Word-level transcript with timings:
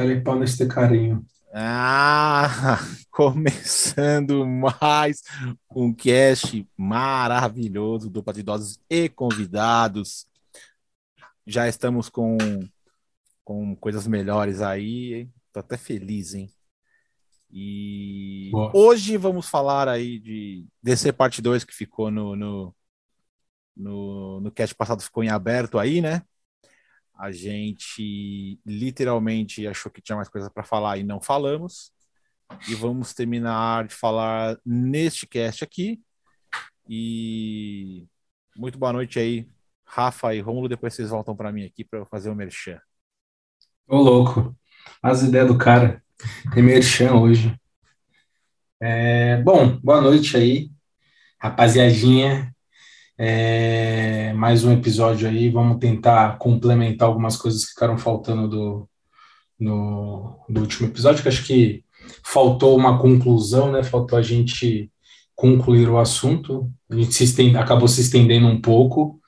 Tacar 0.00 0.22
pau 0.22 0.38
nesse 0.38 0.66
carinho. 0.66 1.26
Ah, 1.52 2.78
começando 3.12 4.46
mais 4.46 5.22
um 5.76 5.92
cast 5.92 6.66
maravilhoso, 6.74 8.08
dupla 8.08 8.32
de 8.32 8.40
idosos 8.40 8.80
e 8.88 9.10
convidados. 9.10 10.26
Já 11.46 11.68
estamos 11.68 12.08
com, 12.08 12.38
com 13.44 13.76
coisas 13.76 14.06
melhores 14.06 14.62
aí, 14.62 15.28
tô 15.52 15.60
até 15.60 15.76
feliz, 15.76 16.32
hein? 16.32 16.48
E 17.50 18.48
Boa. 18.52 18.72
hoje 18.74 19.18
vamos 19.18 19.50
falar 19.50 19.86
aí 19.86 20.18
de 20.18 20.64
DC 20.82 21.12
Parte 21.12 21.42
2 21.42 21.62
que 21.62 21.74
ficou 21.74 22.10
no, 22.10 22.34
no, 22.34 22.74
no, 23.76 24.40
no 24.40 24.50
cast 24.50 24.74
passado, 24.74 25.02
ficou 25.02 25.22
em 25.22 25.28
aberto 25.28 25.78
aí, 25.78 26.00
né? 26.00 26.22
A 27.20 27.30
gente 27.30 28.58
literalmente 28.64 29.66
achou 29.66 29.92
que 29.92 30.00
tinha 30.00 30.16
mais 30.16 30.30
coisa 30.30 30.50
para 30.50 30.64
falar 30.64 30.96
e 30.96 31.02
não 31.04 31.20
falamos. 31.20 31.92
E 32.66 32.74
vamos 32.74 33.12
terminar 33.12 33.86
de 33.86 33.94
falar 33.94 34.58
neste 34.64 35.26
cast 35.26 35.62
aqui. 35.62 36.00
E 36.88 38.06
muito 38.56 38.78
boa 38.78 38.94
noite 38.94 39.18
aí, 39.18 39.46
Rafa 39.84 40.34
e 40.34 40.40
Romulo. 40.40 40.66
Depois 40.66 40.94
vocês 40.94 41.10
voltam 41.10 41.36
para 41.36 41.52
mim 41.52 41.66
aqui 41.66 41.84
para 41.84 41.98
eu 41.98 42.06
fazer 42.06 42.30
o 42.30 42.34
merchan. 42.34 42.80
Ô, 43.86 43.98
louco. 43.98 44.56
As 45.02 45.22
ideias 45.22 45.46
do 45.46 45.58
cara. 45.58 46.02
Tem 46.54 46.62
merchan 46.62 47.16
hoje. 47.16 47.54
É, 48.80 49.42
bom, 49.42 49.78
boa 49.80 50.00
noite 50.00 50.38
aí, 50.38 50.70
rapaziadinha. 51.38 52.50
É, 53.22 54.32
mais 54.32 54.64
um 54.64 54.72
episódio 54.72 55.28
aí, 55.28 55.50
vamos 55.50 55.76
tentar 55.78 56.38
complementar 56.38 57.06
algumas 57.06 57.36
coisas 57.36 57.66
que 57.66 57.72
ficaram 57.72 57.98
faltando 57.98 58.48
do, 58.48 58.88
no, 59.58 60.42
do 60.48 60.62
último 60.62 60.88
episódio, 60.88 61.22
que 61.22 61.28
acho 61.28 61.44
que 61.44 61.84
faltou 62.24 62.74
uma 62.74 62.98
conclusão, 62.98 63.70
né? 63.72 63.82
Faltou 63.82 64.18
a 64.18 64.22
gente 64.22 64.90
concluir 65.34 65.86
o 65.90 65.98
assunto. 65.98 66.72
A 66.88 66.96
gente 66.96 67.12
se 67.12 67.24
estende, 67.24 67.58
acabou 67.58 67.86
se 67.88 68.00
estendendo 68.00 68.46
um 68.46 68.58
pouco 68.58 69.20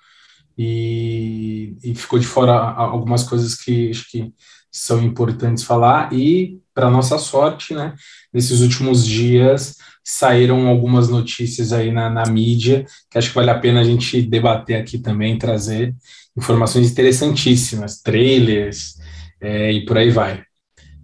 e, 0.56 1.77
e 1.84 1.94
ficou 1.94 2.18
de 2.18 2.27
fora 2.27 2.54
algumas 2.54 3.24
coisas 3.24 3.54
que 3.54 3.90
acho 3.90 4.10
que 4.10 4.32
são 4.70 5.02
importantes 5.02 5.64
falar. 5.64 6.14
E, 6.14 6.61
para 6.74 6.90
nossa 6.90 7.18
sorte, 7.18 7.74
né? 7.74 7.94
Nesses 8.32 8.60
últimos 8.60 9.06
dias 9.06 9.76
saíram 10.04 10.66
algumas 10.66 11.08
notícias 11.08 11.72
aí 11.72 11.92
na, 11.92 12.10
na 12.10 12.24
mídia, 12.26 12.84
que 13.10 13.18
acho 13.18 13.28
que 13.28 13.34
vale 13.34 13.50
a 13.50 13.58
pena 13.58 13.80
a 13.80 13.84
gente 13.84 14.20
debater 14.22 14.80
aqui 14.80 14.98
também, 14.98 15.38
trazer 15.38 15.94
informações 16.36 16.90
interessantíssimas, 16.90 18.00
trailers 18.00 18.98
é, 19.40 19.70
e 19.70 19.84
por 19.84 19.98
aí 19.98 20.10
vai. 20.10 20.42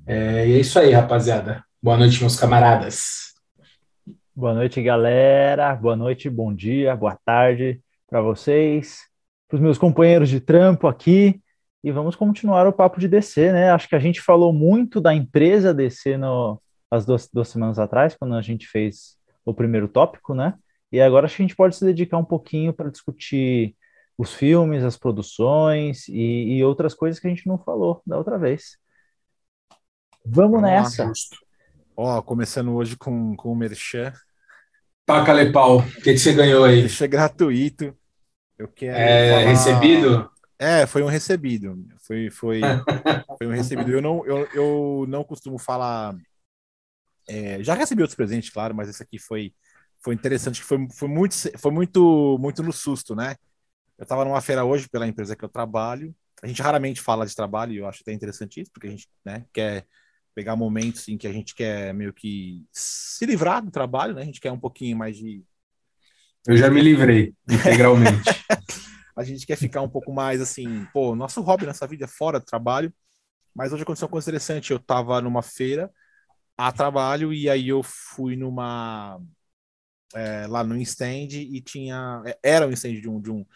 É, 0.06 0.48
e 0.48 0.52
é 0.55 0.61
isso 0.61 0.78
aí, 0.78 0.92
rapaziada. 0.92 1.62
Boa 1.83 1.96
noite, 1.96 2.20
meus 2.20 2.39
camaradas. 2.39 3.34
Boa 4.34 4.55
noite, 4.55 4.83
galera. 4.83 5.74
Boa 5.74 5.96
noite, 5.96 6.30
bom 6.30 6.55
dia, 6.55 6.96
boa 6.96 7.16
tarde 7.24 7.80
para 8.08 8.22
vocês, 8.22 9.00
para 9.46 9.56
os 9.56 9.61
meus 9.61 9.77
companheiros 9.77 10.30
de 10.30 10.41
trampo 10.41 10.86
aqui. 10.86 11.41
E 11.89 11.91
vamos 11.91 12.14
continuar 12.14 12.67
o 12.67 12.72
papo 12.72 13.00
de 13.00 13.08
DC, 13.08 13.50
né? 13.50 13.70
Acho 13.70 13.89
que 13.89 13.97
a 13.97 13.98
gente 13.98 14.20
falou 14.20 14.53
muito 14.53 15.00
da 15.00 15.14
empresa 15.14 15.72
DC 15.72 16.19
no, 16.19 16.61
as 16.91 17.06
duas, 17.06 17.30
duas 17.33 17.48
semanas 17.48 17.78
atrás, 17.78 18.14
quando 18.14 18.34
a 18.34 18.42
gente 18.42 18.67
fez 18.67 19.17
o 19.42 19.55
primeiro 19.55 19.89
tópico, 19.89 20.34
né? 20.34 20.53
E 20.92 21.00
agora 21.00 21.24
acho 21.24 21.36
que 21.36 21.42
a 21.42 21.46
gente 21.46 21.57
pode 21.57 21.77
se 21.77 21.86
dedicar 21.86 22.18
um 22.18 22.24
pouquinho 22.27 22.74
para 22.74 22.90
discutir 22.90 23.74
os 24.18 24.35
filmes, 24.35 24.85
as 24.85 24.98
produções 24.98 26.07
e, 26.08 26.58
e, 26.58 26.63
outras 26.63 26.92
coisas 26.92 27.18
que 27.18 27.27
a 27.27 27.30
gente 27.30 27.46
não 27.46 27.57
falou 27.57 28.02
da 28.07 28.18
outra 28.18 28.36
vez. 28.36 28.77
Vamos 30.27 30.61
nessa. 30.61 31.11
Ó, 31.96 32.20
começando 32.20 32.74
hoje 32.74 32.98
com, 32.98 33.34
com 33.34 33.51
o 33.51 33.57
Merchan. 33.57 34.13
Paca 35.07 35.33
Lepau, 35.33 35.79
o 35.79 35.92
que, 36.02 36.13
que 36.13 36.18
você 36.18 36.34
ganhou 36.34 36.64
aí? 36.64 36.83
Merchan 36.83 37.08
gratuito. 37.08 37.96
Eu 38.58 38.68
quero 38.68 38.95
é, 38.95 39.30
falar... 39.30 39.51
recebido? 39.52 40.30
É, 40.58 40.86
foi 40.86 41.02
um 41.02 41.07
recebido. 41.07 41.86
Foi, 42.07 42.30
foi, 42.30 42.61
foi 43.39 43.46
um 43.46 43.52
recebido. 43.52 43.92
Eu 43.92 44.02
não, 44.02 44.27
eu, 44.27 44.48
eu 44.52 45.07
não 45.08 45.23
costumo 45.23 45.58
falar 45.58 46.17
é, 47.29 47.63
já 47.63 47.74
recebi 47.74 48.01
outros 48.01 48.17
presentes, 48.17 48.48
claro, 48.48 48.74
mas 48.74 48.89
esse 48.89 49.02
aqui 49.02 49.19
foi, 49.19 49.52
foi 50.02 50.14
interessante, 50.14 50.63
foi, 50.63 50.89
foi, 50.91 51.08
muito, 51.08 51.35
foi 51.58 51.70
muito, 51.70 52.39
muito 52.41 52.63
no 52.63 52.73
susto, 52.73 53.14
né? 53.14 53.36
Eu 53.98 54.05
estava 54.05 54.24
numa 54.24 54.41
feira 54.41 54.64
hoje 54.64 54.89
pela 54.89 55.07
empresa 55.07 55.36
que 55.36 55.45
eu 55.45 55.48
trabalho. 55.48 56.14
A 56.42 56.46
gente 56.46 56.63
raramente 56.63 57.02
fala 57.02 57.27
de 57.27 57.36
trabalho, 57.36 57.73
e 57.73 57.77
eu 57.77 57.86
acho 57.86 58.01
até 58.01 58.13
interessante 58.13 58.61
isso, 58.61 58.70
porque 58.73 58.86
a 58.86 58.90
gente 58.90 59.07
né, 59.25 59.45
quer 59.52 59.85
pegar 60.35 60.57
momentos 60.57 61.07
em 61.08 61.19
que 61.19 61.27
a 61.27 61.33
gente 61.33 61.55
quer 61.55 61.92
meio 61.92 62.14
que 62.14 62.64
se 62.73 63.27
livrar 63.27 63.63
do 63.63 63.70
trabalho, 63.70 64.14
né? 64.14 64.23
A 64.23 64.25
gente 64.25 64.40
quer 64.40 64.52
um 64.52 64.61
pouquinho 64.61 64.96
mais 64.96 65.17
de. 65.17 65.45
Eu 66.46 66.57
já 66.57 66.70
me 66.70 66.80
livrei 66.80 67.35
integralmente. 67.51 68.23
a 69.18 69.24
gente 69.24 69.45
quer 69.46 69.56
ficar 69.56 69.83
um 69.83 69.89
pouco 69.89 70.12
mais 70.12 70.40
assim, 70.40 70.86
pô, 70.92 71.17
nosso 71.17 71.40
hobby 71.42 71.67
nessa 71.67 71.86
vida 71.89 72.05
é 72.05 72.08
fora 72.08 72.39
do 72.39 72.46
trabalho. 72.46 72.92
Mas 73.55 73.73
hoje 73.73 73.83
aconteceu 73.83 74.06
uma 74.06 74.12
coisa 74.12 74.30
interessante. 74.30 74.70
Eu 74.70 74.77
estava 74.77 75.20
numa 75.20 75.42
feira 75.42 75.90
a 76.56 76.73
trabalho 76.73 77.33
e 77.33 77.51
aí 77.51 77.68
eu 77.68 77.83
fui 77.83 78.36
numa 78.36 79.20
é, 80.14 80.46
lá 80.46 80.64
no 80.64 80.77
stand 80.78 81.28
e 81.33 81.61
tinha 81.61 82.23
é, 82.27 82.39
era 82.42 82.67
um 82.67 82.70
stand 82.70 83.01
de 83.01 83.08
um, 83.08 83.20
de 83.20 83.30
um 83.30 83.46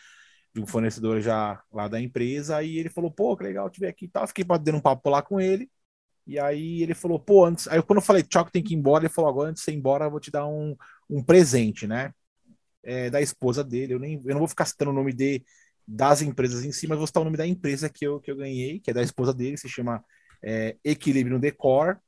de 0.54 0.60
um 0.60 0.66
fornecedor 0.66 1.20
já 1.20 1.62
lá 1.72 1.88
da 1.88 2.00
empresa 2.00 2.62
e 2.62 2.78
ele 2.78 2.90
falou 2.90 3.10
pô 3.10 3.36
que 3.36 3.44
legal 3.44 3.70
tive 3.70 3.86
aqui 3.86 4.04
e 4.06 4.08
tal 4.08 4.26
fiquei 4.26 4.44
batendo 4.44 4.78
um 4.78 4.80
papo 4.80 5.08
lá 5.10 5.22
com 5.22 5.40
ele 5.40 5.70
e 6.26 6.38
aí 6.38 6.82
ele 6.82 6.94
falou 6.94 7.18
pô 7.18 7.46
antes 7.46 7.66
aí 7.68 7.82
quando 7.82 7.98
eu 7.98 8.04
falei 8.04 8.22
que 8.22 8.52
tem 8.52 8.62
que 8.62 8.74
ir 8.74 8.76
embora 8.76 9.04
ele 9.04 9.12
falou 9.12 9.30
agora 9.30 9.50
antes 9.50 9.62
de 9.62 9.64
você 9.64 9.72
ir 9.72 9.76
embora 9.76 10.04
eu 10.06 10.10
vou 10.10 10.20
te 10.20 10.30
dar 10.30 10.46
um, 10.46 10.76
um 11.08 11.24
presente 11.24 11.86
né 11.86 12.12
é, 12.84 13.10
da 13.10 13.20
esposa 13.20 13.64
dele 13.64 13.94
eu 13.94 13.98
nem 13.98 14.20
eu 14.24 14.32
não 14.32 14.38
vou 14.40 14.48
ficar 14.48 14.64
citando 14.66 14.90
o 14.90 14.94
nome 14.94 15.12
de 15.12 15.44
das 15.86 16.22
empresas 16.22 16.64
em 16.64 16.72
si 16.72 16.86
mas 16.86 16.98
vou 16.98 17.06
citar 17.06 17.20
o 17.22 17.24
nome 17.24 17.36
da 17.36 17.46
empresa 17.46 17.88
que 17.88 18.06
eu 18.06 18.20
que 18.20 18.30
eu 18.30 18.36
ganhei 18.36 18.80
que 18.80 18.90
é 18.90 18.94
da 18.94 19.02
esposa 19.02 19.34
dele 19.34 19.56
se 19.56 19.68
chama 19.68 20.04
é, 20.42 20.76
Equilíbrio 20.84 21.38
Decor 21.38 21.98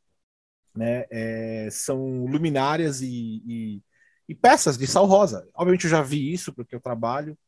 né? 0.75 1.05
É, 1.11 1.69
são 1.71 2.27
luminárias 2.27 3.01
e, 3.01 3.43
e, 3.47 3.83
e, 4.29 4.35
peças 4.35 4.77
de 4.77 4.87
sal 4.87 5.07
rosa. 5.07 5.49
Obviamente 5.55 5.85
eu 5.85 5.91
já 5.91 6.03
vi 6.03 6.33
isso 6.33 6.53
porque 6.53 6.75
eu 6.75 6.81
trabalho 6.81 7.39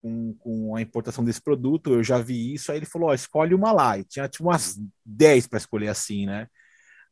com, 0.00 0.34
com 0.34 0.76
a 0.76 0.80
importação 0.82 1.24
desse 1.24 1.42
produto, 1.42 1.92
eu 1.92 2.04
já 2.04 2.18
vi 2.18 2.54
isso. 2.54 2.70
Aí 2.70 2.78
ele 2.78 2.86
falou: 2.86 3.10
ó, 3.10 3.14
escolhe 3.14 3.54
uma 3.54 3.72
lá. 3.72 3.98
E 3.98 4.04
tinha 4.04 4.28
tipo 4.28 4.44
umas 4.44 4.78
10 5.04 5.46
para 5.46 5.58
escolher 5.58 5.88
assim, 5.88 6.26
né? 6.26 6.48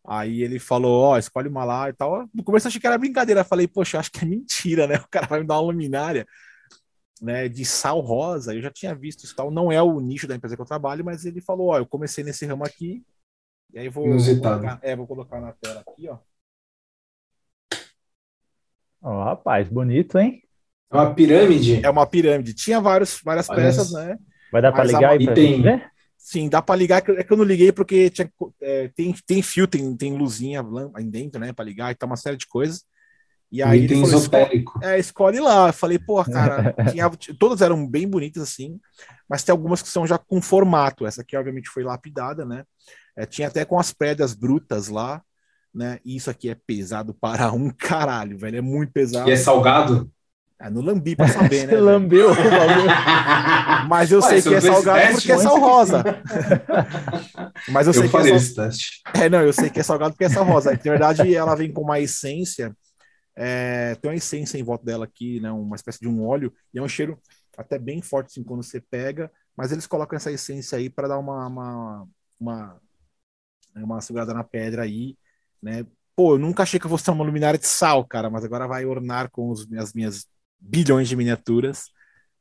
Aí 0.06 0.42
ele 0.42 0.58
falou: 0.58 1.02
ó, 1.02 1.18
escolhe 1.18 1.48
uma 1.48 1.64
lá 1.64 1.88
e 1.88 1.92
tal. 1.92 2.28
No 2.32 2.44
começo 2.44 2.66
eu 2.66 2.68
achei 2.68 2.80
que 2.80 2.86
era 2.86 2.96
brincadeira. 2.96 3.40
Eu 3.40 3.44
falei: 3.44 3.66
poxa, 3.66 3.98
acho 3.98 4.10
que 4.10 4.24
é 4.24 4.28
mentira, 4.28 4.86
né? 4.86 4.96
O 5.04 5.08
cara 5.08 5.26
vai 5.26 5.40
me 5.40 5.46
dar 5.46 5.54
uma 5.54 5.72
luminária. 5.72 6.26
Né, 7.20 7.48
de 7.48 7.64
sal 7.64 8.00
rosa, 8.00 8.54
eu 8.54 8.60
já 8.60 8.70
tinha 8.70 8.94
visto 8.94 9.24
isso 9.24 9.34
tal, 9.34 9.50
não 9.50 9.72
é 9.72 9.80
o 9.80 9.98
nicho 10.00 10.28
da 10.28 10.34
empresa 10.34 10.54
que 10.54 10.60
eu 10.60 10.66
trabalho, 10.66 11.02
mas 11.02 11.24
ele 11.24 11.40
falou: 11.40 11.68
Ó, 11.68 11.78
eu 11.78 11.86
comecei 11.86 12.22
nesse 12.22 12.44
ramo 12.44 12.62
aqui, 12.62 13.02
e 13.72 13.78
aí 13.78 13.88
vou, 13.88 14.06
Inusitado. 14.06 14.60
Vou 14.60 14.68
colocar, 14.68 14.86
é, 14.86 14.96
vou 14.96 15.06
colocar 15.06 15.40
na 15.40 15.52
tela 15.52 15.80
aqui, 15.80 16.08
ó. 16.10 16.18
Ó, 19.00 19.20
oh, 19.20 19.24
rapaz, 19.24 19.66
bonito, 19.68 20.18
hein? 20.18 20.42
É 20.90 20.96
uma 20.96 21.14
pirâmide. 21.14 21.84
É 21.84 21.90
uma 21.90 22.06
pirâmide. 22.06 22.54
Tinha 22.54 22.80
vários, 22.80 23.20
várias 23.22 23.48
Olha 23.48 23.62
peças, 23.62 23.92
né? 23.92 24.18
Vai 24.52 24.62
dar 24.62 24.72
para 24.72 24.84
ligar 24.84 25.12
aí 25.12 25.24
pra 25.24 25.34
tem... 25.34 25.62
ver? 25.62 25.90
Sim, 26.26 26.48
dá 26.48 26.60
para 26.60 26.74
ligar. 26.74 27.08
É 27.10 27.22
que 27.22 27.32
eu 27.32 27.36
não 27.36 27.44
liguei 27.44 27.70
porque 27.70 28.10
tinha, 28.10 28.28
é, 28.60 28.88
tem, 28.96 29.14
tem 29.24 29.40
fio, 29.40 29.68
tem, 29.68 29.96
tem 29.96 30.18
luzinha 30.18 30.60
aí 30.92 31.04
dentro, 31.04 31.40
né? 31.40 31.52
Para 31.52 31.64
ligar 31.64 31.92
e 31.92 31.94
tá 31.94 32.04
uma 32.04 32.16
série 32.16 32.36
de 32.36 32.48
coisas. 32.48 32.84
E 33.50 33.62
aí 33.62 33.84
ele 33.84 34.00
falou, 34.00 34.18
escolhe, 34.18 34.64
é, 34.82 34.98
escolhe 34.98 35.38
lá. 35.38 35.68
Eu 35.68 35.72
falei, 35.72 36.00
pô, 36.00 36.24
cara, 36.24 36.74
tinha, 36.90 37.08
todas 37.38 37.62
eram 37.62 37.88
bem 37.88 38.08
bonitas 38.08 38.42
assim, 38.42 38.80
mas 39.28 39.44
tem 39.44 39.52
algumas 39.52 39.80
que 39.80 39.88
são 39.88 40.04
já 40.04 40.18
com 40.18 40.42
formato. 40.42 41.06
Essa 41.06 41.22
aqui, 41.22 41.36
obviamente, 41.36 41.70
foi 41.70 41.84
lapidada, 41.84 42.44
né? 42.44 42.64
É, 43.16 43.24
tinha 43.24 43.46
até 43.46 43.64
com 43.64 43.78
as 43.78 43.92
pedras 43.92 44.34
brutas 44.34 44.88
lá, 44.88 45.22
né? 45.72 46.00
E 46.04 46.16
isso 46.16 46.28
aqui 46.28 46.50
é 46.50 46.56
pesado 46.56 47.14
para 47.14 47.52
um 47.52 47.70
caralho, 47.78 48.36
velho. 48.36 48.56
É 48.58 48.60
muito 48.60 48.92
pesado. 48.92 49.30
E 49.30 49.32
é 49.32 49.36
salgado? 49.36 50.10
É, 50.58 50.70
no 50.70 50.80
lambi 50.80 51.14
pra 51.14 51.28
saber, 51.28 51.66
né? 51.66 51.76
Lambeu 51.80 52.30
Mas 53.88 54.10
eu 54.10 54.22
sei 54.22 54.40
que 54.40 54.54
é 54.54 54.60
salgado 54.60 55.14
porque 55.14 55.32
é 55.32 55.38
sal 55.38 55.60
rosa. 55.60 56.02
Mas 57.68 57.86
eu, 57.86 57.92
eu 57.92 58.00
sei 58.00 58.08
que 58.08 58.16
é, 58.16 58.38
sal... 58.38 59.22
é 59.22 59.28
não, 59.28 59.42
eu 59.42 59.52
sei 59.52 59.68
que 59.68 59.80
é 59.80 59.82
salgado 59.82 60.12
porque 60.12 60.24
é 60.24 60.28
sal 60.30 60.44
rosa. 60.44 60.70
Na 60.72 60.76
verdade, 60.76 61.34
ela 61.34 61.54
vem 61.54 61.70
com 61.70 61.82
uma 61.82 62.00
essência. 62.00 62.74
É... 63.34 63.94
tem 63.96 64.10
uma 64.10 64.16
essência 64.16 64.58
em 64.58 64.62
volta 64.62 64.84
dela 64.84 65.04
aqui, 65.04 65.40
né? 65.40 65.50
Uma 65.52 65.76
espécie 65.76 66.00
de 66.00 66.08
um 66.08 66.26
óleo, 66.26 66.52
e 66.72 66.78
é 66.78 66.82
um 66.82 66.88
cheiro 66.88 67.20
até 67.56 67.78
bem 67.78 68.00
forte 68.00 68.28
assim, 68.28 68.42
quando 68.42 68.62
você 68.62 68.80
pega. 68.80 69.30
Mas 69.54 69.72
eles 69.72 69.86
colocam 69.86 70.16
essa 70.16 70.32
essência 70.32 70.78
aí 70.78 70.88
para 70.88 71.08
dar 71.08 71.18
uma, 71.18 71.46
uma, 71.46 72.08
uma 72.40 72.80
né, 73.74 73.84
uma 73.84 74.00
segurada 74.00 74.32
na 74.32 74.42
pedra 74.42 74.82
aí, 74.82 75.16
né? 75.62 75.86
Pô, 76.14 76.34
eu 76.34 76.38
nunca 76.38 76.62
achei 76.62 76.80
que 76.80 76.86
eu 76.86 76.90
fosse 76.90 77.04
ter 77.04 77.10
uma 77.10 77.24
luminária 77.24 77.58
de 77.58 77.66
sal, 77.66 78.02
cara, 78.06 78.30
mas 78.30 78.42
agora 78.42 78.66
vai 78.66 78.86
ornar 78.86 79.30
com 79.30 79.50
os, 79.50 79.70
as 79.74 79.92
minhas 79.92 80.26
bilhões 80.58 81.08
de 81.08 81.16
miniaturas. 81.16 81.86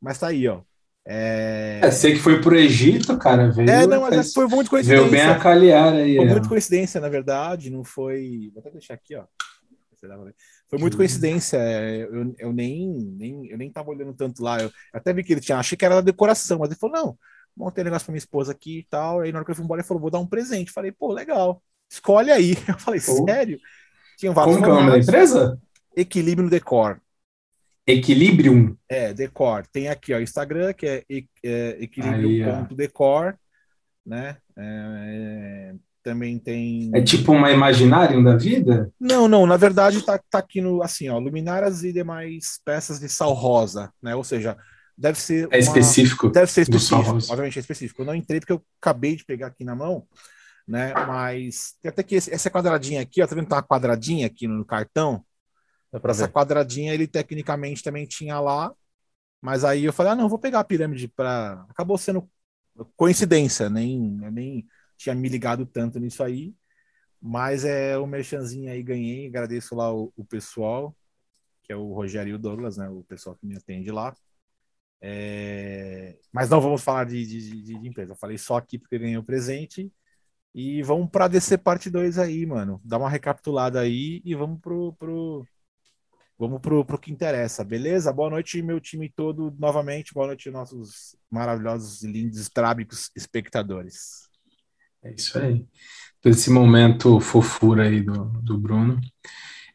Mas 0.02 0.20
tá 0.20 0.28
aí, 0.28 0.48
ó. 0.48 0.62
É... 1.08 1.82
é 1.84 1.92
sei 1.92 2.14
que 2.14 2.20
foi 2.20 2.42
pro 2.42 2.56
Egito, 2.56 3.16
cara. 3.18 3.52
Veio, 3.52 3.70
é, 3.70 3.86
não, 3.86 4.02
mas 4.02 4.34
foi 4.34 4.48
muito 4.48 4.70
coincidência. 4.70 5.08
Veio 5.08 5.12
bem 5.12 5.22
a 5.22 5.38
calhar 5.38 5.94
aí. 5.94 6.16
Foi 6.16 6.26
é. 6.26 6.32
muito 6.32 6.50
coincidência, 6.50 7.00
na 7.00 7.10
verdade, 7.10 7.70
não 7.70 7.84
foi. 7.84 8.50
Vou 8.54 8.60
até 8.60 8.72
deixar 8.72 8.96
aqui, 8.96 9.16
ó. 9.16 9.26
Foi 10.68 10.80
muito 10.80 10.98
coincidência. 10.98 11.58
É, 11.58 12.04
eu, 12.04 12.36
eu 12.38 12.54
nem, 12.54 12.90
nem, 13.18 13.48
eu 13.48 13.58
nem 13.58 13.72
tava 13.72 13.90
olhando 13.90 14.14
tanto 14.14 14.44
lá. 14.44 14.62
Eu 14.62 14.72
até 14.94 15.14
vi 15.14 15.24
que 15.24 15.34
ele 15.34 15.42
tinha, 15.42 15.58
achei 15.58 15.78
que 15.78 15.86
era 15.86 15.96
da 15.96 16.02
decoração, 16.02 16.60
mas 16.60 16.70
ele 16.70 16.80
falou: 16.80 16.96
não, 16.96 17.18
montei 17.56 17.84
um 17.84 17.86
negócio 17.86 18.06
pra 18.06 18.12
minha 18.12 18.20
esposa 18.20 18.52
aqui 18.52 18.80
e 18.80 18.84
tal. 18.90 19.22
Aí 19.22 19.32
na 19.32 19.40
hora 19.40 19.46
que 19.46 19.52
eu 19.52 19.56
fui 19.56 19.64
embora, 19.64 19.82
ele 19.82 19.88
falou: 19.88 20.02
vou 20.02 20.12
dar 20.12 20.20
um 20.20 20.28
presente. 20.28 20.72
Falei, 20.72 20.92
pô, 20.92 21.12
legal. 21.12 21.62
Escolhe 21.90 22.32
aí. 22.32 22.58
Eu 22.68 22.80
falei, 22.80 23.00
sério? 23.00 23.60
Tinha 24.18 24.32
vários. 24.32 24.56
Como 24.56 24.66
que 24.66 24.72
é 24.72 24.74
o 24.74 24.76
nome 24.76 24.92
da 24.92 25.00
empresa? 25.00 25.60
Equilíbrio 25.96 26.50
Decor. 26.50 27.00
Equilibrium. 27.88 28.76
É, 28.90 29.14
Decor. 29.14 29.66
Tem 29.68 29.88
aqui, 29.88 30.14
ó, 30.14 30.20
Instagram, 30.20 30.74
que 30.74 30.88
é, 30.88 31.04
é 31.44 31.84
equilibrium.decor, 31.84 33.36
né? 34.06 34.38
É, 34.58 35.72
é, 35.72 35.76
também 36.04 36.40
tem. 36.40 36.92
É 36.94 37.02
tipo 37.02 37.32
uma 37.32 37.52
imaginário 37.52 38.24
da 38.24 38.36
vida? 38.36 38.92
Não, 39.00 39.28
não. 39.28 39.46
Na 39.46 39.58
verdade, 39.58 40.04
tá, 40.04 40.20
tá 40.30 40.40
aqui 40.40 40.62
no 40.62 40.82
assim, 40.82 41.10
ó, 41.10 41.18
luminárias 41.18 41.84
e 41.84 41.92
demais 41.92 42.60
peças 42.64 43.00
de 43.00 43.10
sal 43.10 43.34
rosa, 43.34 43.92
né? 44.02 44.16
Ou 44.16 44.24
seja, 44.24 44.58
deve 44.98 45.20
ser. 45.20 45.44
É 45.46 45.48
uma... 45.48 45.58
específico. 45.58 46.30
Deve 46.30 46.52
ser 46.52 46.62
específico. 46.62 47.18
Obviamente 47.30 47.58
é 47.58 47.62
específico. 47.62 48.02
Eu 48.02 48.06
não 48.06 48.16
entrei 48.16 48.40
porque 48.40 48.54
eu 48.54 48.62
acabei 48.81 49.16
de 49.16 49.26
pegar 49.26 49.48
aqui 49.48 49.64
na 49.64 49.76
mão, 49.76 50.08
né? 50.68 50.94
Mas 51.08 51.74
tem 51.81 51.90
até 51.90 52.02
que 52.02 52.16
esse, 52.16 52.34
essa 52.34 52.50
quadradinha 52.50 53.02
aqui, 53.02 53.22
ó, 53.22 53.28
tá 53.28 53.36
vendo? 53.36 53.48
Tá 53.48 53.58
uma 53.58 53.64
quadradinha 53.64 54.28
aqui 54.28 54.48
no 54.48 54.64
cartão. 54.66 55.24
Essa 56.03 56.27
ver. 56.27 56.33
quadradinha 56.33 56.94
ele 56.94 57.07
tecnicamente 57.07 57.83
também 57.83 58.06
tinha 58.06 58.39
lá, 58.39 58.74
mas 59.42 59.63
aí 59.63 59.86
eu 59.86 59.94
falei, 59.94 60.13
ah, 60.13 60.15
não, 60.15 60.30
vou 60.30 60.39
pegar 60.39 60.59
a 60.59 60.63
pirâmide 60.63 61.07
para. 61.07 61.65
Acabou 61.69 61.97
sendo 61.97 62.30
coincidência, 62.95 63.69
nem 63.69 64.00
nem 64.31 64.68
tinha 64.97 65.15
me 65.15 65.30
ligado 65.30 65.65
tanto 65.65 66.00
nisso 66.00 66.24
aí. 66.24 66.56
Mas 67.21 67.65
é 67.65 67.97
o 67.97 68.06
merchanzinho 68.07 68.71
aí 68.71 68.83
ganhei, 68.83 69.27
agradeço 69.27 69.75
lá 69.75 69.94
o, 69.94 70.13
o, 70.15 70.25
pessoal, 70.25 70.95
que 71.63 71.74
é 71.74 71.75
o 71.75 71.94
Rogério 71.94 72.31
e 72.31 72.33
o 72.36 72.39
Douglas, 72.39 72.77
né? 72.77 72.89
O 72.89 73.03
pessoal 73.03 73.36
que 73.36 73.45
me 73.47 73.56
atende 73.56 73.92
lá. 73.92 74.15
É... 75.01 76.18
Mas 76.31 76.50
não 76.50 76.62
vamos 76.62 76.83
falar 76.83 77.06
de, 77.06 77.25
de, 77.25 77.63
de, 77.63 77.80
de, 77.80 77.88
empresa. 77.88 78.13
Eu 78.13 78.18
falei 78.18 78.38
só 78.38 78.57
aqui 78.57 78.77
porque 78.77 79.00
ganhei 79.00 79.18
o 79.18 79.24
presente. 79.24 79.92
E 80.53 80.81
vamos 80.83 81.09
para 81.09 81.27
DC 81.27 81.57
parte 81.57 81.89
2 81.89 82.18
aí, 82.18 82.45
mano. 82.45 82.81
Dá 82.83 82.97
uma 82.97 83.09
recapitulada 83.09 83.80
aí 83.81 84.21
e 84.25 84.36
vamos 84.36 84.59
pro, 84.62 84.94
pro, 84.94 85.45
vamos 86.38 86.60
pro, 86.60 86.84
pro 86.84 86.98
que 86.98 87.12
interessa, 87.12 87.64
beleza? 87.64 88.12
Boa 88.12 88.30
noite, 88.30 88.62
meu 88.62 88.80
time 88.80 89.10
todo, 89.10 89.54
novamente. 89.58 90.14
Boa 90.14 90.28
noite, 90.28 90.52
nossos 90.52 91.16
maravilhosos 91.30 92.04
lindos, 92.04 92.50
trábicos 92.50 93.10
espectadores. 93.16 94.30
É 95.04 95.14
isso 95.14 95.38
aí. 95.38 95.66
Todo 96.22 96.34
esse 96.34 96.50
momento 96.50 97.20
fofura 97.20 97.84
aí 97.84 98.02
do, 98.02 98.26
do 98.42 98.58
Bruno. 98.58 99.00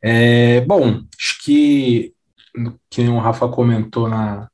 É, 0.02 0.60
bom, 0.62 1.04
acho 1.18 1.42
que, 1.42 2.14
que 2.88 3.02
o 3.02 3.18
Rafa 3.18 3.48
comentou 3.48 4.08
na, 4.08 4.50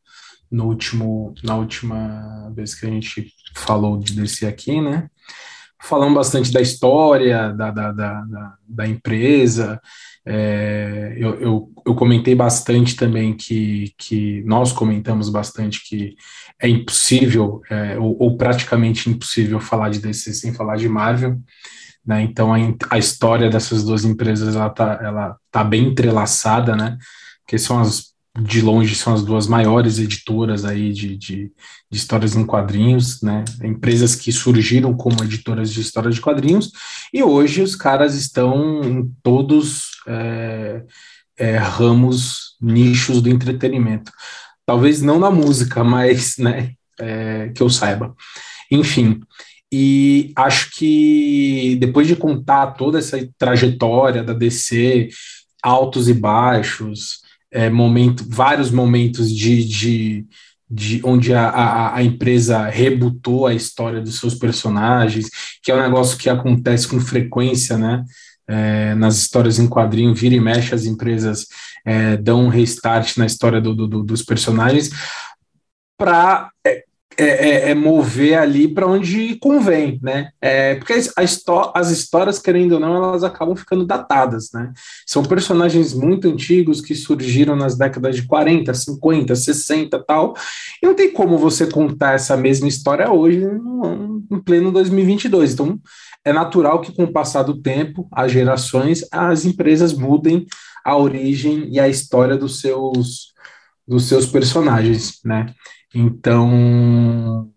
no 0.50 0.67
último, 0.67 1.35
na 1.43 1.56
última 1.56 2.50
vez 2.55 2.75
que 2.75 2.87
a 2.87 2.91
gente 2.91 3.32
falou 3.55 3.99
desse 3.99 4.47
aqui, 4.47 4.81
né? 4.81 5.09
Falando 5.82 6.14
bastante 6.14 6.50
da 6.52 6.61
história 6.61 7.52
da, 7.52 7.70
da, 7.70 7.93
da, 7.93 8.55
da 8.67 8.87
empresa. 8.87 9.81
É, 10.25 11.14
eu, 11.17 11.40
eu, 11.40 11.73
eu, 11.87 11.94
comentei 11.94 12.34
bastante 12.34 12.96
também 12.96 13.37
que, 13.37 13.94
que 13.96 14.43
nós 14.44 14.73
comentamos 14.73 15.28
bastante 15.28 15.87
que 15.88 16.17
é 16.61 16.69
impossível, 16.69 17.61
é, 17.70 17.96
ou, 17.96 18.17
ou, 18.19 18.37
praticamente 18.37 19.08
impossível, 19.08 19.61
falar 19.61 19.90
de 19.90 20.00
DC 20.00 20.34
sem 20.34 20.52
falar 20.52 20.76
de 20.76 20.88
Marvel. 20.88 21.38
Né? 22.05 22.23
Então 22.23 22.52
a, 22.52 22.58
a 22.90 22.99
história 22.99 23.49
dessas 23.49 23.84
duas 23.84 24.05
empresas 24.05 24.56
ela 24.56 24.70
tá, 24.70 24.99
ela 25.00 25.37
tá 25.50 25.62
bem 25.62 25.88
entrelaçada, 25.88 26.75
né? 26.75 26.96
Que 27.46 27.58
são 27.58 27.78
as 27.78 28.15
de 28.38 28.61
longe 28.61 28.94
são 28.94 29.15
as 29.15 29.25
duas 29.25 29.47
maiores 29.47 29.99
editoras 29.99 30.65
aí 30.65 30.93
de, 30.93 31.17
de, 31.17 31.37
de, 31.37 31.53
histórias 31.91 32.37
em 32.37 32.44
quadrinhos, 32.44 33.23
né? 33.23 33.44
Empresas 33.62 34.15
que 34.15 34.31
surgiram 34.31 34.94
como 34.94 35.23
editoras 35.25 35.73
de 35.73 35.81
histórias 35.81 36.15
de 36.15 36.21
quadrinhos, 36.21 36.71
e 37.12 37.23
hoje 37.23 37.62
os 37.62 37.75
caras 37.75 38.15
estão 38.15 38.83
em 38.85 39.11
todos 39.23 39.93
é, 40.06 40.83
é, 41.38 41.56
ramos, 41.56 42.56
nichos 42.61 43.23
do 43.23 43.31
entretenimento. 43.31 44.12
Talvez 44.67 45.00
não 45.00 45.19
na 45.19 45.31
música, 45.31 45.83
mas 45.85 46.37
né, 46.38 46.73
é, 47.00 47.49
que 47.55 47.62
eu 47.62 47.71
saiba. 47.71 48.15
Enfim, 48.71 49.21
e 49.73 50.33
acho 50.37 50.71
que 50.73 51.77
depois 51.81 52.06
de 52.06 52.17
contar 52.17 52.73
toda 52.73 52.99
essa 52.99 53.17
trajetória 53.38 54.23
da 54.23 54.33
DC, 54.33 55.09
altos 55.62 56.09
e 56.09 56.15
baixos, 56.15 57.25
é, 57.56 57.70
momento, 57.70 58.23
vários 58.29 58.70
momentos 58.70 59.35
de, 59.35 59.64
de, 59.64 60.26
de 60.69 61.00
onde 61.03 61.32
a, 61.32 61.49
a, 61.49 61.97
a, 61.97 62.03
empresa 62.03 62.67
rebutou 62.67 63.47
a 63.47 63.55
história 63.55 64.03
dos 64.03 64.20
seus 64.20 64.35
personagens, 64.35 65.31
que 65.62 65.73
é 65.73 65.75
um 65.75 65.81
negócio 65.81 66.19
que 66.19 66.29
acontece 66.29 66.87
com 66.87 67.00
frequência, 67.00 67.79
né? 67.79 68.05
É, 68.49 68.94
nas 68.94 69.17
histórias 69.17 69.58
em 69.58 69.67
quadrinho, 69.67 70.14
vira 70.14 70.35
e 70.35 70.41
mexe, 70.41 70.75
as 70.75 70.85
empresas 70.85 71.47
é, 71.85 72.17
dão 72.17 72.44
um 72.44 72.49
restart 72.49 73.17
na 73.17 73.26
história 73.26 73.61
do, 73.61 73.75
do, 73.75 74.05
dos 74.05 74.23
personagens 74.23 74.91
para 75.99 76.50
é, 77.18 77.24
é, 77.24 77.70
é, 77.70 77.74
mover 77.74 78.38
ali 78.38 78.68
para 78.68 78.86
onde 78.86 79.36
convém, 79.36 79.98
né? 80.02 80.30
É, 80.40 80.74
porque 80.74 80.92
as 80.92 81.90
histórias, 81.90 82.38
querendo 82.38 82.72
ou 82.72 82.80
não, 82.80 82.96
elas 82.96 83.24
acabam 83.24 83.56
ficando 83.56 83.86
datadas, 83.86 84.50
né? 84.52 84.72
São 85.06 85.22
personagens 85.22 85.94
muito 85.94 86.28
antigos 86.28 86.80
que 86.80 86.94
surgiram 86.94 87.56
nas 87.56 87.76
décadas 87.76 88.16
de 88.16 88.26
40, 88.26 88.74
50, 88.74 89.34
60 89.34 90.04
tal, 90.06 90.34
e 90.82 90.86
não 90.86 90.94
tem 90.94 91.10
como 91.10 91.38
você 91.38 91.66
contar 91.66 92.12
essa 92.12 92.36
mesma 92.36 92.68
história 92.68 93.10
hoje, 93.10 93.42
em 94.30 94.40
pleno 94.40 94.70
2022. 94.70 95.54
Então, 95.54 95.80
é 96.22 96.32
natural 96.32 96.80
que 96.80 96.92
com 96.92 97.04
o 97.04 97.12
passar 97.12 97.44
do 97.44 97.62
tempo, 97.62 98.08
as 98.12 98.30
gerações, 98.30 99.04
as 99.11 99.44
empresas 99.44 99.92
mudem 99.92 100.44
a 100.85 100.96
origem 100.96 101.68
e 101.73 101.80
a 101.80 101.88
história 101.88 102.37
dos 102.37 102.61
seus, 102.61 103.32
dos 103.87 104.04
seus 104.04 104.26
personagens, 104.26 105.20
né? 105.25 105.54
Então, 105.95 107.50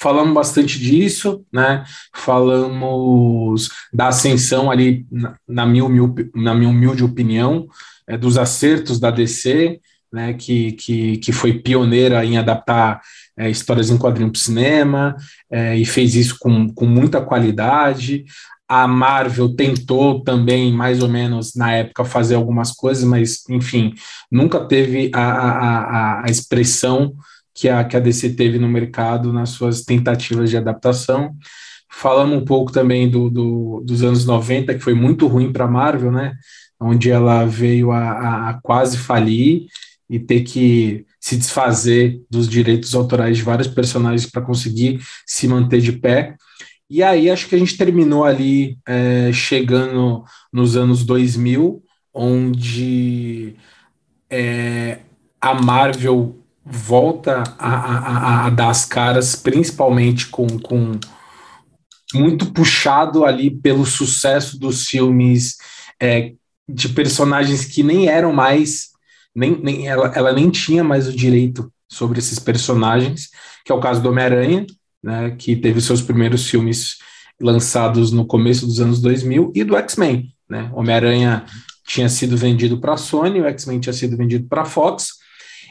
falamos 0.00 0.34
bastante 0.34 0.78
disso, 0.78 1.44
né? 1.52 1.84
Falamos 2.14 3.68
da 3.92 4.08
ascensão 4.08 4.70
ali, 4.70 5.06
na, 5.10 5.36
na, 5.46 5.66
minha, 5.66 5.84
humilde, 5.84 6.30
na 6.34 6.54
minha 6.54 6.70
humilde 6.70 7.04
opinião, 7.04 7.66
é, 8.06 8.16
dos 8.16 8.38
acertos 8.38 9.00
da 9.00 9.10
DC, 9.10 9.80
né? 10.12 10.34
Que, 10.34 10.72
que, 10.72 11.16
que 11.18 11.32
foi 11.32 11.54
pioneira 11.54 12.24
em 12.24 12.38
adaptar 12.38 13.00
é, 13.36 13.50
histórias 13.50 13.90
em 13.90 13.98
quadrinho 13.98 14.30
para 14.30 14.40
cinema 14.40 15.16
é, 15.50 15.76
e 15.76 15.84
fez 15.84 16.14
isso 16.14 16.36
com, 16.38 16.72
com 16.72 16.86
muita 16.86 17.20
qualidade. 17.20 18.24
A 18.68 18.88
Marvel 18.88 19.54
tentou 19.54 20.24
também, 20.24 20.72
mais 20.72 21.00
ou 21.00 21.08
menos 21.08 21.54
na 21.54 21.72
época, 21.72 22.04
fazer 22.04 22.34
algumas 22.34 22.72
coisas, 22.72 23.04
mas, 23.04 23.48
enfim, 23.48 23.94
nunca 24.30 24.58
teve 24.64 25.10
a, 25.14 25.20
a, 25.20 26.26
a 26.26 26.30
expressão 26.30 27.14
que 27.56 27.70
a, 27.70 27.82
que 27.82 27.96
a 27.96 28.00
DC 28.00 28.34
teve 28.34 28.58
no 28.58 28.68
mercado 28.68 29.32
nas 29.32 29.48
suas 29.50 29.80
tentativas 29.80 30.50
de 30.50 30.58
adaptação. 30.58 31.34
Falamos 31.90 32.36
um 32.36 32.44
pouco 32.44 32.70
também 32.70 33.08
do, 33.08 33.30
do 33.30 33.82
dos 33.82 34.02
anos 34.02 34.26
90, 34.26 34.74
que 34.74 34.80
foi 34.80 34.92
muito 34.92 35.26
ruim 35.26 35.50
para 35.50 35.64
a 35.64 35.68
Marvel, 35.68 36.12
né? 36.12 36.34
Onde 36.78 37.10
ela 37.10 37.46
veio 37.46 37.90
a, 37.90 38.50
a, 38.50 38.60
quase 38.62 38.98
falir 38.98 39.66
e 40.08 40.18
ter 40.18 40.42
que 40.42 41.06
se 41.18 41.36
desfazer 41.36 42.20
dos 42.30 42.46
direitos 42.46 42.94
autorais 42.94 43.38
de 43.38 43.42
vários 43.42 43.66
personagens 43.66 44.30
para 44.30 44.42
conseguir 44.42 45.00
se 45.24 45.48
manter 45.48 45.80
de 45.80 45.92
pé. 45.92 46.36
E 46.90 47.02
aí 47.02 47.30
acho 47.30 47.48
que 47.48 47.54
a 47.54 47.58
gente 47.58 47.78
terminou 47.78 48.24
ali 48.24 48.78
é, 48.86 49.32
chegando 49.32 50.22
nos 50.52 50.76
anos 50.76 51.04
2000, 51.04 51.82
onde 52.12 53.56
é, 54.30 54.98
a 55.40 55.54
Marvel 55.54 56.45
volta 56.68 57.44
a, 57.58 57.74
a, 57.74 58.46
a, 58.46 58.50
dar 58.50 58.70
as 58.70 58.84
caras, 58.84 59.36
principalmente 59.36 60.26
com, 60.26 60.46
com 60.58 60.98
muito 62.12 62.52
puxado 62.52 63.24
ali 63.24 63.50
pelo 63.50 63.86
sucesso 63.86 64.58
dos 64.58 64.84
filmes 64.86 65.56
é, 66.02 66.32
de 66.68 66.88
personagens 66.88 67.64
que 67.64 67.84
nem 67.84 68.08
eram 68.08 68.32
mais, 68.32 68.88
nem, 69.32 69.56
nem 69.62 69.86
ela, 69.86 70.12
ela 70.14 70.32
nem 70.32 70.50
tinha 70.50 70.82
mais 70.82 71.06
o 71.06 71.12
direito 71.12 71.72
sobre 71.88 72.18
esses 72.18 72.40
personagens, 72.40 73.28
que 73.64 73.70
é 73.70 73.74
o 73.74 73.80
caso 73.80 74.02
do 74.02 74.08
Homem-Aranha, 74.08 74.66
né, 75.00 75.30
que 75.38 75.54
teve 75.54 75.80
seus 75.80 76.02
primeiros 76.02 76.48
filmes 76.50 76.96
lançados 77.40 78.10
no 78.10 78.26
começo 78.26 78.66
dos 78.66 78.80
anos 78.80 79.00
2000, 79.00 79.52
e 79.54 79.62
do 79.62 79.76
X-Men. 79.76 80.32
Né? 80.48 80.68
Homem-Aranha 80.74 81.44
tinha 81.86 82.08
sido 82.08 82.36
vendido 82.36 82.80
para 82.80 82.94
a 82.94 82.96
Sony, 82.96 83.40
o 83.40 83.46
X-Men 83.46 83.78
tinha 83.78 83.92
sido 83.92 84.16
vendido 84.16 84.48
para 84.48 84.62
a 84.62 84.64
Fox, 84.64 85.10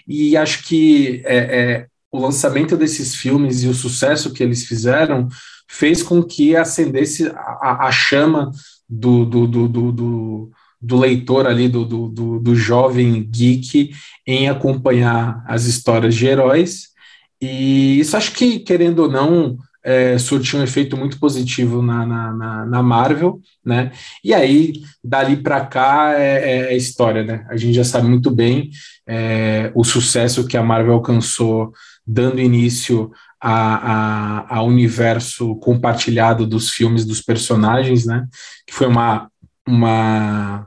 e 0.07 0.37
acho 0.37 0.63
que 0.63 1.21
é, 1.25 1.37
é, 1.37 1.87
o 2.11 2.19
lançamento 2.19 2.77
desses 2.77 3.15
filmes 3.15 3.63
e 3.63 3.67
o 3.67 3.73
sucesso 3.73 4.33
que 4.33 4.43
eles 4.43 4.65
fizeram 4.65 5.27
fez 5.67 6.03
com 6.03 6.23
que 6.23 6.55
acendesse 6.55 7.27
a, 7.27 7.87
a 7.87 7.91
chama 7.91 8.51
do, 8.87 9.25
do, 9.25 9.47
do, 9.47 9.67
do, 9.67 10.51
do 10.81 10.97
leitor 10.97 11.47
ali, 11.47 11.67
do, 11.67 11.83
do, 11.83 12.39
do 12.39 12.55
jovem 12.55 13.23
geek, 13.23 13.91
em 14.25 14.47
acompanhar 14.47 15.43
as 15.47 15.65
histórias 15.65 16.15
de 16.15 16.27
heróis. 16.27 16.89
E 17.41 17.99
isso 17.99 18.15
acho 18.15 18.31
que, 18.31 18.59
querendo 18.59 18.99
ou 18.99 19.11
não, 19.11 19.57
é, 19.85 20.17
surtiu 20.17 20.59
um 20.59 20.63
efeito 20.63 20.97
muito 20.97 21.19
positivo 21.19 21.79
na, 21.79 22.03
na, 22.07 22.65
na, 22.65 22.81
Marvel, 22.81 23.39
né? 23.63 23.91
E 24.23 24.33
aí, 24.33 24.73
dali 25.03 25.37
para 25.37 25.63
cá 25.63 26.15
é, 26.17 26.71
é, 26.71 26.75
história, 26.75 27.23
né? 27.23 27.45
A 27.47 27.55
gente 27.55 27.75
já 27.75 27.83
sabe 27.83 28.07
muito 28.07 28.31
bem 28.31 28.71
é, 29.05 29.71
o 29.75 29.83
sucesso 29.83 30.47
que 30.47 30.57
a 30.57 30.63
Marvel 30.63 30.95
alcançou 30.95 31.71
dando 32.05 32.41
início 32.41 33.11
a, 33.39 34.47
a, 34.47 34.57
a, 34.57 34.63
universo 34.63 35.55
compartilhado 35.57 36.47
dos 36.47 36.71
filmes 36.71 37.05
dos 37.05 37.21
personagens, 37.21 38.07
né? 38.07 38.27
Que 38.65 38.73
foi 38.73 38.87
uma, 38.87 39.29
uma, 39.67 40.65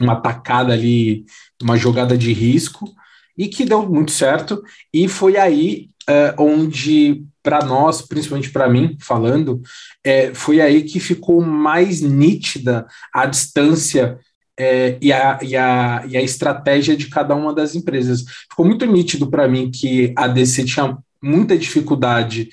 uma 0.00 0.16
tacada 0.16 0.72
ali, 0.72 1.24
uma 1.62 1.76
jogada 1.76 2.18
de 2.18 2.32
risco 2.32 2.92
e 3.38 3.46
que 3.46 3.64
deu 3.64 3.88
muito 3.88 4.10
certo. 4.10 4.60
E 4.92 5.06
foi 5.06 5.36
aí 5.36 5.90
é, 6.08 6.34
onde, 6.36 7.24
para 7.42 7.64
nós, 7.64 8.02
principalmente 8.02 8.50
para 8.50 8.68
mim, 8.68 8.96
falando, 9.00 9.60
é, 10.04 10.32
foi 10.34 10.60
aí 10.60 10.82
que 10.82 11.00
ficou 11.00 11.40
mais 11.40 12.00
nítida 12.00 12.86
a 13.12 13.26
distância 13.26 14.18
é, 14.58 14.98
e, 15.00 15.12
a, 15.12 15.38
e, 15.42 15.56
a, 15.56 16.04
e 16.06 16.16
a 16.16 16.22
estratégia 16.22 16.96
de 16.96 17.08
cada 17.08 17.34
uma 17.34 17.54
das 17.54 17.74
empresas. 17.74 18.24
Ficou 18.50 18.66
muito 18.66 18.84
nítido 18.84 19.30
para 19.30 19.48
mim 19.48 19.70
que 19.70 20.12
a 20.16 20.28
DC 20.28 20.64
tinha 20.64 20.98
muita 21.22 21.56
dificuldade 21.56 22.50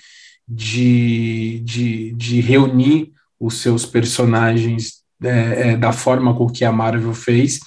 de, 0.47 1.61
de, 1.65 2.13
de 2.13 2.39
reunir 2.39 3.11
os 3.39 3.55
seus 3.55 3.85
personagens 3.85 5.01
é, 5.21 5.71
é, 5.71 5.77
da 5.77 5.91
forma 5.91 6.33
com 6.33 6.49
que 6.49 6.63
a 6.63 6.71
Marvel 6.71 7.13
fez. 7.13 7.59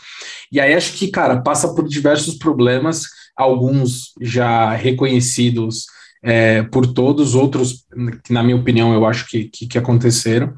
E 0.51 0.59
aí 0.59 0.73
acho 0.73 0.95
que, 0.95 1.09
cara, 1.09 1.41
passa 1.41 1.75
por 1.75 1.87
diversos 1.87 2.37
problemas, 2.37 3.03
alguns 3.37 4.13
já 4.21 4.73
reconhecidos 4.73 5.87
é, 6.23 6.63
por 6.63 6.87
todos, 6.87 7.35
outros 7.35 7.85
que, 8.25 8.33
na 8.33 8.43
minha 8.43 8.57
opinião, 8.57 8.93
eu 8.93 9.07
acho 9.07 9.29
que, 9.29 9.45
que, 9.45 9.67
que 9.67 9.79
aconteceram, 9.79 10.55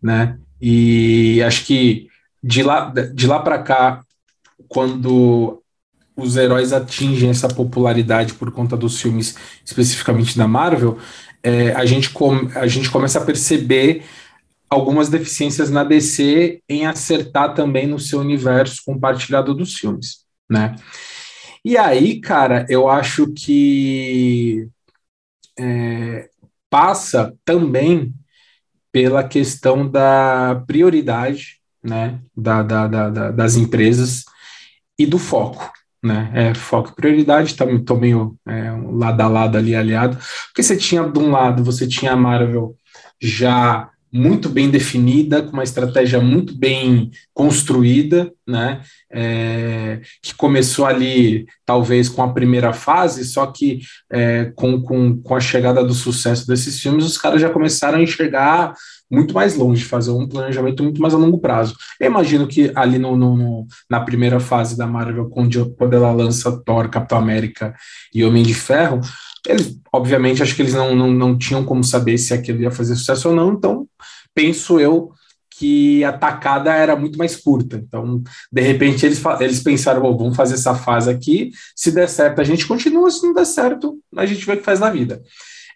né? 0.00 0.38
E 0.60 1.42
acho 1.42 1.64
que 1.64 2.08
de 2.42 2.62
lá, 2.62 2.92
de 3.14 3.26
lá 3.26 3.40
para 3.40 3.58
cá, 3.62 4.00
quando 4.68 5.62
os 6.16 6.36
heróis 6.36 6.72
atingem 6.72 7.30
essa 7.30 7.48
popularidade 7.48 8.34
por 8.34 8.50
conta 8.52 8.76
dos 8.76 9.00
filmes, 9.00 9.36
especificamente 9.64 10.36
da 10.36 10.46
Marvel, 10.46 10.98
é, 11.42 11.72
a, 11.72 11.84
gente 11.84 12.12
a 12.54 12.66
gente 12.66 12.90
começa 12.90 13.18
a 13.18 13.24
perceber 13.24 14.04
algumas 14.68 15.08
deficiências 15.08 15.70
na 15.70 15.84
DC 15.84 16.60
em 16.68 16.86
acertar 16.86 17.54
também 17.54 17.86
no 17.86 17.98
seu 17.98 18.20
universo 18.20 18.82
compartilhado 18.84 19.54
dos 19.54 19.74
filmes, 19.74 20.24
né? 20.48 20.76
E 21.64 21.76
aí, 21.76 22.20
cara, 22.20 22.66
eu 22.68 22.88
acho 22.88 23.32
que 23.32 24.68
é, 25.58 26.28
passa 26.70 27.34
também 27.44 28.12
pela 28.90 29.24
questão 29.24 29.88
da 29.88 30.62
prioridade 30.66 31.60
né, 31.82 32.20
da, 32.36 32.62
da, 32.62 32.86
da, 32.86 33.30
das 33.30 33.56
empresas 33.56 34.24
e 34.98 35.04
do 35.04 35.18
foco, 35.18 35.70
né, 36.02 36.30
é, 36.34 36.54
foco 36.54 36.90
e 36.90 36.94
prioridade, 36.94 37.56
tá, 37.56 37.66
tô 37.84 37.96
meio 37.96 38.36
é, 38.46 38.70
lado 38.70 39.20
a 39.20 39.28
lado 39.28 39.58
ali 39.58 39.74
aliado, 39.74 40.18
porque 40.46 40.62
você 40.62 40.76
tinha 40.76 41.02
de 41.02 41.18
um 41.18 41.30
lado, 41.30 41.64
você 41.64 41.88
tinha 41.88 42.12
a 42.12 42.16
Marvel 42.16 42.76
já 43.20 43.90
muito 44.12 44.50
bem 44.50 44.70
definida, 44.70 45.42
com 45.42 45.52
uma 45.52 45.62
estratégia 45.62 46.20
muito 46.20 46.56
bem 46.56 47.10
construída, 47.32 48.30
né? 48.46 48.82
É, 49.10 50.00
que 50.22 50.34
começou 50.34 50.84
ali, 50.84 51.46
talvez, 51.64 52.08
com 52.10 52.22
a 52.22 52.32
primeira 52.32 52.72
fase, 52.74 53.24
só 53.24 53.46
que 53.46 53.80
é, 54.10 54.52
com, 54.54 54.82
com, 54.82 55.16
com 55.22 55.34
a 55.34 55.40
chegada 55.40 55.82
do 55.82 55.94
sucesso 55.94 56.46
desses 56.46 56.78
filmes, 56.78 57.06
os 57.06 57.16
caras 57.16 57.40
já 57.40 57.48
começaram 57.48 57.98
a 57.98 58.02
enxergar 58.02 58.74
muito 59.10 59.34
mais 59.34 59.54
longe, 59.56 59.84
fazer 59.84 60.10
um 60.10 60.26
planejamento 60.26 60.82
muito 60.82 61.00
mais 61.00 61.12
a 61.12 61.18
longo 61.18 61.38
prazo. 61.38 61.76
Eu 62.00 62.06
imagino 62.06 62.46
que 62.46 62.72
ali 62.74 62.98
no, 62.98 63.14
no, 63.14 63.36
no 63.36 63.66
na 63.88 64.00
primeira 64.00 64.40
fase 64.40 64.76
da 64.76 64.86
Marvel, 64.86 65.28
quando, 65.28 65.74
ela 65.92 66.12
lança 66.12 66.50
Thor, 66.64 66.88
Capitão 66.88 67.18
América 67.18 67.74
e 68.14 68.24
Homem 68.24 68.42
de 68.42 68.54
Ferro, 68.54 69.00
eles, 69.46 69.76
obviamente, 69.92 70.42
acho 70.42 70.54
que 70.54 70.62
eles 70.62 70.74
não, 70.74 70.94
não, 70.94 71.10
não 71.10 71.38
tinham 71.38 71.64
como 71.64 71.82
saber 71.82 72.18
se 72.18 72.32
aquilo 72.32 72.62
ia 72.62 72.70
fazer 72.70 72.94
sucesso 72.96 73.28
ou 73.28 73.34
não, 73.34 73.52
então 73.52 73.86
penso 74.34 74.78
eu 74.80 75.12
que 75.50 76.02
a 76.02 76.12
tacada 76.12 76.72
era 76.74 76.96
muito 76.96 77.18
mais 77.18 77.36
curta. 77.36 77.76
Então, 77.76 78.22
de 78.50 78.62
repente, 78.62 79.06
eles, 79.06 79.22
eles 79.40 79.60
pensaram, 79.60 80.02
oh, 80.02 80.16
vamos 80.16 80.36
fazer 80.36 80.54
essa 80.54 80.74
fase 80.74 81.10
aqui, 81.10 81.50
se 81.76 81.92
der 81.92 82.08
certo, 82.08 82.40
a 82.40 82.44
gente 82.44 82.66
continua, 82.66 83.10
se 83.10 83.22
não 83.22 83.34
der 83.34 83.44
certo, 83.44 83.98
a 84.16 84.26
gente 84.26 84.44
vê 84.44 84.54
o 84.54 84.56
que 84.56 84.64
faz 84.64 84.80
na 84.80 84.90
vida. 84.90 85.22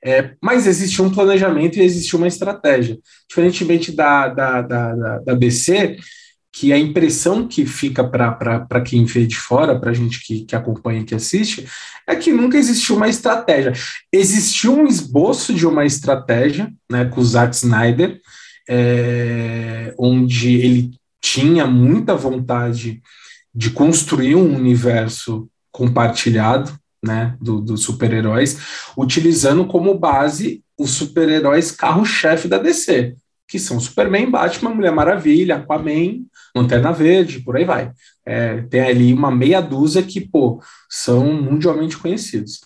É, 0.05 0.35
mas 0.43 0.67
existe 0.67 1.01
um 1.01 1.11
planejamento 1.11 1.79
e 1.79 1.83
existe 1.83 2.17
uma 2.17 2.29
estratégia. 2.29 2.99
Diferentemente 3.29 3.93
da, 3.93 4.29
da, 4.29 4.63
da, 4.63 4.95
da, 4.95 5.19
da 5.19 5.35
DC, 5.35 5.97
que 6.57 6.73
a 6.73 6.79
impressão 6.79 7.47
que 7.47 7.67
fica 7.67 8.03
para 8.03 8.81
quem 8.81 9.05
vê 9.05 9.27
de 9.27 9.37
fora, 9.37 9.79
para 9.79 9.91
a 9.91 9.93
gente 9.93 10.25
que, 10.25 10.43
que 10.47 10.57
acompanha, 10.57 11.05
que 11.05 11.15
assiste, 11.15 11.69
é 12.07 12.17
que 12.17 12.33
nunca 12.33 12.57
existiu 12.57 12.97
uma 12.97 13.11
estratégia. 13.11 13.75
Existiu 14.11 14.75
um 14.75 14.87
esboço 14.87 15.53
de 15.53 15.67
uma 15.67 15.85
estratégia, 15.85 16.73
né, 16.91 17.05
com 17.05 17.21
o 17.21 17.25
Zack 17.25 17.55
Snyder, 17.55 18.19
é, 18.67 19.95
onde 19.99 20.55
ele 20.55 20.93
tinha 21.21 21.67
muita 21.67 22.15
vontade 22.15 23.03
de 23.55 23.69
construir 23.69 24.35
um 24.35 24.57
universo 24.57 25.51
compartilhado, 25.71 26.73
né, 27.05 27.37
dos 27.39 27.63
do 27.67 27.77
super-heróis, 27.77 28.59
utilizando 28.97 29.67
como 29.67 29.99
base 29.99 30.63
os 30.79 30.93
super-heróis 30.93 31.71
carro-chefe 31.71 32.49
da 32.49 32.57
DC, 32.57 33.15
que 33.47 33.59
são 33.59 33.79
Superman, 33.79 34.31
Batman, 34.31 34.75
Mulher 34.75 34.93
Maravilha, 34.93 35.57
Aquaman, 35.57 36.25
Lanterna 36.57 36.93
Verde, 36.93 37.41
por 37.41 37.57
aí 37.57 37.65
vai. 37.65 37.93
É, 38.25 38.63
tem 38.63 38.81
ali 38.81 39.13
uma 39.13 39.31
meia 39.31 39.61
dúzia 39.61 40.03
que, 40.03 40.21
pô, 40.21 40.63
são 40.89 41.33
mundialmente 41.43 41.97
conhecidos. 41.97 42.61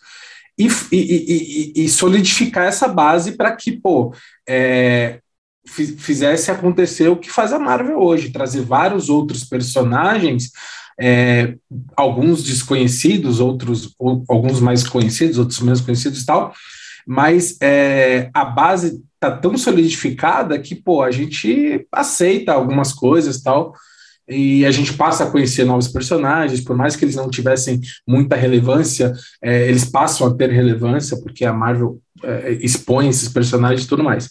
E, 0.58 0.68
e, 0.92 1.72
e, 1.76 1.84
e 1.84 1.88
solidificar 1.88 2.66
essa 2.66 2.86
base 2.86 3.32
para 3.32 3.54
que, 3.56 3.72
pô, 3.72 4.14
é, 4.48 5.20
fizesse 5.66 6.50
acontecer 6.50 7.08
o 7.08 7.16
que 7.16 7.30
faz 7.30 7.52
a 7.52 7.58
Marvel 7.58 7.98
hoje, 7.98 8.30
trazer 8.30 8.62
vários 8.62 9.08
outros 9.08 9.44
personagens 9.44 10.50
é, 11.00 11.54
alguns 11.96 12.42
desconhecidos, 12.42 13.40
outros 13.40 13.94
ou, 13.98 14.22
alguns 14.28 14.60
mais 14.60 14.86
conhecidos, 14.86 15.38
outros 15.38 15.60
menos 15.60 15.80
conhecidos 15.80 16.20
e 16.20 16.26
tal, 16.26 16.54
mas 17.06 17.56
é, 17.62 18.30
a 18.34 18.44
base 18.44 19.02
tá 19.20 19.30
tão 19.30 19.56
solidificada 19.56 20.58
que, 20.58 20.74
pô, 20.74 21.02
a 21.02 21.10
gente 21.10 21.86
aceita 21.92 22.52
algumas 22.52 22.92
coisas 22.92 23.42
tal, 23.42 23.74
e 24.30 24.64
a 24.64 24.70
gente 24.70 24.94
passa 24.94 25.24
a 25.24 25.30
conhecer 25.30 25.64
novos 25.64 25.88
personagens, 25.88 26.60
por 26.60 26.76
mais 26.76 26.94
que 26.94 27.04
eles 27.04 27.16
não 27.16 27.28
tivessem 27.28 27.80
muita 28.06 28.36
relevância, 28.36 29.12
é, 29.42 29.68
eles 29.68 29.84
passam 29.84 30.26
a 30.26 30.34
ter 30.34 30.50
relevância, 30.50 31.20
porque 31.20 31.44
a 31.44 31.52
Marvel 31.52 31.98
é, 32.22 32.52
expõe 32.52 33.08
esses 33.08 33.28
personagens 33.28 33.84
e 33.84 33.88
tudo 33.88 34.04
mais. 34.04 34.30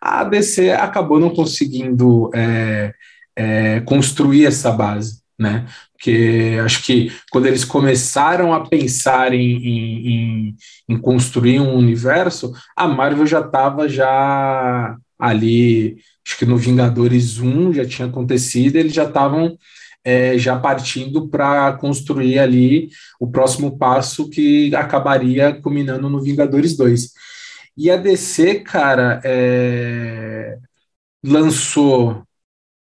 A 0.00 0.22
DC 0.22 0.70
acabou 0.70 1.18
não 1.18 1.30
conseguindo 1.30 2.30
é, 2.32 2.94
é, 3.34 3.80
construir 3.80 4.46
essa 4.46 4.70
base, 4.70 5.20
né? 5.38 5.66
Porque 6.00 6.58
acho 6.64 6.82
que 6.82 7.12
quando 7.30 7.44
eles 7.44 7.62
começaram 7.62 8.54
a 8.54 8.66
pensar 8.66 9.34
em, 9.34 9.66
em, 9.66 10.56
em 10.88 10.98
construir 10.98 11.60
um 11.60 11.74
universo, 11.76 12.54
a 12.74 12.88
Marvel 12.88 13.26
já 13.26 13.40
estava 13.40 13.86
já 13.86 14.96
ali, 15.18 15.98
acho 16.26 16.38
que 16.38 16.46
no 16.46 16.56
Vingadores 16.56 17.38
1 17.38 17.74
já 17.74 17.84
tinha 17.84 18.08
acontecido, 18.08 18.76
eles 18.76 18.94
já 18.94 19.04
estavam 19.04 19.58
é, 20.02 20.38
já 20.38 20.58
partindo 20.58 21.28
para 21.28 21.74
construir 21.74 22.38
ali 22.38 22.88
o 23.20 23.30
próximo 23.30 23.76
passo 23.76 24.30
que 24.30 24.74
acabaria 24.74 25.52
culminando 25.60 26.08
no 26.08 26.22
Vingadores 26.22 26.78
2. 26.78 27.10
E 27.76 27.90
a 27.90 27.96
DC, 27.98 28.60
cara, 28.60 29.20
é, 29.22 30.56
lançou, 31.22 32.22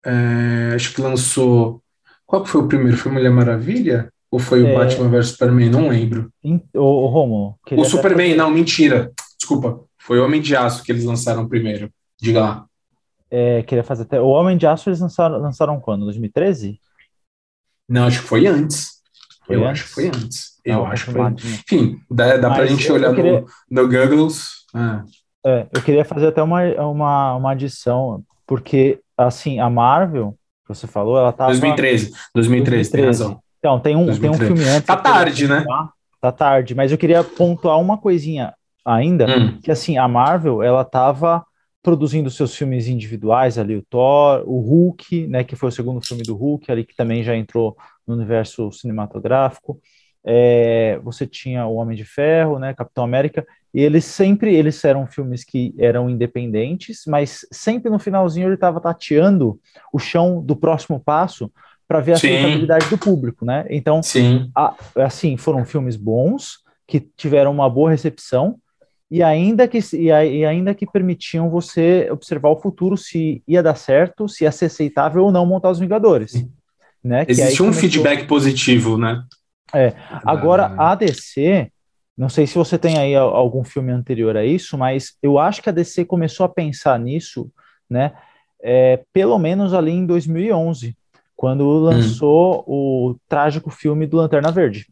é, 0.05 0.73
acho 0.75 0.93
que 0.93 1.01
lançou 1.01 1.81
qual 2.27 2.43
que 2.43 2.49
foi 2.49 2.61
o 2.61 2.67
primeiro? 2.67 2.97
Foi 2.97 3.11
Mulher 3.11 3.31
Maravilha? 3.31 4.11
Ou 4.29 4.37
foi 4.37 4.61
o 4.61 4.67
é... 4.67 4.75
Batman 4.75 5.09
vs 5.09 5.29
Superman? 5.29 5.69
Não 5.69 5.87
lembro. 5.87 6.29
O, 6.43 6.81
o 6.81 7.07
Romo. 7.07 7.57
O 7.71 7.85
Superman, 7.85 8.35
não, 8.35 8.51
mentira. 8.51 9.11
Desculpa. 9.39 9.79
Foi 9.97 10.19
o 10.19 10.25
Homem 10.25 10.41
de 10.41 10.55
Aço 10.55 10.83
que 10.83 10.91
eles 10.91 11.05
lançaram 11.05 11.47
primeiro. 11.47 11.89
Diga 12.21 12.41
lá. 12.41 12.65
É, 13.31 13.63
queria 13.63 13.83
fazer 13.83 14.03
até. 14.03 14.19
O 14.19 14.27
Homem 14.27 14.57
de 14.57 14.67
Aço 14.67 14.89
eles 14.89 14.99
lançaram, 14.99 15.37
lançaram 15.39 15.79
quando? 15.79 16.03
2013? 16.03 16.79
Não, 17.87 18.05
acho 18.05 18.21
que 18.21 18.27
foi 18.27 18.45
antes. 18.45 18.97
Foi 19.45 19.55
Eu 19.55 19.65
antes? 19.65 19.71
acho 19.71 19.83
que 19.83 19.93
foi 19.93 20.07
antes. 20.07 20.59
Eu 20.65 20.85
acho 20.85 21.13
que. 21.13 21.19
Enfim, 21.19 22.01
dá, 22.11 22.35
dá 22.35 22.49
para 22.49 22.63
a 22.63 22.67
gente 22.67 22.91
olhar 22.91 23.15
queria... 23.15 23.45
no, 23.69 23.83
no 23.83 23.87
Googles. 23.87 24.65
Ah. 24.73 25.05
É, 25.45 25.65
eu 25.73 25.81
queria 25.81 26.03
fazer 26.03 26.27
até 26.27 26.43
uma, 26.43 26.61
uma, 26.85 27.35
uma 27.35 27.51
adição, 27.51 28.21
porque, 28.45 28.99
assim, 29.17 29.59
a 29.61 29.69
Marvel, 29.69 30.37
que 30.67 30.75
você 30.75 30.87
falou, 30.87 31.17
ela 31.17 31.31
tava. 31.31 31.51
2013. 31.51 32.11
2013, 32.35 32.91
2013. 32.91 32.91
tem 32.91 33.05
razão. 33.05 33.39
Então, 33.59 33.79
tem 33.79 33.95
um, 33.95 34.19
tem 34.19 34.29
um 34.29 34.33
filme 34.33 34.63
antes. 34.63 34.85
Tá 34.85 34.97
tarde, 34.97 35.47
né? 35.47 35.65
Tá 36.21 36.31
tarde, 36.31 36.75
mas 36.75 36.91
eu 36.91 36.97
queria 36.97 37.23
pontuar 37.23 37.79
uma 37.79 37.97
coisinha 37.97 38.53
ainda, 38.83 39.25
hum. 39.25 39.59
que 39.61 39.71
assim, 39.71 39.97
a 39.97 40.07
Marvel, 40.07 40.63
ela 40.63 40.83
tava 40.83 41.45
produzindo 41.83 42.29
seus 42.29 42.55
filmes 42.55 42.87
individuais 42.87 43.57
ali, 43.57 43.75
o 43.75 43.83
Thor, 43.83 44.43
o 44.45 44.59
Hulk, 44.59 45.27
né, 45.27 45.43
que 45.43 45.55
foi 45.55 45.69
o 45.69 45.71
segundo 45.71 46.05
filme 46.05 46.23
do 46.23 46.35
Hulk, 46.35 46.71
ali 46.71 46.85
que 46.85 46.95
também 46.95 47.23
já 47.23 47.35
entrou 47.35 47.77
no 48.05 48.15
universo 48.15 48.71
cinematográfico. 48.71 49.79
É, 50.25 50.99
você 51.03 51.25
tinha 51.25 51.65
o 51.65 51.75
Homem 51.75 51.95
de 51.95 52.03
Ferro, 52.03 52.59
né, 52.59 52.73
Capitão 52.73 53.03
América, 53.03 53.45
e 53.73 53.81
eles 53.81 54.05
sempre 54.05 54.55
eles 54.55 54.83
eram 54.83 55.05
filmes 55.05 55.43
que 55.43 55.73
eram 55.77 56.09
independentes, 56.09 57.03
mas 57.07 57.45
sempre 57.51 57.91
no 57.91 57.99
finalzinho 57.99 58.47
ele 58.47 58.55
estava 58.55 58.79
tateando 58.79 59.59
o 59.91 59.99
chão 59.99 60.41
do 60.41 60.55
próximo 60.55 60.99
passo 60.99 61.51
para 61.87 61.99
ver 61.99 62.13
a 62.13 62.15
aceitabilidade 62.15 62.89
do 62.89 62.97
público, 62.97 63.45
né? 63.45 63.65
Então, 63.69 64.03
Sim. 64.03 64.51
A, 64.55 64.75
assim, 64.97 65.37
foram 65.37 65.65
filmes 65.65 65.95
bons 65.95 66.59
que 66.85 66.99
tiveram 66.99 67.51
uma 67.51 67.69
boa 67.69 67.89
recepção 67.89 68.57
e 69.09 69.23
ainda 69.23 69.67
que 69.67 69.79
e, 69.93 70.07
e 70.07 70.45
ainda 70.45 70.73
que 70.73 70.85
permitiam 70.85 71.49
você 71.49 72.09
observar 72.11 72.49
o 72.49 72.59
futuro 72.59 72.97
se 72.97 73.41
ia 73.47 73.63
dar 73.63 73.75
certo, 73.75 74.27
se 74.27 74.43
ia 74.43 74.51
ser 74.51 74.65
aceitável 74.65 75.23
ou 75.23 75.31
não 75.31 75.45
montar 75.45 75.69
os 75.69 75.79
Vingadores, 75.79 76.45
né? 77.03 77.25
Existe 77.27 77.61
um 77.61 77.67
começou... 77.67 77.81
feedback 77.81 78.27
positivo, 78.27 78.97
né? 78.97 79.23
É. 79.73 79.93
Agora 80.25 80.73
a 80.77 80.95
DC, 80.95 81.71
não 82.17 82.29
sei 82.29 82.47
se 82.47 82.55
você 82.55 82.77
tem 82.77 82.97
aí 82.97 83.15
algum 83.15 83.63
filme 83.63 83.91
anterior 83.91 84.35
a 84.35 84.43
isso, 84.43 84.77
mas 84.77 85.15
eu 85.21 85.37
acho 85.37 85.61
que 85.61 85.69
a 85.69 85.73
DC 85.73 86.05
começou 86.05 86.45
a 86.45 86.49
pensar 86.49 86.99
nisso, 86.99 87.51
né? 87.89 88.13
É, 88.59 89.03
pelo 89.13 89.37
menos 89.37 89.73
ali 89.73 89.91
em 89.91 90.05
2011 90.05 90.97
quando 91.35 91.63
lançou 91.77 92.61
hum. 92.61 93.11
o 93.11 93.15
trágico 93.29 93.69
filme 93.69 94.07
do 94.07 94.17
Lanterna 94.17 94.51
Verde. 94.51 94.87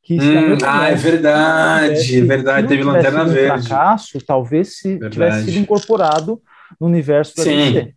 Que, 0.00 0.20
hum, 0.20 0.58
ah, 0.64 0.90
é 0.90 0.94
verdade, 0.94 2.18
é 2.20 2.24
verdade, 2.24 2.68
teve 2.68 2.84
Lanterna 2.84 3.24
Verde. 3.24 3.58
Um 3.58 3.62
fracasso, 3.62 4.18
talvez 4.24 4.76
se 4.78 4.90
verdade. 4.90 5.12
tivesse 5.12 5.44
sido 5.46 5.58
incorporado 5.58 6.40
no 6.80 6.86
universo 6.86 7.34
da 7.36 7.42
Sim. 7.42 7.72
DC. 7.72 7.94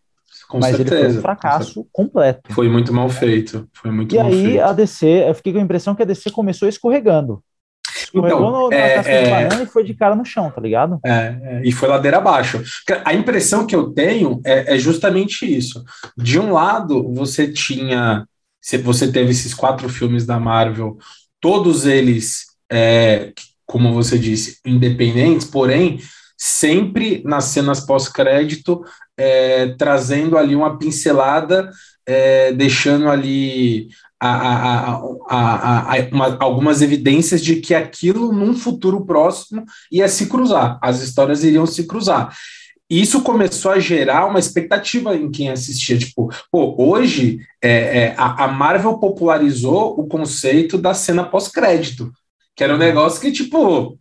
Com 0.48 0.60
mas 0.60 0.78
certeza. 0.78 0.96
ele 0.96 1.10
foi 1.10 1.18
um 1.18 1.22
fracasso 1.22 1.88
completo. 1.92 2.54
Foi 2.54 2.70
muito 2.70 2.94
mal 2.94 3.10
feito. 3.10 3.68
Foi 3.74 3.92
muito 3.92 4.16
e 4.16 4.20
aí 4.20 4.44
feito. 4.44 4.62
a 4.62 4.72
DC, 4.72 5.06
eu 5.28 5.34
fiquei 5.36 5.52
com 5.52 5.60
a 5.60 5.62
impressão 5.62 5.94
que 5.94 6.02
a 6.02 6.06
DC 6.06 6.32
começou 6.32 6.70
escorregando. 6.70 7.44
Escorregou 8.18 8.50
então, 8.50 8.62
no, 8.62 8.70
na 8.70 8.76
é, 8.76 8.96
casca 8.96 9.12
é... 9.12 9.24
de 9.24 9.30
banana 9.30 9.64
e 9.64 9.68
foi 9.68 9.84
de 9.84 9.94
cara 9.94 10.16
no 10.16 10.26
chão, 10.26 10.52
tá 10.52 10.62
ligado? 10.62 11.00
É, 11.06 11.12
é, 11.12 11.62
e 11.64 11.72
foi 11.72 11.88
ladeira 11.88 12.18
abaixo. 12.18 12.62
A 13.06 13.14
impressão 13.14 13.66
que 13.66 13.76
eu 13.76 13.92
tenho 13.92 14.42
é, 14.46 14.76
é 14.76 14.78
justamente 14.78 15.46
isso. 15.46 15.84
De 16.18 16.40
um 16.40 16.52
lado, 16.52 17.14
você 17.14 17.52
tinha. 17.52 18.26
Você 18.84 19.10
teve 19.12 19.32
esses 19.32 19.54
quatro 19.54 19.88
filmes 19.88 20.26
da 20.26 20.40
Marvel, 20.40 20.98
todos 21.40 21.86
eles, 21.86 22.48
é, 22.70 23.32
como 23.66 23.94
você 23.94 24.20
disse, 24.20 24.60
independentes, 24.66 25.48
porém, 25.48 26.00
sempre 26.38 27.24
nas 27.24 27.46
cenas 27.46 27.80
pós-crédito, 27.80 28.84
trazendo 29.78 30.38
ali 30.38 30.54
uma 30.54 30.78
pincelada, 30.78 31.72
é, 32.06 32.52
deixando 32.52 33.10
ali 33.10 33.88
a, 34.20 34.30
a, 34.30 35.94
a, 35.94 36.10
uma, 36.12 36.38
algumas 36.40 36.82
evidências 36.82 37.44
de 37.44 37.58
que 37.58 37.76
aquilo, 37.76 38.32
num 38.32 38.54
futuro 38.56 39.06
próximo, 39.06 39.64
ia 39.92 40.08
se 40.08 40.28
cruzar, 40.28 40.80
as 40.82 41.02
histórias 41.02 41.44
iriam 41.44 41.66
se 41.66 41.86
cruzar. 41.86 42.36
E 42.90 43.02
isso 43.02 43.22
começou 43.22 43.72
a 43.72 43.80
gerar 43.80 44.26
uma 44.28 44.40
expectativa 44.40 45.16
em 45.16 45.30
quem 45.30 45.50
assistia. 45.50 45.98
Tipo, 45.98 46.30
pô, 46.50 46.74
hoje 46.78 47.40
é, 47.62 47.70
é, 47.70 48.16
a, 48.18 48.48
Marvel 48.48 48.98
popularizou 48.98 50.00
o 50.00 50.08
conceito 50.08 50.78
da 50.78 50.94
cena 50.94 51.24
pós-crédito, 51.24 52.12
que 52.56 52.64
era 52.64 52.74
um 52.74 52.78
negócio 52.78 53.20
que, 53.20 53.32
tipo, 53.32 53.98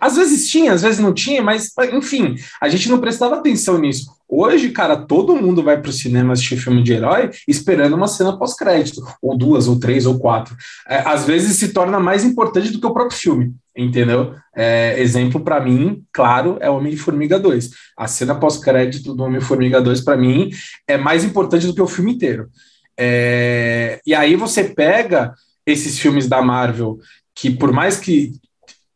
às 0.00 0.16
vezes 0.16 0.48
tinha, 0.48 0.72
às 0.72 0.82
vezes 0.82 1.00
não 1.00 1.12
tinha, 1.12 1.42
mas 1.42 1.72
enfim, 1.92 2.36
a 2.60 2.68
gente 2.68 2.88
não 2.88 3.00
prestava 3.00 3.36
atenção 3.36 3.78
nisso. 3.78 4.06
Hoje, 4.34 4.70
cara, 4.70 4.96
todo 4.96 5.36
mundo 5.36 5.62
vai 5.62 5.78
para 5.78 5.90
o 5.90 5.92
cinema 5.92 6.32
assistir 6.32 6.56
filme 6.56 6.82
de 6.82 6.94
herói 6.94 7.28
esperando 7.46 7.92
uma 7.92 8.08
cena 8.08 8.34
pós-crédito, 8.34 9.02
ou 9.20 9.36
duas, 9.36 9.68
ou 9.68 9.78
três, 9.78 10.06
ou 10.06 10.18
quatro. 10.18 10.56
É, 10.88 11.00
às 11.00 11.26
vezes 11.26 11.58
se 11.58 11.74
torna 11.74 12.00
mais 12.00 12.24
importante 12.24 12.70
do 12.70 12.80
que 12.80 12.86
o 12.86 12.94
próprio 12.94 13.18
filme, 13.18 13.54
entendeu? 13.76 14.34
É, 14.56 14.98
exemplo 14.98 15.38
para 15.38 15.60
mim, 15.60 16.02
claro, 16.10 16.56
é 16.62 16.70
Homem-Formiga 16.70 17.38
2. 17.38 17.72
A 17.94 18.08
cena 18.08 18.34
pós-crédito 18.34 19.14
do 19.14 19.22
Homem-Formiga 19.22 19.82
2, 19.82 20.00
para 20.00 20.16
mim, 20.16 20.48
é 20.88 20.96
mais 20.96 21.24
importante 21.24 21.66
do 21.66 21.74
que 21.74 21.82
o 21.82 21.86
filme 21.86 22.14
inteiro. 22.14 22.48
É, 22.98 24.00
e 24.06 24.14
aí 24.14 24.34
você 24.34 24.64
pega 24.64 25.34
esses 25.66 25.98
filmes 25.98 26.26
da 26.26 26.40
Marvel 26.40 26.98
que 27.34 27.50
por 27.50 27.70
mais 27.70 27.98
que 27.98 28.32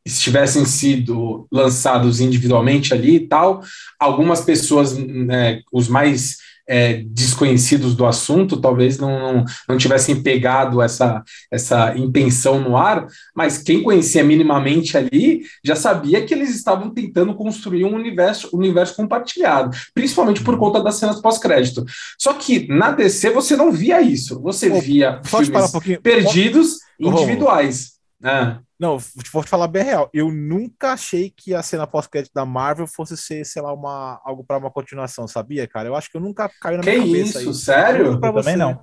estivessem 0.06 0.64
sido 0.64 1.48
lançados 1.50 2.20
individualmente 2.20 2.94
ali 2.94 3.16
e 3.16 3.26
tal, 3.26 3.60
algumas 3.98 4.40
pessoas, 4.40 4.96
né, 4.96 5.60
os 5.72 5.88
mais 5.88 6.36
é, 6.68 7.04
desconhecidos 7.06 7.94
do 7.94 8.06
assunto, 8.06 8.60
talvez 8.60 8.98
não, 8.98 9.18
não, 9.18 9.44
não, 9.68 9.76
tivessem 9.76 10.22
pegado 10.22 10.82
essa, 10.82 11.22
essa 11.50 11.96
intenção 11.96 12.60
no 12.60 12.76
ar, 12.76 13.06
mas 13.34 13.58
quem 13.58 13.82
conhecia 13.82 14.24
minimamente 14.24 14.96
ali 14.96 15.42
já 15.64 15.76
sabia 15.76 16.24
que 16.24 16.34
eles 16.34 16.54
estavam 16.54 16.90
tentando 16.90 17.34
construir 17.34 17.84
um 17.84 17.94
universo, 17.94 18.48
universo 18.52 18.96
compartilhado, 18.96 19.76
principalmente 19.94 20.42
por 20.42 20.58
conta 20.58 20.82
das 20.82 20.96
cenas 20.96 21.20
pós-crédito. 21.20 21.84
Só 22.18 22.32
que 22.32 22.66
na 22.68 22.90
DC 22.90 23.30
você 23.30 23.56
não 23.56 23.70
via 23.70 24.00
isso, 24.00 24.40
você 24.40 24.68
via 24.80 25.20
filmes 25.24 25.74
um 25.74 26.00
perdidos 26.00 26.78
individuais. 26.98 27.95
Ah. 28.22 28.60
Não, 28.78 28.98
vou 29.32 29.42
te 29.42 29.50
falar 29.50 29.68
bem 29.68 29.82
real. 29.82 30.10
Eu 30.12 30.30
nunca 30.30 30.92
achei 30.92 31.32
que 31.34 31.54
a 31.54 31.62
cena 31.62 31.86
pós-crédito 31.86 32.32
da 32.34 32.44
Marvel 32.44 32.86
fosse 32.86 33.16
ser, 33.16 33.44
sei 33.44 33.62
lá, 33.62 33.72
uma, 33.72 34.20
algo 34.24 34.44
para 34.44 34.58
uma 34.58 34.70
continuação, 34.70 35.26
sabia, 35.26 35.66
cara? 35.66 35.88
Eu 35.88 35.94
acho 35.94 36.10
que 36.10 36.16
eu 36.16 36.20
nunca 36.20 36.50
caiu 36.60 36.78
na 36.78 36.82
que 36.82 36.90
minha 36.90 37.06
cabeça 37.06 37.40
isso, 37.40 37.54
sério? 37.54 38.18
Pra 38.20 38.30
você. 38.30 38.50
Também 38.50 38.56
não. 38.56 38.80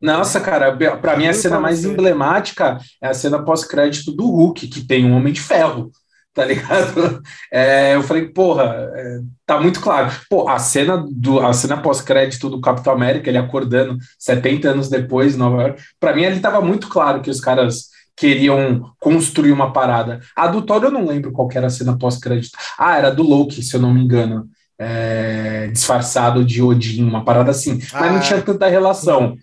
Nossa, 0.00 0.40
cara, 0.40 0.76
para 0.98 1.16
mim 1.16 1.26
a 1.26 1.32
cena 1.32 1.58
mais 1.58 1.80
você. 1.80 1.88
emblemática 1.88 2.78
é 3.02 3.08
a 3.08 3.14
cena 3.14 3.42
pós-crédito 3.42 4.12
do 4.12 4.26
Hulk, 4.26 4.68
que 4.68 4.86
tem 4.86 5.06
um 5.06 5.16
Homem 5.16 5.32
de 5.32 5.40
Ferro, 5.40 5.90
tá 6.34 6.44
ligado? 6.44 7.22
É, 7.50 7.94
eu 7.94 8.02
falei, 8.02 8.28
porra, 8.28 8.90
é, 8.94 9.20
tá 9.46 9.60
muito 9.60 9.80
claro. 9.80 10.10
Pô, 10.28 10.48
a 10.48 10.58
cena 10.58 11.02
do 11.10 11.40
a 11.40 11.52
cena 11.52 11.80
pós-crédito 11.80 12.50
do 12.50 12.60
Capitão 12.60 12.92
América, 12.92 13.30
ele 13.30 13.38
acordando 13.38 13.96
70 14.18 14.68
anos 14.68 14.88
depois 14.90 15.34
em 15.34 15.38
Nova 15.38 15.62
York, 15.62 15.82
para 15.98 16.14
mim 16.14 16.26
ali 16.26 16.40
tava 16.40 16.60
muito 16.60 16.88
claro 16.88 17.22
que 17.22 17.30
os 17.30 17.40
caras 17.40 17.95
queriam 18.16 18.92
construir 18.98 19.52
uma 19.52 19.72
parada. 19.72 20.20
A 20.34 20.46
do 20.46 20.62
Thor 20.62 20.82
eu 20.82 20.90
não 20.90 21.06
lembro 21.06 21.32
qual 21.32 21.48
era 21.54 21.66
a 21.66 21.70
cena 21.70 21.98
pós-crédito. 21.98 22.56
Ah, 22.78 22.96
era 22.96 23.10
do 23.10 23.22
Loki, 23.22 23.62
se 23.62 23.76
eu 23.76 23.80
não 23.80 23.92
me 23.92 24.02
engano. 24.02 24.48
É, 24.78 25.68
disfarçado 25.68 26.44
de 26.44 26.62
Odin, 26.62 27.02
uma 27.02 27.24
parada 27.24 27.50
assim. 27.50 27.80
Ah, 27.92 28.00
Mas 28.00 28.12
não 28.12 28.20
tinha 28.20 28.42
tanta 28.42 28.68
relação. 28.68 29.36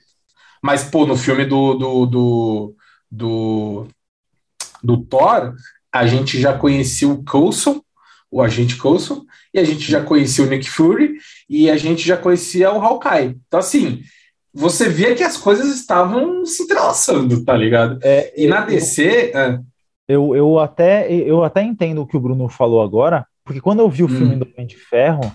Mas, 0.61 0.83
pô, 0.83 1.05
no 1.05 1.15
filme 1.15 1.45
do, 1.45 1.73
do, 1.75 2.05
do, 2.05 2.75
do, 3.11 3.87
do 4.81 4.97
Thor, 4.97 5.53
a 5.91 6.07
gente 6.07 6.39
já 6.39 6.57
conhecia 6.57 7.07
o 7.07 7.23
Coulson, 7.23 7.81
o 8.31 8.41
agente 8.41 8.77
Coulson, 8.77 9.25
e 9.53 9.59
a 9.59 9.63
gente 9.63 9.91
já 9.91 10.01
conhecia 10.01 10.43
o 10.43 10.47
Nick 10.47 10.69
Fury, 10.69 11.17
e 11.49 11.69
a 11.69 11.77
gente 11.77 12.07
já 12.07 12.17
conhecia 12.17 12.71
o 12.71 12.81
Hawkeye. 12.81 13.37
Então, 13.47 13.59
assim, 13.59 14.01
você 14.53 14.87
via 14.87 15.15
que 15.15 15.23
as 15.23 15.37
coisas 15.37 15.67
estavam 15.73 16.45
se 16.45 16.63
entrelaçando, 16.63 17.43
tá 17.43 17.55
ligado? 17.55 17.99
É, 18.03 18.33
e 18.35 18.47
na 18.47 18.61
DC. 18.61 19.31
Eu, 19.33 19.39
é... 19.39 19.59
eu, 20.07 20.35
eu, 20.35 20.59
até, 20.59 21.11
eu 21.11 21.43
até 21.43 21.63
entendo 21.63 22.01
o 22.01 22.07
que 22.07 22.15
o 22.15 22.19
Bruno 22.19 22.47
falou 22.47 22.81
agora, 22.81 23.25
porque 23.43 23.59
quando 23.61 23.79
eu 23.79 23.89
vi 23.89 24.03
o 24.03 24.05
hum. 24.05 24.09
filme 24.09 24.35
do 24.35 24.47
Homem 24.53 24.67
de 24.67 24.75
Ferro, 24.75 25.31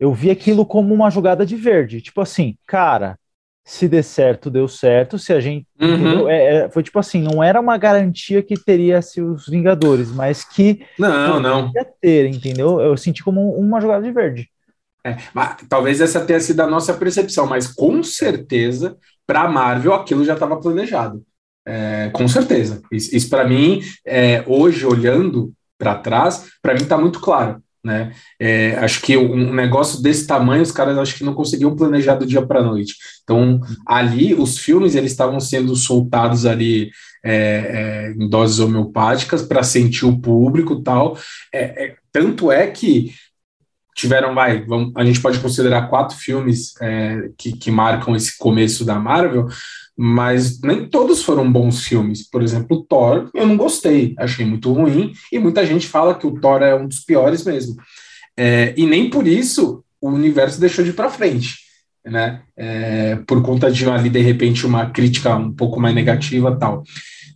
eu 0.00 0.12
vi 0.12 0.30
aquilo 0.30 0.64
como 0.64 0.92
uma 0.92 1.10
jogada 1.10 1.44
de 1.44 1.54
verde. 1.54 2.00
Tipo 2.00 2.20
assim, 2.20 2.56
cara, 2.66 3.16
se 3.64 3.86
der 3.88 4.02
certo, 4.02 4.50
deu 4.50 4.66
certo. 4.66 5.18
Se 5.18 5.32
a 5.32 5.40
gente. 5.40 5.66
Uhum. 5.80 6.28
É, 6.28 6.54
é, 6.54 6.70
foi 6.70 6.82
tipo 6.82 6.98
assim, 6.98 7.22
não 7.22 7.42
era 7.42 7.60
uma 7.60 7.76
garantia 7.78 8.42
que 8.42 8.54
teria 8.54 9.00
se 9.00 9.20
os 9.20 9.46
Vingadores, 9.46 10.10
mas 10.10 10.44
que. 10.44 10.84
Não, 10.98 11.38
não. 11.38 11.70
ter, 12.00 12.26
entendeu? 12.26 12.80
Eu 12.80 12.96
senti 12.96 13.22
como 13.22 13.54
uma 13.54 13.80
jogada 13.80 14.04
de 14.04 14.12
verde. 14.12 14.48
É, 15.04 15.16
talvez 15.68 16.00
essa 16.00 16.20
tenha 16.20 16.40
sido 16.40 16.60
a 16.60 16.66
nossa 16.66 16.94
percepção, 16.94 17.46
mas 17.46 17.66
com 17.66 18.02
certeza, 18.02 18.96
para 19.26 19.42
a 19.42 19.48
Marvel, 19.48 19.94
aquilo 19.94 20.24
já 20.24 20.34
estava 20.34 20.60
planejado. 20.60 21.22
É, 21.66 22.10
com 22.12 22.26
certeza. 22.26 22.82
Isso, 22.90 23.14
isso 23.14 23.28
para 23.28 23.46
mim, 23.46 23.80
é, 24.06 24.44
hoje, 24.46 24.84
olhando 24.84 25.52
para 25.78 25.96
trás, 25.96 26.46
para 26.60 26.74
mim 26.74 26.82
está 26.82 26.96
muito 26.96 27.20
claro. 27.20 27.62
né? 27.84 28.12
É, 28.38 28.76
acho 28.76 29.00
que 29.02 29.16
um 29.16 29.52
negócio 29.52 30.00
desse 30.00 30.26
tamanho, 30.26 30.62
os 30.62 30.70
caras 30.72 30.96
acho 30.98 31.16
que 31.16 31.24
não 31.24 31.34
conseguiam 31.34 31.74
planejar 31.74 32.14
do 32.14 32.26
dia 32.26 32.44
para 32.44 32.60
a 32.60 32.64
noite. 32.64 32.94
Então, 33.24 33.60
ali, 33.86 34.34
os 34.34 34.58
filmes 34.58 34.94
eles 34.94 35.12
estavam 35.12 35.40
sendo 35.40 35.74
soltados 35.74 36.46
ali 36.46 36.90
é, 37.24 37.34
é, 37.34 38.12
em 38.12 38.28
doses 38.28 38.58
homeopáticas 38.58 39.42
para 39.42 39.62
sentir 39.62 40.04
o 40.04 40.18
público 40.18 40.82
tal. 40.82 41.16
É, 41.52 41.86
é, 41.86 41.96
tanto 42.12 42.52
é 42.52 42.66
que 42.68 43.12
tiveram, 43.94 44.34
vai, 44.34 44.64
vamos, 44.64 44.92
a 44.96 45.04
gente 45.04 45.20
pode 45.20 45.38
considerar 45.38 45.88
quatro 45.88 46.16
filmes 46.16 46.74
é, 46.80 47.30
que, 47.36 47.52
que 47.52 47.70
marcam 47.70 48.16
esse 48.16 48.36
começo 48.38 48.84
da 48.84 48.98
Marvel, 48.98 49.48
mas 49.96 50.60
nem 50.60 50.86
todos 50.86 51.22
foram 51.22 51.50
bons 51.50 51.84
filmes. 51.84 52.28
Por 52.28 52.42
exemplo, 52.42 52.84
Thor, 52.88 53.30
eu 53.34 53.46
não 53.46 53.56
gostei, 53.56 54.14
achei 54.18 54.44
muito 54.44 54.72
ruim, 54.72 55.12
e 55.30 55.38
muita 55.38 55.66
gente 55.66 55.86
fala 55.86 56.14
que 56.14 56.26
o 56.26 56.40
Thor 56.40 56.62
é 56.62 56.74
um 56.74 56.88
dos 56.88 57.00
piores 57.00 57.44
mesmo. 57.44 57.76
É, 58.36 58.72
e 58.76 58.86
nem 58.86 59.10
por 59.10 59.26
isso 59.26 59.84
o 60.00 60.08
universo 60.08 60.60
deixou 60.60 60.82
de 60.82 60.90
ir 60.90 60.94
para 60.94 61.10
frente, 61.10 61.58
né? 62.04 62.42
É, 62.56 63.16
por 63.26 63.42
conta 63.42 63.70
de 63.70 63.88
ali, 63.88 64.08
de 64.08 64.20
repente, 64.20 64.66
uma 64.66 64.90
crítica 64.90 65.36
um 65.36 65.52
pouco 65.52 65.78
mais 65.78 65.94
negativa 65.94 66.56
tal. 66.58 66.82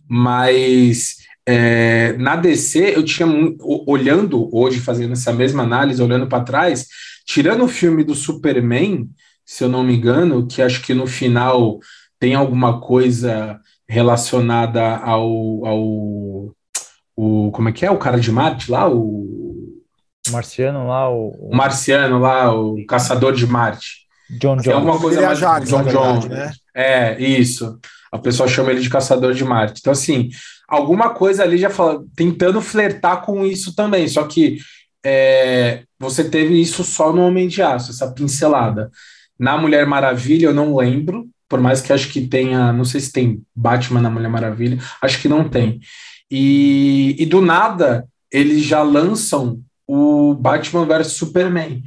Mas 0.09 1.16
é, 1.47 2.11
na 2.17 2.35
DC, 2.35 2.93
eu 2.93 3.05
tinha, 3.05 3.27
olhando 3.59 4.53
hoje, 4.53 4.81
fazendo 4.81 5.13
essa 5.13 5.31
mesma 5.31 5.63
análise, 5.63 6.03
olhando 6.03 6.27
para 6.27 6.43
trás, 6.43 6.87
tirando 7.25 7.63
o 7.63 7.69
filme 7.69 8.03
do 8.03 8.13
Superman, 8.13 9.09
se 9.45 9.63
eu 9.63 9.69
não 9.69 9.81
me 9.81 9.95
engano, 9.95 10.45
que 10.45 10.61
acho 10.61 10.81
que 10.81 10.93
no 10.93 11.07
final 11.07 11.79
tem 12.19 12.35
alguma 12.35 12.81
coisa 12.81 13.57
relacionada 13.87 14.97
ao, 14.97 15.65
ao 15.65 16.53
o, 17.15 17.51
como 17.53 17.69
é 17.69 17.71
que 17.71 17.85
é? 17.85 17.91
O 17.91 17.97
cara 17.97 18.19
de 18.19 18.29
Marte 18.29 18.69
lá? 18.69 18.89
O, 18.89 19.25
marciano 20.29 20.85
lá? 20.85 21.09
O, 21.09 21.29
o 21.49 21.55
marciano 21.55 22.19
lá, 22.19 22.53
o 22.53 22.85
caçador 22.85 23.33
de 23.33 23.47
Marte. 23.47 24.05
John 24.29 24.57
John. 24.57 24.73
alguma 24.73 24.99
coisa 24.99 25.21
mais... 25.21 25.39
John 25.39 25.83
John. 25.85 26.27
Né? 26.27 26.51
É, 26.75 27.23
isso. 27.23 27.79
A 28.11 28.19
pessoa 28.19 28.49
chama 28.49 28.71
ele 28.71 28.81
de 28.81 28.89
caçador 28.89 29.33
de 29.33 29.45
Marte. 29.45 29.79
Então, 29.79 29.93
assim, 29.93 30.29
alguma 30.67 31.11
coisa 31.11 31.43
ali 31.43 31.57
já 31.57 31.69
fala, 31.69 32.03
tentando 32.15 32.59
flertar 32.61 33.21
com 33.21 33.45
isso 33.45 33.75
também. 33.75 34.07
Só 34.07 34.23
que 34.25 34.57
é, 35.05 35.83
você 35.99 36.29
teve 36.29 36.59
isso 36.59 36.83
só 36.83 37.13
no 37.13 37.21
Homem 37.21 37.47
de 37.47 37.61
Aço, 37.61 37.91
essa 37.91 38.11
pincelada. 38.11 38.91
Na 39.39 39.57
Mulher 39.57 39.85
Maravilha, 39.85 40.47
eu 40.47 40.53
não 40.53 40.75
lembro, 40.75 41.29
por 41.47 41.61
mais 41.61 41.81
que 41.81 41.93
acho 41.93 42.09
que 42.09 42.27
tenha, 42.27 42.73
não 42.73 42.83
sei 42.83 42.99
se 42.99 43.11
tem 43.11 43.41
Batman 43.55 44.01
na 44.01 44.09
Mulher 44.09 44.29
Maravilha, 44.29 44.79
acho 45.01 45.21
que 45.21 45.29
não 45.29 45.47
tem. 45.47 45.79
E, 46.29 47.15
e 47.17 47.25
do 47.25 47.41
nada, 47.41 48.05
eles 48.31 48.63
já 48.63 48.81
lançam 48.81 49.61
o 49.87 50.33
Batman 50.33 50.85
vs 50.85 51.13
Superman, 51.13 51.81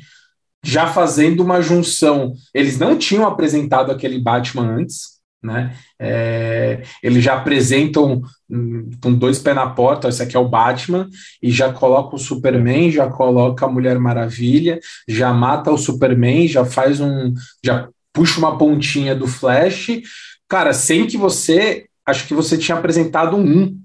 já 0.65 0.87
fazendo 0.87 1.43
uma 1.43 1.61
junção. 1.61 2.33
Eles 2.55 2.79
não 2.79 2.97
tinham 2.97 3.27
apresentado 3.27 3.91
aquele 3.91 4.19
Batman 4.19 4.77
antes, 4.77 5.20
né? 5.43 5.75
É, 5.99 6.83
eles 7.03 7.25
já 7.25 7.35
apresentam 7.35 8.23
hum, 8.49 8.91
com 9.03 9.13
dois 9.13 9.39
pés 9.39 9.57
na 9.57 9.69
porta, 9.69 10.09
esse 10.09 10.23
aqui 10.23 10.37
é 10.37 10.41
o 10.41 10.49
Batman, 10.49 11.09
e 11.43 11.51
já 11.51 11.73
coloca 11.73 12.17
o 12.17 12.19
Superman, 12.19 12.91
já 12.91 13.09
coloca 13.09 13.65
a 13.65 13.69
Mulher 13.69 13.99
Maravilha, 13.99 14.79
já 15.09 15.33
mata 15.33 15.71
o 15.71 15.79
Superman, 15.79 16.47
já 16.47 16.65
faz 16.65 17.01
um. 17.01 17.33
já 17.65 17.89
puxa 18.13 18.39
uma 18.39 18.59
pontinha 18.59 19.15
do 19.15 19.27
Flash, 19.27 19.89
cara, 20.49 20.73
sem 20.73 21.07
que 21.07 21.17
você. 21.17 21.87
Acho 22.05 22.27
que 22.27 22.35
você 22.35 22.59
tinha 22.59 22.77
apresentado 22.77 23.37
um 23.37 23.79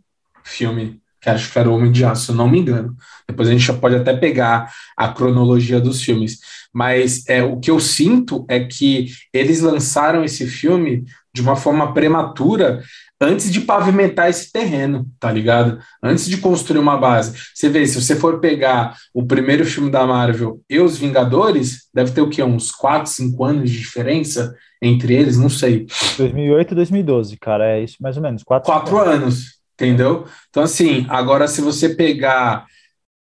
filme, 0.43 0.99
que 1.21 1.29
acho 1.29 1.51
que 1.51 1.59
era 1.59 1.69
o 1.69 1.75
Homem 1.75 1.91
de 1.91 2.03
Aço, 2.03 2.25
se 2.25 2.31
eu 2.31 2.35
não 2.35 2.49
me 2.49 2.59
engano. 2.59 2.95
Depois 3.27 3.47
a 3.47 3.51
gente 3.51 3.71
pode 3.73 3.95
até 3.95 4.15
pegar 4.15 4.71
a 4.97 5.09
cronologia 5.09 5.79
dos 5.79 6.01
filmes. 6.01 6.39
Mas 6.73 7.27
é, 7.27 7.43
o 7.43 7.59
que 7.59 7.71
eu 7.71 7.79
sinto 7.79 8.45
é 8.47 8.59
que 8.59 9.07
eles 9.31 9.61
lançaram 9.61 10.23
esse 10.23 10.45
filme 10.47 11.05
de 11.35 11.41
uma 11.41 11.57
forma 11.57 11.93
prematura 11.93 12.81
antes 13.19 13.51
de 13.51 13.59
pavimentar 13.59 14.29
esse 14.29 14.51
terreno, 14.51 15.05
tá 15.19 15.29
ligado? 15.29 15.79
Antes 16.01 16.27
de 16.27 16.37
construir 16.37 16.79
uma 16.79 16.97
base. 16.97 17.37
Você 17.53 17.67
vê, 17.67 17.85
se 17.85 18.01
você 18.01 18.15
for 18.15 18.39
pegar 18.39 18.95
o 19.13 19.25
primeiro 19.25 19.65
filme 19.65 19.91
da 19.91 20.07
Marvel 20.07 20.61
e 20.69 20.79
os 20.79 20.97
Vingadores, 20.97 21.89
deve 21.93 22.11
ter 22.11 22.21
o 22.21 22.29
quê? 22.29 22.41
Uns 22.41 22.71
4, 22.71 23.11
5 23.11 23.43
anos 23.43 23.69
de 23.69 23.77
diferença 23.77 24.55
entre 24.81 25.13
eles, 25.13 25.37
não 25.37 25.49
sei. 25.49 25.87
2008 26.17 26.71
e 26.71 26.75
2012, 26.75 27.37
cara, 27.37 27.67
é 27.67 27.83
isso 27.83 27.97
mais 27.99 28.15
ou 28.15 28.23
menos. 28.23 28.43
4, 28.43 28.71
4 28.71 28.97
anos, 28.97 29.59
entendeu? 29.73 30.25
Então, 30.49 30.63
assim, 30.63 31.05
agora 31.09 31.49
se 31.49 31.59
você 31.59 31.89
pegar 31.89 32.65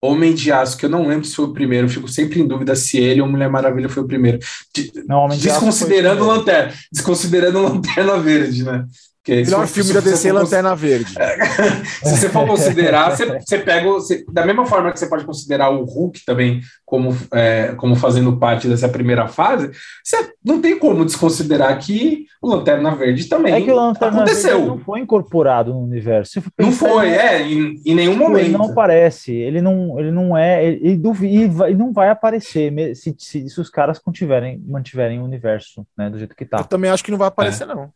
Homem 0.02 0.34
de 0.34 0.52
Aço, 0.52 0.78
que 0.78 0.86
eu 0.86 0.90
não 0.90 1.08
lembro 1.08 1.26
se 1.26 1.36
foi 1.36 1.46
o 1.46 1.54
primeiro, 1.54 1.88
fico 1.88 2.08
sempre 2.08 2.42
em 2.42 2.48
dúvida 2.48 2.76
se 2.76 2.98
ele 2.98 3.22
ou 3.22 3.28
Mulher 3.28 3.50
Maravilha 3.50 3.88
foi 3.88 4.02
o 4.02 4.08
primeiro. 4.08 4.40
Não, 5.08 5.20
Homem 5.20 5.38
de 5.38 5.48
desconsiderando 5.48 6.24
Aço 6.24 6.32
Lanterna, 6.32 6.74
desconsiderando 6.92 7.62
Lanterna 7.62 8.18
Verde, 8.18 8.64
né? 8.64 8.86
Que 9.24 9.44
Melhor 9.44 9.68
se, 9.68 9.74
filme 9.74 9.90
se, 9.90 9.94
da 9.94 10.00
DC 10.00 10.30
é 10.30 10.34
Lanterna 10.34 10.76
Verde. 10.76 11.14
se 12.04 12.18
você 12.18 12.28
for 12.28 12.48
considerar, 12.48 13.12
você, 13.12 13.26
você 13.40 13.60
pega. 13.60 13.88
Você, 13.88 14.26
da 14.32 14.44
mesma 14.44 14.66
forma 14.66 14.92
que 14.92 14.98
você 14.98 15.06
pode 15.06 15.26
considerar 15.26 15.70
o 15.70 15.84
Hulk 15.84 16.26
também 16.26 16.60
como, 16.84 17.16
é, 17.32 17.76
como 17.78 17.96
fazendo 17.96 18.36
parte 18.38 18.68
dessa 18.68 18.90
primeira 18.90 19.28
fase, 19.28 19.70
você 20.04 20.34
não 20.44 20.60
tem 20.60 20.78
como 20.78 21.06
desconsiderar 21.06 21.78
que 21.78 22.26
o 22.42 22.50
Lanterna 22.50 22.96
Verde 22.96 23.26
também 23.26 23.54
é 23.54 23.62
que 23.62 23.72
o 23.72 23.76
Lanterna 23.76 24.24
aconteceu. 24.24 24.58
Verde 24.58 24.68
não 24.70 24.80
foi 24.80 25.00
incorporado 25.02 25.72
no 25.72 25.84
universo. 25.84 26.42
Não 26.58 26.72
foi, 26.72 27.10
é, 27.12 27.44
em, 27.44 27.80
em 27.86 27.94
nenhum 27.94 28.14
tipo, 28.14 28.24
momento. 28.24 28.46
Ele 28.46 28.58
não 28.58 28.72
aparece, 28.72 29.32
ele 29.32 29.62
não, 29.62 30.00
ele 30.00 30.10
não 30.10 30.36
é, 30.36 30.66
ele, 30.66 31.00
ele 31.00 31.76
não 31.76 31.94
vai 31.94 32.10
aparecer 32.10 32.74
se, 32.96 33.16
se, 33.20 33.48
se 33.48 33.62
os 33.62 33.70
caras 33.70 34.02
mantiverem, 34.04 34.60
mantiverem 34.66 35.20
o 35.20 35.24
universo 35.24 35.86
né, 35.96 36.10
do 36.10 36.18
jeito 36.18 36.36
que 36.36 36.44
tá. 36.44 36.58
Eu 36.58 36.64
também 36.64 36.90
acho 36.90 37.04
que 37.04 37.12
não 37.12 37.20
vai 37.20 37.28
aparecer, 37.28 37.66
é. 37.66 37.68
não. 37.68 37.94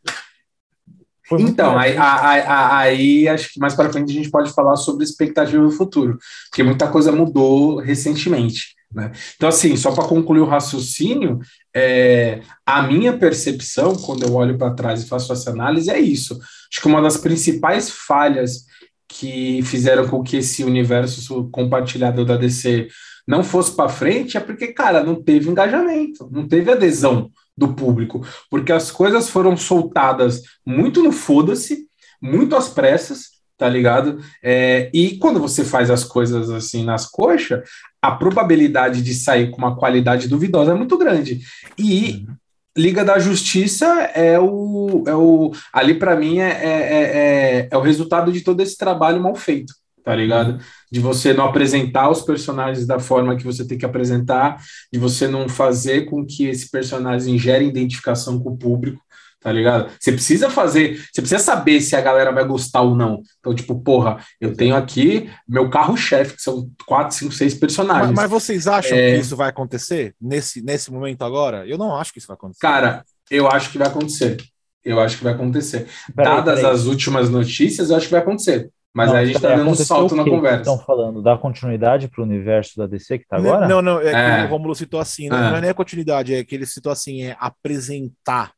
Então, 1.32 1.78
aí, 1.78 1.96
aí, 1.98 2.44
aí, 2.48 3.28
acho 3.28 3.52
que 3.52 3.60
mais 3.60 3.74
para 3.74 3.92
frente 3.92 4.12
a 4.12 4.16
gente 4.16 4.30
pode 4.30 4.52
falar 4.54 4.76
sobre 4.76 5.04
expectativa 5.04 5.64
do 5.64 5.72
futuro, 5.72 6.18
porque 6.50 6.62
muita 6.62 6.88
coisa 6.88 7.12
mudou 7.12 7.80
recentemente. 7.80 8.76
Né? 8.94 9.12
Então, 9.36 9.50
assim, 9.50 9.76
só 9.76 9.92
para 9.92 10.08
concluir 10.08 10.40
o 10.40 10.46
raciocínio, 10.46 11.40
é, 11.76 12.42
a 12.66 12.84
minha 12.84 13.18
percepção, 13.18 13.96
quando 13.96 14.24
eu 14.24 14.34
olho 14.34 14.58
para 14.58 14.74
trás 14.74 15.04
e 15.04 15.08
faço 15.08 15.34
essa 15.34 15.50
análise, 15.50 15.90
é 15.90 16.00
isso. 16.00 16.40
Acho 16.72 16.82
que 16.82 16.88
uma 16.88 17.02
das 17.02 17.18
principais 17.18 17.90
falhas 17.90 18.66
que 19.08 19.62
fizeram 19.64 20.08
com 20.08 20.24
que 20.24 20.38
esse 20.38 20.64
universo 20.64 21.50
compartilhado 21.52 22.24
da 22.24 22.38
DC 22.38 22.88
não 23.28 23.44
fosse 23.44 23.76
para 23.76 23.90
frente 23.90 24.38
é 24.38 24.40
porque, 24.40 24.68
cara, 24.68 25.04
não 25.04 25.22
teve 25.22 25.50
engajamento, 25.50 26.30
não 26.32 26.48
teve 26.48 26.72
adesão 26.72 27.32
do 27.58 27.74
público, 27.74 28.26
porque 28.50 28.72
as 28.72 28.92
coisas 28.92 29.30
foram 29.30 29.56
soltadas 29.56 30.42
muito 30.66 31.02
no 31.02 31.12
foda-se, 31.12 31.88
muito 32.22 32.56
às 32.56 32.70
pressas, 32.70 33.36
tá 33.58 33.70
ligado? 33.70 34.20
É, 34.44 34.90
e 34.94 35.18
quando 35.18 35.40
você 35.40 35.64
faz 35.64 35.90
as 35.90 36.04
coisas 36.04 36.50
assim 36.50 36.84
nas 36.84 37.06
coxas, 37.06 37.62
a 38.02 38.12
probabilidade 38.12 39.02
de 39.02 39.14
sair 39.14 39.50
com 39.52 39.58
uma 39.58 39.76
qualidade 39.76 40.28
duvidosa 40.28 40.72
é 40.72 40.76
muito 40.76 40.98
grande. 40.98 41.42
E 41.78 42.26
uhum. 42.28 42.36
Liga 42.78 43.06
da 43.06 43.18
Justiça 43.18 43.86
é 44.14 44.38
o, 44.38 45.06
é 45.08 45.16
o 45.16 45.54
ali 45.72 45.94
para 45.94 46.14
mim 46.18 46.40
é, 46.40 46.50
é, 46.50 46.82
é, 46.82 47.68
é 47.72 47.78
o 47.78 47.82
resultado 47.82 48.34
de 48.34 48.42
todo 48.42 48.60
esse 48.60 48.78
trabalho 48.78 49.22
mal 49.22 49.34
feito 49.34 49.74
tá 50.06 50.16
ligado? 50.16 50.60
De 50.92 51.00
você 51.00 51.34
não 51.34 51.46
apresentar 51.46 52.12
os 52.12 52.22
personagens 52.22 52.86
da 52.86 53.00
forma 53.00 53.36
que 53.36 53.44
você 53.44 53.68
tem 53.68 53.76
que 53.76 53.86
apresentar, 53.86 54.62
de 54.94 55.00
você 55.00 55.28
não 55.28 55.50
fazer 55.50 56.06
com 56.06 56.24
que 56.24 56.46
esse 56.46 56.70
personagem 56.70 57.40
gere 57.40 57.66
identificação 57.66 58.40
com 58.40 58.52
o 58.52 58.58
público, 58.58 59.02
tá 59.42 59.52
ligado? 59.52 59.92
Você 60.00 60.12
precisa 60.12 60.48
fazer, 60.48 61.04
você 61.12 61.22
precisa 61.22 61.40
saber 61.40 61.82
se 61.82 61.96
a 61.96 62.02
galera 62.02 62.32
vai 62.32 62.46
gostar 62.46 62.82
ou 62.82 62.96
não. 62.96 63.24
Então, 63.40 63.56
tipo, 63.56 63.80
porra, 63.82 64.24
eu 64.40 64.56
tenho 64.56 64.76
aqui 64.76 65.28
meu 65.48 65.72
carro-chefe, 65.72 66.36
que 66.36 66.42
são 66.42 66.70
quatro, 66.86 67.18
cinco, 67.18 67.34
seis 67.34 67.56
personagens. 67.56 68.12
Mas, 68.12 68.16
mas 68.16 68.30
vocês 68.30 68.68
acham 68.68 68.96
é... 68.96 69.16
que 69.16 69.22
isso 69.22 69.36
vai 69.36 69.50
acontecer 69.50 70.14
nesse, 70.22 70.62
nesse 70.62 70.92
momento 70.92 71.24
agora? 71.24 71.66
Eu 71.68 71.80
não 71.80 71.96
acho 71.96 72.14
que 72.14 72.20
isso 72.20 72.28
vai 72.28 72.36
acontecer. 72.36 72.62
Cara, 72.62 73.04
eu 73.32 73.48
acho 73.48 73.72
que 73.72 73.80
vai 73.80 73.88
acontecer. 73.88 74.38
Eu 74.84 75.00
acho 75.00 75.18
que 75.18 75.24
vai 75.24 75.34
acontecer. 75.34 75.88
Peraí, 76.16 76.36
Dadas 76.36 76.60
peraí. 76.60 76.74
as 76.74 76.86
últimas 76.86 77.28
notícias, 77.28 77.90
eu 77.90 77.96
acho 77.96 78.06
que 78.06 78.12
vai 78.12 78.22
acontecer. 78.22 78.70
Mas 78.96 79.10
não, 79.10 79.18
aí 79.18 79.24
a 79.24 79.26
gente 79.26 79.36
está 79.36 79.54
dando 79.54 79.70
um 79.70 79.76
salto 79.76 80.16
na 80.16 80.24
conversa. 80.24 80.60
Estão 80.60 80.80
falando 80.80 81.22
da 81.22 81.38
continuidade 81.38 82.08
para 82.08 82.22
o 82.22 82.24
universo 82.24 82.78
da 82.78 82.88
DC 82.88 83.18
que 83.18 83.26
está 83.26 83.36
agora? 83.36 83.68
Não, 83.68 83.82
não, 83.82 84.00
é, 84.00 84.08
é. 84.08 84.40
que 84.40 84.46
o 84.46 84.50
Romulo 84.52 84.74
citou 84.74 85.02
assim, 85.02 85.28
né? 85.28 85.36
é. 85.36 85.50
não 85.50 85.58
é 85.58 85.62
nem 85.62 85.70
a 85.70 85.74
continuidade, 85.74 86.34
é 86.34 86.42
que 86.46 86.56
ele 86.56 86.66
citou 86.66 86.94
assim, 86.94 87.24
é 87.24 87.36
apresentar. 87.38 88.54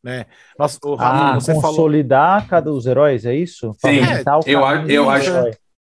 Né? 0.00 0.26
Nossa, 0.56 0.78
o 0.84 0.94
Rafa, 0.94 1.24
ah, 1.24 1.34
você 1.34 1.52
consolidar 1.54 2.34
falou... 2.42 2.48
cada 2.48 2.72
os 2.72 2.86
heróis, 2.86 3.26
é 3.26 3.34
isso? 3.34 3.74
Sim, 3.84 3.98
é, 3.98 4.22
eu, 4.46 4.64
acho, 4.64 4.88
eu 4.88 5.10
acho. 5.10 5.30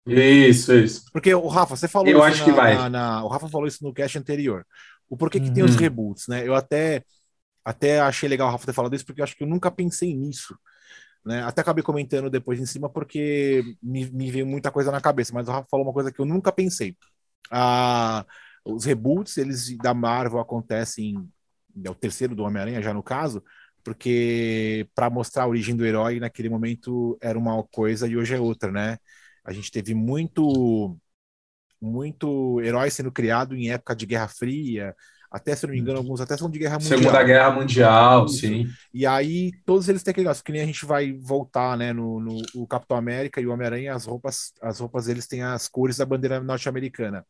Isso, 0.08 0.74
isso. 0.74 1.04
Porque 1.14 1.32
o 1.36 1.48
Rafa, 1.48 1.76
você 1.76 1.88
falou 1.88 2.08
eu 2.08 2.24
acho 2.24 2.40
na, 2.40 2.46
que 2.46 2.52
vai. 2.52 2.76
Na, 2.76 2.90
na, 2.90 3.24
o 3.24 3.28
Rafa 3.28 3.48
falou 3.50 3.68
isso 3.68 3.84
no 3.84 3.94
cast 3.94 4.18
anterior. 4.18 4.66
O 5.08 5.16
porquê 5.16 5.40
que 5.40 5.52
tem 5.52 5.64
os 5.64 5.76
uhum. 5.76 5.80
reboots, 5.80 6.28
né? 6.28 6.48
Eu 6.48 6.56
até, 6.56 7.04
até 7.64 8.00
achei 8.00 8.28
legal 8.28 8.48
o 8.48 8.52
Rafa 8.52 8.66
ter 8.66 8.74
falado 8.74 8.96
isso, 8.96 9.06
porque 9.06 9.22
eu 9.22 9.24
acho 9.24 9.38
que 9.38 9.44
eu 9.44 9.48
nunca 9.48 9.70
pensei 9.70 10.16
nisso. 10.16 10.56
Né? 11.26 11.44
Até 11.44 11.62
acabei 11.62 11.84
comentando 11.84 12.30
depois 12.30 12.60
em 12.60 12.66
cima 12.66 12.90
porque 12.90 13.64
me, 13.82 14.10
me 14.12 14.32
veio 14.32 14.46
muita 14.48 14.72
coisa 14.72 14.92
na 14.92 15.02
cabeça, 15.02 15.34
mas 15.34 15.48
o 15.48 15.52
Rafa 15.52 15.68
falou 15.70 15.86
uma 15.86 15.94
coisa 15.94 16.12
que 16.12 16.20
eu 16.20 16.26
nunca 16.26 16.52
pensei. 16.52 16.96
A, 17.52 18.26
os 18.66 18.86
reboots 18.86 19.38
eles 19.38 19.76
da 19.78 19.94
Marvel 19.94 20.40
acontecem, 20.40 21.30
é 21.84 21.90
o 21.90 21.96
terceiro 21.96 22.36
do 22.36 22.44
Homem-Aranha 22.44 22.82
já 22.82 22.94
no 22.94 23.04
caso, 23.04 23.44
porque 23.84 24.88
para 24.96 25.10
mostrar 25.10 25.44
a 25.44 25.48
origem 25.48 25.76
do 25.76 25.86
herói 25.86 26.20
naquele 26.20 26.50
momento 26.50 27.18
era 27.22 27.38
uma 27.38 27.64
coisa 27.66 28.08
e 28.08 28.18
hoje 28.18 28.36
é 28.36 28.40
outra, 28.40 28.72
né? 28.72 28.98
A 29.44 29.52
gente 29.54 29.72
teve 29.72 29.94
muito 29.94 30.98
muito 31.82 32.62
herói 32.62 32.92
sendo 32.92 33.12
criado 33.12 33.56
em 33.56 33.72
época 33.72 33.96
de 33.96 34.06
Guerra 34.06 34.28
Fria, 34.28 34.96
até 35.32 35.56
se 35.56 35.66
não 35.66 35.74
me 35.74 35.80
engano, 35.80 35.98
alguns 35.98 36.20
até 36.20 36.36
são 36.36 36.50
de 36.50 36.60
Guerra 36.60 36.78
Mundial. 36.78 37.00
Segunda 37.00 37.24
Guerra 37.24 37.52
Mundial, 37.52 38.26
Isso. 38.26 38.40
sim. 38.40 38.68
E 38.94 39.06
aí 39.06 39.52
todos 39.66 39.88
eles 39.88 40.04
têm 40.04 40.12
aquele 40.12 40.26
negócio, 40.26 40.44
que 40.44 40.52
nem 40.52 40.62
a 40.62 40.66
gente 40.66 40.86
vai 40.86 41.14
voltar, 41.14 41.78
né, 41.78 41.94
no, 41.94 42.20
no 42.20 42.42
o 42.54 42.68
Capitão 42.68 42.98
América 42.98 43.40
e 43.40 43.48
o 43.48 43.54
Homem-Aranha, 43.54 43.96
as 43.96 44.06
roupas, 44.06 44.52
as 44.62 44.80
roupas 44.80 45.06
deles 45.06 45.28
têm 45.28 45.42
as 45.42 45.70
cores 45.70 45.98
da 45.98 46.06
bandeira 46.06 46.42
norte-americana. 46.42 47.26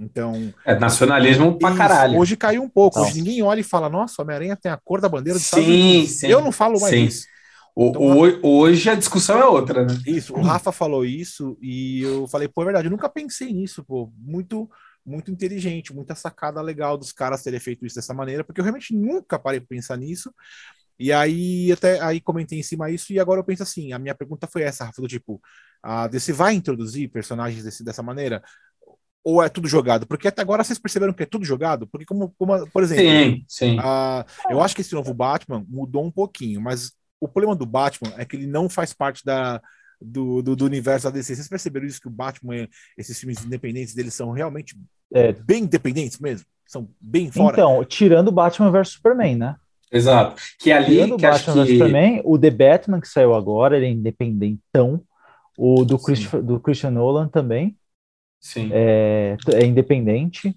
Então. 0.00 0.52
É 0.64 0.74
nacionalismo 0.74 1.58
pra 1.58 1.74
caralho. 1.74 2.18
Hoje 2.18 2.36
caiu 2.36 2.62
um 2.62 2.68
pouco. 2.68 2.98
Hoje 2.98 3.16
ninguém 3.16 3.42
olha 3.42 3.60
e 3.60 3.64
fala, 3.64 3.90
nossa, 3.90 4.22
Homem-Aranha 4.22 4.56
tem 4.56 4.72
a 4.72 4.80
cor 4.82 5.02
da 5.02 5.08
bandeira 5.08 5.38
dos 5.38 5.46
sim, 5.46 5.60
Estados 5.60 5.68
Unidos. 5.68 6.10
Sim. 6.12 6.26
Eu 6.28 6.40
não 6.40 6.50
falo 6.50 6.80
mais 6.80 6.94
sim. 6.94 7.04
isso. 7.04 7.26
O, 7.74 7.88
então, 7.88 8.02
o, 8.02 8.58
hoje 8.60 8.88
a 8.88 8.94
discussão 8.94 9.38
é 9.38 9.44
outra, 9.46 9.84
né? 9.84 9.98
Isso, 10.06 10.34
o 10.34 10.42
Rafa 10.42 10.72
falou 10.72 11.04
isso 11.06 11.56
e 11.60 12.02
eu 12.02 12.26
falei, 12.28 12.46
pô, 12.46 12.62
é 12.62 12.64
verdade, 12.66 12.86
eu 12.86 12.90
nunca 12.90 13.08
pensei 13.08 13.52
nisso, 13.52 13.82
pô. 13.82 14.10
Muito 14.18 14.70
muito 15.04 15.30
inteligente, 15.30 15.94
muita 15.94 16.14
sacada 16.14 16.60
legal 16.60 16.96
dos 16.96 17.12
caras 17.12 17.42
terem 17.42 17.60
feito 17.60 17.84
isso 17.84 17.96
dessa 17.96 18.14
maneira, 18.14 18.44
porque 18.44 18.60
eu 18.60 18.64
realmente 18.64 18.94
nunca 18.94 19.38
parei 19.38 19.60
para 19.60 19.68
pensar 19.68 19.96
nisso. 19.96 20.32
E 20.98 21.12
aí 21.12 21.72
até 21.72 22.00
aí 22.00 22.20
comentei 22.20 22.58
em 22.58 22.62
cima 22.62 22.90
isso 22.90 23.12
e 23.12 23.18
agora 23.18 23.40
eu 23.40 23.44
penso 23.44 23.62
assim, 23.62 23.92
a 23.92 23.98
minha 23.98 24.14
pergunta 24.14 24.46
foi 24.46 24.62
essa, 24.62 24.84
Rafa, 24.84 25.02
do 25.02 25.08
tipo, 25.08 25.40
a 25.82 26.06
DC 26.06 26.32
vai 26.32 26.54
introduzir 26.54 27.10
personagens 27.10 27.64
desse, 27.64 27.82
dessa 27.82 28.02
maneira? 28.02 28.42
Ou 29.24 29.42
é 29.42 29.48
tudo 29.48 29.68
jogado? 29.68 30.06
Porque 30.06 30.28
até 30.28 30.42
agora 30.42 30.62
vocês 30.62 30.78
perceberam 30.78 31.12
que 31.12 31.22
é 31.22 31.26
tudo 31.26 31.44
jogado? 31.44 31.86
Porque 31.86 32.04
como, 32.04 32.32
como 32.38 32.68
por 32.70 32.82
exemplo, 32.82 33.04
sim, 33.04 33.44
sim. 33.48 33.76
A, 33.80 34.24
eu 34.50 34.60
acho 34.60 34.74
que 34.74 34.80
esse 34.80 34.94
novo 34.94 35.14
Batman 35.14 35.64
mudou 35.68 36.04
um 36.04 36.10
pouquinho, 36.10 36.60
mas 36.60 36.92
o 37.20 37.28
problema 37.28 37.54
do 37.54 37.66
Batman 37.66 38.12
é 38.16 38.24
que 38.24 38.36
ele 38.36 38.46
não 38.46 38.68
faz 38.68 38.92
parte 38.92 39.24
da, 39.24 39.60
do, 40.04 40.42
do, 40.42 40.56
do, 40.56 40.64
universo 40.64 41.04
da 41.04 41.10
DC. 41.10 41.34
Vocês 41.34 41.48
perceberam 41.48 41.86
isso 41.86 42.00
que 42.00 42.08
o 42.08 42.10
Batman, 42.10 42.68
esses 42.96 43.18
filmes 43.18 43.44
independentes 43.44 43.94
deles 43.94 44.14
são 44.14 44.30
realmente 44.30 44.76
é. 45.12 45.32
bem 45.32 45.64
independentes 45.64 46.18
mesmo? 46.18 46.46
São 46.66 46.88
bem 47.00 47.30
fora. 47.30 47.54
Então, 47.54 47.84
tirando 47.84 48.32
Batman 48.32 48.70
vs 48.70 48.88
Superman, 48.88 49.36
né? 49.36 49.56
Exato. 49.90 50.40
Que 50.58 50.72
ali 50.72 50.96
tirando 50.96 51.16
que 51.16 51.22
Batman 51.22 51.54
vs 51.54 51.66
que... 51.66 51.72
Superman, 51.74 52.22
o 52.24 52.38
The 52.38 52.50
Batman 52.50 53.00
que 53.00 53.08
saiu 53.08 53.34
agora, 53.34 53.76
ele 53.76 53.86
é 53.86 53.90
independentão. 53.90 55.02
O 55.56 55.84
do, 55.84 55.98
Christ... 55.98 56.30
do 56.36 56.58
Christian 56.58 56.92
Nolan 56.92 57.28
também. 57.28 57.76
Sim. 58.40 58.70
É, 58.72 59.36
é 59.52 59.64
independente. 59.64 60.56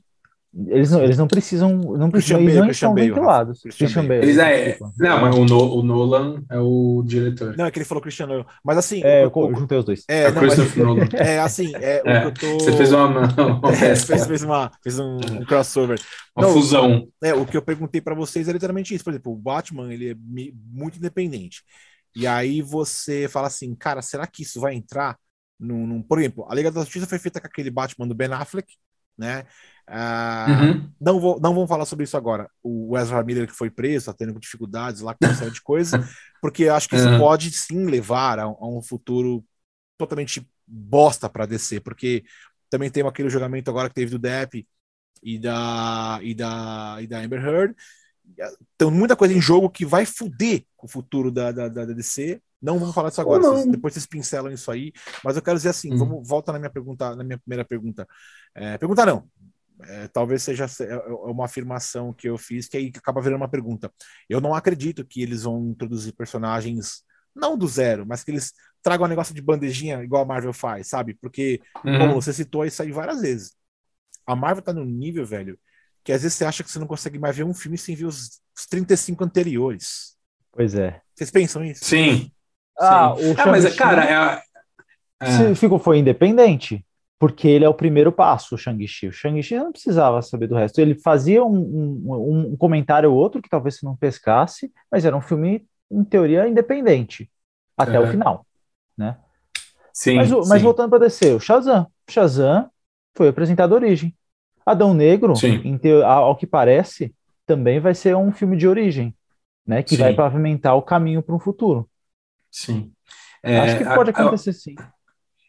Eles 0.68 0.90
não, 0.90 1.04
eles 1.04 1.18
não 1.18 1.28
precisam, 1.28 1.76
não 1.76 2.10
precisam, 2.10 2.40
eles 2.40 2.56
não 2.56 2.70
estão 2.70 2.94
ventilados. 2.94 3.62
Christian 3.62 4.08
Bale. 4.08 4.22
Eles 4.22 4.38
é, 4.38 4.78
não, 4.98 5.20
mas 5.20 5.36
o, 5.36 5.44
no, 5.44 5.80
o, 5.80 5.84
Nolan 5.84 6.44
é 6.50 6.58
o 6.58 7.04
diretor. 7.06 7.58
Não, 7.58 7.66
é 7.66 7.72
que 7.72 7.78
ele 7.78 7.86
falou 7.86 8.02
Christian 8.02 8.28
Nolan. 8.28 8.46
Mas 8.64 8.78
assim, 8.78 9.02
é, 9.04 9.26
eu, 9.26 9.32
eu, 9.36 9.50
eu 9.50 9.56
juntei 9.58 9.78
os 9.78 9.84
dois. 9.84 10.06
É, 10.08 10.24
é 10.24 10.32
não, 10.32 10.42
mas, 10.42 10.56
Nolan. 10.78 11.08
É 11.14 11.40
assim, 11.40 11.76
é, 11.76 12.02
é, 12.06 12.26
o 12.26 12.32
que 12.32 12.46
eu 12.46 12.58
tô. 12.58 12.64
Você 12.64 12.72
fez 12.72 12.94
uma, 12.94 13.08
uma 13.08 13.70
é, 13.74 13.96
fez, 13.96 14.26
fez, 14.26 14.44
uma, 14.44 14.72
fez 14.82 14.98
um, 14.98 15.18
um 15.18 15.46
crossover. 15.46 16.00
Uma 16.34 16.48
não, 16.48 16.54
fusão. 16.54 17.06
É, 17.22 17.34
o 17.34 17.46
que 17.46 17.58
eu 17.58 17.62
perguntei 17.62 18.00
para 18.00 18.16
vocês 18.16 18.48
é 18.48 18.54
literalmente 18.54 18.96
isso. 18.96 19.04
Por 19.04 19.12
exemplo, 19.12 19.34
o 19.34 19.38
Batman 19.38 19.94
ele 19.94 20.12
é 20.12 20.16
muito 20.72 20.98
independente. 20.98 21.64
E 22.16 22.26
aí 22.26 22.62
você 22.62 23.28
fala 23.28 23.48
assim, 23.48 23.76
cara, 23.76 24.02
será 24.02 24.26
que 24.26 24.44
isso 24.44 24.62
vai 24.62 24.74
entrar 24.74 25.18
num, 25.60 25.86
num... 25.86 26.02
por 26.02 26.18
exemplo, 26.18 26.46
a 26.50 26.56
Liga 26.56 26.72
da 26.72 26.80
Justiça 26.80 27.06
foi 27.06 27.20
feita 27.20 27.42
com 27.42 27.48
aquele 27.48 27.70
Batman 27.70 28.08
do 28.08 28.16
Ben 28.16 28.32
Affleck, 28.32 28.74
né? 29.18 29.46
Ah, 29.88 30.48
uhum. 30.50 30.90
não, 31.00 31.20
vou, 31.20 31.40
não 31.40 31.54
vamos 31.54 31.70
falar 31.70 31.86
sobre 31.86 32.06
isso 32.06 32.18
agora. 32.18 32.50
O 32.64 32.98
Ezra 32.98 33.24
Miller 33.24 33.48
que 33.48 33.54
foi 33.54 33.70
preso, 33.70 34.10
está 34.10 34.14
tendo 34.14 34.40
dificuldades 34.40 35.02
lá 35.02 35.14
com 35.14 35.26
uma 35.26 35.36
série 35.36 35.52
de 35.52 35.62
coisas, 35.62 35.92
porque 36.42 36.68
acho 36.68 36.90
que 36.90 36.96
isso 36.96 37.08
uhum. 37.08 37.20
pode 37.20 37.52
sim 37.52 37.86
levar 37.86 38.40
a, 38.40 38.44
a, 38.44 38.68
um 38.68 38.82
futuro 38.82 39.44
totalmente 39.98 40.48
bosta 40.68 41.30
para 41.30 41.46
descer, 41.46 41.82
porque 41.82 42.24
também 42.70 42.90
tem 42.90 43.06
aquele 43.06 43.30
julgamento 43.30 43.70
agora 43.70 43.88
que 43.88 43.96
teve 43.96 44.12
do 44.12 44.20
Depp 44.20 44.68
e 45.22 45.38
da, 45.38 46.20
e 46.22 46.34
da, 46.34 46.98
e 47.00 47.08
da 47.08 47.20
Amber 47.20 47.46
Heard. 47.46 47.76
Tem 48.78 48.90
muita 48.90 49.16
coisa 49.16 49.34
em 49.34 49.42
jogo 49.42 49.70
que 49.70 49.86
vai 49.86 50.06
fuder 50.06 50.66
o 50.82 50.88
futuro 50.88 51.32
da, 51.32 51.52
da, 51.52 51.68
da 51.68 51.86
DC. 51.86 52.42
Não 52.62 52.80
vamos 52.80 52.96
falar 52.96 53.10
disso 53.10 53.22
agora, 53.22 53.44
vocês, 53.44 53.72
depois 53.72 53.94
vocês 53.94 54.06
pincelam 54.08 54.52
isso 54.52 54.72
aí. 54.72 54.92
Mas 55.24 55.36
eu 55.36 55.42
quero 55.44 55.58
dizer 55.58 55.70
assim, 55.70 55.92
uhum. 55.92 55.98
vamos 55.98 56.28
volta 56.28 56.52
na 56.52 56.58
minha 56.58 56.72
pergunta, 56.72 57.16
na 57.16 57.24
minha 57.24 57.38
primeira 57.38 57.64
pergunta. 57.64 58.08
É, 58.56 58.78
pergunta 58.78 59.06
não, 59.06 59.30
é, 59.82 60.08
talvez 60.08 60.44
seja 60.44 60.66
é, 60.66 60.94
é 60.94 60.98
uma 61.08 61.46
afirmação 61.46 62.14
que 62.14 62.30
eu 62.30 62.38
fiz 62.38 62.68
que 62.68 62.78
aí 62.78 62.92
acaba 62.96 63.22
virando 63.22 63.42
uma 63.42 63.50
pergunta. 63.50 63.92
Eu 64.30 64.40
não 64.40 64.54
acredito 64.54 65.06
que 65.06 65.22
eles 65.22 65.44
vão 65.44 65.70
introduzir 65.70 66.14
personagens 66.14 67.04
não 67.36 67.58
do 67.58 67.68
zero, 67.68 68.06
mas 68.06 68.24
que 68.24 68.32
eles 68.32 68.54
tragam 68.82 69.06
um 69.06 69.10
negócio 69.10 69.36
de 69.36 69.42
bandejinha 69.42 70.02
igual 70.04 70.24
a 70.24 70.26
Marvel 70.26 70.54
faz, 70.54 70.88
sabe? 70.88 71.16
Porque, 71.16 71.62
uhum. 71.84 72.00
como 72.00 72.14
você 72.14 72.32
citou 72.32 72.66
isso 72.66 72.82
aí 72.82 72.92
várias 72.92 73.22
vezes, 73.22 73.54
a 74.26 74.36
Marvel 74.36 74.64
tá 74.64 74.72
num 74.72 74.86
nível, 74.86 75.26
velho, 75.26 75.60
que 76.04 76.14
às 76.14 76.22
vezes 76.22 76.38
você 76.38 76.46
acha 76.46 76.64
que 76.64 76.72
você 76.72 76.80
não 76.80 76.88
consegue 76.88 77.20
mais 77.20 77.36
ver 77.36 77.44
um 77.44 77.54
filme 77.54 77.78
sem 77.78 77.96
ver 77.96 78.06
os, 78.06 78.42
os 78.56 78.66
35 78.70 79.24
anteriores. 79.24 80.16
Pois 80.52 80.76
é. 80.76 81.02
Vocês 81.14 81.30
pensam 81.30 81.66
isso? 81.66 81.84
Sim. 81.84 82.32
Ah, 82.80 83.14
Sim. 83.18 83.32
o 83.32 83.36
ah, 83.42 83.46
mas, 83.48 83.76
cara, 83.76 84.06
é, 84.06 84.44
é... 85.22 85.56
Ficou, 85.56 85.80
foi 85.80 85.98
independente 85.98 86.86
porque 87.26 87.48
ele 87.48 87.66
é 87.66 87.70
o 87.70 87.74
primeiro 87.74 88.12
passo, 88.12 88.54
o 88.54 88.58
Shang-Chi. 88.58 89.08
O 89.08 89.12
Shang-Chi 89.12 89.58
não 89.58 89.72
precisava 89.72 90.22
saber 90.22 90.46
do 90.46 90.54
resto. 90.54 90.78
Ele 90.78 90.94
fazia 90.94 91.44
um, 91.44 91.58
um, 91.58 92.52
um 92.52 92.56
comentário 92.56 93.12
ou 93.12 93.18
outro 93.18 93.42
que 93.42 93.50
talvez 93.50 93.80
você 93.80 93.86
não 93.88 93.96
pescasse, 93.96 94.72
mas 94.92 95.06
era 95.06 95.18
um 95.18 95.22
filme, 95.22 95.66
em 95.90 96.04
teoria, 96.04 96.48
independente, 96.48 97.28
até 97.76 98.00
o 98.00 98.06
final, 98.06 98.46
né? 98.96 99.18
Sim, 99.92 100.18
mas, 100.18 100.30
mas 100.30 100.60
sim. 100.60 100.60
voltando 100.60 100.92
para 100.92 101.00
descer, 101.00 101.36
o 101.36 101.40
Shazam. 101.40 101.88
Shazam 102.08 102.70
foi 103.16 103.30
apresentado 103.30 103.74
a 103.74 103.76
origem. 103.76 104.16
Adão 104.64 104.94
Negro, 104.94 105.34
te... 105.34 105.92
ao 106.04 106.36
que 106.36 106.46
parece, 106.46 107.12
também 107.44 107.80
vai 107.80 107.96
ser 107.96 108.16
um 108.16 108.32
filme 108.32 108.56
de 108.56 108.68
origem, 108.68 109.16
né? 109.66 109.82
Que 109.82 109.96
sim. 109.96 110.02
vai 110.04 110.14
pavimentar 110.14 110.76
o 110.76 110.82
caminho 110.84 111.24
para 111.24 111.34
um 111.34 111.40
futuro. 111.40 111.90
Sim. 112.52 112.92
É, 113.42 113.62
Acho 113.62 113.78
que 113.80 113.84
pode 113.84 114.12
acontecer, 114.12 114.52
a, 114.52 114.54
sim. 114.54 114.76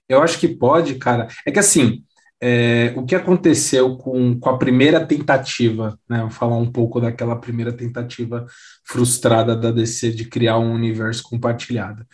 Eu 0.09 0.23
acho 0.23 0.39
que 0.39 0.49
pode, 0.49 0.97
cara. 0.97 1.29
É 1.47 1.51
que 1.51 1.59
assim, 1.59 2.05
é, 2.41 2.93
o 2.97 3.05
que 3.05 3.15
aconteceu 3.15 3.97
com, 3.97 4.39
com 4.39 4.51
a 4.51 4.59
primeira 4.59 5.05
tentativa, 5.05 5.99
né? 6.09 6.21
Vou 6.21 6.31
falar 6.31 6.57
um 6.57 6.71
pouco 6.71 7.01
daquela 7.01 7.37
primeira 7.37 7.73
tentativa 7.73 8.47
frustrada 8.85 9.57
da 9.57 9.71
DC 9.71 10.11
de 10.13 10.27
criar 10.27 10.59
um 10.59 10.73
universo 10.73 11.23
compartilhado. 11.23 12.07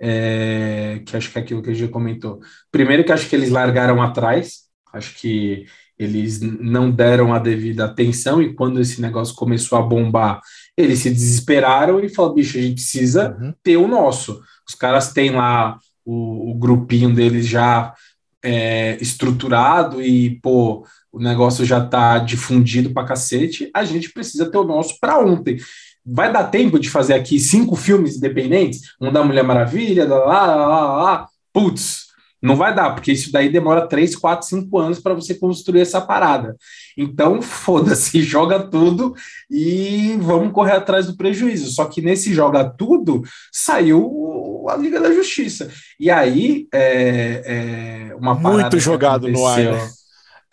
É, 0.00 1.00
que 1.06 1.16
acho 1.16 1.30
que 1.30 1.38
é 1.38 1.42
aquilo 1.42 1.62
que 1.62 1.70
a 1.70 1.74
gente 1.74 1.90
comentou. 1.90 2.40
Primeiro 2.70 3.04
que 3.04 3.12
acho 3.12 3.28
que 3.28 3.36
eles 3.36 3.50
largaram 3.50 4.02
atrás, 4.02 4.62
acho 4.92 5.14
que 5.14 5.64
eles 5.98 6.40
não 6.40 6.90
deram 6.90 7.32
a 7.32 7.38
devida 7.38 7.84
atenção 7.84 8.42
e 8.42 8.54
quando 8.54 8.80
esse 8.80 9.00
negócio 9.00 9.34
começou 9.34 9.78
a 9.78 9.82
bombar, 9.82 10.40
eles 10.76 10.98
se 10.98 11.10
desesperaram 11.10 12.00
e 12.00 12.08
falaram, 12.08 12.34
bicho, 12.34 12.58
a 12.58 12.60
gente 12.60 12.74
precisa 12.74 13.36
uhum. 13.40 13.54
ter 13.62 13.76
o 13.76 13.86
nosso. 13.86 14.42
Os 14.68 14.74
caras 14.74 15.12
têm 15.12 15.30
lá 15.30 15.78
o, 16.04 16.50
o 16.50 16.54
grupinho 16.54 17.14
deles 17.14 17.46
já 17.46 17.94
é, 18.42 18.96
estruturado 19.00 20.02
e, 20.02 20.40
pô, 20.40 20.86
o 21.12 21.20
negócio 21.20 21.64
já 21.64 21.78
está 21.78 22.18
difundido 22.18 22.90
para 22.90 23.06
cacete, 23.06 23.70
a 23.74 23.84
gente 23.84 24.12
precisa 24.12 24.50
ter 24.50 24.58
o 24.58 24.64
nosso 24.64 24.98
para 25.00 25.18
ontem. 25.18 25.58
Vai 26.04 26.32
dar 26.32 26.44
tempo 26.44 26.78
de 26.78 26.90
fazer 26.90 27.14
aqui 27.14 27.38
cinco 27.38 27.76
filmes 27.76 28.16
independentes? 28.16 28.94
Um 29.00 29.12
da 29.12 29.22
Mulher 29.22 29.44
Maravilha, 29.44 30.08
lá, 30.08 30.46
lá, 30.46 30.66
lá, 30.66 31.02
lá. 31.02 31.28
Putz, 31.52 32.01
não 32.42 32.56
vai 32.56 32.74
dar, 32.74 32.90
porque 32.90 33.12
isso 33.12 33.30
daí 33.30 33.48
demora 33.48 33.86
três, 33.86 34.16
quatro, 34.16 34.48
cinco 34.48 34.76
anos 34.76 34.98
para 34.98 35.14
você 35.14 35.32
construir 35.32 35.82
essa 35.82 36.00
parada. 36.00 36.56
Então, 36.98 37.40
foda-se, 37.40 38.20
joga 38.24 38.58
tudo 38.58 39.14
e 39.48 40.16
vamos 40.20 40.52
correr 40.52 40.72
atrás 40.72 41.06
do 41.06 41.16
prejuízo. 41.16 41.70
Só 41.70 41.84
que 41.84 42.02
nesse 42.02 42.34
joga 42.34 42.64
tudo 42.64 43.22
saiu 43.52 44.66
a 44.68 44.76
Liga 44.76 45.00
da 45.00 45.12
Justiça. 45.12 45.70
E 46.00 46.10
aí, 46.10 46.66
é, 46.74 48.08
é 48.10 48.14
uma 48.16 48.34
Muito 48.34 48.78
jogado 48.80 49.28
no 49.28 49.46
ar. 49.46 49.60
Né? 49.60 49.90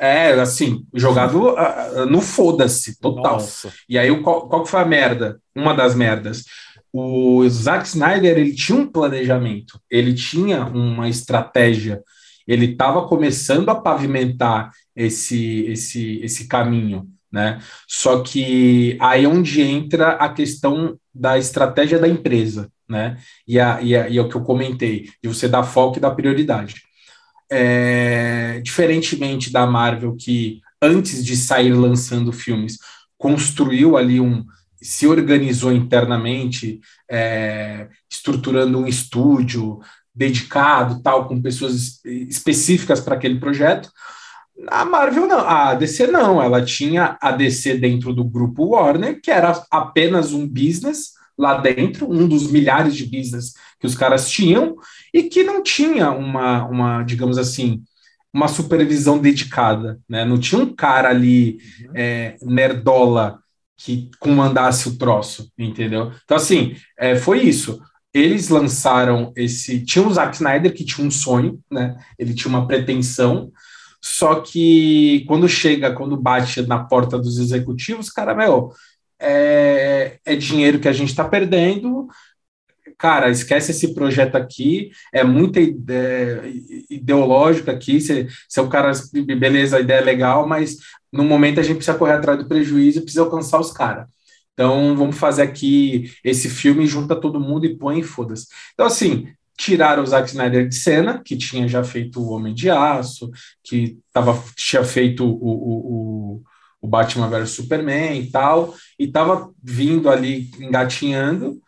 É, 0.01 0.31
assim, 0.39 0.85
jogado 0.93 1.49
uh, 1.49 2.05
no 2.07 2.21
foda-se, 2.21 2.97
total. 2.99 3.33
Nossa. 3.33 3.73
E 3.89 3.97
aí, 3.97 4.15
qual, 4.21 4.47
qual 4.47 4.65
foi 4.65 4.79
a 4.79 4.85
merda? 4.85 5.41
Uma 5.55 5.73
das 5.73 5.93
merdas 5.93 6.43
o 6.91 7.47
Zack 7.49 7.87
Snyder 7.87 8.37
ele 8.37 8.53
tinha 8.53 8.77
um 8.77 8.87
planejamento, 8.87 9.79
ele 9.89 10.13
tinha 10.13 10.65
uma 10.65 11.07
estratégia, 11.07 12.01
ele 12.47 12.71
estava 12.71 13.07
começando 13.07 13.69
a 13.69 13.75
pavimentar 13.75 14.71
esse, 14.95 15.65
esse, 15.67 16.19
esse 16.23 16.47
caminho, 16.47 17.07
né? 17.31 17.59
Só 17.87 18.21
que 18.21 18.97
aí 18.99 19.25
é 19.25 19.27
onde 19.27 19.61
entra 19.61 20.13
a 20.13 20.29
questão 20.29 20.97
da 21.13 21.37
estratégia 21.37 21.99
da 21.99 22.07
empresa, 22.07 22.71
né? 22.87 23.17
E, 23.47 23.59
a, 23.59 23.81
e, 23.81 23.95
a, 23.95 24.09
e 24.09 24.17
é 24.17 24.21
o 24.21 24.27
que 24.27 24.35
eu 24.35 24.43
comentei, 24.43 25.09
de 25.21 25.29
você 25.29 25.47
dar 25.47 25.63
foco 25.63 25.97
e 25.97 26.01
dar 26.01 26.11
prioridade. 26.11 26.81
É, 27.51 28.61
diferentemente 28.63 29.51
da 29.51 29.65
Marvel, 29.65 30.15
que 30.15 30.59
antes 30.81 31.23
de 31.23 31.35
sair 31.35 31.73
lançando 31.73 32.31
filmes, 32.31 32.77
construiu 33.17 33.97
ali 33.97 34.19
um. 34.19 34.43
Se 34.81 35.07
organizou 35.07 35.71
internamente, 35.71 36.79
é, 37.09 37.89
estruturando 38.09 38.77
um 38.77 38.87
estúdio 38.87 39.79
dedicado, 40.13 41.01
tal, 41.01 41.27
com 41.27 41.41
pessoas 41.41 42.03
específicas 42.05 42.99
para 42.99 43.15
aquele 43.15 43.39
projeto. 43.39 43.89
A 44.67 44.83
Marvel 44.83 45.27
não, 45.27 45.39
a 45.39 45.73
DC 45.73 46.07
não, 46.07 46.41
ela 46.41 46.63
tinha 46.63 47.17
a 47.21 47.31
DC 47.31 47.77
dentro 47.77 48.13
do 48.13 48.23
grupo 48.23 48.71
Warner, 48.71 49.21
que 49.21 49.31
era 49.31 49.63
apenas 49.71 50.33
um 50.33 50.47
business 50.47 51.13
lá 51.37 51.57
dentro, 51.57 52.11
um 52.11 52.27
dos 52.27 52.51
milhares 52.51 52.95
de 52.95 53.05
business 53.05 53.53
que 53.79 53.87
os 53.87 53.95
caras 53.95 54.29
tinham, 54.29 54.75
e 55.13 55.23
que 55.23 55.43
não 55.43 55.63
tinha 55.63 56.11
uma, 56.11 56.65
uma 56.65 57.03
digamos 57.03 57.37
assim, 57.37 57.81
uma 58.33 58.47
supervisão 58.47 59.17
dedicada, 59.17 59.99
né? 60.07 60.25
Não 60.25 60.37
tinha 60.37 60.61
um 60.61 60.75
cara 60.75 61.09
ali 61.09 61.59
uhum. 61.81 61.91
é, 61.95 62.35
nerdola 62.41 63.39
que 63.79 64.11
comandasse 64.19 64.89
o 64.89 64.97
troço, 64.97 65.49
entendeu? 65.57 66.11
Então, 66.23 66.35
assim, 66.35 66.75
é, 66.97 67.15
foi 67.15 67.41
isso. 67.43 67.81
Eles 68.13 68.49
lançaram 68.49 69.31
esse. 69.35 69.85
Tinha 69.85 70.05
o 70.05 70.13
Zack 70.13 70.35
Snyder 70.35 70.73
que 70.73 70.83
tinha 70.83 71.07
um 71.07 71.11
sonho, 71.11 71.59
né? 71.71 71.95
Ele 72.17 72.33
tinha 72.33 72.49
uma 72.49 72.67
pretensão, 72.67 73.51
só 74.01 74.41
que 74.41 75.23
quando 75.27 75.47
chega, 75.47 75.93
quando 75.93 76.17
bate 76.17 76.61
na 76.63 76.83
porta 76.83 77.17
dos 77.17 77.37
executivos, 77.37 78.09
cara, 78.09 78.35
meu, 78.35 78.73
é, 79.19 80.19
é 80.25 80.35
dinheiro 80.35 80.79
que 80.79 80.87
a 80.87 80.93
gente 80.93 81.09
está 81.09 81.23
perdendo, 81.23 82.07
cara, 82.99 83.29
esquece 83.31 83.71
esse 83.71 83.93
projeto 83.93 84.35
aqui, 84.35 84.91
é 85.13 85.23
muito 85.23 85.57
é, 85.57 86.51
ideológico 86.89 87.71
aqui, 87.71 88.01
você, 88.01 88.27
é 88.57 88.61
o 88.61 88.67
cara, 88.67 88.91
beleza, 89.37 89.77
a 89.77 89.79
ideia 89.79 89.99
é 89.99 90.03
legal, 90.03 90.45
mas 90.45 90.77
no 91.11 91.23
momento 91.23 91.61
a 91.61 91.63
gente 91.63 91.77
precisa 91.77 91.97
correr 91.97 92.13
atrás 92.13 92.37
do 92.37 92.47
prejuízo 92.47 92.99
e 92.99 93.01
precisa 93.01 93.23
alcançar 93.23 93.57
os 93.57 93.71
caras. 93.71 94.05
Então, 94.53 94.97
vamos 94.97 95.17
fazer 95.17 95.43
aqui 95.43 96.11
esse 96.21 96.49
filme, 96.49 96.85
junta 96.85 97.15
todo 97.15 97.39
mundo 97.39 97.65
e 97.65 97.77
põe 97.77 98.03
foda-se. 98.03 98.47
Então, 98.73 98.85
assim, 98.85 99.29
tiraram 99.57 100.03
o 100.03 100.05
Zack 100.05 100.27
Snyder 100.27 100.67
de 100.67 100.75
cena, 100.75 101.21
que 101.23 101.37
tinha 101.37 101.65
já 101.69 101.81
feito 101.81 102.21
o 102.21 102.31
Homem 102.31 102.53
de 102.53 102.69
Aço, 102.69 103.31
que 103.63 103.97
tava, 104.11 104.37
tinha 104.57 104.83
feito 104.83 105.25
o, 105.25 105.31
o, 105.31 106.35
o, 106.35 106.43
o 106.81 106.87
Batman 106.87 107.29
vs 107.29 107.51
Superman 107.51 108.19
e 108.19 108.29
tal, 108.29 108.75
e 108.99 109.07
tava 109.07 109.49
vindo 109.63 110.09
ali 110.09 110.51
engatinhando, 110.59 111.61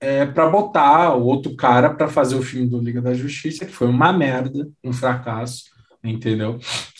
é, 0.00 0.26
para 0.26 0.48
botar 0.48 1.14
o 1.14 1.24
outro 1.24 1.54
cara 1.56 1.90
para 1.90 2.08
fazer 2.08 2.36
o 2.36 2.42
filme 2.42 2.66
do 2.66 2.78
Liga 2.78 3.00
da 3.00 3.14
Justiça, 3.14 3.64
que 3.64 3.72
foi 3.72 3.88
uma 3.88 4.12
merda, 4.12 4.68
um 4.84 4.92
fracasso, 4.92 5.64
entendeu? 6.02 6.58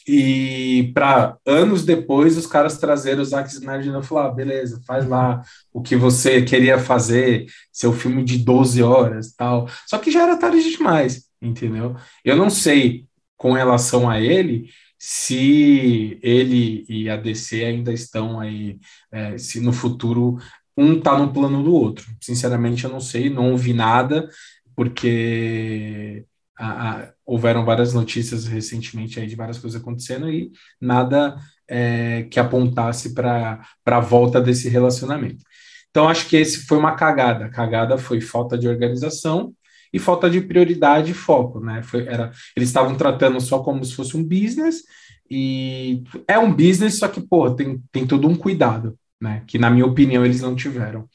E 0.08 0.92
para 0.94 1.36
anos 1.44 1.84
depois 1.84 2.36
os 2.36 2.46
caras 2.46 2.78
trazeram 2.78 3.22
o 3.22 3.24
Zack 3.24 3.50
Snyder 3.50 3.98
e 3.98 4.02
falaram: 4.04 4.30
ah, 4.30 4.34
beleza, 4.34 4.80
faz 4.86 5.06
lá 5.06 5.42
o 5.72 5.82
que 5.82 5.96
você 5.96 6.42
queria 6.42 6.78
fazer, 6.78 7.46
seu 7.72 7.92
filme 7.92 8.22
de 8.22 8.38
12 8.38 8.82
horas 8.82 9.34
tal. 9.34 9.68
Só 9.86 9.98
que 9.98 10.10
já 10.10 10.22
era 10.22 10.36
tarde 10.36 10.76
demais, 10.76 11.24
entendeu? 11.42 11.96
Eu 12.24 12.36
não 12.36 12.48
sei 12.48 13.06
com 13.36 13.52
relação 13.52 14.08
a 14.08 14.20
ele 14.20 14.70
se 14.98 16.18
ele 16.22 16.86
e 16.88 17.10
a 17.10 17.16
DC 17.16 17.64
ainda 17.64 17.92
estão 17.92 18.40
aí, 18.40 18.78
é, 19.12 19.36
se 19.36 19.60
no 19.60 19.72
futuro 19.72 20.38
um 20.76 20.98
está 20.98 21.18
no 21.18 21.32
plano 21.32 21.62
do 21.62 21.72
outro. 21.72 22.06
Sinceramente, 22.20 22.84
eu 22.84 22.90
não 22.90 23.00
sei, 23.00 23.30
não 23.30 23.52
ouvi 23.52 23.72
nada, 23.72 24.28
porque 24.74 26.26
a, 26.58 26.90
a, 26.90 27.12
houveram 27.24 27.64
várias 27.64 27.94
notícias 27.94 28.46
recentemente 28.46 29.18
aí 29.18 29.26
de 29.26 29.34
várias 29.36 29.58
coisas 29.58 29.80
acontecendo 29.80 30.30
e 30.30 30.50
nada 30.80 31.36
é, 31.66 32.24
que 32.24 32.38
apontasse 32.38 33.14
para 33.14 33.60
a 33.84 34.00
volta 34.00 34.40
desse 34.40 34.68
relacionamento. 34.68 35.42
Então, 35.90 36.08
acho 36.08 36.28
que 36.28 36.36
esse 36.36 36.66
foi 36.66 36.76
uma 36.76 36.94
cagada. 36.94 37.46
A 37.46 37.50
cagada 37.50 37.96
foi 37.96 38.20
falta 38.20 38.58
de 38.58 38.68
organização 38.68 39.54
e 39.92 39.98
falta 39.98 40.28
de 40.28 40.42
prioridade 40.42 41.12
e 41.12 41.14
foco, 41.14 41.58
né? 41.58 41.82
Foi, 41.82 42.06
era, 42.06 42.30
eles 42.54 42.68
estavam 42.68 42.96
tratando 42.96 43.40
só 43.40 43.60
como 43.60 43.82
se 43.82 43.94
fosse 43.94 44.14
um 44.14 44.22
business, 44.22 44.82
e 45.30 46.04
é 46.28 46.38
um 46.38 46.52
business, 46.52 46.98
só 46.98 47.08
que, 47.08 47.20
pô, 47.20 47.50
tem, 47.50 47.82
tem 47.90 48.06
todo 48.06 48.28
um 48.28 48.36
cuidado 48.36 48.96
né? 49.20 49.42
Que, 49.46 49.58
na 49.58 49.70
minha 49.70 49.86
opinião, 49.86 50.24
eles 50.24 50.40
não 50.40 50.54
tiveram. 50.54 51.08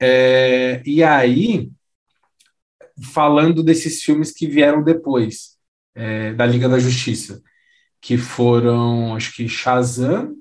É, 0.00 0.82
e 0.84 1.02
aí, 1.02 1.70
falando 3.12 3.62
desses 3.62 4.02
filmes 4.02 4.32
que 4.32 4.46
vieram 4.46 4.82
depois, 4.82 5.56
é, 5.94 6.32
da 6.32 6.46
Liga 6.46 6.68
da 6.68 6.78
Justiça, 6.78 7.42
que 8.00 8.18
foram, 8.18 9.14
acho 9.14 9.34
que 9.34 9.48
Shazam, 9.48 10.36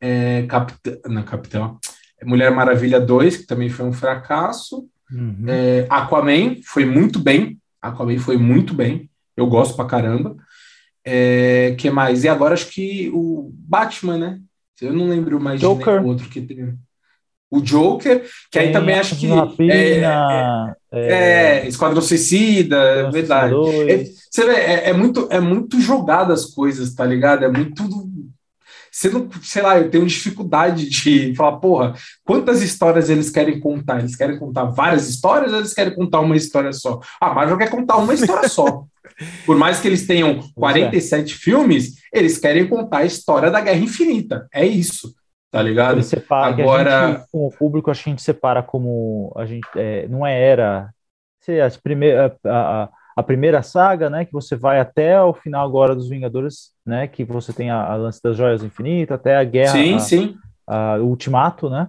é, 0.00 0.46
Capitão, 0.46 0.98
não, 1.06 1.22
Capitão, 1.22 1.78
Mulher 2.24 2.50
Maravilha 2.50 3.00
2, 3.00 3.38
que 3.38 3.46
também 3.46 3.68
foi 3.68 3.86
um 3.86 3.92
fracasso, 3.92 4.88
uhum. 5.10 5.44
é, 5.48 5.86
Aquaman 5.90 6.56
foi 6.64 6.84
muito 6.84 7.18
bem, 7.18 7.58
Aquaman 7.80 8.18
foi 8.18 8.36
muito 8.36 8.74
bem, 8.74 9.10
eu 9.36 9.46
gosto 9.46 9.76
pra 9.76 9.84
caramba. 9.84 10.36
É, 11.04 11.74
que 11.78 11.90
mais? 11.90 12.22
E 12.22 12.28
agora 12.28 12.54
acho 12.54 12.70
que 12.70 13.10
o 13.12 13.50
Batman, 13.52 14.16
né? 14.16 14.40
Eu 14.82 14.92
não 14.92 15.08
lembro 15.08 15.40
mais 15.40 15.60
Joker. 15.60 16.00
de 16.00 16.06
outro 16.06 16.28
que 16.28 16.40
tem. 16.40 16.76
O 17.50 17.60
Joker, 17.60 18.24
que 18.50 18.58
aí 18.58 18.72
também 18.72 18.98
acho 18.98 19.14
que. 19.14 19.26
Rapina, 19.26 19.74
é, 19.74 20.74
é, 20.90 21.12
é, 21.12 21.68
Esquadrão 21.68 22.00
Suicida, 22.00 22.76
é 22.76 23.10
verdade. 23.10 23.54
É, 23.88 24.04
você 24.30 24.46
vê, 24.46 24.52
é, 24.54 24.88
é, 24.88 24.92
muito, 24.94 25.28
é 25.30 25.38
muito 25.38 25.78
jogado 25.78 26.32
as 26.32 26.46
coisas, 26.46 26.94
tá 26.94 27.04
ligado? 27.04 27.44
É 27.44 27.48
muito. 27.48 27.82
Você 28.90 29.10
não, 29.10 29.28
sei 29.42 29.62
lá, 29.62 29.78
eu 29.78 29.90
tenho 29.90 30.06
dificuldade 30.06 30.88
de 30.88 31.34
falar, 31.36 31.58
porra, 31.58 31.94
quantas 32.24 32.62
histórias 32.62 33.10
eles 33.10 33.28
querem 33.28 33.60
contar? 33.60 34.00
Eles 34.00 34.16
querem 34.16 34.38
contar 34.38 34.64
várias 34.64 35.08
histórias 35.08 35.52
ou 35.52 35.58
eles 35.58 35.74
querem 35.74 35.94
contar 35.94 36.20
uma 36.20 36.36
história 36.36 36.72
só? 36.72 37.00
Ah, 37.20 37.34
Marvel 37.34 37.58
quer 37.58 37.70
contar 37.70 37.98
uma 37.98 38.14
história 38.14 38.48
só. 38.48 38.86
Por 39.44 39.56
mais 39.56 39.80
que 39.80 39.88
eles 39.88 40.06
tenham 40.06 40.40
47 40.54 41.34
é. 41.34 41.36
filmes, 41.36 41.94
eles 42.12 42.38
querem 42.38 42.66
contar 42.68 42.98
a 42.98 43.04
história 43.04 43.50
da 43.50 43.60
Guerra 43.60 43.78
Infinita. 43.78 44.46
É 44.52 44.64
isso, 44.64 45.14
tá 45.50 45.62
ligado? 45.62 46.02
Separa, 46.02 46.46
Agora, 46.48 47.08
gente, 47.08 47.26
com 47.30 47.46
o 47.46 47.50
público, 47.50 47.90
a 47.90 47.94
gente 47.94 48.22
separa 48.22 48.62
como 48.62 49.32
a 49.36 49.44
gente 49.44 49.66
é, 49.76 50.06
não 50.08 50.26
é 50.26 50.40
era 50.40 50.90
se 51.40 51.60
as 51.60 51.76
primeira, 51.76 52.36
a, 52.44 52.82
a, 52.84 52.88
a, 53.16 53.22
primeira 53.22 53.62
saga, 53.62 54.08
né, 54.08 54.24
que 54.24 54.32
você 54.32 54.54
vai 54.54 54.78
até 54.78 55.20
o 55.20 55.34
final 55.34 55.66
agora 55.66 55.94
dos 55.94 56.08
Vingadores, 56.08 56.70
né, 56.86 57.08
que 57.08 57.24
você 57.24 57.52
tem 57.52 57.70
a, 57.70 57.84
a 57.84 57.96
lance 57.96 58.20
das 58.22 58.36
Joias 58.36 58.62
Infinitas, 58.62 59.16
até 59.16 59.36
a 59.36 59.44
guerra, 59.44 59.72
sim, 59.72 59.98
sim. 59.98 60.36
A, 60.66 60.96
Ultimato, 60.98 61.68
né? 61.68 61.88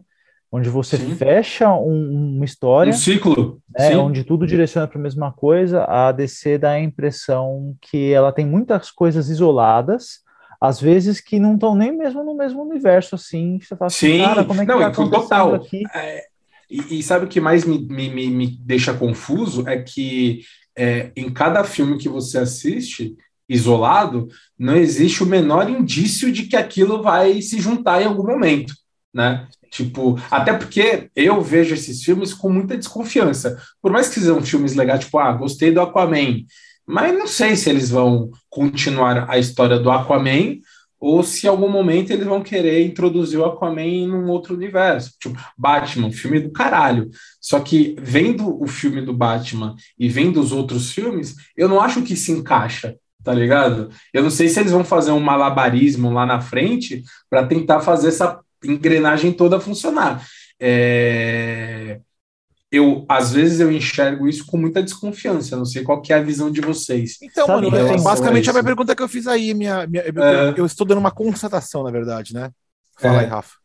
Onde 0.53 0.69
você 0.69 0.97
Sim. 0.97 1.15
fecha 1.15 1.73
um, 1.73 2.35
uma 2.35 2.45
história. 2.45 2.91
Um 2.91 2.95
ciclo. 2.95 3.59
Né, 3.75 3.97
onde 3.97 4.23
tudo 4.23 4.45
direciona 4.45 4.87
para 4.87 4.99
a 4.99 5.01
mesma 5.01 5.33
coisa. 5.33 5.83
A 5.85 6.11
DC 6.11 6.59
dá 6.59 6.73
a 6.73 6.79
impressão 6.79 7.75
que 7.81 8.13
ela 8.13 8.31
tem 8.31 8.45
muitas 8.45 8.91
coisas 8.91 9.29
isoladas, 9.29 10.19
às 10.61 10.79
vezes 10.79 11.19
que 11.19 11.39
não 11.39 11.55
estão 11.55 11.73
nem 11.73 11.91
mesmo 11.91 12.23
no 12.23 12.37
mesmo 12.37 12.61
universo, 12.61 13.15
assim. 13.15 13.59
Você 13.59 13.75
fala 13.75 13.87
assim, 13.87 14.11
Sim. 14.11 14.19
cara, 14.19 14.45
como 14.45 14.61
é 14.61 14.65
que 14.65 14.71
não, 14.71 14.79
tá 14.79 14.91
total. 14.91 15.55
aqui? 15.55 15.81
É, 15.91 16.23
e, 16.69 16.99
e, 16.99 17.03
sabe 17.03 17.25
o 17.25 17.27
que 17.27 17.41
mais 17.41 17.65
me, 17.65 17.79
me, 17.79 18.29
me 18.29 18.47
deixa 18.61 18.93
confuso? 18.93 19.67
É 19.67 19.81
que 19.81 20.41
é, 20.77 21.11
em 21.15 21.33
cada 21.33 21.63
filme 21.63 21.97
que 21.97 22.07
você 22.07 22.37
assiste, 22.37 23.17
isolado, 23.49 24.27
não 24.57 24.75
existe 24.75 25.23
o 25.23 25.27
menor 25.27 25.67
indício 25.67 26.31
de 26.31 26.43
que 26.43 26.55
aquilo 26.55 27.01
vai 27.01 27.41
se 27.41 27.59
juntar 27.59 28.03
em 28.03 28.05
algum 28.05 28.27
momento, 28.27 28.75
né? 29.11 29.47
Tipo, 29.73 30.19
até 30.29 30.53
porque 30.53 31.09
eu 31.15 31.41
vejo 31.41 31.73
esses 31.73 32.03
filmes 32.03 32.31
com 32.31 32.47
muita 32.47 32.77
desconfiança. 32.77 33.57
Por 33.81 33.91
mais 33.91 34.07
que 34.07 34.19
sejam 34.19 34.39
filmes 34.39 34.75
legais, 34.75 34.99
tipo, 34.99 35.17
ah, 35.17 35.33
gostei 35.33 35.71
do 35.71 35.81
Aquaman, 35.81 36.45
mas 36.85 37.11
não 37.17 37.25
sei 37.25 37.55
se 37.55 37.71
eles 37.71 37.89
vão 37.89 38.29
continuar 38.51 39.27
a 39.27 39.39
história 39.39 39.79
do 39.79 39.89
Aquaman 39.89 40.57
ou 40.99 41.23
se 41.23 41.47
em 41.47 41.49
algum 41.49 41.67
momento 41.67 42.11
eles 42.11 42.27
vão 42.27 42.43
querer 42.43 42.85
introduzir 42.85 43.39
o 43.39 43.45
Aquaman 43.45 43.81
em 43.81 44.11
um 44.11 44.29
outro 44.29 44.53
universo. 44.53 45.13
Tipo, 45.19 45.41
Batman, 45.57 46.11
filme 46.11 46.39
do 46.39 46.51
caralho. 46.51 47.09
Só 47.41 47.59
que 47.59 47.95
vendo 47.99 48.61
o 48.61 48.67
filme 48.67 49.01
do 49.01 49.11
Batman 49.11 49.75
e 49.97 50.07
vendo 50.07 50.39
os 50.39 50.51
outros 50.51 50.91
filmes, 50.91 51.35
eu 51.57 51.67
não 51.67 51.81
acho 51.81 52.03
que 52.03 52.15
se 52.15 52.31
encaixa 52.31 52.95
tá 53.23 53.33
ligado? 53.33 53.89
Eu 54.13 54.21
não 54.21 54.29
sei 54.29 54.49
se 54.49 54.59
eles 54.59 54.73
vão 54.73 54.83
fazer 54.83 55.11
um 55.11 55.19
malabarismo 55.19 56.11
lá 56.11 56.25
na 56.25 56.41
frente 56.41 57.03
para 57.29 57.47
tentar 57.47 57.79
fazer 57.79 58.09
essa 58.09 58.43
engrenagem 58.63 59.31
toda 59.31 59.59
funcionar. 59.59 60.25
É... 60.59 61.99
Eu, 62.71 63.05
às 63.07 63.33
vezes, 63.33 63.59
eu 63.59 63.71
enxergo 63.71 64.27
isso 64.27 64.47
com 64.47 64.57
muita 64.57 64.81
desconfiança. 64.81 65.55
Não 65.55 65.65
sei 65.65 65.83
qual 65.83 66.01
que 66.01 66.11
é 66.11 66.15
a 66.15 66.23
visão 66.23 66.49
de 66.49 66.59
vocês. 66.59 67.19
Então, 67.21 67.47
mano, 67.47 67.67
é, 67.75 68.01
basicamente 68.01 68.49
a 68.49 68.53
minha 68.53 68.63
pergunta 68.63 68.95
que 68.95 69.03
eu 69.03 69.07
fiz 69.07 69.27
aí, 69.27 69.53
minha, 69.53 69.85
minha 69.85 70.01
é... 70.01 70.53
eu 70.57 70.65
estou 70.65 70.87
dando 70.87 70.97
uma 70.97 71.11
constatação, 71.11 71.83
na 71.83 71.91
verdade, 71.91 72.33
né? 72.33 72.49
Fala 72.97 73.19
aí, 73.19 73.25
é. 73.25 73.29
Rafa. 73.29 73.63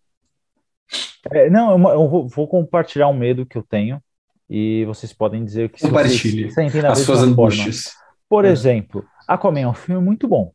É, 1.32 1.51
não, 1.51 1.70
eu, 1.70 1.88
eu 1.88 2.09
vou, 2.09 2.28
vou, 2.28 2.49
compartilhar 2.49 3.09
um 3.09 3.16
medo 3.16 3.46
que 3.46 3.57
eu 3.57 3.62
tenho 3.62 4.03
e 4.49 4.84
vocês 4.86 5.12
podem 5.12 5.44
dizer 5.44 5.66
o 5.66 5.68
que 5.68 5.80
Compartilhe 5.80 6.51
vocês 6.51 6.55
sentem 6.55 6.86
as 6.86 7.01
suas 7.01 7.22
angústias. 7.22 7.92
Por 8.28 8.44
é. 8.44 8.51
exemplo, 8.51 9.05
Aquaman 9.26 9.61
é 9.61 9.68
um 9.68 9.74
filme 9.74 10.05
muito 10.05 10.26
bom. 10.26 10.53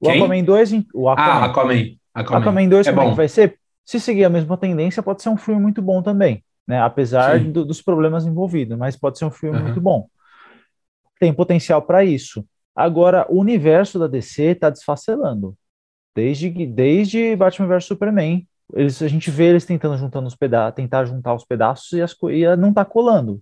O 0.00 0.06
Quem? 0.06 0.16
Aquaman 0.16 0.44
2, 0.44 0.72
o 0.92 1.08
Aquaman. 1.08 1.30
Ah, 1.30 1.44
Aquaman. 1.46 1.96
Aquaman. 2.14 2.40
Aquaman 2.40 2.68
2, 2.68 2.86
É 2.86 2.90
como 2.90 3.02
é 3.02 3.04
bom. 3.06 3.10
que 3.10 3.16
vai 3.16 3.28
ser? 3.28 3.58
Se 3.84 4.00
seguir 4.00 4.24
a 4.24 4.30
mesma 4.30 4.56
tendência, 4.56 5.02
pode 5.02 5.22
ser 5.22 5.28
um 5.28 5.36
filme 5.36 5.60
muito 5.60 5.82
bom 5.82 6.02
também, 6.02 6.42
né? 6.66 6.80
Apesar 6.80 7.38
do- 7.40 7.64
dos 7.64 7.82
problemas 7.82 8.24
envolvidos, 8.24 8.78
mas 8.78 8.96
pode 8.96 9.18
ser 9.18 9.24
um 9.26 9.30
filme 9.30 9.56
Aham. 9.56 9.64
muito 9.66 9.80
bom. 9.80 10.08
Tem 11.20 11.32
potencial 11.32 11.82
para 11.82 12.04
isso. 12.04 12.44
Agora, 12.74 13.26
o 13.28 13.38
universo 13.38 13.98
da 13.98 14.06
DC 14.06 14.42
está 14.52 14.70
desfacelando. 14.70 15.56
Desde, 16.14 16.50
que- 16.50 16.66
desde 16.66 17.36
Batman 17.36 17.68
vs 17.68 17.84
Superman, 17.84 18.46
eles, 18.74 19.00
a 19.02 19.08
gente 19.08 19.30
vê 19.30 19.46
eles 19.46 19.64
tentando 19.64 19.96
juntando 19.96 20.26
os 20.26 20.34
peda 20.34 20.72
tentar 20.72 21.04
juntar 21.04 21.34
os 21.34 21.44
pedaços 21.44 21.92
e, 21.92 22.00
as, 22.02 22.16
e 22.30 22.56
não 22.56 22.72
tá 22.72 22.84
colando. 22.84 23.40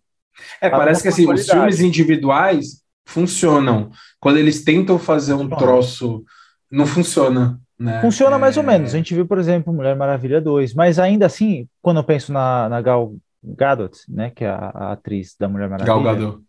É, 0.61 0.69
parece 0.71 1.03
que 1.03 1.09
assim, 1.09 1.31
os 1.31 1.49
filmes 1.49 1.81
individuais 1.81 2.83
funcionam. 3.07 3.91
Quando 4.21 4.39
eles 4.39 4.65
tentam 4.65 4.99
fazer 4.99 5.35
um 5.35 5.49
troço, 5.49 6.25
não 6.71 6.87
funciona. 6.87 7.61
Né? 7.83 8.01
Funciona 8.01 8.39
mais 8.39 8.57
ou 8.57 8.63
É, 8.63 8.67
menos. 8.67 8.95
A 8.95 8.97
gente 8.97 9.15
viu, 9.15 9.27
por 9.27 9.39
exemplo, 9.39 9.73
Mulher 9.73 9.97
Maravilha 9.97 10.41
2, 10.41 10.75
mas 10.75 10.99
ainda 10.99 11.27
assim, 11.27 11.67
quando 11.81 11.97
eu 11.99 12.05
penso 12.05 12.33
na, 12.33 12.69
na 12.69 12.81
Gal 12.81 13.15
Gadot, 13.43 13.99
né, 14.09 14.31
que 14.31 14.45
é 14.45 14.49
a, 14.49 14.71
a 14.75 14.93
atriz 14.93 15.35
da 15.39 15.49
Mulher 15.49 15.69
Maravilha, 15.69 15.93
Gal 15.95 16.03
Gadot. 16.03 16.43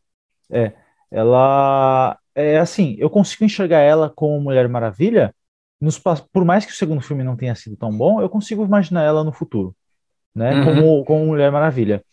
ela 1.11 2.17
é 2.35 2.57
assim, 2.57 2.95
eu 2.99 3.09
consigo 3.09 3.43
enxergar 3.45 3.79
ela 3.79 4.09
como 4.09 4.39
Mulher 4.39 4.67
Maravilha, 4.67 5.33
nos, 5.79 5.99
por 5.99 6.45
mais 6.45 6.65
que 6.65 6.71
o 6.71 6.75
segundo 6.75 7.01
filme 7.01 7.23
não 7.23 7.35
tenha 7.35 7.55
sido 7.55 7.75
tão 7.75 7.91
bom, 7.95 8.21
eu 8.21 8.29
consigo 8.29 8.63
imaginar 8.63 9.03
ela 9.03 9.23
no 9.23 9.31
futuro, 9.33 9.75
né, 10.35 10.53
Uhum. 10.55 10.63
como, 10.65 11.05
como 11.05 11.25
Mulher 11.27 11.51
Maravilha. 11.51 12.03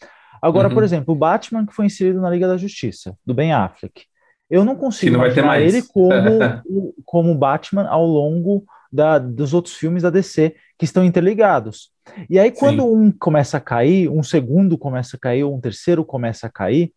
Agora, 0.43 0.69
Uhum. 0.69 0.75
por 0.75 0.83
exemplo, 0.83 1.15
o 1.15 1.19
Batman 1.19 1.67
que 1.67 1.75
foi 1.75 1.87
inserido 1.87 2.21
na 2.21 2.31
Liga 2.31 2.49
da 2.49 2.57
Justiça, 2.57 3.15
do 3.25 3.35
Ben 3.35 3.53
Affleck, 3.53 4.05
eu 4.49 4.65
não 4.65 4.75
consigo 4.75 5.13
não 5.13 5.21
vai 5.21 5.29
ter 5.33 5.41
imaginar 5.41 5.61
mais. 5.61 5.75
ele 5.75 5.87
como, 5.87 6.39
como 7.05 7.35
Batman 7.35 7.87
ao 7.89 8.05
longo 8.05 8.65
da, 8.93 9.19
dos 9.19 9.55
outros 9.55 9.75
filmes 9.75 10.03
da 10.03 10.11
DC, 10.11 10.55
que 10.79 10.85
estão 10.85 11.05
interligados. 11.05 11.91
E 12.29 12.39
aí, 12.39 12.51
quando 12.51 12.85
um 12.93 13.13
começa 13.13 13.57
a 13.57 13.61
cair, 13.61 14.09
um 14.09 14.23
segundo 14.23 14.77
começa 14.77 15.17
a 15.17 15.21
cair, 15.21 15.45
ou 15.45 15.55
um 15.55 15.61
terceiro 15.61 16.05
começa 16.05 16.47
a 16.47 16.51
cair, 16.51 16.93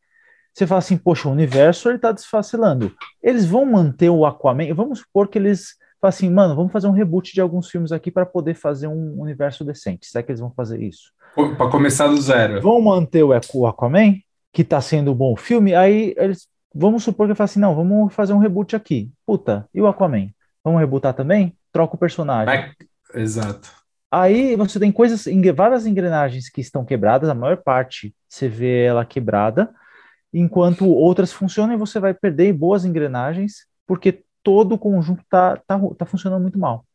você 0.54 0.68
fala 0.68 0.80
assim, 0.80 0.98
poxa, 0.98 1.28
o 1.28 1.32
universo 1.32 1.90
ele 1.90 1.98
tá 2.00 2.12
desfacelando. 2.12 2.94
Eles 3.22 3.46
vão 3.46 3.66
manter 3.66 4.10
o 4.10 4.26
Aquaman, 4.26 4.74
vamos 4.74 5.00
supor 5.00 5.28
que 5.28 5.38
eles 5.38 5.76
falam 6.00 6.10
assim, 6.10 6.30
mano, 6.30 6.56
vamos 6.56 6.72
fazer 6.72 6.88
um 6.88 6.92
reboot 6.92 7.34
de 7.34 7.42
alguns 7.42 7.70
filmes 7.70 7.92
aqui 7.92 8.12
para 8.12 8.26
poder 8.26 8.54
fazer 8.56 8.88
um 8.88 9.20
universo 9.20 9.64
decente. 9.64 10.06
Será 10.08 10.22
que 10.24 10.32
eles 10.32 10.42
vão 10.42 10.52
fazer 10.52 10.82
isso? 10.82 11.12
Para 11.58 11.70
começar 11.70 12.08
do 12.08 12.22
zero. 12.22 12.62
Vão 12.62 12.82
manter 12.82 13.24
o 13.24 13.34
Aqu- 13.34 13.60
o 13.62 13.66
Aquaman, 13.68 14.16
que 14.52 14.64
tá 14.64 14.80
sendo 14.82 15.12
um 15.12 15.16
bom 15.16 15.36
filme, 15.36 15.74
aí 15.74 16.14
eles, 16.18 16.48
vamos 16.74 17.04
supor 17.04 17.26
que 17.26 17.32
ele 17.32 17.36
fala 17.38 17.46
assim, 17.46 17.60
não, 17.60 17.74
vamos 17.74 18.14
fazer 18.14 18.34
um 18.34 18.38
reboot 18.38 18.76
aqui. 18.76 19.12
Puta, 19.26 19.68
e 19.74 19.82
o 19.82 19.88
Aquaman? 19.88 20.30
Vamos 20.64 20.80
rebootar 20.80 21.14
também? 21.14 21.58
Troca 21.74 21.96
o 21.96 22.00
personagem. 22.00 22.72
Exato. 23.14 23.70
Aí 24.10 24.56
você 24.56 24.80
tem 24.80 24.92
coisas, 24.92 25.26
várias 25.56 25.86
engrenagens 25.88 26.48
que 26.48 26.62
estão 26.62 26.86
quebradas, 26.86 27.30
a 27.30 27.34
maior 27.34 27.58
parte 27.58 28.16
você 28.30 28.48
vê 28.48 28.84
ela 28.86 29.04
quebrada, 29.04 29.74
enquanto 30.32 30.88
outras 30.88 31.34
funcionam 31.34 31.74
e 31.74 31.78
você 31.78 32.00
vai 32.00 32.14
perder 32.14 32.54
boas 32.54 32.86
engrenagens, 32.86 33.66
porque 33.88 34.24
todo 34.44 34.74
o 34.76 34.78
conjunto 34.78 35.24
tá, 35.28 35.58
tá, 35.58 35.80
tá 35.98 36.06
funcionando 36.06 36.44
muito 36.44 36.60
mal. 36.60 36.86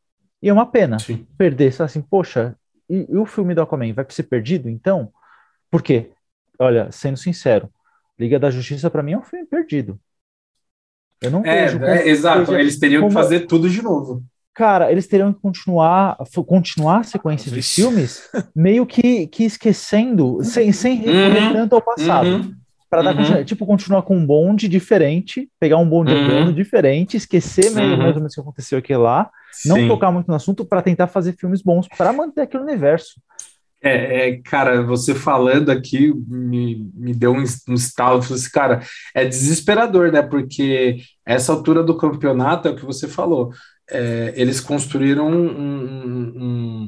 E 0.40 0.48
é 0.48 0.52
uma 0.52 0.66
pena 0.66 0.98
Sim. 1.00 1.26
perder, 1.36 1.72
você 1.72 1.78
fala 1.78 1.86
assim, 1.86 2.02
poxa, 2.02 2.56
e, 2.88 3.04
e 3.10 3.16
o 3.16 3.26
filme 3.26 3.52
do 3.52 3.62
Aquaman 3.62 3.92
vai 3.92 4.06
ser 4.08 4.22
perdido 4.22 4.68
então? 4.68 5.12
Por 5.70 5.82
quê? 5.82 6.12
Olha, 6.56 6.90
sendo 6.92 7.16
sincero, 7.16 7.68
Liga 8.16 8.38
da 8.38 8.50
Justiça 8.50 8.88
para 8.88 9.02
mim 9.02 9.12
é 9.12 9.18
um 9.18 9.22
filme 9.22 9.44
perdido. 9.44 9.98
Eu 11.20 11.32
não 11.32 11.44
É, 11.44 11.66
vejo 11.66 11.84
é, 11.84 12.08
exato. 12.08 12.54
Eles 12.54 12.78
teriam 12.78 13.02
que 13.02 13.08
como- 13.08 13.20
fazer 13.20 13.40
tudo 13.40 13.68
de 13.68 13.82
novo. 13.82 14.22
Cara, 14.59 14.90
eles 14.90 15.06
teriam 15.06 15.32
que 15.32 15.40
continuar, 15.40 16.16
continuar 16.44 16.98
a 16.98 17.02
sequência 17.04 17.48
de 17.48 17.62
filmes, 17.62 18.28
meio 18.56 18.84
que, 18.84 19.28
que 19.28 19.44
esquecendo, 19.44 20.42
sem, 20.42 20.72
sem 20.72 20.96
recorrer 20.96 21.44
Uhum, 21.44 21.52
tanto 21.52 21.76
ao 21.76 21.80
passado. 21.80 22.26
Uhum. 22.28 22.54
Para 22.90 23.02
dar 23.02 23.16
uhum. 23.16 23.44
tipo, 23.44 23.64
continuar 23.64 24.02
com 24.02 24.16
um 24.16 24.26
bonde 24.26 24.66
diferente, 24.66 25.48
pegar 25.61 25.76
um 25.76 25.88
bonde 25.88 26.12
Uhum. 26.12 26.52
diferente, 26.52 27.16
esquecer 27.16 27.70
meio, 27.70 27.92
Uhum. 27.92 27.98
mais 27.98 28.16
ou 28.16 28.20
menos 28.20 28.32
o 28.32 28.34
que 28.34 28.40
aconteceu 28.40 28.78
aqui 28.80 28.96
lá, 28.96 29.30
não 29.64 29.76
Sim. 29.76 29.86
tocar 29.86 30.11
muito 30.11 30.26
no 30.26 30.34
assunto 30.34 30.64
para 30.64 30.82
tentar 30.82 31.06
fazer 31.06 31.34
filmes 31.34 31.62
bons, 31.62 31.86
para 31.96 32.12
manter 32.12 32.40
aquele 32.40 32.64
universo. 32.64 33.20
É, 33.80 34.30
é, 34.30 34.36
cara, 34.42 34.82
você 34.82 35.14
falando 35.14 35.70
aqui 35.70 36.12
me, 36.26 36.90
me 36.96 37.14
deu 37.14 37.30
um, 37.32 37.44
um 37.68 37.74
estalo. 37.74 38.18
Eu 38.18 38.22
falei 38.22 38.42
assim, 38.42 38.50
cara, 38.50 38.80
é 39.14 39.24
desesperador, 39.24 40.11
né? 40.11 40.20
Porque 40.20 40.96
essa 41.24 41.52
altura 41.52 41.84
do 41.84 41.96
campeonato 41.96 42.66
é 42.66 42.72
o 42.72 42.74
que 42.74 42.84
você 42.84 43.06
falou. 43.06 43.52
É, 43.91 44.32
eles 44.36 44.61
construíram 44.61 45.28
um, 45.30 45.47
um- 45.49 46.32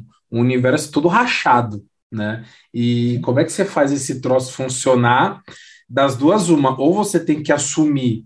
um- 0.01 0.07
universo 0.41 0.91
todo 0.93 1.09
rachado, 1.09 1.85
né? 2.11 2.45
E 2.73 3.19
como 3.23 3.41
é 3.41 3.45
que 3.45 3.53
você 3.53 3.65
faz 3.65 3.91
esse 3.93 4.21
troço 4.21 4.53
funcionar? 4.53 5.43
Das 5.89 6.17
duas, 6.17 6.49
uma, 6.49 6.79
ou 6.81 6.95
você 6.95 7.19
tem 7.25 7.43
que 7.43 7.53
assumir 7.53 8.25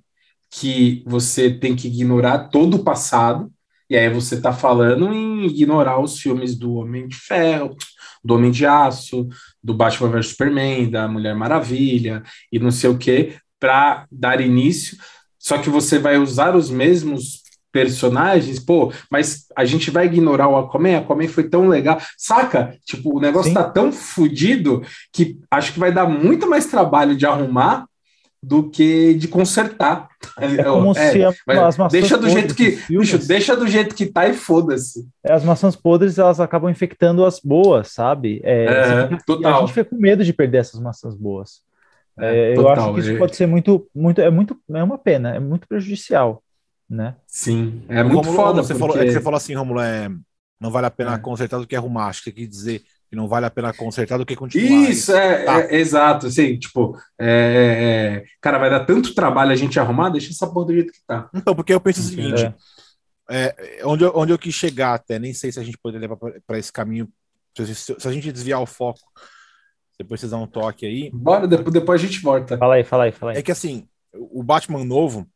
que 0.50 1.02
você 1.06 1.50
tem 1.50 1.74
que 1.74 1.88
ignorar 1.88 2.48
todo 2.48 2.74
o 2.76 2.84
passado, 2.84 3.50
e 3.88 3.96
aí 3.96 4.08
você 4.12 4.40
tá 4.40 4.52
falando 4.52 5.12
em 5.12 5.46
ignorar 5.46 6.00
os 6.00 6.18
filmes 6.20 6.56
do 6.56 6.74
Homem 6.74 7.06
de 7.08 7.16
Ferro, 7.16 7.76
do 8.24 8.34
Homem 8.34 8.50
de 8.50 8.64
Aço, 8.66 9.28
do 9.62 9.74
Batman 9.74 10.08
vs 10.10 10.28
Superman, 10.28 10.90
da 10.90 11.06
Mulher 11.08 11.34
Maravilha 11.34 12.22
e 12.52 12.58
não 12.58 12.70
sei 12.70 12.90
o 12.90 12.98
que, 12.98 13.34
para 13.60 14.06
dar 14.10 14.40
início. 14.40 14.96
Só 15.38 15.58
que 15.58 15.68
você 15.70 15.98
vai 15.98 16.16
usar 16.18 16.56
os 16.56 16.70
mesmos 16.70 17.42
personagens, 17.74 18.60
pô, 18.60 18.92
mas 19.10 19.46
a 19.56 19.64
gente 19.64 19.90
vai 19.90 20.06
ignorar 20.06 20.46
o 20.48 20.56
Aquaman, 20.56 20.98
Aquaman 20.98 21.26
foi 21.26 21.42
tão 21.48 21.66
legal, 21.66 21.98
saca? 22.16 22.76
Tipo, 22.86 23.16
o 23.18 23.20
negócio 23.20 23.48
Sim. 23.48 23.54
tá 23.54 23.64
tão 23.64 23.90
fodido 23.90 24.80
que 25.12 25.40
acho 25.50 25.72
que 25.72 25.80
vai 25.80 25.92
dar 25.92 26.06
muito 26.08 26.48
mais 26.48 26.66
trabalho 26.66 27.16
de 27.16 27.26
arrumar 27.26 27.84
do 28.40 28.70
que 28.70 29.14
de 29.14 29.26
consertar. 29.26 30.06
É 30.38 30.62
como 30.62 30.92
É, 30.96 31.10
se 31.32 31.40
mas 31.46 31.58
as 31.58 31.76
maçãs 31.78 32.00
deixa 32.00 32.16
do 32.16 32.28
jeito 32.28 32.54
que, 32.54 32.78
bicho, 32.88 33.18
deixa 33.26 33.56
do 33.56 33.66
jeito 33.66 33.94
que 33.94 34.06
tá 34.06 34.28
e 34.28 34.34
foda-se. 34.34 35.04
as 35.26 35.42
maçãs 35.42 35.74
podres 35.74 36.16
elas 36.18 36.38
acabam 36.38 36.70
infectando 36.70 37.24
as 37.24 37.40
boas, 37.40 37.88
sabe? 37.88 38.40
É, 38.44 38.64
É, 38.66 39.08
fica- 39.08 39.22
total. 39.26 39.56
A 39.56 39.60
gente 39.60 39.72
fica 39.72 39.86
com 39.90 39.96
medo 39.96 40.22
de 40.22 40.32
perder 40.32 40.58
essas 40.58 40.78
maçãs 40.78 41.16
boas. 41.16 41.62
É, 42.20 42.26
É, 42.36 42.52
eu 42.52 42.56
total, 42.62 42.72
acho 42.84 42.94
que 42.94 43.00
isso 43.00 43.10
é. 43.12 43.16
pode 43.16 43.34
ser 43.34 43.46
muito, 43.46 43.88
muito, 43.92 44.20
é 44.20 44.30
muito, 44.30 44.56
é 44.72 44.82
uma 44.84 44.98
pena, 44.98 45.34
é 45.34 45.40
muito 45.40 45.66
prejudicial, 45.66 46.43
né? 46.94 47.16
Sim, 47.26 47.82
é 47.88 48.02
muito 48.02 48.16
Rômulo, 48.16 48.36
foda. 48.36 48.62
Você, 48.62 48.74
porque... 48.74 48.80
falou, 48.80 49.02
é 49.02 49.04
que 49.06 49.12
você 49.12 49.20
falou 49.20 49.36
assim, 49.36 49.54
Romulo, 49.54 49.80
é, 49.80 50.08
não 50.60 50.70
vale 50.70 50.86
a 50.86 50.90
pena 50.90 51.14
É. 51.14 51.18
consertar 51.18 51.58
do 51.58 51.66
que 51.66 51.76
arrumar. 51.76 52.06
Acho 52.06 52.22
que 52.24 52.30
tem 52.32 52.44
que 52.44 52.50
dizer 52.50 52.82
que 53.10 53.16
não 53.16 53.28
vale 53.28 53.46
a 53.46 53.50
pena 53.50 53.72
consertar 53.72 54.16
do 54.18 54.24
que 54.26 54.34
continuar. 54.36 54.88
Isso, 54.90 55.12
é, 55.12 55.44
Tá. 55.44 55.60
é, 55.60 55.76
exato, 55.76 56.26
assim, 56.26 56.58
tipo, 56.58 56.96
é, 57.20 58.22
é, 58.22 58.24
cara, 58.40 58.58
vai 58.58 58.70
dar 58.70 58.84
tanto 58.84 59.14
trabalho 59.14 59.50
a 59.52 59.56
gente 59.56 59.78
arrumar, 59.78 60.08
deixa 60.10 60.30
essa 60.30 60.46
porra 60.46 60.66
do 60.66 60.72
jeito 60.74 60.92
que 60.92 61.00
tá. 61.06 61.28
Então, 61.34 61.54
porque 61.54 61.72
eu 61.74 61.80
penso 61.80 62.00
o 62.00 62.04
seguinte, 62.04 62.44
É. 63.30 63.54
é, 63.80 63.86
onde, 63.86 64.04
eu, 64.04 64.12
onde 64.14 64.32
eu 64.32 64.38
quis 64.38 64.54
chegar 64.54 64.94
até, 64.94 65.18
nem 65.18 65.34
sei 65.34 65.50
se 65.52 65.60
a 65.60 65.62
gente 65.62 65.78
poderia 65.78 66.08
levar 66.08 66.16
para 66.46 66.58
esse 66.58 66.72
caminho, 66.72 67.08
se, 67.56 67.74
se- 67.74 67.96
se 67.98 68.08
a 68.08 68.12
gente 68.12 68.32
desviar 68.32 68.60
o 68.60 68.66
foco, 68.66 69.00
depois 69.98 70.20
vocês 70.20 70.30
dão 70.30 70.42
um 70.42 70.46
toque 70.46 70.86
aí, 70.86 71.10
Bora, 71.12 71.46
depois, 71.46 71.72
depois 71.72 72.00
a 72.02 72.06
gente 72.06 72.20
volta. 72.20 72.58
Fala 72.58 72.74
aí, 72.74 72.84
fala 72.84 73.04
aí, 73.04 73.12
fala 73.12 73.32
aí. 73.32 73.38
é 73.38 73.42
que 73.42 73.52
assim, 73.52 73.86
o 74.12 74.42
Batman 74.42 74.84
novo 74.84 75.26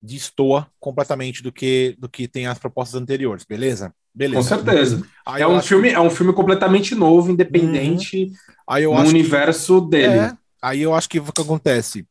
destoa 0.00 0.70
completamente 0.78 1.42
do 1.42 1.50
que, 1.52 1.96
do 1.98 2.08
que 2.08 2.28
tem 2.28 2.46
as 2.46 2.58
propostas 2.58 3.00
anteriores, 3.00 3.44
beleza? 3.44 3.92
Beleza. 4.14 4.42
Com 4.42 4.48
certeza. 4.64 5.02
Aí 5.26 5.42
É 5.42 5.46
um, 5.46 5.60
filme, 5.60 5.90
é 5.90 6.00
um 6.00 6.10
filme 6.10 6.32
completamente 6.32 6.94
novo, 6.94 7.30
independente, 7.30 8.30
Aí 8.68 8.84
eu 8.84 8.92
no 8.92 8.98
acho 8.98 9.10
que- 9.10 9.18
universo 9.18 9.80
dele. 9.80 10.18
É, 10.18 10.36
aí 10.62 10.82
eu 10.82 10.94
acho 10.94 11.08
que 11.08 11.18
o 11.18 11.32
que 11.32 11.40
acontece? 11.42 12.06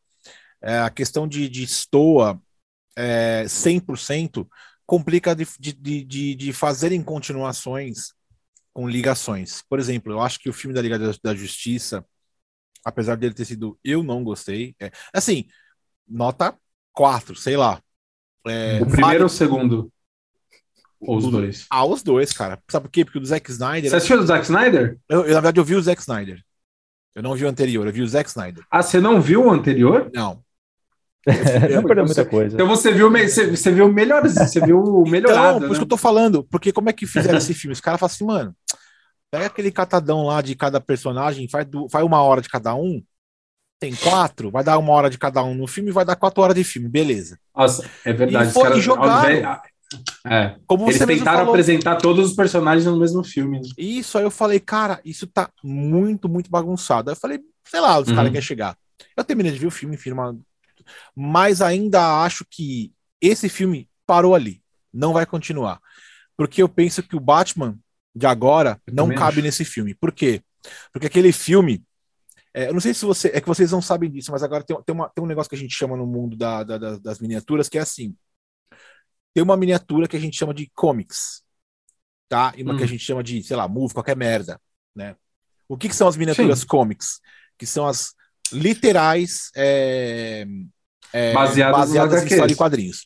É, 0.61 0.79
a 0.79 0.89
questão 0.89 1.27
de, 1.27 1.47
de 1.47 1.63
estoa 1.63 2.41
é, 2.97 3.45
100% 3.47 4.47
complica 4.85 5.35
de, 5.35 5.45
de, 5.59 5.73
de- 5.73 6.03
de, 6.03 6.35
de 6.35 6.53
fazerem 6.53 7.03
continuações 7.03 8.13
com 8.73 8.87
ligações. 8.89 9.63
Por 9.69 9.79
exemplo, 9.79 10.11
eu 10.13 10.21
acho 10.21 10.39
que 10.39 10.49
o 10.49 10.53
filme 10.53 10.73
da 10.73 10.81
Liga 10.81 10.97
da, 10.99 11.11
da 11.23 11.35
Justiça, 11.35 12.05
apesar 12.85 13.15
dele 13.17 13.33
ter 13.33 13.45
sido. 13.45 13.77
Eu 13.83 14.03
não 14.03 14.23
gostei. 14.23 14.75
É, 14.79 14.91
assim, 15.13 15.45
nota 16.07 16.57
4, 16.97 17.35
sei 17.35 17.55
lá. 17.55 17.79
É, 18.47 18.79
O 18.81 18.87
primeiro 18.87 19.19
ou 19.21 19.27
o 19.27 19.29
segundo? 19.29 19.91
Ou 20.99 21.17
os 21.17 21.25
Tudo. 21.25 21.37
dois? 21.37 21.67
Ah, 21.69 21.85
os 21.85 22.01
dois, 22.01 22.33
cara. 22.33 22.59
Sabe 22.67 22.85
por 22.87 22.91
quê? 22.91 23.05
Porque 23.05 23.19
o 23.19 23.21
do 23.21 23.27
Zack 23.27 23.51
Snyder. 23.51 23.89
Você 23.91 23.97
assistiu 23.97 24.19
o 24.19 24.25
Zack 24.25 24.43
Snyder? 24.45 24.97
Eu, 25.07 25.19
eu, 25.21 25.27
na 25.27 25.33
verdade, 25.41 25.59
eu 25.59 25.63
vi 25.63 25.75
o 25.75 25.81
Zack 25.81 26.01
Snyder. 26.01 26.41
Eu 27.13 27.21
não 27.21 27.35
vi 27.35 27.45
o 27.45 27.47
anterior, 27.47 27.85
eu 27.85 27.93
vi 27.93 28.01
o 28.01 28.07
Zack 28.07 28.27
Snyder. 28.29 28.63
Ah, 28.71 28.81
você 28.81 28.99
não 28.99 29.21
viu 29.21 29.45
o 29.45 29.51
anterior? 29.51 30.09
Não. 30.11 30.41
não 31.27 31.83
perdeu 31.83 32.07
você- 32.07 32.21
muita 32.21 32.25
coisa. 32.25 32.55
Então 32.55 32.67
você 32.67 32.91
viu, 32.91 33.11
você, 33.11 33.55
você 33.55 33.71
viu 33.71 33.91
melhor, 33.93 34.23
você 34.27 34.59
viu 34.59 34.79
o 34.81 35.07
melhorado, 35.07 35.57
Então, 35.57 35.59
por 35.59 35.65
isso 35.65 35.73
né? 35.73 35.77
que 35.79 35.83
eu 35.83 35.87
tô 35.87 35.97
falando. 35.97 36.43
Porque 36.45 36.71
como 36.71 36.89
é 36.89 36.93
que 36.93 37.05
fizeram 37.05 37.37
esse 37.37 37.53
filme? 37.53 37.73
Os 37.73 37.81
caras 37.81 37.99
falam 37.99 38.11
assim, 38.11 38.25
mano, 38.25 38.55
pega 39.29 39.45
aquele 39.45 39.71
catadão 39.71 40.25
lá 40.25 40.41
de 40.41 40.55
cada 40.55 40.81
personagem, 40.81 41.47
faz, 41.47 41.67
faz 41.91 42.03
uma 42.05 42.21
hora 42.23 42.41
de 42.41 42.49
cada 42.49 42.73
um, 42.73 43.03
tem 43.79 43.93
quatro, 43.95 44.49
vai 44.49 44.63
dar 44.63 44.77
uma 44.77 44.91
hora 44.93 45.09
de 45.09 45.17
cada 45.17 45.43
um 45.43 45.53
no 45.53 45.67
filme, 45.67 45.91
vai 45.91 46.03
dar 46.03 46.15
quatro 46.15 46.41
horas 46.41 46.55
de 46.55 46.63
filme, 46.63 46.89
beleza. 46.89 47.39
Nossa, 47.55 47.89
é 48.03 48.11
verdade. 48.13 48.49
E 48.49 48.53
foi- 48.53 48.77
e 48.77 48.81
jogaram. 48.81 49.29
invés- 49.29 49.59
É. 50.25 50.55
Como 50.67 50.85
Eles 50.89 50.97
tentaram 50.99 51.39
falou, 51.39 51.53
apresentar 51.53 51.95
todos 51.95 52.31
os 52.31 52.35
personagens 52.35 52.85
no 52.85 52.99
mesmo 52.99 53.23
filme. 53.23 53.61
Né? 53.61 53.69
Isso, 53.77 54.17
aí 54.17 54.23
eu 54.25 54.31
falei, 54.31 54.59
cara, 54.59 54.99
isso 55.05 55.25
tá 55.25 55.49
muito, 55.63 56.27
muito 56.27 56.49
bagunçado. 56.49 57.09
Aí 57.09 57.15
eu 57.15 57.19
falei, 57.19 57.39
sei 57.65 57.79
lá, 57.79 57.97
os 57.97 58.09
uhum. 58.09 58.15
caras 58.15 58.31
querem 58.31 58.45
chegar. 58.45 58.77
Eu 59.15 59.23
terminei 59.23 59.51
de 59.51 59.59
ver 59.59 59.67
o 59.67 59.71
filme, 59.71 59.95
enfim, 59.95 60.11
uma... 60.11 60.37
mas 61.15 61.61
ainda 61.61 62.21
acho 62.21 62.45
que 62.49 62.91
esse 63.21 63.47
filme 63.47 63.89
parou 64.05 64.35
ali. 64.35 64.61
Não 64.93 65.13
vai 65.13 65.25
continuar. 65.25 65.79
Porque 66.35 66.61
eu 66.61 66.67
penso 66.67 67.01
que 67.01 67.15
o 67.15 67.19
Batman 67.19 67.77
de 68.13 68.25
agora 68.25 68.81
não 68.91 69.09
cabe 69.09 69.37
acho. 69.37 69.41
nesse 69.41 69.63
filme. 69.63 69.93
Por 69.93 70.11
quê? 70.11 70.41
Porque 70.91 71.07
aquele 71.07 71.31
filme. 71.31 71.83
É, 72.53 72.69
eu 72.69 72.73
não 72.73 72.79
sei 72.79 72.93
se 72.93 73.05
você. 73.05 73.29
É 73.33 73.41
que 73.41 73.47
vocês 73.47 73.71
não 73.71 73.81
sabem 73.81 74.09
disso, 74.09 74.31
mas 74.31 74.43
agora 74.43 74.63
tem, 74.63 74.75
tem, 74.83 74.95
uma, 74.95 75.09
tem 75.09 75.23
um 75.23 75.27
negócio 75.27 75.49
que 75.49 75.55
a 75.55 75.59
gente 75.59 75.75
chama 75.75 75.95
no 75.95 76.05
mundo 76.05 76.35
da, 76.35 76.63
da, 76.63 76.97
das 76.97 77.19
miniaturas 77.19 77.69
que 77.69 77.77
é 77.77 77.81
assim 77.81 78.15
tem 79.37 79.43
uma 79.43 79.55
miniatura 79.55 80.07
que 80.07 80.17
a 80.17 80.19
gente 80.19 80.35
chama 80.35 80.51
de 80.51 80.67
comics, 80.73 81.43
tá? 82.27 82.53
E 82.57 82.63
uma 82.63 82.73
hum. 82.73 82.77
que 82.77 82.81
a 82.81 82.85
hum. 82.85 82.89
gente 82.89 83.03
chama 83.03 83.23
de, 83.23 83.43
sei 83.43 83.55
lá, 83.55 83.67
move, 83.67 83.93
qualquer 83.93 84.15
merda, 84.15 84.59
né? 84.95 85.15
O 85.69 85.77
que, 85.77 85.87
que 85.87 85.95
são 85.95 86.07
as 86.07 86.17
miniaturas 86.17 86.61
Sim. 86.61 86.65
comics? 86.65 87.19
Que 87.55 87.63
são 87.63 87.85
as 87.85 88.15
literais 88.51 89.51
é, 89.55 90.43
é, 91.13 91.33
baseadas, 91.33 91.77
baseadas 91.77 92.23
em 92.23 92.25
história 92.25 92.47
de 92.47 92.55
quadrinhos. 92.55 93.05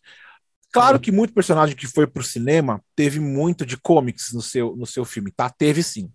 Claro 0.71 1.01
que 1.01 1.11
muito 1.11 1.33
personagem 1.33 1.75
que 1.75 1.85
foi 1.85 2.07
pro 2.07 2.23
cinema 2.23 2.81
teve 2.95 3.19
muito 3.19 3.65
de 3.65 3.75
comics 3.75 4.31
no 4.31 4.41
seu, 4.41 4.73
no 4.77 4.85
seu 4.85 5.03
filme, 5.03 5.31
tá? 5.31 5.49
Teve 5.49 5.83
sim. 5.83 6.09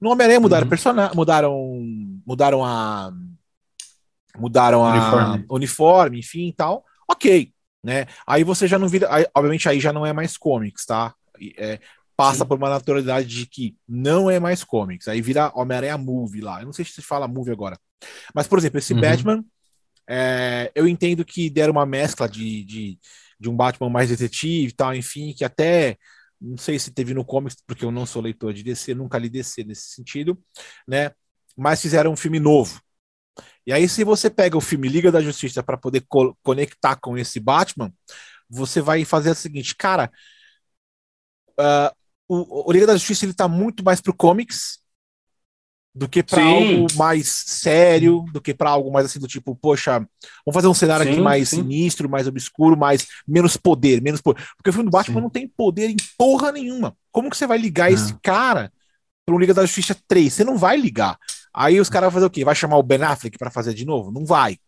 No 0.00 0.10
Homem-Aranha 0.10 0.40
mudaram 0.40 0.64
uhum. 0.64 0.70
personagem, 0.70 1.16
mudaram, 1.16 1.80
mudaram 2.26 2.64
a 2.64 3.12
mudaram 4.38 4.84
a 4.84 4.94
uniforme. 4.94 5.44
uniforme, 5.50 6.18
enfim, 6.20 6.48
e 6.48 6.52
tal. 6.52 6.84
OK 7.08 7.52
né? 7.82 8.06
Aí 8.26 8.44
você 8.44 8.68
já 8.68 8.78
não 8.78 8.88
vira, 8.88 9.12
aí, 9.12 9.26
obviamente 9.34 9.68
aí 9.68 9.80
já 9.80 9.92
não 9.92 10.04
é 10.04 10.12
mais 10.12 10.36
comics, 10.36 10.84
tá? 10.84 11.14
É, 11.56 11.80
passa 12.16 12.40
Sim. 12.40 12.46
por 12.46 12.58
uma 12.58 12.68
naturalidade 12.68 13.26
de 13.26 13.46
que 13.46 13.74
não 13.88 14.30
é 14.30 14.38
mais 14.38 14.62
comics, 14.62 15.08
aí 15.08 15.22
vira 15.22 15.50
Homem-Aranha 15.54 15.96
Movie 15.96 16.42
lá. 16.42 16.60
Eu 16.60 16.66
não 16.66 16.72
sei 16.72 16.84
se 16.84 16.92
se 16.92 17.02
fala 17.02 17.26
movie 17.26 17.52
agora. 17.52 17.78
Mas, 18.34 18.46
por 18.46 18.58
exemplo, 18.58 18.78
esse 18.78 18.92
uhum. 18.92 19.00
Batman, 19.00 19.44
é, 20.06 20.70
eu 20.74 20.86
entendo 20.86 21.24
que 21.24 21.48
deram 21.48 21.72
uma 21.72 21.86
mescla 21.86 22.28
de, 22.28 22.64
de, 22.64 22.98
de 23.38 23.48
um 23.48 23.56
Batman 23.56 23.88
mais 23.88 24.10
detetive 24.10 24.70
e 24.70 24.74
tal, 24.74 24.94
enfim, 24.94 25.32
que 25.32 25.44
até 25.44 25.96
não 26.40 26.56
sei 26.56 26.78
se 26.78 26.90
teve 26.90 27.14
no 27.14 27.24
comics, 27.24 27.56
porque 27.66 27.84
eu 27.84 27.90
não 27.90 28.06
sou 28.06 28.22
leitor 28.22 28.52
de 28.52 28.62
DC, 28.62 28.94
nunca 28.94 29.18
li 29.18 29.28
DC 29.28 29.64
nesse 29.64 29.94
sentido, 29.94 30.38
né? 30.88 31.12
Mas 31.56 31.82
fizeram 31.82 32.12
um 32.12 32.16
filme 32.16 32.40
novo, 32.40 32.80
e 33.66 33.72
aí, 33.72 33.88
se 33.88 34.04
você 34.04 34.30
pega 34.30 34.56
o 34.56 34.60
filme 34.60 34.88
Liga 34.88 35.12
da 35.12 35.20
Justiça 35.20 35.62
para 35.62 35.76
poder 35.76 36.04
co 36.08 36.36
conectar 36.42 36.96
com 36.96 37.16
esse 37.16 37.38
Batman, 37.40 37.92
você 38.48 38.80
vai 38.80 39.04
fazer 39.04 39.30
o 39.30 39.34
seguinte, 39.34 39.76
cara. 39.76 40.10
Uh, 41.58 41.94
o, 42.28 42.68
o, 42.68 42.72
Liga 42.72 42.86
da 42.86 42.96
Justiça 42.96 43.24
ele 43.24 43.34
tá 43.34 43.46
muito 43.48 43.84
mais 43.84 44.00
pro 44.00 44.14
comics 44.14 44.80
do 45.94 46.08
que 46.08 46.22
para 46.22 46.42
algo 46.42 46.86
mais 46.96 47.26
sério, 47.28 48.24
do 48.32 48.40
que 48.40 48.54
para 48.54 48.70
algo 48.70 48.92
mais 48.92 49.06
assim 49.06 49.18
do 49.18 49.26
tipo, 49.26 49.56
poxa, 49.56 49.98
vamos 49.98 50.54
fazer 50.54 50.68
um 50.68 50.74
cenário 50.74 51.04
sim, 51.04 51.12
aqui 51.12 51.20
mais 51.20 51.48
sim. 51.48 51.56
sinistro, 51.56 52.08
mais 52.08 52.28
obscuro, 52.28 52.76
mais 52.76 53.06
menos 53.26 53.56
poder, 53.56 54.00
menos 54.00 54.20
poder. 54.20 54.42
Porque 54.56 54.70
o 54.70 54.72
filme 54.72 54.88
do 54.88 54.92
Batman 54.92 55.16
sim. 55.16 55.22
não 55.22 55.30
tem 55.30 55.48
poder 55.48 55.88
em 55.88 55.96
porra 56.16 56.52
nenhuma. 56.52 56.96
Como 57.10 57.28
que 57.28 57.36
você 57.36 57.46
vai 57.46 57.58
ligar 57.58 57.90
esse 57.90 58.14
cara 58.22 58.72
para 59.26 59.34
um 59.34 59.38
Liga 59.38 59.52
da 59.52 59.62
Justiça 59.62 59.96
3? 60.06 60.32
Você 60.32 60.44
não 60.44 60.56
vai 60.56 60.76
ligar. 60.76 61.18
Aí 61.52 61.80
os 61.80 61.88
caras 61.88 62.06
vão 62.06 62.14
fazer 62.14 62.26
o 62.26 62.30
quê? 62.30 62.44
Vai 62.44 62.54
chamar 62.54 62.76
o 62.76 62.82
Ben 62.82 63.02
Affleck 63.02 63.36
para 63.36 63.50
fazer 63.50 63.74
de 63.74 63.84
novo? 63.84 64.12
Não 64.12 64.24
vai. 64.24 64.58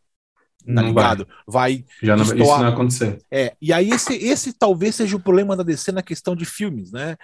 Tá 0.66 0.72
não 0.72 0.88
ligado? 0.88 1.26
Vai. 1.46 1.78
vai 1.78 1.84
Já 2.02 2.16
não, 2.16 2.24
isso 2.24 2.34
não 2.34 2.46
vai 2.46 2.68
acontecer. 2.68 3.18
É, 3.30 3.54
e 3.60 3.72
aí 3.72 3.90
esse, 3.90 4.14
esse 4.14 4.52
talvez 4.52 4.94
seja 4.94 5.16
o 5.16 5.20
problema 5.20 5.56
da 5.56 5.62
DC 5.62 5.92
na 5.92 6.02
questão 6.02 6.34
de 6.34 6.44
filmes, 6.44 6.90
né? 6.92 7.16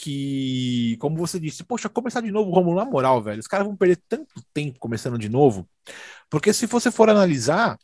Que, 0.00 0.96
como 1.00 1.16
você 1.16 1.40
disse, 1.40 1.64
poxa, 1.64 1.88
começar 1.88 2.20
de 2.20 2.30
novo, 2.30 2.52
Romulo, 2.52 2.76
na 2.76 2.84
moral, 2.84 3.20
velho, 3.20 3.40
os 3.40 3.48
caras 3.48 3.66
vão 3.66 3.74
perder 3.74 4.00
tanto 4.08 4.40
tempo 4.54 4.78
começando 4.78 5.18
de 5.18 5.28
novo, 5.28 5.68
porque 6.30 6.52
se 6.52 6.66
você 6.66 6.88
for 6.88 7.10
analisar, 7.10 7.76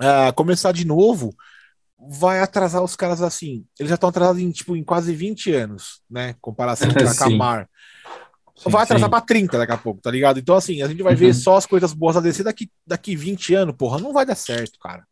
uh, 0.00 0.34
começar 0.34 0.72
de 0.72 0.84
novo 0.84 1.32
vai 1.96 2.40
atrasar 2.40 2.82
os 2.82 2.96
caras 2.96 3.22
assim. 3.22 3.64
Eles 3.78 3.90
já 3.90 3.94
estão 3.94 4.08
atrasados 4.08 4.40
em, 4.40 4.50
tipo, 4.50 4.74
em 4.74 4.82
quase 4.82 5.14
20 5.14 5.52
anos, 5.52 6.00
né? 6.10 6.34
Comparação 6.40 6.88
com 6.92 6.98
a 6.98 7.14
Camar. 7.14 7.68
Sim, 8.56 8.70
vai 8.70 8.82
atrasar 8.82 9.08
para 9.08 9.20
30 9.20 9.58
daqui 9.58 9.72
a 9.72 9.78
pouco, 9.78 10.00
tá 10.00 10.10
ligado? 10.10 10.40
Então, 10.40 10.56
assim, 10.56 10.82
a 10.82 10.88
gente 10.88 11.02
vai 11.02 11.12
uhum. 11.12 11.18
ver 11.18 11.34
só 11.34 11.56
as 11.56 11.66
coisas 11.66 11.92
boas 11.92 12.16
a 12.16 12.20
descer 12.20 12.42
daqui, 12.42 12.70
daqui 12.84 13.14
20 13.14 13.54
anos, 13.54 13.76
porra, 13.76 13.98
não 13.98 14.12
vai 14.12 14.26
dar 14.26 14.34
certo, 14.34 14.78
cara. 14.80 15.04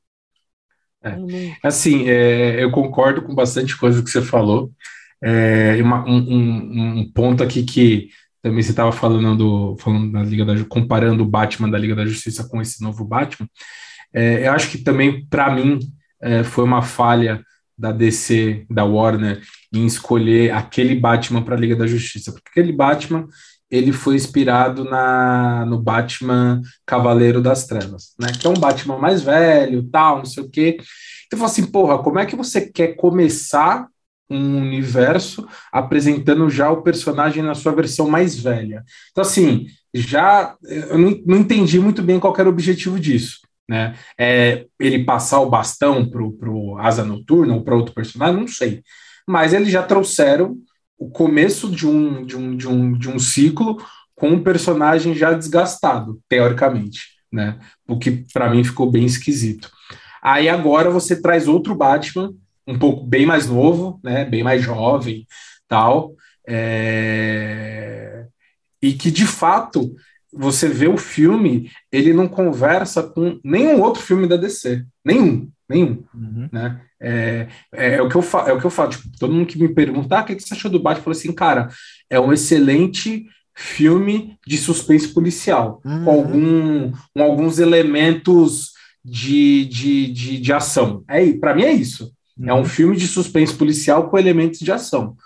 É. 1.02 1.16
Assim, 1.62 2.08
é, 2.08 2.62
eu 2.62 2.72
concordo 2.72 3.22
com 3.22 3.34
bastante 3.34 3.76
coisa 3.76 4.02
que 4.02 4.10
você 4.10 4.20
falou. 4.20 4.72
É, 5.22 5.76
uma, 5.82 6.04
um, 6.08 7.00
um, 7.00 7.12
ponto 7.12 7.42
aqui 7.42 7.64
que 7.64 8.08
também 8.42 8.62
você 8.62 8.70
estava 8.70 8.92
falando 8.92 9.36
do, 9.36 9.76
falando 9.78 10.12
da 10.12 10.22
Liga 10.22 10.44
da 10.44 10.64
comparando 10.64 11.24
o 11.24 11.28
Batman 11.28 11.68
da 11.68 11.78
Liga 11.78 11.96
da 11.96 12.06
Justiça 12.06 12.48
com 12.48 12.60
esse 12.60 12.82
novo 12.82 13.04
Batman. 13.04 13.48
É, 14.12 14.46
eu 14.46 14.52
acho 14.52 14.70
que 14.70 14.78
também, 14.78 15.26
para 15.26 15.50
mim, 15.54 15.80
é, 16.20 16.42
foi 16.44 16.64
uma 16.64 16.82
falha 16.82 17.42
da 17.76 17.92
DC, 17.92 18.66
da 18.68 18.84
Warner, 18.84 19.40
em 19.72 19.86
escolher 19.86 20.52
aquele 20.52 20.94
Batman 20.94 21.42
para 21.42 21.54
a 21.54 21.58
Liga 21.58 21.76
da 21.76 21.86
Justiça, 21.86 22.32
porque 22.32 22.48
aquele 22.50 22.72
Batman 22.72 23.28
ele 23.70 23.92
foi 23.92 24.14
inspirado 24.16 24.84
na, 24.84 25.64
no 25.66 25.78
Batman 25.78 26.60
Cavaleiro 26.86 27.40
das 27.40 27.66
Trevas, 27.66 28.14
né? 28.18 28.28
Que 28.32 28.46
é 28.46 28.50
um 28.50 28.54
Batman 28.54 28.98
mais 28.98 29.22
velho, 29.22 29.88
tal, 29.90 30.18
não 30.18 30.24
sei 30.24 30.42
o 30.42 30.50
quê. 30.50 30.78
Então, 31.26 31.38
eu 31.38 31.44
assim, 31.44 31.66
porra, 31.66 31.98
como 31.98 32.18
é 32.18 32.24
que 32.24 32.34
você 32.34 32.62
quer 32.62 32.96
começar 32.96 33.86
um 34.30 34.58
universo 34.58 35.46
apresentando 35.72 36.48
já 36.50 36.70
o 36.70 36.82
personagem 36.82 37.42
na 37.42 37.54
sua 37.54 37.72
versão 37.72 38.08
mais 38.08 38.38
velha? 38.38 38.84
Então, 39.10 39.22
assim, 39.22 39.66
já 39.92 40.54
eu 40.62 40.98
não, 40.98 41.20
não 41.26 41.36
entendi 41.38 41.78
muito 41.78 42.02
bem 42.02 42.20
qual 42.20 42.34
era 42.38 42.48
o 42.48 42.52
objetivo 42.52 42.98
disso 43.00 43.38
né? 43.68 43.94
É, 44.18 44.66
ele 44.80 45.04
passar 45.04 45.40
o 45.40 45.50
bastão 45.50 46.08
para 46.08 46.50
o 46.50 46.78
Asa 46.78 47.04
Noturna 47.04 47.54
ou 47.54 47.62
para 47.62 47.76
outro 47.76 47.94
personagem, 47.94 48.40
não 48.40 48.48
sei. 48.48 48.82
Mas 49.26 49.52
eles 49.52 49.70
já 49.70 49.82
trouxeram 49.82 50.56
o 50.98 51.10
começo 51.10 51.70
de 51.70 51.86
um, 51.86 52.24
de 52.24 52.36
um, 52.36 52.56
de 52.56 52.66
um, 52.66 52.92
de 52.96 53.10
um 53.10 53.18
ciclo 53.18 53.76
com 54.14 54.30
um 54.30 54.42
personagem 54.42 55.14
já 55.14 55.32
desgastado, 55.32 56.18
teoricamente, 56.28 57.00
né? 57.30 57.58
O 57.86 57.98
que 57.98 58.24
para 58.32 58.50
mim 58.50 58.64
ficou 58.64 58.90
bem 58.90 59.04
esquisito. 59.04 59.70
Aí 60.22 60.48
agora 60.48 60.90
você 60.90 61.20
traz 61.20 61.46
outro 61.46 61.74
Batman, 61.74 62.32
um 62.68 62.78
pouco 62.78 63.04
bem 63.04 63.24
mais 63.24 63.48
novo, 63.48 63.98
né? 64.04 64.26
Bem 64.26 64.44
mais 64.44 64.62
jovem, 64.62 65.26
tal. 65.66 66.14
É... 66.46 68.26
E 68.82 68.92
que 68.92 69.10
de 69.10 69.26
fato 69.26 69.94
você 70.32 70.68
vê 70.68 70.86
o 70.86 70.98
filme, 70.98 71.70
ele 71.90 72.12
não 72.12 72.28
conversa 72.28 73.02
com 73.02 73.40
nenhum 73.42 73.80
outro 73.80 74.02
filme 74.02 74.28
da 74.28 74.36
DC. 74.36 74.84
Nenhum, 75.04 75.50
nenhum. 75.68 76.04
Uhum. 76.14 76.48
Né? 76.52 76.82
É, 77.00 77.48
é, 77.72 77.94
é, 77.94 78.02
o 78.02 78.08
que 78.08 78.16
eu 78.16 78.22
falo, 78.22 78.48
é 78.48 78.52
o 78.52 78.60
que 78.60 78.66
eu 78.66 78.70
falo. 78.70 78.90
Tipo, 78.90 79.08
todo 79.18 79.32
mundo 79.32 79.46
que 79.46 79.58
me 79.58 79.68
pergunta, 79.68 80.18
ah, 80.18 80.22
o 80.22 80.24
que 80.24 80.38
você 80.38 80.52
achou 80.52 80.70
do 80.70 80.78
Batman? 80.78 81.00
Eu 81.00 81.04
falo 81.04 81.16
assim, 81.16 81.32
cara, 81.32 81.68
é 82.10 82.20
um 82.20 82.32
excelente 82.32 83.26
filme 83.54 84.36
de 84.46 84.56
suspense 84.58 85.08
policial, 85.12 85.80
uhum. 85.84 86.04
com, 86.04 86.10
algum, 86.10 86.92
com 87.14 87.22
alguns 87.22 87.58
elementos 87.58 88.72
de, 89.04 89.64
de, 89.64 90.12
de, 90.12 90.40
de 90.40 90.52
ação. 90.52 91.02
É, 91.08 91.32
para 91.32 91.54
mim 91.54 91.64
é 91.64 91.72
isso. 91.72 92.12
Uhum. 92.38 92.48
É 92.48 92.54
um 92.54 92.58
uhum. 92.58 92.64
filme 92.64 92.96
de 92.96 93.06
suspense 93.06 93.54
policial 93.54 94.08
com 94.08 94.18
elementos 94.18 94.60
de 94.60 94.70
ação. 94.70 95.16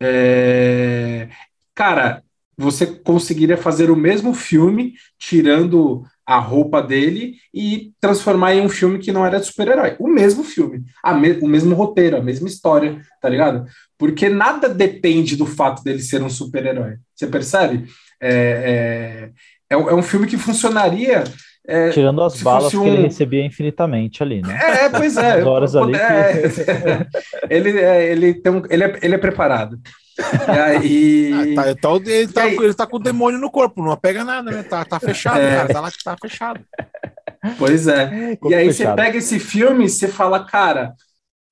É, 0.00 1.28
cara, 1.74 2.22
você 2.56 2.86
conseguiria 2.86 3.56
fazer 3.56 3.90
o 3.90 3.96
mesmo 3.96 4.34
filme, 4.34 4.94
tirando 5.18 6.04
a 6.24 6.38
roupa 6.38 6.80
dele 6.82 7.34
e 7.52 7.92
transformar 8.00 8.54
em 8.54 8.60
um 8.60 8.68
filme 8.68 8.98
que 8.98 9.12
não 9.12 9.26
era 9.26 9.40
de 9.40 9.46
super-herói. 9.46 9.96
O 9.98 10.08
mesmo 10.08 10.44
filme, 10.44 10.84
me 11.20 11.32
o 11.40 11.48
mesmo 11.48 11.74
roteiro, 11.74 12.16
a 12.16 12.22
mesma 12.22 12.48
história, 12.48 13.00
tá 13.20 13.28
ligado? 13.28 13.66
Porque 13.98 14.28
nada 14.28 14.68
depende 14.68 15.36
do 15.36 15.46
fato 15.46 15.82
dele 15.82 16.00
ser 16.00 16.22
um 16.22 16.30
super-herói. 16.30 16.96
Você 17.14 17.26
percebe? 17.26 17.86
É, 18.20 19.30
é, 19.68 19.74
é, 19.74 19.74
é 19.74 19.94
um 19.94 20.02
filme 20.02 20.26
que 20.26 20.38
funcionaria 20.38 21.24
é, 21.66 21.90
Tirando 21.90 22.22
as 22.22 22.42
balas 22.42 22.74
um... 22.74 22.82
que 22.82 22.88
ele 22.88 23.02
recebia 23.02 23.44
infinitamente 23.44 24.22
ali, 24.22 24.42
né? 24.42 24.58
É, 24.60 24.88
pois 24.88 25.16
é. 25.16 25.38
As 25.38 25.46
horas 25.46 25.76
ali. 25.76 25.94
É, 25.94 26.48
que... 26.48 27.54
ele, 27.54 27.78
é, 27.78 28.10
ele, 28.10 28.34
tem 28.34 28.52
um, 28.52 28.62
ele, 28.68 28.84
é, 28.84 28.98
ele 29.00 29.14
é 29.14 29.18
preparado. 29.18 29.78
E 30.18 30.58
aí. 30.58 31.32
Ah, 31.32 31.62
tá, 31.62 31.70
então 31.70 31.96
ele, 32.04 32.32
tá, 32.32 32.42
aí... 32.42 32.56
ele 32.56 32.74
tá 32.74 32.86
com 32.86 32.96
o 32.96 33.02
demônio 33.02 33.38
no 33.38 33.50
corpo, 33.50 33.82
não 33.82 33.96
pega 33.96 34.24
nada, 34.24 34.50
né? 34.50 34.62
Tá, 34.64 34.84
tá 34.84 34.98
fechado, 34.98 35.38
é... 35.38 35.56
cara. 35.56 35.72
Tá 35.72 35.80
lá 35.80 35.90
que 35.90 36.02
tá 36.02 36.16
fechado. 36.20 36.60
Pois 37.58 37.86
é. 37.86 38.38
e 38.44 38.54
aí 38.54 38.66
fechado. 38.72 38.96
você 38.96 39.02
pega 39.02 39.18
esse 39.18 39.38
filme 39.38 39.84
e 39.84 39.88
você 39.88 40.08
fala, 40.08 40.44
cara, 40.44 40.94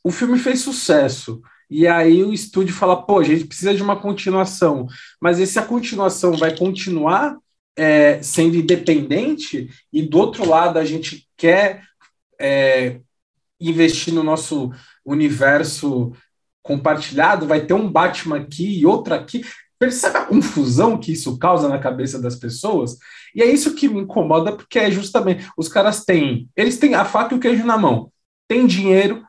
o 0.03 0.11
filme 0.11 0.39
fez 0.39 0.61
sucesso. 0.61 1.41
E 1.71 1.87
aí 1.87 2.25
o 2.25 2.33
estúdio 2.33 2.75
fala, 2.75 3.01
pô, 3.01 3.21
a 3.21 3.25
gente 3.25 3.45
precisa 3.45 3.73
de 3.73 3.83
uma 3.83 3.95
continuação. 3.95 4.89
Mas 5.21 5.39
e 5.39 5.47
se 5.47 5.59
a 5.59 5.63
continuação 5.63 6.37
vai 6.37 6.57
continuar 6.57 7.37
é, 7.81 8.23
sendo 8.23 8.57
independente, 8.57 9.71
e 9.91 10.03
do 10.03 10.19
outro 10.19 10.47
lado 10.47 10.79
a 10.79 10.85
gente 10.85 11.27
quer 11.35 11.83
é, 12.39 13.01
investir 13.59 14.13
no 14.13 14.23
nosso 14.23 14.71
universo 15.03 16.13
compartilhado, 16.63 17.47
vai 17.47 17.65
ter 17.65 17.73
um 17.73 17.91
Batman 17.91 18.37
aqui 18.37 18.81
e 18.81 18.85
outro 18.85 19.15
aqui. 19.15 19.47
Percebe 19.79 20.19
a 20.19 20.27
confusão 20.27 20.99
que 20.99 21.13
isso 21.13 21.39
causa 21.39 21.71
na 21.71 21.79
cabeça 21.79 22.21
das 22.21 22.37
pessoas? 22.37 22.99
E 23.35 23.43
é 23.43 23.47
isso 23.47 23.75
que 23.75 23.89
me 23.89 24.01
incomoda, 24.01 24.53
porque 24.53 24.79
é 24.79 24.91
justamente 24.91 25.49
os 25.57 25.67
caras 25.67 26.05
têm, 26.05 26.51
eles 26.55 26.77
têm 26.77 26.95
a 26.95 27.07
faca 27.07 27.35
e 27.35 27.39
o 27.39 27.41
queijo 27.41 27.65
na 27.65 27.79
mão. 27.79 28.13
Tem 28.47 28.67
dinheiro, 28.67 29.25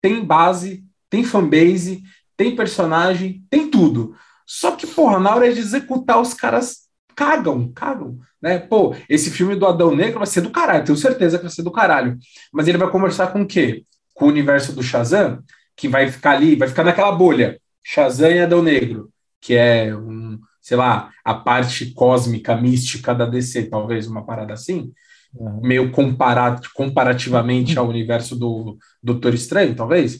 tem 0.00 0.24
base, 0.24 0.84
tem 1.08 1.22
fanbase, 1.22 2.02
tem 2.36 2.56
personagem, 2.56 3.44
tem 3.48 3.70
tudo. 3.70 4.16
Só 4.44 4.72
que, 4.72 4.88
porra, 4.88 5.20
na 5.20 5.32
hora 5.32 5.54
de 5.54 5.60
executar, 5.60 6.20
os 6.20 6.34
caras 6.34 6.82
cagam, 7.14 7.70
cagam. 7.72 8.18
Né? 8.40 8.58
Pô, 8.58 8.94
esse 9.08 9.30
filme 9.30 9.54
do 9.54 9.66
Adão 9.66 9.94
Negro 9.94 10.18
vai 10.18 10.26
ser 10.26 10.40
do 10.40 10.50
caralho, 10.50 10.84
tenho 10.84 10.98
certeza 10.98 11.38
que 11.38 11.44
vai 11.44 11.52
ser 11.52 11.62
do 11.62 11.70
caralho. 11.70 12.18
Mas 12.52 12.68
ele 12.68 12.78
vai 12.78 12.90
conversar 12.90 13.28
com 13.28 13.42
o 13.42 13.46
quê? 13.46 13.84
Com 14.14 14.26
o 14.26 14.28
universo 14.28 14.72
do 14.72 14.82
Shazam, 14.82 15.42
que 15.76 15.88
vai 15.88 16.10
ficar 16.10 16.32
ali, 16.32 16.56
vai 16.56 16.68
ficar 16.68 16.84
naquela 16.84 17.12
bolha. 17.12 17.60
Shazam 17.84 18.30
e 18.30 18.40
Adão 18.40 18.62
Negro, 18.62 19.10
que 19.40 19.54
é 19.54 19.94
um, 19.94 20.38
sei 20.60 20.76
lá, 20.76 21.10
a 21.24 21.34
parte 21.34 21.92
cósmica, 21.92 22.56
mística 22.56 23.14
da 23.14 23.26
DC, 23.26 23.64
talvez 23.64 24.06
uma 24.06 24.24
parada 24.24 24.54
assim, 24.54 24.92
uhum. 25.34 25.60
meio 25.62 25.90
comparado, 25.90 26.68
comparativamente 26.74 27.78
ao 27.78 27.88
universo 27.88 28.36
do 28.36 28.76
Doutor 29.02 29.34
Estranho, 29.34 29.74
talvez. 29.74 30.18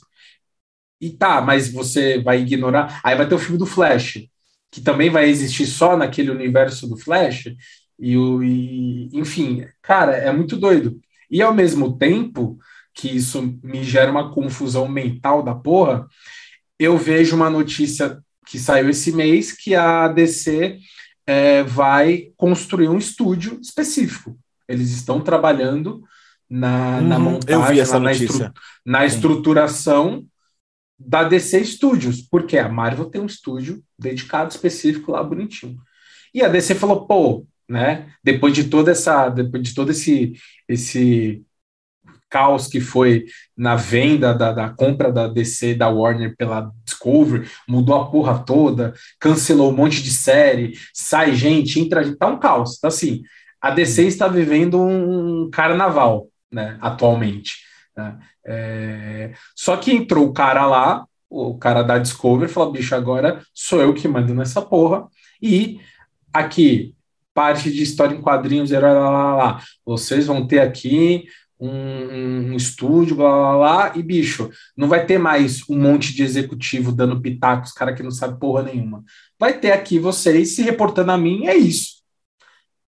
E 1.00 1.10
tá, 1.10 1.40
mas 1.40 1.72
você 1.72 2.20
vai 2.20 2.40
ignorar. 2.40 3.00
Aí 3.02 3.16
vai 3.16 3.28
ter 3.28 3.34
o 3.34 3.38
filme 3.38 3.58
do 3.58 3.66
Flash, 3.66 4.28
que 4.72 4.80
também 4.80 5.10
vai 5.10 5.28
existir 5.28 5.66
só 5.66 5.96
naquele 5.96 6.30
universo 6.30 6.88
do 6.88 6.96
Flash. 6.96 7.54
E, 8.00 8.16
o, 8.16 8.42
e 8.42 9.10
enfim, 9.12 9.66
cara, 9.82 10.16
é 10.16 10.32
muito 10.32 10.56
doido. 10.56 10.98
E 11.30 11.42
ao 11.42 11.52
mesmo 11.52 11.96
tempo 11.98 12.58
que 12.94 13.08
isso 13.08 13.58
me 13.62 13.84
gera 13.84 14.10
uma 14.10 14.32
confusão 14.32 14.88
mental 14.88 15.42
da 15.42 15.54
porra, 15.54 16.06
eu 16.78 16.96
vejo 16.96 17.36
uma 17.36 17.50
notícia 17.50 18.18
que 18.46 18.58
saiu 18.58 18.88
esse 18.88 19.12
mês 19.12 19.52
que 19.52 19.74
a 19.74 20.08
DC 20.08 20.78
é, 21.26 21.62
vai 21.62 22.30
construir 22.36 22.88
um 22.88 22.98
estúdio 22.98 23.58
específico. 23.60 24.38
Eles 24.66 24.90
estão 24.90 25.20
trabalhando 25.20 26.02
na, 26.48 26.98
uhum, 26.98 27.08
na 27.08 27.18
montagem, 27.18 28.00
na, 28.00 28.12
estru 28.12 28.52
na 28.84 29.06
estruturação 29.06 30.26
da 31.06 31.24
DC 31.24 31.64
Studios, 31.64 32.20
porque 32.20 32.58
a 32.58 32.68
Marvel 32.68 33.06
tem 33.06 33.20
um 33.20 33.26
estúdio 33.26 33.82
dedicado 33.98 34.50
específico 34.50 35.12
lá 35.12 35.22
bonitinho. 35.22 35.76
E 36.34 36.42
a 36.42 36.48
DC 36.48 36.74
falou, 36.74 37.06
pô, 37.06 37.46
né? 37.68 38.06
Depois 38.22 38.54
de 38.54 38.64
toda 38.64 38.90
essa, 38.90 39.28
depois 39.28 39.62
de 39.62 39.74
todo 39.74 39.90
esse 39.90 40.34
esse 40.68 41.44
caos 42.32 42.66
que 42.66 42.80
foi 42.80 43.26
na 43.54 43.76
venda 43.76 44.32
da, 44.32 44.52
da 44.52 44.70
compra 44.70 45.12
da 45.12 45.28
DC 45.28 45.74
da 45.74 45.90
Warner 45.90 46.34
pela 46.34 46.72
Discovery, 46.82 47.46
mudou 47.68 47.94
a 47.94 48.10
porra 48.10 48.42
toda, 48.42 48.94
cancelou 49.20 49.70
um 49.70 49.76
monte 49.76 50.02
de 50.02 50.10
série, 50.10 50.78
sai 50.94 51.34
gente, 51.34 51.78
entra 51.78 52.02
gente, 52.02 52.16
tá 52.16 52.26
um 52.28 52.38
caos. 52.38 52.78
Então, 52.78 52.88
assim, 52.88 53.22
a 53.60 53.70
DC 53.70 54.06
está 54.06 54.28
vivendo 54.28 54.80
um 54.80 55.50
carnaval, 55.50 56.28
né, 56.50 56.78
atualmente. 56.80 57.58
Né? 57.94 58.18
É... 58.44 59.32
Só 59.54 59.76
que 59.76 59.92
entrou 59.92 60.26
o 60.26 60.32
cara 60.32 60.66
lá, 60.66 61.06
o 61.28 61.56
cara 61.56 61.82
da 61.82 61.98
Discovery, 61.98 62.50
falou: 62.50 62.72
bicho, 62.72 62.94
agora 62.94 63.42
sou 63.54 63.80
eu 63.80 63.94
que 63.94 64.08
mando 64.08 64.34
nessa 64.34 64.60
porra, 64.60 65.06
e 65.40 65.80
aqui, 66.32 66.94
parte 67.34 67.72
de 67.72 67.82
história 67.82 68.14
em 68.14 68.20
quadrinhos, 68.20 68.70
lá, 68.70 68.80
lá, 68.80 69.10
lá, 69.10 69.36
lá. 69.36 69.62
vocês 69.84 70.26
vão 70.26 70.46
ter 70.46 70.60
aqui 70.60 71.24
um, 71.58 72.50
um, 72.50 72.56
estúdio, 72.56 73.14
blá, 73.14 73.28
blá, 73.30 73.56
blá, 73.56 73.92
e 73.96 74.02
bicho, 74.02 74.50
não 74.76 74.88
vai 74.88 75.06
ter 75.06 75.16
mais 75.16 75.60
um 75.68 75.78
monte 75.78 76.12
de 76.12 76.22
executivo 76.24 76.90
dando 76.90 77.20
pitacos, 77.20 77.72
cara 77.72 77.94
que 77.94 78.02
não 78.02 78.10
sabe 78.10 78.40
porra 78.40 78.64
nenhuma. 78.64 79.04
Vai 79.38 79.58
ter 79.58 79.70
aqui 79.70 79.98
vocês 79.98 80.56
se 80.56 80.62
reportando 80.62 81.12
a 81.12 81.18
mim, 81.18 81.46
é 81.46 81.54
isso. 81.54 82.02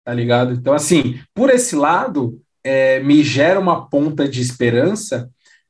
Tá 0.03 0.13
ligado? 0.13 0.53
Então, 0.53 0.73
assim, 0.73 1.19
por 1.33 1.49
esse 1.49 1.75
lado, 1.75 2.41
é, 2.63 2.99
me 2.99 3.23
gera 3.23 3.59
uma 3.59 3.89
ponta 3.89 4.27
de 4.27 4.41
esperança 4.41 5.29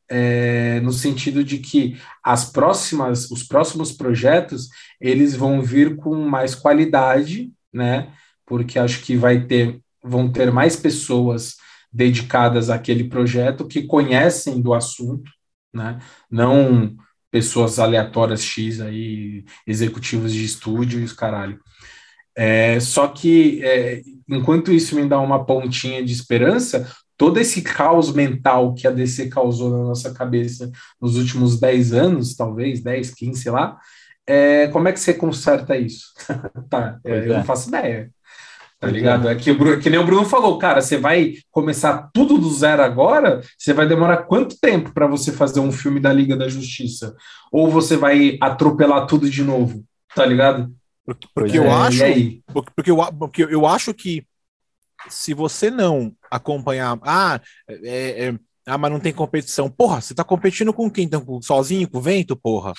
é, 0.09 0.79
no 0.81 0.91
sentido 0.93 1.43
de 1.43 1.57
que 1.59 1.97
as 2.23 2.49
próximas, 2.51 3.29
os 3.31 3.43
próximos 3.43 3.91
projetos, 3.91 4.69
eles 4.99 5.35
vão 5.35 5.61
vir 5.61 5.95
com 5.95 6.15
mais 6.15 6.55
qualidade, 6.55 7.51
né? 7.73 8.13
Porque 8.45 8.79
acho 8.79 9.01
que 9.03 9.15
vai 9.15 9.45
ter, 9.45 9.79
vão 10.03 10.31
ter 10.31 10.51
mais 10.51 10.75
pessoas 10.75 11.55
dedicadas 11.91 12.69
àquele 12.69 13.05
projeto 13.05 13.67
que 13.67 13.83
conhecem 13.83 14.61
do 14.61 14.73
assunto, 14.73 15.31
né? 15.73 15.99
Não 16.29 16.95
pessoas 17.29 17.77
aleatórias 17.77 18.41
X 18.41 18.81
aí, 18.81 19.43
executivos 19.65 20.33
de 20.33 20.45
estúdio 20.45 20.99
e 20.99 21.03
os 21.03 21.13
caralho. 21.13 21.59
É, 22.35 22.79
só 22.79 23.07
que, 23.07 23.63
é, 23.63 24.01
enquanto 24.29 24.71
isso 24.71 24.95
me 24.95 25.07
dá 25.07 25.19
uma 25.19 25.43
pontinha 25.45 26.03
de 26.03 26.13
esperança, 26.13 26.87
todo 27.17 27.39
esse 27.39 27.61
caos 27.61 28.13
mental 28.13 28.73
que 28.73 28.87
a 28.87 28.91
DC 28.91 29.27
causou 29.27 29.71
na 29.71 29.83
nossa 29.83 30.13
cabeça 30.13 30.71
nos 31.01 31.17
últimos 31.17 31.59
10 31.59 31.93
anos, 31.93 32.35
talvez, 32.35 32.81
10, 32.81 33.11
15, 33.15 33.41
sei 33.41 33.51
lá, 33.51 33.77
é, 34.25 34.67
como 34.67 34.87
é 34.87 34.93
que 34.93 34.99
você 34.99 35.13
conserta 35.13 35.75
isso? 35.75 36.13
tá, 36.69 36.99
eu 37.03 37.27
não 37.27 37.37
é. 37.37 37.43
faço 37.43 37.69
ideia. 37.69 38.11
Tá 38.79 38.87
ligado? 38.87 39.27
É 39.27 39.33
que, 39.33 39.55
que 39.79 39.89
nem 39.89 39.99
o 39.99 40.05
Bruno 40.05 40.23
falou, 40.23 40.59
cara, 40.59 40.81
você 40.81 40.97
vai 40.97 41.33
começar 41.49 42.11
tudo 42.13 42.37
do 42.37 42.53
zero 42.53 42.83
agora, 42.83 43.41
você 43.57 43.73
vai 43.73 43.87
demorar 43.87 44.17
quanto 44.17 44.59
tempo 44.59 44.93
para 44.93 45.07
você 45.07 45.31
fazer 45.31 45.59
um 45.59 45.71
filme 45.71 45.99
da 45.99 46.13
Liga 46.13 46.35
da 46.35 46.47
Justiça? 46.47 47.15
Ou 47.51 47.71
você 47.71 47.97
vai 47.97 48.37
atropelar 48.39 49.07
tudo 49.07 49.27
de 49.27 49.43
novo? 49.43 49.83
Tá 50.13 50.23
ligado? 50.23 50.71
Porque, 51.03 51.27
porque 51.33 51.57
eu 51.57 51.63
é, 51.63 51.71
acho. 51.71 52.03
Porque 52.75 52.91
eu, 52.91 52.97
porque 53.17 53.43
eu 53.43 53.65
acho 53.65 53.95
que 53.95 54.23
se 55.09 55.33
você 55.33 55.71
não 55.71 56.13
acompanhar. 56.29 56.97
Ah, 57.01 57.39
é, 57.67 58.27
é, 58.27 58.39
ah, 58.65 58.77
mas 58.77 58.91
não 58.91 58.99
tem 58.99 59.13
competição. 59.13 59.69
Porra, 59.69 60.01
você 60.01 60.13
tá 60.13 60.23
competindo 60.23 60.73
com 60.73 60.89
quem? 60.89 61.05
Então, 61.05 61.41
sozinho, 61.41 61.89
com 61.89 61.97
o 61.97 62.01
vento, 62.01 62.35
porra? 62.35 62.73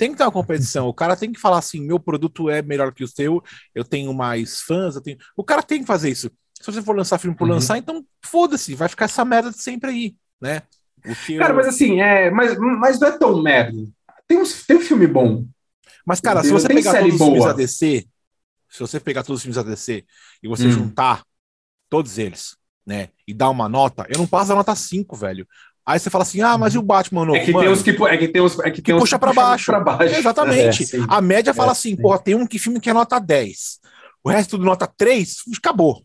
tem 0.00 0.12
que 0.12 0.16
ter 0.16 0.24
uma 0.24 0.32
competição. 0.32 0.88
O 0.88 0.94
cara 0.94 1.14
tem 1.14 1.30
que 1.30 1.38
falar 1.38 1.58
assim: 1.58 1.86
meu 1.86 2.00
produto 2.00 2.48
é 2.48 2.62
melhor 2.62 2.90
que 2.90 3.04
o 3.04 3.08
seu, 3.08 3.42
eu 3.74 3.84
tenho 3.84 4.14
mais 4.14 4.62
fãs, 4.62 4.94
eu 4.94 5.02
tenho. 5.02 5.18
O 5.36 5.44
cara 5.44 5.62
tem 5.62 5.80
que 5.80 5.86
fazer 5.86 6.08
isso. 6.08 6.30
Se 6.58 6.72
você 6.72 6.80
for 6.80 6.96
lançar 6.96 7.18
filme 7.18 7.36
por 7.36 7.46
uhum. 7.46 7.54
lançar, 7.54 7.76
então 7.76 8.02
foda-se, 8.24 8.74
vai 8.74 8.88
ficar 8.88 9.04
essa 9.04 9.24
merda 9.26 9.50
de 9.50 9.62
sempre 9.62 9.90
aí, 9.90 10.16
né? 10.40 10.62
Cara, 11.38 11.52
eu... 11.52 11.56
mas 11.56 11.68
assim, 11.68 12.00
é, 12.00 12.30
mas, 12.30 12.56
mas 12.58 12.98
não 12.98 13.08
é 13.08 13.18
tão 13.18 13.42
merda. 13.42 13.76
Tem 14.26 14.38
um, 14.38 14.44
tem 14.66 14.76
um 14.78 14.80
filme 14.80 15.06
bom. 15.06 15.46
Mas, 16.06 16.18
cara, 16.18 16.42
se 16.42 16.50
você 16.50 16.68
pegar 16.68 16.98
todos 16.98 17.14
os 17.14 17.20
filmes 17.20 17.44
da 17.44 17.52
DC, 17.52 18.06
se 18.70 18.80
você 18.80 19.00
pegar 19.00 19.22
todos 19.22 19.38
os 19.38 19.42
filmes 19.42 19.56
da 19.56 19.62
DC 19.62 20.04
e 20.42 20.48
você 20.48 20.66
hum. 20.66 20.70
juntar 20.70 21.22
todos 21.90 22.16
eles, 22.16 22.56
né, 22.90 23.08
e 23.24 23.32
dar 23.32 23.48
uma 23.50 23.68
nota, 23.68 24.04
eu 24.08 24.18
não 24.18 24.26
passo 24.26 24.50
a 24.50 24.56
nota 24.56 24.74
5, 24.74 25.14
velho. 25.16 25.46
Aí 25.86 25.96
você 25.96 26.10
fala 26.10 26.22
assim: 26.22 26.42
ah, 26.42 26.58
mas 26.58 26.74
e 26.74 26.78
o 26.78 26.82
Batman 26.82 27.24
novo? 27.24 27.38
É 27.38 27.44
que 27.44 27.52
Mano, 27.52 27.64
tem 27.64 27.72
uns 27.72 27.82
que, 27.82 27.90
é 27.90 28.16
que, 28.16 28.28
tem 28.28 28.42
uns, 28.42 28.58
é 28.58 28.70
que, 28.70 28.82
que 28.82 28.92
puxa 28.92 29.16
para 29.16 29.32
baixo. 29.32 29.70
baixo. 29.80 30.14
exatamente. 30.16 30.96
É, 30.96 30.98
a 31.08 31.20
média 31.20 31.52
é, 31.52 31.54
fala 31.54 31.70
assim: 31.70 31.90
sim. 31.90 32.02
porra, 32.02 32.18
tem 32.18 32.34
um 32.34 32.44
que 32.44 32.58
filme 32.58 32.80
que 32.80 32.90
é 32.90 32.92
nota 32.92 33.20
10. 33.20 33.78
O 34.24 34.28
resto 34.28 34.58
do 34.58 34.64
nota 34.64 34.86
3, 34.86 35.36
acabou. 35.56 36.02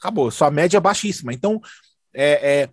Acabou. 0.00 0.30
Sua 0.30 0.50
média 0.50 0.78
é 0.78 0.80
baixíssima. 0.80 1.34
Então, 1.34 1.60
é, 2.14 2.62
é, 2.62 2.68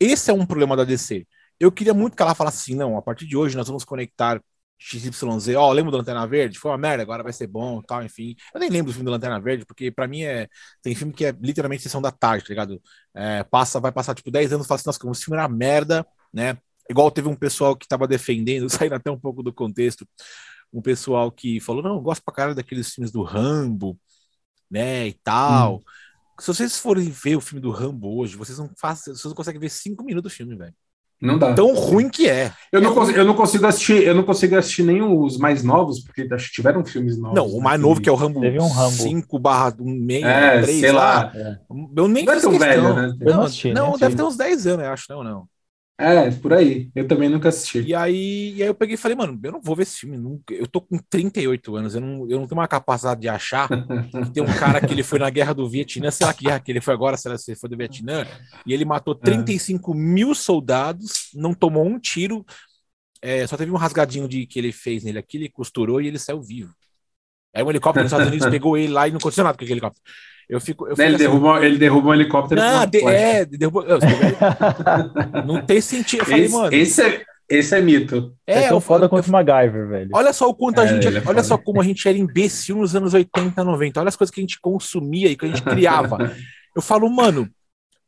esse 0.00 0.30
é 0.30 0.34
um 0.34 0.46
problema 0.46 0.74
da 0.74 0.84
DC. 0.84 1.26
Eu 1.60 1.70
queria 1.70 1.94
muito 1.94 2.16
que 2.16 2.22
ela 2.22 2.34
falasse 2.34 2.62
assim: 2.62 2.74
não, 2.74 2.96
a 2.96 3.02
partir 3.02 3.26
de 3.26 3.36
hoje 3.36 3.56
nós 3.56 3.68
vamos 3.68 3.84
conectar 3.84 4.40
XYZ, 4.84 5.54
ó, 5.56 5.68
oh, 5.68 5.72
lembra 5.72 5.90
do 5.90 5.96
Lanterna 5.98 6.26
Verde? 6.26 6.58
Foi 6.58 6.70
uma 6.70 6.78
merda, 6.78 7.02
agora 7.02 7.22
vai 7.22 7.32
ser 7.32 7.46
bom, 7.46 7.80
tal, 7.82 8.02
enfim. 8.02 8.34
Eu 8.52 8.60
nem 8.60 8.68
lembro 8.68 8.90
do 8.90 8.94
filme 8.94 9.04
do 9.04 9.10
Lanterna 9.10 9.40
Verde, 9.40 9.64
porque 9.64 9.90
para 9.90 10.08
mim 10.08 10.22
é. 10.22 10.48
Tem 10.82 10.94
filme 10.94 11.12
que 11.12 11.24
é 11.24 11.34
literalmente 11.40 11.82
sessão 11.82 12.02
da 12.02 12.10
tarde, 12.10 12.44
tá 12.44 12.50
ligado? 12.50 12.82
É, 13.14 13.42
passa, 13.44 13.80
vai 13.80 13.92
passar 13.92 14.14
tipo 14.14 14.30
10 14.30 14.52
anos 14.52 14.66
e 14.66 14.68
fala 14.68 14.76
assim, 14.76 14.88
nossa, 14.88 14.98
como 14.98 15.12
esse 15.12 15.24
filme 15.24 15.38
era 15.38 15.48
merda, 15.48 16.06
né? 16.32 16.58
Igual 16.90 17.10
teve 17.10 17.28
um 17.28 17.36
pessoal 17.36 17.76
que 17.76 17.86
tava 17.86 18.06
defendendo, 18.08 18.68
saindo 18.70 18.94
até 18.94 19.10
um 19.10 19.18
pouco 19.18 19.42
do 19.42 19.52
contexto, 19.52 20.06
um 20.72 20.82
pessoal 20.82 21.30
que 21.30 21.60
falou, 21.60 21.82
não, 21.82 21.94
eu 21.96 22.00
gosto 22.00 22.22
pra 22.24 22.34
caralho 22.34 22.56
daqueles 22.56 22.92
filmes 22.92 23.12
do 23.12 23.22
Rambo, 23.22 23.98
né, 24.70 25.08
e 25.08 25.12
tal. 25.22 25.76
Hum. 25.76 25.82
Se 26.40 26.46
vocês 26.46 26.78
forem 26.78 27.10
ver 27.10 27.36
o 27.36 27.40
filme 27.40 27.60
do 27.60 27.70
Rambo 27.70 28.18
hoje, 28.18 28.36
vocês 28.36 28.58
não 28.58 28.70
fazem, 28.76 29.14
vocês 29.14 29.24
não 29.24 29.34
conseguem 29.34 29.60
ver 29.60 29.68
cinco 29.68 30.02
minutos 30.02 30.32
do 30.32 30.34
filme, 30.34 30.56
velho. 30.56 30.74
Não 31.22 31.38
dá. 31.38 31.54
Tão 31.54 31.72
ruim 31.72 32.08
que 32.08 32.28
é. 32.28 32.50
Eu 32.72 32.80
não, 32.80 32.90
é 32.90 32.94
consigo, 32.94 33.18
eu 33.18 33.24
não 33.24 33.34
consigo 33.34 33.66
assistir, 33.66 34.02
eu 34.02 34.12
não 34.12 34.24
consigo 34.24 34.56
assistir 34.56 34.82
nem 34.82 35.00
os 35.00 35.38
mais 35.38 35.62
novos, 35.62 36.00
porque 36.00 36.26
acho 36.32 36.48
que 36.48 36.54
tiveram 36.54 36.84
filmes 36.84 37.16
novos. 37.16 37.36
Não, 37.36 37.46
o 37.46 37.62
mais 37.62 37.80
novo 37.80 38.00
que 38.00 38.08
é 38.08 38.12
o 38.12 38.16
Rambo, 38.16 38.40
Teve 38.40 38.58
um 38.58 38.68
Rambo. 38.68 38.90
5 38.90 39.38
barra 39.38 39.72
1, 39.78 40.06
é, 40.26 40.62
3, 40.62 40.80
sei 40.80 40.90
lá. 40.90 41.30
É. 41.32 41.58
Eu 41.96 42.08
nem 42.08 42.24
não 42.24 42.32
é 42.32 42.40
tão 42.40 42.58
velho, 42.58 42.94
né? 42.94 43.14
Não, 43.20 43.36
não, 43.36 43.42
assisti, 43.44 43.72
não 43.72 43.92
né? 43.92 43.98
deve 44.00 44.16
ter 44.16 44.22
uns 44.24 44.36
10 44.36 44.66
anos, 44.66 44.84
eu 44.84 44.92
acho, 44.92 45.06
não, 45.10 45.22
não. 45.22 45.44
É, 45.98 46.30
por 46.30 46.52
aí. 46.52 46.90
Eu 46.94 47.06
também 47.06 47.28
nunca 47.28 47.48
assisti. 47.48 47.80
E 47.80 47.94
aí, 47.94 48.54
e 48.56 48.62
aí 48.62 48.68
eu 48.68 48.74
peguei 48.74 48.94
e 48.94 48.98
falei, 48.98 49.16
mano, 49.16 49.38
eu 49.42 49.52
não 49.52 49.60
vou 49.60 49.76
ver 49.76 49.82
esse 49.82 50.00
filme. 50.00 50.16
Nunca. 50.16 50.52
Eu 50.52 50.66
tô 50.66 50.80
com 50.80 50.98
38 50.98 51.76
anos, 51.76 51.94
eu 51.94 52.00
não, 52.00 52.28
eu 52.28 52.40
não 52.40 52.46
tenho 52.46 52.60
uma 52.60 52.66
capacidade 52.66 53.20
de 53.20 53.28
achar 53.28 53.68
que 53.68 54.30
tem 54.32 54.42
um 54.42 54.46
cara 54.58 54.80
que 54.80 54.92
ele 54.92 55.02
foi 55.02 55.18
na 55.18 55.30
guerra 55.30 55.52
do 55.52 55.68
Vietnã, 55.68 56.10
sei 56.10 56.26
lá 56.26 56.34
que 56.34 56.44
guerra 56.44 56.60
que 56.60 56.72
ele 56.72 56.80
foi 56.80 56.94
agora, 56.94 57.16
se 57.16 57.28
ele 57.28 57.58
foi 57.58 57.70
do 57.70 57.76
Vietnã, 57.76 58.26
e 58.66 58.72
ele 58.72 58.84
matou 58.84 59.14
35 59.14 59.92
é. 59.92 59.96
mil 59.96 60.34
soldados, 60.34 61.30
não 61.34 61.54
tomou 61.54 61.86
um 61.86 61.98
tiro. 61.98 62.44
é, 63.20 63.46
só 63.46 63.56
teve 63.56 63.70
um 63.70 63.76
rasgadinho 63.76 64.28
de 64.28 64.46
que 64.46 64.58
ele 64.58 64.72
fez 64.72 65.04
nele 65.04 65.18
aqui, 65.18 65.36
ele 65.36 65.48
costurou 65.48 66.00
e 66.00 66.08
ele 66.08 66.18
saiu 66.18 66.42
vivo. 66.42 66.74
Aí 67.54 67.62
um 67.62 67.70
helicóptero 67.70 68.04
nos 68.04 68.12
Estados 68.12 68.28
Unidos 68.28 68.48
pegou 68.50 68.76
ele 68.76 68.92
lá 68.92 69.06
e 69.06 69.10
não 69.10 69.18
aconteceu 69.18 69.44
nada 69.44 69.56
com 69.56 69.62
aquele 69.62 69.74
helicóptero. 69.74 70.02
Eu 70.52 70.60
fico, 70.60 70.86
eu 70.86 70.94
Né, 70.96 71.06
ele, 71.06 71.14
assim, 71.16 71.24
derrubou, 71.24 71.62
ele 71.64 71.78
derrubou 71.78 72.10
um 72.10 72.14
helicóptero. 72.14 72.60
não, 72.60 72.84
de, 72.86 72.98
é, 73.06 73.44
derrubou, 73.46 73.84
eu- 73.84 73.98
não 75.46 75.62
tem 75.64 75.80
sentido. 75.80 76.20
Eu 76.20 76.26
falei, 76.26 76.44
esse, 76.44 76.54
mano, 76.54 76.74
esse, 76.74 77.02
é, 77.02 77.22
esse 77.48 77.74
é 77.74 77.80
mito. 77.80 78.34
É, 78.46 78.64
é, 78.64 78.68
tão 78.68 78.76
eu, 78.76 78.80
foda 78.80 79.06
eu- 79.06 79.08
quanto 79.08 79.28
o 79.28 79.32
MacGyver, 79.32 79.88
velho. 79.88 80.10
Olha 80.12 80.32
só 80.32 80.48
o 80.48 80.54
quanto 80.54 80.80
a 80.80 80.84
É, 80.84 80.88
gente. 80.88 81.06
ele 81.06 81.16
é 81.16 81.20
olha 81.20 81.26
foda. 81.26 81.42
só 81.42 81.56
como 81.58 81.80
a 81.80 81.84
gente 81.84 82.06
era 82.06 82.18
imbecil 82.18 82.76
nos 82.76 82.94
anos 82.94 83.14
80, 83.14 83.64
90. 83.64 84.00
Olha 84.00 84.08
as 84.08 84.16
coisas 84.16 84.32
que 84.34 84.40
a 84.40 84.44
gente 84.44 84.60
consumia 84.60 85.28
e 85.28 85.36
que 85.36 85.44
a 85.46 85.48
gente 85.48 85.62
criava. 85.62 86.18
Eu 86.76 86.82
falo, 86.82 87.08
mano, 87.10 87.48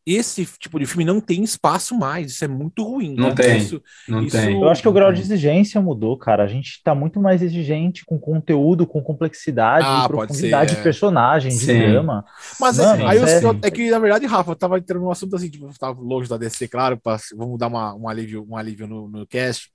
esse 0.07 0.45
tipo 0.59 0.79
de 0.79 0.87
filme 0.87 1.05
não 1.05 1.21
tem 1.21 1.43
espaço 1.43 1.97
mais. 1.99 2.33
Isso 2.33 2.45
é 2.45 2.49
muito 2.49 2.83
ruim. 2.85 3.15
Não 3.15 3.29
né? 3.31 3.35
tem. 3.35 3.57
Isso, 3.59 3.83
Não 4.09 4.23
Isso- 4.23 4.37
tem. 4.37 4.61
Eu 4.61 4.69
acho 4.69 4.83
que 4.83 4.89
o 4.89 4.93
grau 4.93 5.13
de 5.13 5.19
Não 5.21 5.25
exigência 5.25 5.81
mudou, 5.81 6.17
cara. 6.19 6.43
A 6.45 6.47
gente 6.47 6.83
tá 6.83 6.95
muito 6.95 7.21
mais 7.21 7.41
exigente 7.43 8.05
com 8.05 8.19
conteúdo, 8.19 8.87
com 8.87 9.03
complexidade, 9.03 9.87
Ah, 9.89 10.07
profundidade 10.09 10.71
ser, 10.71 10.77
é. 10.77 10.79
de 10.79 10.83
personagem, 10.83 11.57
de 11.57 11.67
drama. 11.67 12.25
Mas 12.61 12.79
Mano, 12.79 13.03
é, 13.03 13.07
aí 13.07 13.17
eu, 13.19 13.27
é- 13.27 13.45
eu- 13.45 13.59
é 13.63 13.71
que, 13.71 13.91
na 13.91 13.99
verdade, 13.99 14.27
Rafa, 14.27 14.51
eu 14.51 14.57
tava 14.57 14.79
entrando 14.79 15.03
num 15.03 15.11
assunto 15.11 15.37
assim, 15.37 15.49
tipo, 15.49 15.67
eu 15.67 15.73
tava 15.79 16.01
longe 16.01 16.29
da 16.29 16.37
DC, 16.37 16.69
claro, 16.69 16.99
pra, 17.01 17.17
vamos 17.35 17.59
dar 17.59 17.69
uma, 17.69 17.95
um 17.95 18.09
alívio, 18.09 18.47
um 18.49 18.57
alívio 18.57 18.87
no, 18.87 19.09
no 19.09 19.27
cast. 19.27 19.71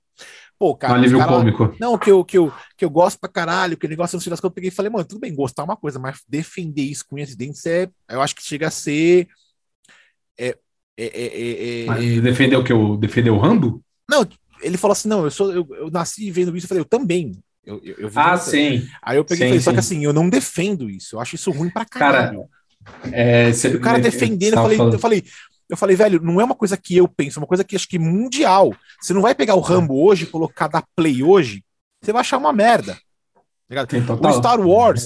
Pô, 0.58 0.72
Um 0.72 0.76
cara, 0.76 0.94
alívio 0.94 1.18
os 1.18 1.24
cara- 1.24 1.36
cômico. 1.38 1.74
Não, 1.80 1.96
que 1.96 2.10
eu, 2.10 2.22
que, 2.22 2.36
eu, 2.36 2.52
que 2.76 2.84
eu 2.84 2.90
gosto 2.90 3.18
pra 3.18 3.30
caralho, 3.30 3.76
que 3.78 3.86
o 3.86 3.88
negócio 3.88 4.16
no 4.16 4.20
final 4.20 4.32
das 4.34 4.40
contas, 4.40 4.50
eu 4.52 4.54
peguei 4.54 4.68
e 4.68 4.72
falei, 4.72 4.90
mano, 4.92 5.04
tudo 5.06 5.18
bem, 5.18 5.34
gostar 5.34 5.62
é 5.62 5.64
uma 5.64 5.76
coisa, 5.76 5.98
mas 5.98 6.20
defender 6.28 6.82
isso 6.82 7.06
com 7.08 7.16
unhas 7.16 7.30
e 7.32 7.36
dentes 7.36 7.64
é. 7.64 7.88
Eu 8.08 8.20
acho 8.20 8.34
que 8.36 8.42
chega 8.42 8.68
a 8.68 8.70
ser. 8.70 9.26
É, 10.96 11.04
é, 11.04 11.26
é, 11.26 11.50
é- 11.50 11.84
é- 11.84 11.86
Mas 11.86 12.22
defendeu 12.22 12.60
o 12.60 12.64
que? 12.64 12.72
Defendeu 12.98 13.34
o 13.34 13.38
Rambo? 13.38 13.82
Não, 14.08 14.26
ele 14.62 14.76
falou 14.76 14.92
assim: 14.92 15.08
não, 15.08 15.24
eu 15.24 15.30
sou, 15.30 15.52
eu, 15.52 15.66
eu 15.72 15.90
nasci 15.90 16.30
vendo 16.30 16.56
isso, 16.56 16.66
eu 16.66 16.68
falei, 16.68 16.80
eu 16.82 16.84
também. 16.88 17.32
Eu, 17.64 17.80
eu, 17.84 17.94
eu 17.98 18.10
Ah, 18.16 18.36
sim. 18.36 18.86
Aí 19.02 19.16
eu 19.18 19.24
peguei 19.24 19.46
e 19.46 19.48
Sim, 19.48 19.60
falei, 19.60 19.60
só 19.60 19.70
que 19.72 19.80
sim. 19.80 19.96
assim, 19.96 20.04
eu 20.04 20.12
não 20.12 20.28
defendo 20.28 20.88
isso, 20.88 21.16
eu 21.16 21.20
acho 21.20 21.34
isso 21.34 21.50
ruim 21.50 21.70
pra 21.70 21.84
Cara, 21.84 22.12
caralho. 22.28 22.44
É, 23.12 23.52
cê- 23.52 23.68
o 23.68 23.80
cara 23.80 23.98
eu- 23.98 24.02
defendendo, 24.02 24.54
eu 24.54 24.62
falei, 24.62 24.76
falando- 24.78 24.94
eu 24.94 24.98
falei, 24.98 25.24
eu 25.68 25.76
falei, 25.76 25.96
velho, 25.96 26.20
não 26.20 26.40
é 26.40 26.44
uma 26.44 26.54
coisa 26.54 26.76
que 26.76 26.96
eu 26.96 27.06
penso, 27.06 27.38
é 27.38 27.42
uma 27.42 27.46
coisa 27.46 27.62
que 27.62 27.76
acho 27.76 27.88
que 27.88 27.98
mundial. 27.98 28.74
Você 29.00 29.12
não 29.12 29.22
vai 29.22 29.34
pegar 29.34 29.54
o 29.54 29.60
Rambo 29.60 30.02
hoje 30.02 30.24
e 30.24 30.26
colocar 30.26 30.68
da 30.68 30.82
Play 30.96 31.22
hoje, 31.22 31.62
você 32.02 32.12
vai 32.12 32.20
achar 32.20 32.38
uma 32.38 32.52
merda. 32.52 32.98
tá 33.68 34.30
O. 34.30 34.32
Star 34.32 34.60
Wars, 34.60 35.04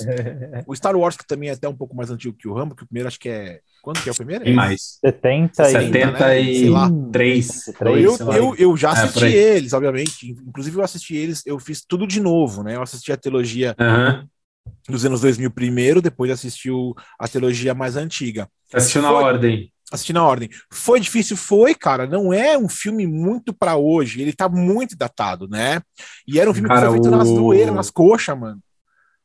o 0.66 0.74
Star 0.74 0.96
Wars, 0.96 1.16
que 1.16 1.26
também 1.26 1.50
é 1.50 1.52
até 1.52 1.68
um 1.68 1.76
pouco 1.76 1.94
mais 1.94 2.10
antigo 2.10 2.36
que 2.36 2.48
o 2.48 2.54
Rambo, 2.54 2.74
que 2.74 2.82
o 2.84 2.86
primeiro 2.86 3.08
acho 3.08 3.18
que 3.18 3.28
é. 3.28 3.60
Quando 3.84 4.02
que 4.02 4.08
é 4.08 4.12
o 4.12 4.14
primeiro? 4.14 4.44
Tem 4.44 4.54
mais. 4.54 4.96
70 5.04 5.62
e... 5.68 5.70
73. 5.70 6.58
Sei 6.58 6.70
lá. 6.70 6.90
Três, 7.12 7.66
Eu, 8.02 8.16
sei 8.16 8.24
lá. 8.26 8.36
eu, 8.38 8.56
eu 8.56 8.76
já 8.78 8.88
É, 8.88 8.92
assisti 8.92 9.24
aí. 9.26 9.34
eles, 9.34 9.72
obviamente. 9.74 10.30
Inclusive, 10.30 10.78
eu 10.78 10.82
assisti 10.82 11.14
eles, 11.14 11.42
eu 11.44 11.58
fiz 11.58 11.84
tudo 11.86 12.06
de 12.06 12.18
novo, 12.18 12.62
né? 12.62 12.76
Eu 12.76 12.82
assisti 12.82 13.12
a 13.12 13.16
trilogia 13.18 13.76
dos 14.88 15.04
anos 15.04 15.20
2000 15.20 15.50
primeiro, 15.50 16.00
depois 16.00 16.30
assisti 16.30 16.70
o- 16.70 16.94
a 17.18 17.28
trilogia 17.28 17.74
mais 17.74 17.94
antiga. 17.94 18.48
Assistiu 18.72 19.02
na 19.02 19.08
Foi- 19.10 19.22
ordem. 19.22 19.70
Assisti 19.92 20.14
na 20.14 20.26
ordem. 20.26 20.48
Foi 20.72 20.98
difícil? 20.98 21.36
Foi, 21.36 21.74
cara. 21.74 22.06
Não 22.06 22.32
é 22.32 22.56
um 22.56 22.70
filme 22.70 23.06
muito 23.06 23.52
pra 23.52 23.76
hoje. 23.76 24.22
Ele 24.22 24.32
tá 24.32 24.48
muito 24.48 24.96
datado, 24.96 25.46
né? 25.46 25.82
E 26.26 26.40
era 26.40 26.50
um 26.50 26.54
filme 26.54 26.68
Cara, 26.70 26.80
que 26.80 26.86
foi 26.86 26.94
feito 26.94 27.10
nas 27.10 27.28
o- 27.28 27.36
zoeiras, 27.36 27.74
nas 27.74 27.90
coxas, 27.90 28.36
mano. 28.38 28.58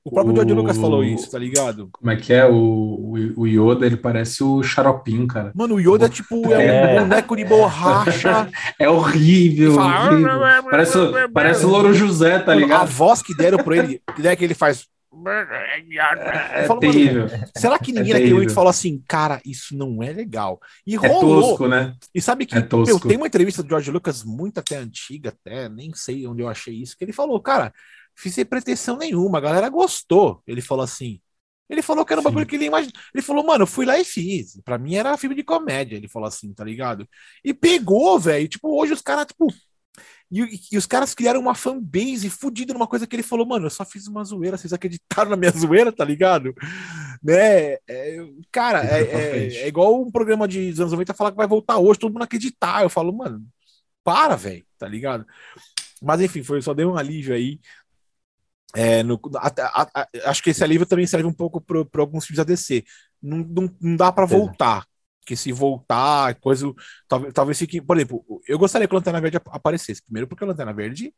O 0.09 0.13
próprio 0.13 0.33
O- 0.33 0.35
George 0.35 0.53
Lucas 0.53 0.77
falou 0.77 1.03
isso, 1.03 1.29
tá 1.29 1.37
ligado? 1.37 1.89
Como 1.91 2.09
é 2.11 2.15
que 2.15 2.33
é? 2.33 2.45
O, 2.45 3.13
o, 3.37 3.45
Yoda, 3.47 3.85
ele 3.85 3.95
parece 3.97 4.43
o 4.43 4.61
Xaropinho, 4.63 5.27
cara. 5.27 5.51
Mano, 5.55 5.75
o 5.75 5.79
Yoda, 5.79 6.09
tipo, 6.09 6.51
é, 6.51 6.95
É. 6.95 7.01
um 7.01 7.03
boneco 7.07 7.35
de 7.35 7.45
borracha. 7.45 8.49
É 8.79 8.89
horrível, 8.89 9.75
Fala- 9.75 10.11
horrível. 10.11 10.39
Parece, 10.69 10.97
o- 10.97 11.29
parece 11.31 11.65
o 11.65 11.69
Louro 11.69 11.93
José, 11.93 12.39
tá 12.39 12.47
Mano, 12.53 12.59
a 12.59 12.63
ligado? 12.63 12.87
voz 12.89 13.21
que 13.21 13.35
deram 13.35 13.57
pra 13.59 13.77
ele, 13.77 14.01
que 14.15 14.27
é 14.27 14.35
que 14.35 14.43
ele 14.43 14.53
faz. 14.53 14.85
É, 15.27 16.61
Eu 16.61 16.67
falo, 16.67 16.79
mano, 16.79 16.93
terrível. 16.93 17.27
Será 17.57 17.77
que 17.79 17.91
ninguém 17.91 18.11
É 18.11 18.13
naquele 18.13 18.33
momento 18.33 18.53
falou 18.53 18.69
assim, 18.69 19.01
cara, 19.07 19.41
isso 19.45 19.75
não 19.75 20.01
é 20.03 20.11
legal? 20.13 20.59
E 20.85 20.95
É 20.95 20.97
rolou. 20.97 21.41
tosco, 21.41 21.67
né? 21.67 21.93
E 22.13 22.21
sabe 22.21 22.45
que 22.45 22.55
É 22.57 22.61
tosco. 22.61 22.85
meu, 22.87 22.99
tem 22.99 23.17
uma 23.17 23.27
entrevista 23.27 23.61
do 23.63 23.69
George 23.69 23.91
Lucas 23.91 24.23
muito 24.23 24.59
até 24.59 24.77
antiga, 24.77 25.29
até, 25.29 25.67
nem 25.67 25.91
sei 25.93 26.25
onde 26.27 26.41
eu 26.41 26.47
achei 26.47 26.75
isso, 26.75 26.95
que 26.97 27.03
ele 27.03 27.11
falou, 27.11 27.39
cara, 27.41 27.73
fiz 28.19 28.33
sem 28.35 28.45
pretensão 28.45 28.97
nenhuma, 28.97 29.37
a 29.37 29.41
galera 29.41 29.69
gostou. 29.69 30.41
Ele 30.45 30.61
falou 30.61 30.83
assim. 30.83 31.19
Ele 31.69 31.83
falou 31.83 32.03
que 32.03 32.11
era 32.11 32.19
um 32.19 32.23
Sim. 32.23 32.29
bagulho 32.29 32.47
que 32.47 32.55
ele 32.55 32.65
imagina. 32.65 32.91
Ele 33.13 33.21
falou, 33.21 33.45
mano, 33.45 33.63
eu 33.63 33.67
fui 33.67 33.85
lá 33.85 33.99
e 33.99 34.03
fiz. 34.03 34.59
Pra 34.65 34.77
mim 34.79 34.95
era 34.95 35.15
filme 35.17 35.35
de 35.35 35.43
comédia. 35.43 35.95
Ele 35.95 36.07
falou 36.07 36.27
assim, 36.27 36.51
tá 36.51 36.63
ligado? 36.63 37.07
E 37.43 37.53
pegou, 37.53 38.19
velho. 38.19 38.47
Tipo, 38.47 38.69
hoje 38.79 38.93
os 38.93 39.01
caras, 39.01 39.27
tipo. 39.27 39.47
E, 40.31 40.59
e 40.71 40.77
os 40.77 40.85
caras 40.85 41.13
criaram 41.15 41.39
uma 41.39 41.55
fanbase 41.55 42.29
fodida 42.29 42.73
numa 42.73 42.87
coisa 42.87 43.05
que 43.07 43.15
ele 43.15 43.23
falou, 43.23 43.45
mano, 43.47 43.65
eu 43.65 43.69
só 43.69 43.83
fiz 43.85 44.07
uma 44.07 44.23
zoeira, 44.23 44.57
vocês 44.57 44.73
acreditaram 44.73 45.29
na 45.31 45.35
minha 45.35 45.51
zoeira, 45.57 45.91
tá 45.91 46.03
ligado? 46.05 46.53
Né? 47.23 47.73
É, 47.87 48.17
cara, 48.51 48.83
é, 48.83 49.01
é- 49.01 49.55
é 49.63 49.67
igual 49.67 50.01
um 50.01 50.11
programa 50.11 50.47
de 50.47 50.69
dos 50.71 50.79
anos 50.79 50.91
90 50.91 51.13
falar 51.13 51.31
que 51.31 51.37
vai 51.37 51.47
voltar 51.47 51.77
hoje, 51.77 51.99
todo 51.99 52.11
mundo 52.13 52.23
acreditar. 52.23 52.83
Eu 52.83 52.89
falo, 52.89 53.11
mano, 53.11 53.43
para, 54.03 54.35
velho, 54.35 54.65
tá 54.77 54.87
ligado? 54.87 55.25
Mas 56.01 56.21
enfim, 56.21 56.43
foi, 56.43 56.61
só 56.61 56.73
deu 56.73 56.91
um 56.91 56.97
alívio 56.97 57.33
aí. 57.35 57.59
É, 58.75 59.01
no- 59.03 59.19
a- 59.37 59.51
a- 59.81 59.89
a- 60.01 60.07
acho 60.25 60.43
que 60.43 60.51
esse 60.51 60.63
alívio 60.63 60.85
também 60.85 61.07
serve 61.07 61.25
um 61.27 61.33
pouco 61.33 61.59
para 61.61 62.01
alguns 62.01 62.25
filmes 62.25 62.37
da 62.37 62.43
DC. 62.43 62.83
Não, 63.21 63.37
não, 63.39 63.75
não 63.81 63.95
dá 63.95 64.11
para 64.11 64.25
voltar. 64.25 64.85
Porque 65.21 65.35
se 65.35 65.51
voltar, 65.51 66.35
coisa. 66.35 66.71
Talvez, 67.07 67.33
talvez 67.33 67.57
fique. 67.57 67.81
Por 67.81 67.97
exemplo, 67.97 68.23
eu 68.47 68.57
gostaria 68.59 68.87
que 68.87 68.93
o 68.93 68.97
Lanterna 68.97 69.21
Verde 69.21 69.37
ap- 69.37 69.49
aparecesse. 69.51 70.03
Primeiro, 70.03 70.27
porque 70.27 70.43
o 70.43 70.47
Lanterna 70.47 70.73
Verde 70.73 71.13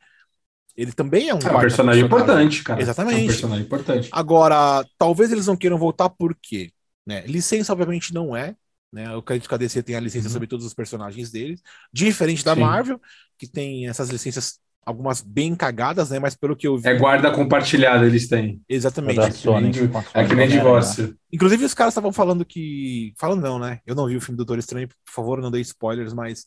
ele 0.75 0.93
também 0.93 1.27
é 1.29 1.35
um, 1.35 1.39
É 1.39 1.51
um 1.57 1.59
personagem 1.59 2.05
importante, 2.05 2.63
cara. 2.63 2.81
Exatamente. 2.81 3.19
É 3.19 3.23
um 3.23 3.27
personagem 3.27 3.65
importante. 3.65 4.09
Agora, 4.11 4.85
talvez 4.97 5.31
eles 5.31 5.47
não 5.47 5.57
queiram 5.57 5.77
voltar 5.77 6.09
por 6.09 6.35
quê? 6.41 6.71
Né? 7.05 7.25
Licença, 7.27 7.73
obviamente, 7.73 8.13
não 8.13 8.35
é. 8.35 8.55
Né? 8.91 9.05
Eu 9.07 9.19
acredito 9.19 9.47
que 9.47 9.55
a 9.55 9.57
DC 9.57 9.83
tem 9.83 9.95
a 9.95 9.99
licença 9.99 10.27
Uhum. 10.27 10.33
sobre 10.33 10.47
todos 10.47 10.65
os 10.65 10.73
personagens 10.73 11.29
deles. 11.31 11.61
Diferente 11.91 12.43
da 12.43 12.53
Sim. 12.55 12.61
Marvel, 12.61 13.01
que 13.37 13.47
tem 13.47 13.87
essas 13.87 14.09
licenças, 14.09 14.59
algumas 14.85 15.21
bem 15.21 15.55
cagadas, 15.55 16.09
né? 16.09 16.19
Mas 16.19 16.35
pelo 16.35 16.55
que 16.55 16.67
eu 16.67 16.77
vi. 16.77 16.87
É 16.89 16.93
guarda 16.97 17.31
compartilhada, 17.31 18.05
eles 18.05 18.27
têm. 18.27 18.61
Exatamente. 18.67 19.19
que 19.19 19.31
Sony. 19.33 19.67
a 19.67 19.69
É 19.69 19.73
que 19.73 20.35
nem 20.35 20.45
Homem-Aranha. 20.45 20.47
divórcio. 20.49 21.15
Inclusive, 21.31 21.65
os 21.65 21.73
caras 21.73 21.93
estavam 21.93 22.11
falando 22.11 22.43
que. 22.45 23.13
Falando 23.17 23.41
não, 23.41 23.59
né? 23.59 23.79
Eu 23.85 23.95
não 23.95 24.07
vi 24.07 24.15
o 24.17 24.21
filme 24.21 24.37
Doutor 24.37 24.57
Estranho, 24.59 24.87
por 24.87 24.95
favor, 25.13 25.41
não 25.41 25.51
dei 25.51 25.61
spoilers, 25.61 26.13
mas. 26.13 26.45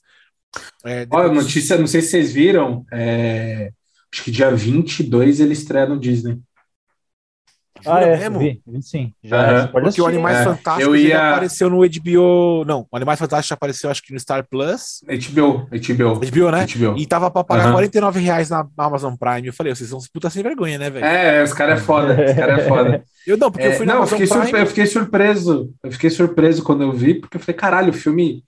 É, 0.85 1.07
Olha, 1.11 1.28
depois- 1.28 1.45
notícia, 1.47 1.76
não 1.78 1.87
sei 1.87 2.01
se 2.03 2.09
vocês 2.11 2.32
viram. 2.32 2.85
é, 2.93 3.70
Acho 4.12 4.22
que 4.22 4.30
dia 4.30 4.49
22 4.51 5.41
ele 5.41 5.53
estreia 5.55 5.87
no 5.87 5.99
Disney. 5.99 6.39
Ah, 7.87 8.01
Jura 8.01 8.07
é, 8.07 8.16
mesmo? 8.18 8.39
vi, 8.39 8.62
vi 8.66 8.82
sim. 8.82 9.12
Já 9.22 9.68
pode 9.68 9.85
Porque 9.85 10.01
o 10.01 10.05
assistir. 10.07 10.07
Animais 10.07 10.37
É, 10.39 10.45
Fantásticos 10.45 10.85
eu 10.87 10.97
ia- 10.97 11.30
apareceu 11.32 11.70
no 11.70 11.85
HBO. 11.85 12.64
Não, 12.66 12.87
o 12.91 12.97
Animais 12.97 13.18
Fantásticos 13.18 13.53
apareceu, 13.53 13.91
acho 13.91 14.03
que 14.03 14.12
no 14.12 14.20
Star 14.20 14.47
Plus. 14.49 15.01
HBO, 15.07 15.68
HBO. 15.70 16.14
HBO, 16.20 16.51
né? 16.51 16.66
HBO. 16.66 16.99
E 16.99 17.07
tava 17.07 17.30
pra 17.30 17.45
pagar 17.45 17.64
Aham. 17.64 17.72
49 17.72 18.20
reais 18.20 18.51
na 18.51 18.66
Amazon 18.78 19.14
Prime. 19.14 19.47
Eu 19.47 19.53
falei, 19.53 19.74
vocês 19.74 19.89
são 19.91 19.99
uns 19.99 20.09
puta 20.09 20.30
sem 20.30 20.43
vergonha, 20.43 20.78
né, 20.78 20.91
velho? 20.91 21.05
É, 21.05 21.43
os 21.43 21.53
caras 21.53 21.80
é 21.80 21.82
foda. 21.85 22.14
Os 22.24 22.32
caras 22.35 22.59
é 22.61 22.68
foda. 22.68 23.05
Eu 23.26 23.37
não, 23.39 23.51
porque 23.51 23.66
eu 23.66 23.70
É, 23.72 23.74
fui 23.74 23.87
na 23.87 23.93
não, 23.95 24.01
eu 24.01 24.07
Amazon 24.09 24.18
fiquei, 24.20 24.41
Prime. 24.43 24.61
eu 24.61 24.66
fiquei 24.66 24.87
surpreso. 24.87 25.74
Eu 25.82 25.93
fiquei 25.93 26.11
surpreso 26.11 26.62
quando 26.62 26.82
eu 26.82 26.93
vi, 26.93 27.14
porque 27.14 27.37
eu 27.37 27.41
falei, 27.41 27.57
caralho, 27.57 27.91
o 27.91 27.93
filme 27.95 28.45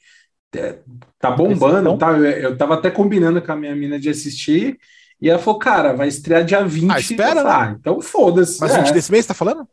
é, 0.54 0.78
tá 1.18 1.30
bombando. 1.30 1.80
Então- 1.80 1.98
Tá? 1.98 2.12
Eu, 2.12 2.24
eu 2.24 2.56
tava 2.56 2.74
até 2.74 2.90
combinando 2.90 3.40
com 3.42 3.52
a 3.52 3.56
minha 3.56 3.74
mina 3.74 3.98
de 3.98 4.08
assistir. 4.08 4.78
E 5.20 5.30
ela 5.30 5.38
falou, 5.38 5.58
cara, 5.58 5.92
vai 5.94 6.08
estrear 6.08 6.44
dia 6.44 6.64
20. 6.64 6.90
Ah, 6.90 7.00
espera, 7.00 7.42
falei, 7.42 7.52
ah, 7.52 7.76
então 7.78 8.00
foda-se. 8.00 8.60
Mas 8.60 8.74
é. 8.74 8.82
20 8.82 8.92
desse 8.92 9.10
mês, 9.10 9.24
tá 9.26 9.32
falando? 9.34 9.66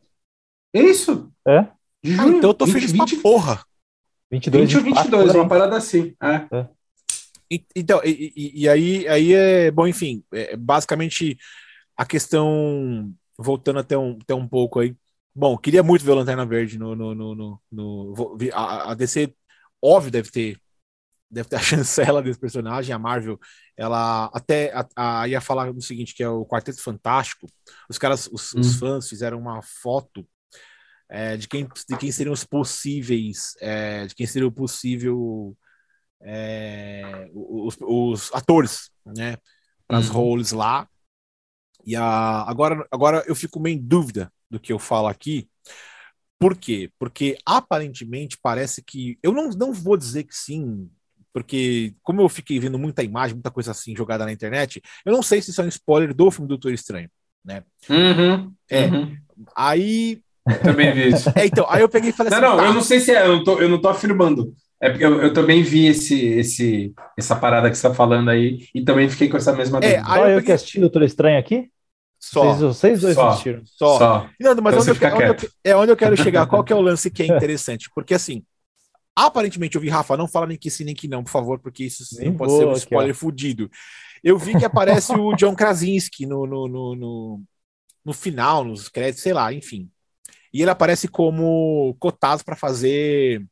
É 0.74 0.82
isso. 0.82 1.32
É? 1.48 1.62
De 2.04 2.14
Ah, 2.14 2.24
junho. 2.24 2.38
então 2.38 2.50
eu 2.50 2.54
tô 2.54 2.66
20, 2.66 2.74
feliz 2.74 2.92
20, 2.92 3.14
pra 3.16 3.22
porra. 3.24 3.64
22, 4.32 4.64
20 4.66 4.78
ou 4.78 4.84
24, 4.84 5.12
22, 5.12 5.32
por 5.32 5.36
aí. 5.38 5.42
uma 5.42 5.50
parada 5.50 5.78
assim. 5.78 6.16
É. 6.22 6.68
E- 7.52 7.66
Então, 7.76 8.02
e, 8.04 8.34
e- 8.36 8.62
e 8.64 8.70
aí, 8.70 9.08
aí 9.08 9.34
é 9.34 9.70
bom, 9.72 9.86
enfim, 9.88 10.24
é 10.34 10.56
basicamente 10.56 11.38
a 11.96 12.06
questão, 12.06 13.14
voltando 13.38 13.80
até 13.80 13.98
um, 13.98 14.18
até 14.22 14.34
um 14.34 14.48
pouco 14.48 14.80
aí. 14.80 14.96
Bom, 15.36 15.58
queria 15.58 15.84
muito 15.84 16.04
ver 16.06 16.12
o 16.12 16.16
Lanterna 16.16 16.46
Verde 16.46 16.80
no. 16.80 16.96
no, 16.96 17.14
no, 17.14 17.36
no- 17.36 17.62
no- 17.72 18.38
a, 18.54 18.92
a 18.92 18.94
DC, 18.94 19.34
óbvio, 19.82 20.10
deve 20.12 20.32
ter, 20.32 20.58
deve 21.30 21.50
ter 21.50 21.58
a 21.58 21.60
chancela 21.62 22.22
desse 22.24 22.40
personagem. 22.40 22.94
A 22.94 23.00
Marvel, 23.00 23.40
ela 23.78 24.26
até 24.34 24.72
a, 24.74 25.22
a- 25.22 25.28
ia 25.28 25.42
falar 25.42 25.70
o 25.72 25.82
seguinte: 25.82 26.16
que 26.16 26.24
é 26.24 26.30
o 26.30 26.46
Quarteto 26.46 26.82
Fantástico. 26.82 27.48
Os 27.90 27.98
caras, 27.98 28.28
os, 28.32 28.54
os 28.54 28.76
Hum. 28.76 28.76
fãs 28.76 29.10
fizeram 29.10 29.40
uma 29.40 29.62
foto. 29.62 30.28
é, 31.10 31.38
de, 31.38 31.48
quem, 31.48 31.68
de 31.90 31.98
quem 31.98 32.12
seriam 32.12 32.34
os 32.34 32.44
possíveis, 32.46 33.54
é, 33.62 34.08
de 34.08 34.16
quem 34.16 34.26
seria 34.28 34.48
o 34.48 34.52
possível 34.52 35.56
é, 36.22 37.30
os, 37.34 37.78
os 37.82 38.32
atores, 38.34 38.92
né, 39.06 39.38
para 39.88 40.00
as 40.00 40.08
Uhum. 40.08 40.10
roles 40.10 40.52
lá. 40.52 40.88
E 41.86 41.96
a, 41.96 42.44
agora, 42.50 42.88
agora 42.92 43.24
eu 43.28 43.36
fico 43.36 43.60
meio 43.60 43.78
em 43.78 43.82
dúvida 43.82 44.32
do 44.50 44.60
que 44.60 44.72
eu 44.74 44.80
falo 44.80 45.08
aqui. 45.08 45.50
Por 46.40 46.58
quê? 46.58 46.92
Porque 47.00 47.38
aparentemente 47.46 48.38
parece 48.42 48.84
que. 48.84 49.18
Eu 49.24 49.32
não, 49.34 49.50
não 49.52 49.74
vou 49.74 49.98
dizer 49.98 50.26
que 50.26 50.36
sim, 50.36 50.90
porque 51.34 51.94
como 52.04 52.22
eu 52.22 52.30
fiquei 52.30 52.60
vendo 52.60 52.78
muita 52.80 53.04
imagem, 53.04 53.36
muita 53.36 53.52
coisa 53.52 53.72
assim 53.72 53.96
jogada 53.96 54.24
na 54.26 54.32
internet, 54.32 54.82
eu 55.06 55.12
não 55.12 55.24
sei 55.24 55.42
se 55.42 55.50
isso 55.52 55.62
é 55.62 55.66
um 55.66 55.68
spoiler 55.70 56.14
do 56.14 56.30
filme 56.32 56.48
do 56.48 56.52
Doutor 56.56 56.72
Estranho, 56.74 57.10
né? 57.44 57.64
Uhum, 57.90 58.54
É. 58.70 58.86
uhum. 58.86 59.18
Aí, 59.56 60.22
Também 60.64 60.92
vi 60.94 61.10
isso. 61.10 61.30
é, 61.36 61.46
então, 61.46 61.66
aí 61.70 61.82
eu 61.82 61.90
peguei 61.90 62.12
e 62.12 62.14
falei 62.14 62.30
Não, 62.32 62.38
assim, 62.38 62.48
não, 62.48 62.58
tá, 62.58 62.66
eu 62.66 62.74
não 62.74 62.82
sei 62.82 63.00
se 63.00 63.12
é, 63.12 63.26
eu 63.26 63.38
não 63.38 63.44
tô, 63.44 63.60
eu 63.60 63.68
não 63.70 63.82
tô 63.82 63.90
afirmando. 63.90 64.54
É 64.80 64.90
porque 64.90 65.06
eu, 65.06 65.22
eu 65.22 65.34
também 65.34 65.64
vi 65.64 65.88
esse, 65.88 66.26
esse, 66.26 66.94
essa 67.18 67.36
parada 67.38 67.70
que 67.70 67.78
você 67.78 67.88
tá 67.88 67.94
falando 67.94 68.30
aí 68.30 68.68
e 68.76 68.84
também 68.84 69.08
fiquei 69.10 69.30
com 69.30 69.38
essa 69.38 69.54
mesma 69.54 69.80
É, 69.80 69.96
dúvida. 69.98 70.02
Aí 70.02 70.20
Só 70.20 70.26
eu 70.26 70.30
eu 70.32 70.36
peguei- 70.36 70.44
que 70.46 70.52
assisti 70.52 70.80
Doutor 70.80 71.04
Estranho 71.04 71.40
aqui? 71.40 71.70
só, 72.20 72.44
Vocês, 72.54 72.60
vocês 72.62 73.02
dois 73.02 73.16
Só. 73.16 73.30
assistiram. 73.30 73.62
só. 73.66 73.98
Só. 73.98 74.30
Não, 74.40 74.56
mas 74.56 74.58
Então 74.58 74.66
onde 74.66 74.76
você 74.84 74.92
eu- 74.92 74.96
fica 74.96 75.14
onde 75.16 75.24
eu- 75.24 75.36
quieto. 75.36 75.54
é 75.64 75.76
onde 75.76 75.92
eu 75.92 75.98
quero 75.98 76.18
chegar. 76.18 76.46
Qual 76.48 76.64
que 76.64 76.72
é 76.74 76.76
o 76.76 76.82
lance 76.82 77.10
que 77.10 77.24
é 77.24 77.28
interessante? 77.28 77.90
Porque 77.96 78.14
assim, 78.14 78.44
aparentemente 79.16 79.76
eu 79.76 79.82
vi, 79.82 79.90
Rafa, 79.90 80.18
não 80.18 80.28
fala 80.28 80.48
nem 80.48 80.58
que 80.58 80.70
sim 80.70 80.84
nem 80.84 80.96
que 80.96 81.08
não, 81.08 81.24
por 81.24 81.32
favor, 81.32 81.60
porque 81.60 81.84
isso 81.86 82.04
Nem 82.20 82.36
pode 82.36 82.52
ser 82.52 82.66
um 82.66 82.72
aqui, 82.72 82.80
spoiler 82.80 83.16
fudido. 83.16 83.70
Eu 84.24 84.38
vi 84.38 84.58
que 84.58 84.66
aparece 84.66 85.12
o 85.14 85.36
John 85.36 85.56
Krasinski 85.56 86.26
no, 86.26 86.48
no, 86.48 86.68
no, 86.68 86.96
no, 86.96 87.44
no 88.06 88.14
final, 88.14 88.64
nos 88.64 88.88
créditos, 88.88 89.22
sei 89.22 89.34
lá, 89.34 89.54
enfim. 89.54 89.90
E 90.54 90.62
ele 90.62 90.72
aparece 90.72 91.08
como 91.08 91.96
cotado 92.00 92.44
para 92.46 92.56
fazer 92.56 93.44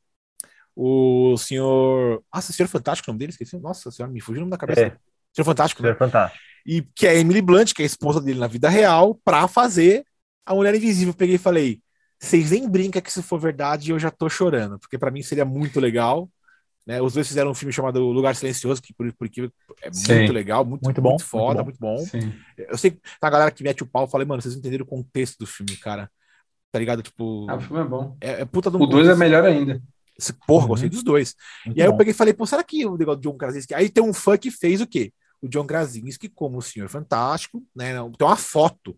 o 0.76 1.36
senhor. 1.38 2.24
Ah, 2.32 2.42
senhor 2.42 2.68
Fantástico, 2.68 3.10
o 3.10 3.12
nome 3.12 3.20
dele? 3.20 3.32
Esqueci. 3.32 3.58
Nossa 3.58 3.92
senhora, 3.92 4.14
me 4.14 4.22
fugiu 4.22 4.40
o 4.40 4.42
nome 4.42 4.52
da 4.52 4.58
cabeça. 4.58 4.82
É. 4.82 4.98
Senhor 5.34 5.46
Fantástico, 5.46 5.82
né? 5.82 5.90
É 5.90 5.96
fantástico. 5.96 6.44
e 6.66 6.82
que 6.82 7.08
é 7.08 7.12
a 7.12 7.16
Emily 7.16 7.42
Blunt, 7.42 7.74
que 7.74 7.82
é 7.82 7.86
a 7.86 7.88
esposa 7.88 8.22
dele 8.22 8.40
na 8.40 8.48
vida 8.48 8.70
real, 8.70 9.20
pra 9.24 9.48
fazer 9.48 10.06
a 10.46 10.54
Mulher 10.54 10.76
Invisível. 10.76 11.12
Eu 11.12 11.18
peguei 11.18 11.36
e 11.36 11.40
falei, 11.40 11.82
vocês 12.22 12.52
nem 12.52 12.70
brincam 12.70 13.02
que 13.02 13.12
se 13.12 13.22
for 13.24 13.40
verdade 13.40 13.92
eu 13.92 14.00
já 14.00 14.12
tô 14.12 14.30
chorando, 14.30 14.78
porque 14.80 14.98
pra 14.98 15.10
mim 15.12 15.22
seria 15.24 15.44
muito 15.46 15.80
legal. 15.80 16.30
Né? 16.86 17.00
Os 17.02 17.14
dois 17.14 17.28
fizeram 17.28 17.52
um 17.52 17.54
filme 17.54 17.72
chamado 17.72 18.00
Lugar 18.02 18.36
Silencioso, 18.36 18.82
que 18.82 18.94
por, 18.94 19.12
porque 19.14 19.52
é 19.84 19.92
Sim. 19.94 20.16
muito 20.20 20.34
legal, 20.34 20.66
muito, 20.66 20.84
Muito 20.84 21.02
bom, 21.02 21.10
muito 21.10 21.26
foda, 21.26 21.64
muito 21.64 21.80
muito 21.80 21.80
bom. 21.80 22.06
Sim. 22.06 22.34
Eu 22.58 22.78
sei 22.78 22.92
que 22.92 22.98
tem 22.98 23.12
a 23.22 23.30
galera 23.30 23.52
que 23.52 23.64
mete 23.64 23.84
o 23.84 23.86
pau, 23.88 24.04
eu 24.04 24.08
falei, 24.08 24.26
mano, 24.26 24.42
vocês 24.42 24.54
não 24.56 24.60
entenderam 24.60 24.84
o 24.84 24.88
contexto 24.88 25.38
do 25.40 25.46
filme, 25.46 25.76
cara. 25.78 26.10
Tá 26.72 26.80
ligado? 26.80 27.02
Tipo, 27.04 27.46
Ah, 27.50 27.56
o 27.56 27.62
filme 27.62 27.82
é 27.82 27.86
bom. 27.86 28.18
é, 28.22 28.42
é 28.42 28.46
puta 28.46 28.72
do 28.72 28.82
O 28.82 28.88
2 28.88 29.08
é 29.10 29.16
melhor 29.16 29.44
ainda. 29.46 29.82
Porra, 30.48 30.64
Uhum. 30.64 30.68
gostei 30.70 30.90
dos 30.90 31.04
dois. 31.04 31.36
Muito 31.66 31.78
E 31.78 31.82
aí 31.82 31.88
eu 31.88 31.92
bom. 31.92 31.98
peguei 31.98 32.12
e 32.12 32.16
falei, 32.16 32.34
pô, 32.34 32.46
será 32.46 32.64
que 32.64 32.86
o 32.86 32.96
negócio 32.98 33.20
do 33.22 33.30
John 33.30 33.38
Krasinski... 33.38 33.74
Aí 33.74 33.90
tem 33.90 34.04
um 34.04 34.14
fã 34.14 34.38
que 34.38 34.52
fez 34.52 34.80
o 34.80 34.88
quê? 34.88 35.12
O 35.42 35.48
John 35.48 35.66
Krasinski 35.66 36.30
como 36.30 36.58
o 36.60 36.62
Senhor 36.62 36.88
Fantástico, 36.90 37.64
né? 37.76 37.94
Tem 38.18 38.28
uma 38.28 38.36
foto 38.38 38.96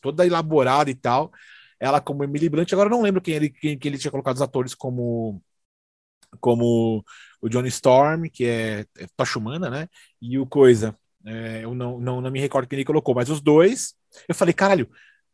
toda 0.00 0.26
elaborada 0.26 0.90
e 0.90 0.94
tal. 0.94 1.30
Ela 1.80 2.00
como 2.00 2.24
Emily 2.24 2.48
Blunt. 2.48 2.72
Agora 2.72 2.90
não 2.90 3.02
lembro 3.02 3.20
quem 3.20 3.34
ele, 3.34 3.50
quem, 3.50 3.78
que 3.78 3.88
ele 3.88 3.98
tinha 3.98 4.10
colocado 4.10 4.36
os 4.36 4.42
atores 4.42 4.74
como 4.74 5.42
como 6.40 7.04
o 7.40 7.48
Johnny 7.48 7.68
Storm, 7.68 8.24
que 8.28 8.44
é, 8.44 8.80
é 8.98 9.06
Tocha 9.16 9.38
Humana, 9.38 9.70
né? 9.70 9.88
E 10.20 10.38
o 10.38 10.46
Coisa. 10.46 10.96
É, 11.24 11.64
eu 11.64 11.74
não, 11.74 11.98
não, 12.00 12.20
não 12.20 12.30
me 12.30 12.40
recordo 12.40 12.68
quem 12.68 12.76
ele 12.76 12.84
colocou, 12.84 13.14
mas 13.14 13.30
os 13.30 13.40
dois, 13.40 13.94
eu 14.28 14.34
falei, 14.34 14.52
caralho, 14.52 14.90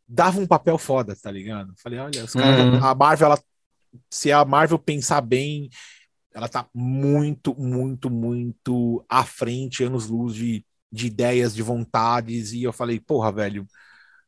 dava 0.07 0.39
um 0.39 0.47
papel 0.47 0.77
foda, 0.77 1.15
tá 1.15 1.29
ligado? 1.31 1.73
Falei, 1.81 1.99
olha, 1.99 2.23
os 2.23 2.33
caras, 2.33 2.65
Uhum. 2.65 2.83
a 2.83 2.95
Marvel, 2.95 3.27
ela, 3.27 3.39
se 4.09 4.31
a 4.31 4.45
Marvel 4.45 4.79
pensar 4.79 5.21
bem, 5.21 5.69
ela 6.33 6.47
tá 6.47 6.67
muito, 6.73 7.53
muito, 7.59 8.09
muito 8.09 9.05
à 9.09 9.25
frente, 9.25 9.83
anos-luz 9.83 10.33
de, 10.35 10.65
de 10.91 11.07
ideias, 11.07 11.53
de 11.53 11.61
vontades, 11.61 12.53
e 12.53 12.63
eu 12.63 12.71
falei, 12.73 12.99
porra, 12.99 13.31
velho, 13.31 13.67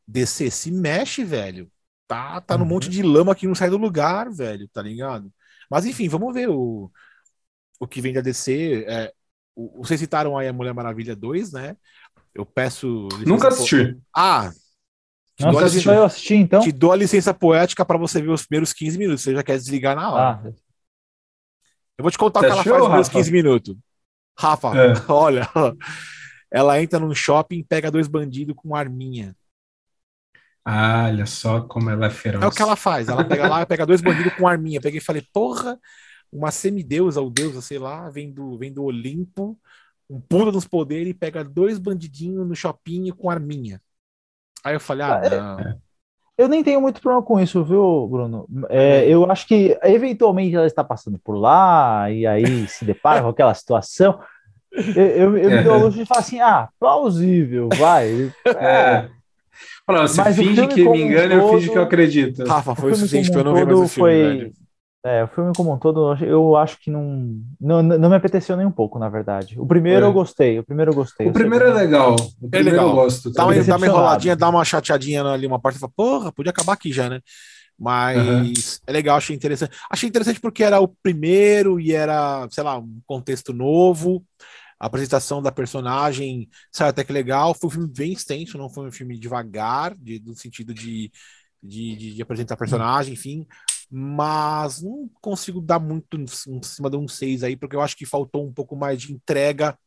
DC 0.06 0.50
se 0.50 0.70
mexe, 0.70 1.24
velho. 1.24 1.70
Tá, 2.06 2.40
tá 2.40 2.56
no 2.58 2.64
Uhum. 2.64 2.70
monte 2.70 2.88
de 2.90 3.02
lama 3.02 3.34
que 3.34 3.46
não 3.46 3.54
sai 3.54 3.70
do 3.70 3.78
lugar, 3.78 4.30
velho, 4.30 4.68
tá 4.68 4.82
ligado? 4.82 5.32
Mas 5.70 5.86
enfim, 5.86 6.08
vamos 6.08 6.34
ver 6.34 6.48
o, 6.50 6.90
o 7.80 7.86
que 7.88 8.00
vem 8.00 8.12
da 8.12 8.20
DC. 8.20 8.84
É, 8.86 9.12
o- 9.56 9.82
vocês 9.84 9.98
citaram 10.00 10.36
aí 10.36 10.46
a 10.48 10.52
Mulher 10.52 10.74
Maravilha 10.74 11.16
2, 11.16 11.52
né? 11.52 11.76
Eu 12.34 12.44
peço. 12.44 13.08
Nunca 13.26 13.48
po- 13.48 13.54
assisti. 13.54 13.98
Ah! 14.14 14.52
Te 15.36 15.44
Nossa, 15.44 15.64
licença, 15.64 15.94
eu 15.94 16.04
assisti 16.04 16.34
então? 16.34 16.60
te 16.60 16.70
dou 16.70 16.92
a 16.92 16.96
licença 16.96 17.34
poética 17.34 17.84
pra 17.84 17.98
você 17.98 18.22
ver 18.22 18.30
os 18.30 18.46
primeiros 18.46 18.72
15 18.72 18.96
minutos. 18.98 19.22
Você 19.22 19.34
já 19.34 19.42
quer 19.42 19.56
desligar 19.58 19.96
na 19.96 20.12
hora. 20.12 20.40
Ah, 20.44 20.52
Eu 21.98 22.02
vou 22.02 22.10
te 22.10 22.18
contar 22.18 22.40
Você 22.40 22.46
o 22.46 22.48
que 22.48 22.52
ela 22.52 22.60
achou, 22.60 22.72
faz 22.72 22.80
nos 22.82 22.86
primeiros 22.88 23.08
Rafa? 23.08 23.18
15 23.18 23.32
minutos. 23.32 23.76
Rafa, 24.38 24.68
É. 24.76 24.92
olha. 25.10 25.48
Ela 26.52 26.80
entra 26.80 27.00
num 27.00 27.14
shopping 27.14 27.64
pega 27.64 27.90
dois 27.90 28.06
bandidos 28.06 28.54
com 28.56 28.76
arminha. 28.76 29.34
Ah, 30.64 31.04
olha 31.06 31.26
só 31.26 31.60
como 31.62 31.90
ela 31.90 32.06
é 32.06 32.10
feroz. 32.10 32.44
É 32.44 32.46
o 32.46 32.50
que 32.50 32.62
ela 32.62 32.76
faz. 32.76 33.08
Ela 33.08 33.24
pega 33.24 33.46
lá, 33.48 33.66
pega 33.66 33.86
dois 33.86 34.00
bandidos 34.00 34.32
com 34.34 34.48
arminha. 34.48 34.80
Peguei 34.80 34.98
e 34.98 35.02
falei, 35.04 35.22
porra, 35.32 35.78
uma 36.32 36.50
semideusa 36.50 37.20
ou 37.20 37.30
deusa, 37.30 37.60
sei 37.60 37.78
lá, 37.78 38.08
vem 38.10 38.32
do, 38.32 38.56
vem 38.58 38.72
do 38.72 38.82
Olimpo, 38.84 39.58
um 40.08 40.20
puta 40.20 40.50
dos 40.50 40.66
poderes 40.66 41.08
e 41.10 41.14
pega 41.14 41.44
dois 41.44 41.78
bandidinhos 41.78 42.46
no 42.46 42.54
shopping 42.54 43.10
com 43.12 43.30
arminha. 43.30 43.80
Aí 44.64 44.74
eu 44.74 44.80
falei, 44.80 45.04
ah, 45.04 45.20
Ah, 45.22 45.26
é- 45.26 45.38
não. 45.38 45.82
Eu 46.36 46.48
nem 46.48 46.64
tenho 46.64 46.80
muito 46.80 47.00
problema 47.00 47.24
com 47.24 47.38
isso, 47.38 47.62
viu, 47.64 48.08
Bruno? 48.08 48.48
É, 48.68 49.08
eu 49.08 49.30
acho 49.30 49.46
que 49.46 49.78
eventualmente 49.84 50.56
ela 50.56 50.66
está 50.66 50.82
passando 50.82 51.16
por 51.18 51.36
lá 51.36 52.10
e 52.10 52.26
aí 52.26 52.66
se 52.66 52.84
depara 52.84 53.22
com 53.22 53.28
aquela 53.28 53.54
situação. 53.54 54.18
Eu, 54.72 55.06
eu, 55.06 55.38
eu 55.38 55.52
me 55.52 55.62
dou 55.62 55.74
a 55.74 55.76
luxo 55.76 55.98
de 55.98 56.06
falar 56.06 56.20
assim: 56.20 56.40
ah, 56.40 56.68
plausível, 56.80 57.68
vai. 57.76 58.34
É. 58.60 59.13
Olha, 59.86 60.08
você 60.08 60.20
Mas 60.22 60.36
finge 60.36 60.66
que 60.68 60.82
me 60.82 60.88
um 60.88 60.94
engana, 60.94 61.34
eu 61.34 61.40
todo- 61.42 61.52
finge 61.54 61.70
que 61.70 61.76
eu 61.78 61.82
acredito. 61.82 62.44
Rafa, 62.44 62.74
foi 62.74 62.92
o 62.92 62.96
suficiente 62.96 63.30
como 63.30 63.42
pra 63.42 63.50
eu 63.50 63.52
um 63.52 63.54
não 63.54 63.54
ver 63.60 63.66
mais 63.66 63.76
todo 63.76 63.84
o 63.84 63.88
filme, 63.88 64.40
foi-. 64.50 64.52
É, 65.06 65.22
o 65.22 65.28
filme 65.28 65.52
como 65.54 65.70
um 65.70 65.78
todo, 65.78 66.14
eu 66.24 66.56
acho 66.56 66.80
que 66.80 66.90
não, 66.90 67.38
não, 67.60 67.82
não 67.82 68.08
me 68.08 68.16
apeteceu 68.16 68.56
nem 68.56 68.64
um 68.64 68.70
pouco, 68.70 68.98
na 68.98 69.10
verdade. 69.10 69.60
O 69.60 69.66
primeiro 69.66 70.06
É. 70.06 70.08
eu 70.08 70.12
gostei, 70.14 70.58
o 70.58 70.64
primeiro 70.64 70.92
eu 70.92 70.94
gostei. 70.94 71.28
O 71.28 71.32
primeiro 71.32 71.66
é 71.66 71.74
legal. 71.74 72.16
O 72.40 72.48
primeiro 72.48 72.70
legal. 72.76 72.88
eu 72.88 72.94
gosto. 72.94 73.30
Dá 73.30 73.44
uma, 73.44 73.54
dá 73.62 73.76
uma 73.76 73.86
enroladinha, 73.86 74.34
dá 74.34 74.48
uma 74.48 74.64
chateadinha 74.64 75.22
ali, 75.22 75.46
uma 75.46 75.60
parte 75.60 75.76
e 75.76 75.78
fala, 75.78 75.92
porra, 75.94 76.32
podia 76.32 76.48
acabar 76.50 76.72
aqui 76.72 76.90
já, 76.90 77.10
né? 77.10 77.20
Mas 77.78 78.16
Uhum. 78.16 78.52
é 78.86 78.92
legal, 78.92 79.16
achei 79.18 79.36
interessante. 79.36 79.76
Achei 79.90 80.08
interessante 80.08 80.40
porque 80.40 80.64
era 80.64 80.80
o 80.80 80.88
primeiro 80.88 81.78
e 81.78 81.92
era, 81.92 82.46
sei 82.50 82.64
lá, 82.64 82.78
um 82.78 82.98
contexto 83.06 83.52
novo. 83.52 84.24
A 84.78 84.86
apresentação 84.86 85.42
da 85.42 85.52
personagem 85.52 86.48
saiu 86.72 86.90
até 86.90 87.04
que 87.04 87.12
legal. 87.12 87.54
Foi 87.54 87.68
um 87.68 87.70
filme 87.70 87.88
bem 87.88 88.12
extenso, 88.12 88.58
não 88.58 88.68
foi 88.70 88.88
um 88.88 88.92
filme 88.92 89.18
devagar, 89.18 89.94
de, 89.96 90.20
no 90.20 90.34
sentido 90.36 90.74
de, 90.74 91.10
de, 91.62 92.14
de- 92.14 92.22
apresentar 92.22 92.56
personagem, 92.56 93.14
enfim. 93.14 93.46
Mas 93.90 94.82
não 94.82 95.08
consigo 95.20 95.60
dar 95.60 95.78
muito 95.78 96.16
em 96.18 96.26
cima 96.62 96.90
de 96.90 96.96
um 96.96 97.06
6 97.08 97.42
aí, 97.44 97.56
porque 97.56 97.76
eu 97.76 97.82
acho 97.82 97.96
que 97.96 98.06
faltou 98.06 98.46
um 98.46 98.52
pouco 98.52 98.76
mais 98.76 99.00
de 99.00 99.12
entrega 99.12 99.78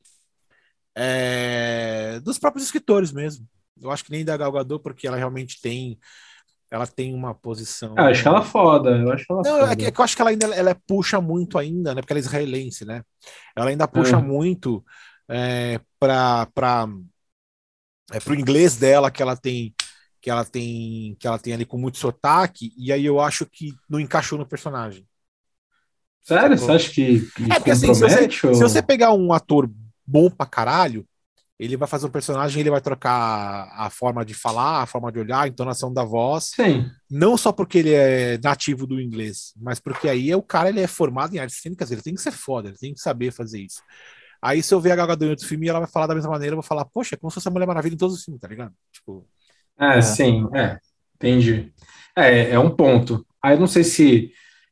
é, 0.95 2.19
dos 2.21 2.37
próprios 2.37 2.65
escritores 2.65 3.11
mesmo. 3.11 3.47
Eu 3.79 3.91
acho 3.91 4.03
que 4.03 4.11
nem 4.11 4.25
da 4.25 4.35
Gal 4.37 4.51
Gadot, 4.51 4.81
porque 4.81 5.07
ela 5.07 5.17
realmente 5.17 5.61
tem 5.61 5.99
ela 6.71 6.87
tem 6.87 7.13
uma 7.13 7.33
posição. 7.33 7.95
Ah, 7.97 8.07
acho 8.07 8.27
ela 8.27 8.41
foda. 8.43 8.91
Eu 8.97 9.11
acho 9.11 9.25
ela 9.29 9.43
Não, 9.43 9.59
foda. 9.59 9.71
é 9.71 9.75
que, 9.75 9.85
é 9.85 9.91
que 9.91 9.99
eu 9.99 10.03
acho 10.03 10.15
que 10.15 10.21
ela 10.21 10.31
ainda 10.31 10.47
ela 10.55 10.75
puxa 10.87 11.21
muito 11.21 11.57
ainda, 11.57 11.93
né? 11.95 12.01
Porque 12.01 12.13
ela 12.13 12.19
é 12.19 12.21
israelense, 12.23 12.85
né? 12.85 13.03
Ela 13.55 13.69
ainda 13.69 13.87
puxa 13.87 14.17
É. 14.17 14.21
muito 14.21 14.83
é, 15.29 15.79
para 15.99 16.47
é, 18.11 18.19
pro 18.19 18.35
inglês 18.35 18.75
dela 18.77 19.11
que 19.11 19.21
ela 19.21 19.35
tem 19.35 19.73
que 20.21 20.29
ela 20.29 20.43
tem 20.45 21.15
que 21.19 21.27
ela 21.27 21.39
tem 21.39 21.53
ali 21.53 21.65
com 21.65 21.77
muito 21.77 21.97
sotaque 21.97 22.73
e 22.77 22.91
aí 22.91 23.05
eu 23.05 23.19
acho 23.19 23.45
que 23.45 23.73
não 23.89 23.99
encaixou 23.99 24.37
no 24.37 24.47
personagem. 24.47 25.07
Sério? 26.21 26.57
Você 26.57 26.71
acha 26.71 26.91
que, 26.91 27.31
que 27.31 27.43
É 27.51 27.55
porque 27.55 27.71
assim, 27.71 27.93
se 27.93 27.99
você, 28.01 28.27
ou- 28.27 28.29
se 28.51 28.63
você 28.63 28.81
pegar 28.81 29.13
um 29.13 29.31
ator 29.31 29.69
bom 30.05 30.29
pra 30.29 30.45
caralho, 30.45 31.07
ele 31.59 31.75
vai 31.75 31.87
fazer 31.87 32.05
um 32.05 32.11
personagem, 32.11 32.59
ele 32.59 32.69
vai 32.69 32.81
trocar 32.81 33.67
a 33.73 33.89
forma 33.89 34.23
de 34.23 34.33
falar, 34.33 34.83
a 34.83 34.85
forma 34.85 35.11
de 35.11 35.19
olhar, 35.19 35.41
a 35.41 35.47
entonação 35.47 35.91
da 35.91 36.03
voz, 36.03 36.51
Sim. 36.55 36.89
não 37.09 37.35
só 37.35 37.51
porque 37.51 37.79
ele 37.79 37.93
é 37.93 38.37
nativo 38.43 38.85
do 38.85 39.01
inglês, 39.01 39.53
mas 39.57 39.79
porque 39.79 40.07
aí 40.07 40.29
é 40.31 40.37
o 40.37 40.41
cara 40.43 40.69
ele 40.69 40.81
é 40.81 40.87
formado 40.87 41.35
em 41.35 41.39
artes 41.39 41.59
cênicas, 41.61 41.91
ele 41.91 42.01
tem 42.03 42.13
que 42.13 42.21
ser 42.21 42.31
foda, 42.31 42.69
ele 42.69 42.77
tem 42.77 42.93
que 42.93 42.99
saber 42.99 43.31
fazer 43.31 43.59
isso. 43.61 43.81
Aí 44.41 44.61
se 44.61 44.71
eu 44.73 44.79
ver 44.79 44.91
a 44.91 44.95
Gal 44.95 45.07
Gadot 45.07 45.25
em 45.25 45.29
outro 45.31 45.47
filme 45.47 45.65
e 45.65 45.69
ela 45.69 45.79
vai 45.79 45.89
falar 45.89 46.05
da 46.07 46.13
mesma 46.15 46.29
maneira, 46.31 46.53
eu 46.53 46.57
vou 46.57 46.63
falar, 46.63 46.85
poxa, 46.85 47.15
é 47.15 47.17
como 47.17 47.31
se 47.31 47.35
fosse 47.35 47.47
a 47.47 47.51
Mulher 47.51 47.65
Maravilha 47.65 47.95
em 47.95 47.97
todos 47.97 48.15
os 48.15 48.23
filmes, 48.23 48.39
tá 48.39 48.47
ligado? 48.47 48.73
Tipo, 48.91 49.27
É, 49.79 49.97
É. 49.97 50.01
sim, 50.01 50.47
é, 50.53 50.79
entendi. 51.15 51.73
É, 52.15 52.51
é 52.51 52.59
um 52.59 52.69
ponto. 52.69 53.25
Aí 53.43 53.55
eu 53.55 53.59
não 53.59 53.67
sei 53.67 53.83
se 53.83 54.31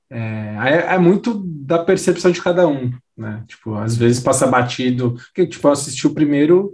é, 0.10 0.56
é, 0.90 0.96
é 0.96 0.98
muito 1.00 1.42
da 1.46 1.80
percepção 1.84 2.32
de 2.32 2.42
cada 2.42 2.68
um, 2.68 2.92
né? 3.18 3.44
Tipo, 3.48 3.76
às 3.76 3.96
vezes 3.98 4.22
passa 4.22 4.46
batido. 4.48 5.14
Porque, 5.14 5.48
tipo, 5.48 5.68
eu 5.68 5.72
assisti 5.72 6.06
o 6.08 6.14
primeiro, 6.14 6.74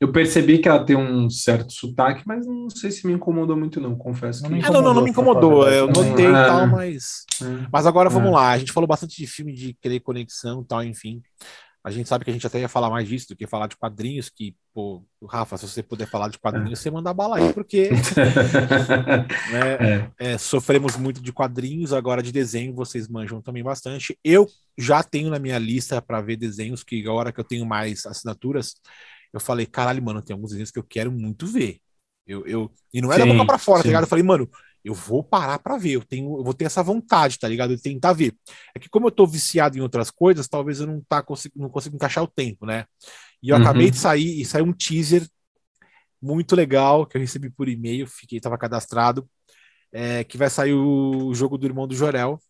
eu 0.00 0.10
percebi 0.10 0.58
que 0.58 0.68
ela 0.68 0.82
tem 0.84 0.96
um 0.96 1.28
certo 1.28 1.72
sotaque, 1.72 2.22
mas 2.26 2.46
não 2.46 2.70
sei 2.70 2.90
se 2.90 3.06
me 3.06 3.12
incomodou 3.12 3.56
muito, 3.56 3.80
não, 3.80 3.94
confesso 3.94 4.42
Não 4.42 4.48
que. 4.48 4.54
me 4.56 4.62
é, 4.62 4.70
não, 4.70 4.80
não, 4.80 4.94
não 4.94 5.02
me 5.04 5.10
incomodou, 5.10 5.68
eu 5.68 5.92
Também. 5.92 6.10
notei 6.10 6.24
e 6.26 6.28
Ah. 6.34 6.46
tal, 6.46 6.66
mas 6.68 7.24
É. 7.42 7.66
Mas 7.72 7.86
agora 7.86 8.08
vamos 8.10 8.30
É. 8.30 8.32
lá, 8.32 8.50
a 8.52 8.58
gente 8.58 8.72
falou 8.72 8.86
bastante 8.88 9.16
de 9.16 9.26
filme 9.26 9.52
de 9.52 9.74
querer 9.80 10.00
conexão 10.00 10.62
e 10.62 10.64
tal, 10.66 10.82
enfim. 10.84 11.20
A 11.82 11.90
gente 11.90 12.08
sabe 12.08 12.24
que 12.24 12.30
a 12.30 12.32
gente 12.32 12.46
até 12.46 12.60
ia 12.60 12.68
falar 12.68 12.90
mais 12.90 13.08
disso 13.08 13.28
do 13.28 13.36
que 13.36 13.46
falar 13.46 13.66
de 13.66 13.76
quadrinhos, 13.76 14.28
que, 14.28 14.54
pô, 14.74 15.02
Rafa, 15.26 15.56
se 15.56 15.66
você 15.66 15.82
puder 15.82 16.06
falar 16.06 16.28
de 16.28 16.38
quadrinhos, 16.38 16.78
é. 16.78 16.82
você 16.82 16.90
manda 16.90 17.14
bala 17.14 17.38
aí, 17.38 17.52
porque 17.54 17.88
né, 19.50 20.10
é. 20.18 20.32
É, 20.32 20.38
sofremos 20.38 20.96
muito 20.96 21.22
de 21.22 21.32
quadrinhos, 21.32 21.94
agora 21.94 22.22
de 22.22 22.30
desenho 22.30 22.74
vocês 22.74 23.08
manjam 23.08 23.40
também 23.40 23.62
bastante. 23.62 24.18
Eu 24.22 24.46
já 24.76 25.02
tenho 25.02 25.30
na 25.30 25.38
minha 25.38 25.58
lista 25.58 26.02
para 26.02 26.20
ver 26.20 26.36
desenhos, 26.36 26.84
que 26.84 27.00
agora 27.02 27.32
que 27.32 27.40
eu 27.40 27.44
tenho 27.44 27.64
mais 27.64 28.04
assinaturas, 28.04 28.74
eu 29.32 29.40
falei, 29.40 29.64
caralho, 29.64 30.02
mano, 30.02 30.20
tem 30.20 30.34
alguns 30.34 30.50
desenhos 30.50 30.70
que 30.70 30.78
eu 30.78 30.84
quero 30.84 31.10
muito 31.10 31.46
ver. 31.46 31.78
Eu, 32.26 32.46
eu... 32.46 32.70
E 32.92 33.00
não 33.00 33.10
é 33.10 33.16
sim, 33.16 33.26
da 33.26 33.32
boca 33.32 33.46
pra 33.46 33.58
fora, 33.58 33.82
tá 33.82 33.88
ligado? 33.88 34.02
Eu 34.04 34.08
falei, 34.08 34.22
mano, 34.22 34.48
eu 34.84 34.94
vou 34.94 35.22
parar 35.22 35.58
para 35.58 35.76
ver, 35.76 35.92
eu 35.92 36.04
tenho, 36.04 36.38
eu 36.38 36.44
vou 36.44 36.54
ter 36.54 36.64
essa 36.64 36.82
vontade, 36.82 37.38
tá 37.38 37.48
ligado? 37.48 37.76
De 37.76 37.82
tentar 37.82 38.12
ver. 38.12 38.34
É 38.74 38.78
que 38.78 38.88
como 38.88 39.06
eu 39.06 39.10
tô 39.10 39.26
viciado 39.26 39.76
em 39.76 39.80
outras 39.80 40.10
coisas, 40.10 40.48
talvez 40.48 40.80
eu 40.80 40.86
não 40.86 41.00
tá 41.02 41.24
não 41.54 41.68
consigo 41.68 41.96
encaixar 41.96 42.24
o 42.24 42.28
tempo, 42.28 42.66
né? 42.66 42.86
E 43.42 43.50
eu 43.50 43.56
uhum. 43.56 43.62
acabei 43.62 43.90
de 43.90 43.98
sair 43.98 44.40
e 44.40 44.44
saiu 44.44 44.64
um 44.66 44.72
teaser 44.72 45.26
muito 46.20 46.54
legal 46.54 47.06
que 47.06 47.16
eu 47.16 47.20
recebi 47.20 47.50
por 47.50 47.68
e-mail, 47.68 48.06
fiquei 48.06 48.40
tava 48.40 48.58
cadastrado, 48.58 49.28
é, 49.92 50.24
que 50.24 50.36
vai 50.36 50.50
sair 50.50 50.74
o 50.74 51.32
jogo 51.34 51.58
do 51.58 51.66
irmão 51.66 51.88
do 51.88 51.94
Jorel 51.94 52.40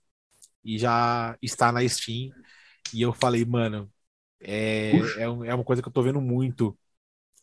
e 0.64 0.78
já 0.78 1.37
está 1.43 1.72
na 1.72 1.87
Steam. 1.89 2.31
E 2.93 3.03
eu 3.03 3.12
falei, 3.12 3.45
mano, 3.45 3.91
é, 4.41 4.93
é, 5.18 5.22
é 5.22 5.55
uma 5.55 5.64
coisa 5.64 5.83
que 5.83 5.89
eu 5.89 5.93
tô 5.93 6.03
vendo 6.03 6.20
muito 6.20 6.76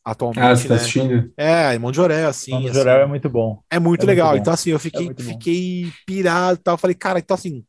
atualmente. 0.08 0.40
Ah, 0.40 0.56
você 0.56 0.68
tá 0.68 0.76
né? 0.76 0.80
assistindo? 0.80 1.34
É, 1.36 1.74
Irmão 1.74 1.92
de 1.92 1.98
Joré, 1.98 2.26
assim. 2.26 2.52
Irmão 2.52 2.70
de 2.70 2.78
Joré 2.78 2.94
assim, 2.94 3.02
é 3.02 3.06
muito 3.06 3.30
bom. 3.30 3.62
É 3.70 3.80
muito 3.80 4.04
é 4.04 4.06
legal. 4.06 4.30
Muito 4.30 4.42
então, 4.42 4.54
assim, 4.54 4.70
eu 4.70 4.80
fiquei, 4.80 5.10
é 5.10 5.22
fiquei 5.22 5.92
pirado 6.06 6.58
e 6.60 6.64
tal. 6.64 6.78
Falei, 6.78 6.96
cara, 6.96 7.20
então 7.20 7.36
assim, 7.36 7.66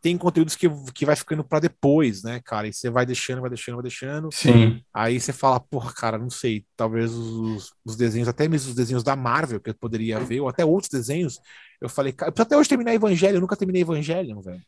tem 0.00 0.16
conteúdos 0.16 0.56
que, 0.56 0.66
que 0.94 1.04
vai 1.04 1.14
ficando 1.14 1.44
para 1.44 1.60
depois, 1.60 2.22
né, 2.22 2.40
cara? 2.42 2.66
E 2.66 2.72
você 2.72 2.88
vai 2.88 3.04
deixando, 3.04 3.42
vai 3.42 3.50
deixando, 3.50 3.74
vai 3.74 3.82
deixando. 3.82 4.30
Sim. 4.32 4.82
Aí 4.94 5.20
você 5.20 5.32
fala, 5.32 5.60
porra, 5.60 5.92
cara, 5.92 6.16
não 6.16 6.30
sei, 6.30 6.64
talvez 6.74 7.12
os, 7.12 7.72
os 7.84 7.96
desenhos, 7.96 8.28
até 8.28 8.48
mesmo 8.48 8.70
os 8.70 8.74
desenhos 8.74 9.02
da 9.02 9.14
Marvel, 9.14 9.60
que 9.60 9.70
eu 9.70 9.74
poderia 9.74 10.18
ver, 10.20 10.40
ou 10.40 10.48
até 10.48 10.64
outros 10.64 10.90
desenhos, 10.90 11.38
eu 11.80 11.88
falei, 11.88 12.12
cara, 12.12 12.32
eu 12.34 12.42
até 12.42 12.56
hoje 12.56 12.68
terminar 12.68 12.94
Evangelho, 12.94 13.36
eu 13.36 13.40
nunca 13.40 13.56
terminei 13.56 13.82
Evangelho, 13.82 14.40
velho. 14.40 14.62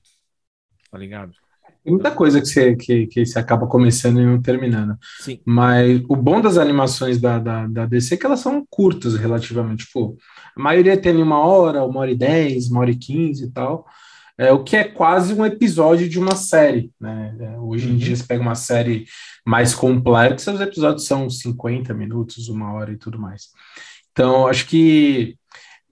Tá 0.90 0.98
ligado? 0.98 1.32
Tem 1.86 1.94
muita 1.94 2.10
coisa 2.10 2.40
que 2.40 2.48
você, 2.48 2.74
que, 2.74 3.06
que 3.06 3.24
você 3.24 3.38
acaba 3.38 3.64
começando 3.68 4.20
e 4.20 4.26
não 4.26 4.42
terminando. 4.42 4.98
Sim. 5.20 5.38
Mas 5.44 6.02
o 6.08 6.16
bom 6.16 6.40
das 6.40 6.58
animações 6.58 7.20
da, 7.20 7.38
da, 7.38 7.68
da 7.68 7.86
DC 7.86 8.14
é 8.14 8.18
que 8.18 8.26
elas 8.26 8.40
são 8.40 8.66
curtas 8.68 9.14
relativamente. 9.14 9.84
Tipo, 9.84 10.16
a 10.56 10.60
maioria 10.60 11.00
tem 11.00 11.22
uma 11.22 11.38
hora, 11.38 11.84
uma 11.84 12.00
hora 12.00 12.10
e 12.10 12.16
dez, 12.16 12.68
uma 12.68 12.80
hora 12.80 12.90
e 12.90 12.96
quinze 12.96 13.44
e 13.44 13.50
tal. 13.52 13.86
É, 14.36 14.50
o 14.50 14.64
que 14.64 14.76
é 14.76 14.82
quase 14.82 15.32
um 15.32 15.46
episódio 15.46 16.08
de 16.08 16.18
uma 16.18 16.34
série. 16.34 16.90
Né? 17.00 17.36
É, 17.38 17.58
hoje 17.60 17.86
em 17.86 17.92
uhum. 17.92 17.98
dia, 17.98 18.16
você 18.16 18.24
pega 18.24 18.42
uma 18.42 18.56
série 18.56 19.06
mais 19.46 19.72
complexa, 19.72 20.52
os 20.52 20.60
episódios 20.60 21.06
são 21.06 21.30
50 21.30 21.94
minutos, 21.94 22.48
uma 22.48 22.72
hora 22.72 22.90
e 22.90 22.96
tudo 22.96 23.16
mais. 23.16 23.50
Então, 24.10 24.48
acho 24.48 24.66
que 24.66 25.38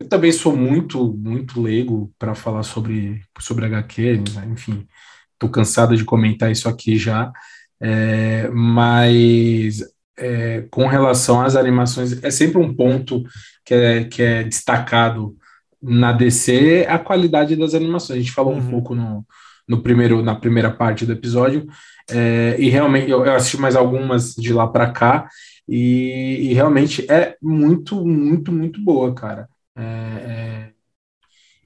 eu 0.00 0.08
também 0.08 0.32
sou 0.32 0.56
muito, 0.56 1.14
muito 1.14 1.62
leigo 1.62 2.12
para 2.18 2.34
falar 2.34 2.64
sobre, 2.64 3.22
sobre 3.38 3.66
HQ, 3.66 4.24
enfim. 4.50 4.88
Estou 5.34 5.50
cansado 5.50 5.96
de 5.96 6.04
comentar 6.04 6.50
isso 6.50 6.68
aqui 6.68 6.96
já, 6.96 7.32
é, 7.80 8.48
mas 8.50 9.82
é, 10.16 10.62
com 10.70 10.86
relação 10.86 11.42
às 11.42 11.56
animações, 11.56 12.22
é 12.22 12.30
sempre 12.30 12.58
um 12.58 12.74
ponto 12.74 13.22
que 13.64 13.74
é, 13.74 14.04
que 14.04 14.22
é 14.22 14.44
destacado 14.44 15.36
na 15.82 16.12
DC 16.12 16.86
a 16.88 16.98
qualidade 16.98 17.56
das 17.56 17.74
animações. 17.74 18.18
A 18.18 18.22
gente 18.22 18.32
falou 18.32 18.54
uhum. 18.54 18.60
um 18.60 18.70
pouco 18.70 18.94
no, 18.94 19.26
no 19.68 19.82
primeiro, 19.82 20.22
na 20.22 20.34
primeira 20.34 20.70
parte 20.70 21.04
do 21.04 21.12
episódio, 21.12 21.66
é, 22.10 22.56
e 22.58 22.68
realmente 22.68 23.10
eu, 23.10 23.24
eu, 23.24 23.34
assisti 23.34 23.58
mais 23.58 23.76
algumas 23.76 24.34
de 24.34 24.52
lá 24.52 24.66
para 24.66 24.90
cá, 24.90 25.28
e, 25.66 26.50
e, 26.50 26.54
realmente 26.54 27.10
é 27.10 27.36
muito, 27.40 28.04
muito, 28.04 28.52
muito 28.52 28.82
boa, 28.82 29.14
cara. 29.14 29.48
É, 29.74 29.82
é 29.82 30.73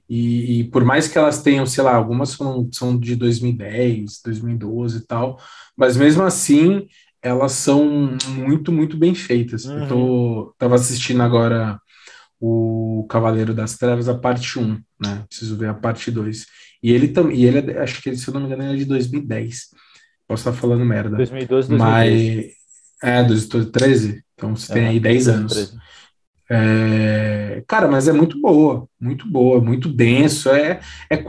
e, 0.09 0.61
e, 0.61 0.63
por 0.63 0.83
mais 0.83 1.07
que 1.07 1.17
elas 1.17 1.43
tenham, 1.43 1.65
sei 1.67 1.83
lá, 1.83 1.95
algumas 1.95 2.29
são, 2.29 2.67
são 2.71 2.97
de 2.97 3.15
2010, 3.15 4.21
2012 4.25 4.97
e 4.97 5.01
tal, 5.05 5.39
mas 5.77 5.95
mesmo 5.95 6.23
assim 6.23 6.87
elas 7.21 7.51
são 7.51 8.17
muito, 8.29 8.71
muito 8.71 8.97
bem 8.97 9.13
feitas. 9.13 9.65
Uhum. 9.65 9.79
Eu 9.83 9.87
tô, 9.87 10.55
tava 10.57 10.75
assistindo 10.75 11.21
agora 11.21 11.79
o 12.39 13.05
Cavaleiro 13.09 13.53
das 13.53 13.77
Trevas, 13.77 14.07
a 14.07 14.17
parte 14.17 14.57
1, 14.57 14.81
né? 14.99 15.25
Preciso 15.27 15.57
ver 15.57 15.69
a 15.69 15.73
parte 15.73 16.09
2. 16.09 16.45
E 16.81 16.91
ele 16.91 17.09
também, 17.09 17.37
e 17.37 17.45
ele 17.45 17.71
é, 17.71 17.81
acho 17.81 18.01
que 18.01 18.15
se 18.15 18.27
eu 18.27 18.33
não 18.33 18.41
me 18.41 18.47
engano, 18.47 18.63
ele 18.63 18.73
é 18.73 18.77
de 18.77 18.85
2010. 18.85 19.69
Posso 20.27 20.49
estar 20.49 20.53
falando 20.53 20.85
merda. 20.85 21.17
2012, 21.17 21.69
2013. 21.69 22.35
Mas, 23.03 23.11
é, 23.11 23.23
2013. 23.23 24.23
Então 24.33 24.55
você 24.55 24.71
é, 24.71 24.75
tem 24.75 24.87
aí 24.87 24.99
10 24.99 25.25
2013. 25.25 25.59
anos. 25.59 25.83
É, 26.51 27.63
cara, 27.67 27.87
mas 27.87 28.07
é 28.07 28.11
muito 28.11 28.41
boa, 28.41 28.87
muito 28.99 29.29
boa, 29.29 29.61
muito 29.61 29.87
denso. 29.87 30.49
É, 30.49 30.79
é 31.09 31.23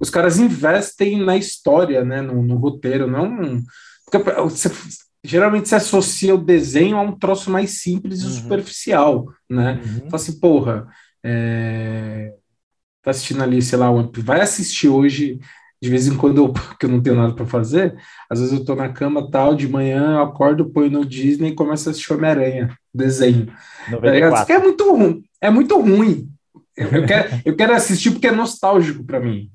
os 0.00 0.10
caras 0.10 0.38
investem 0.38 1.24
na 1.24 1.36
história, 1.36 2.04
né, 2.04 2.20
no, 2.20 2.42
no 2.42 2.56
roteiro, 2.56 3.06
não. 3.06 3.62
Porque 4.04 4.18
você, 4.40 4.70
geralmente 5.24 5.68
se 5.68 5.74
associa 5.74 6.34
o 6.34 6.44
desenho 6.44 6.98
a 6.98 7.00
um 7.00 7.18
troço 7.18 7.50
mais 7.50 7.80
simples 7.80 8.20
e 8.20 8.26
uhum. 8.26 8.32
superficial, 8.32 9.26
né? 9.48 9.80
Uhum. 9.82 10.10
Fala 10.10 10.16
assim, 10.16 10.38
porra, 10.38 10.86
é, 11.22 12.34
tá 13.02 13.10
assistindo 13.10 13.42
ali, 13.42 13.62
sei 13.62 13.78
lá, 13.78 13.88
vai 14.18 14.42
assistir 14.42 14.88
hoje 14.88 15.38
de 15.84 15.90
vez 15.90 16.06
em 16.06 16.16
quando 16.16 16.38
eu, 16.38 16.52
que 16.80 16.86
eu 16.86 16.90
não 16.90 17.02
tenho 17.02 17.16
nada 17.16 17.34
para 17.34 17.44
fazer, 17.44 17.94
às 18.30 18.40
vezes 18.40 18.58
eu 18.58 18.64
tô 18.64 18.74
na 18.74 18.88
cama 18.88 19.30
tal, 19.30 19.54
de 19.54 19.68
manhã 19.68 20.14
eu 20.14 20.22
acordo, 20.22 20.70
ponho 20.70 20.90
no 20.90 21.04
Disney 21.04 21.50
e 21.50 21.54
começo 21.54 21.86
a 21.86 21.92
assistir 21.92 22.14
Homem-Aranha, 22.14 22.74
desenho. 22.92 23.52
Tá 24.46 24.54
é 24.54 24.58
muito 24.58 24.90
ruim, 24.90 25.24
é 25.42 25.50
muito 25.50 25.78
ruim. 25.78 26.30
Eu 26.74 27.04
quero, 27.04 27.42
eu 27.44 27.54
quero 27.54 27.74
assistir 27.74 28.12
porque 28.12 28.28
é 28.28 28.32
nostálgico 28.32 29.04
para 29.04 29.20
mim 29.20 29.50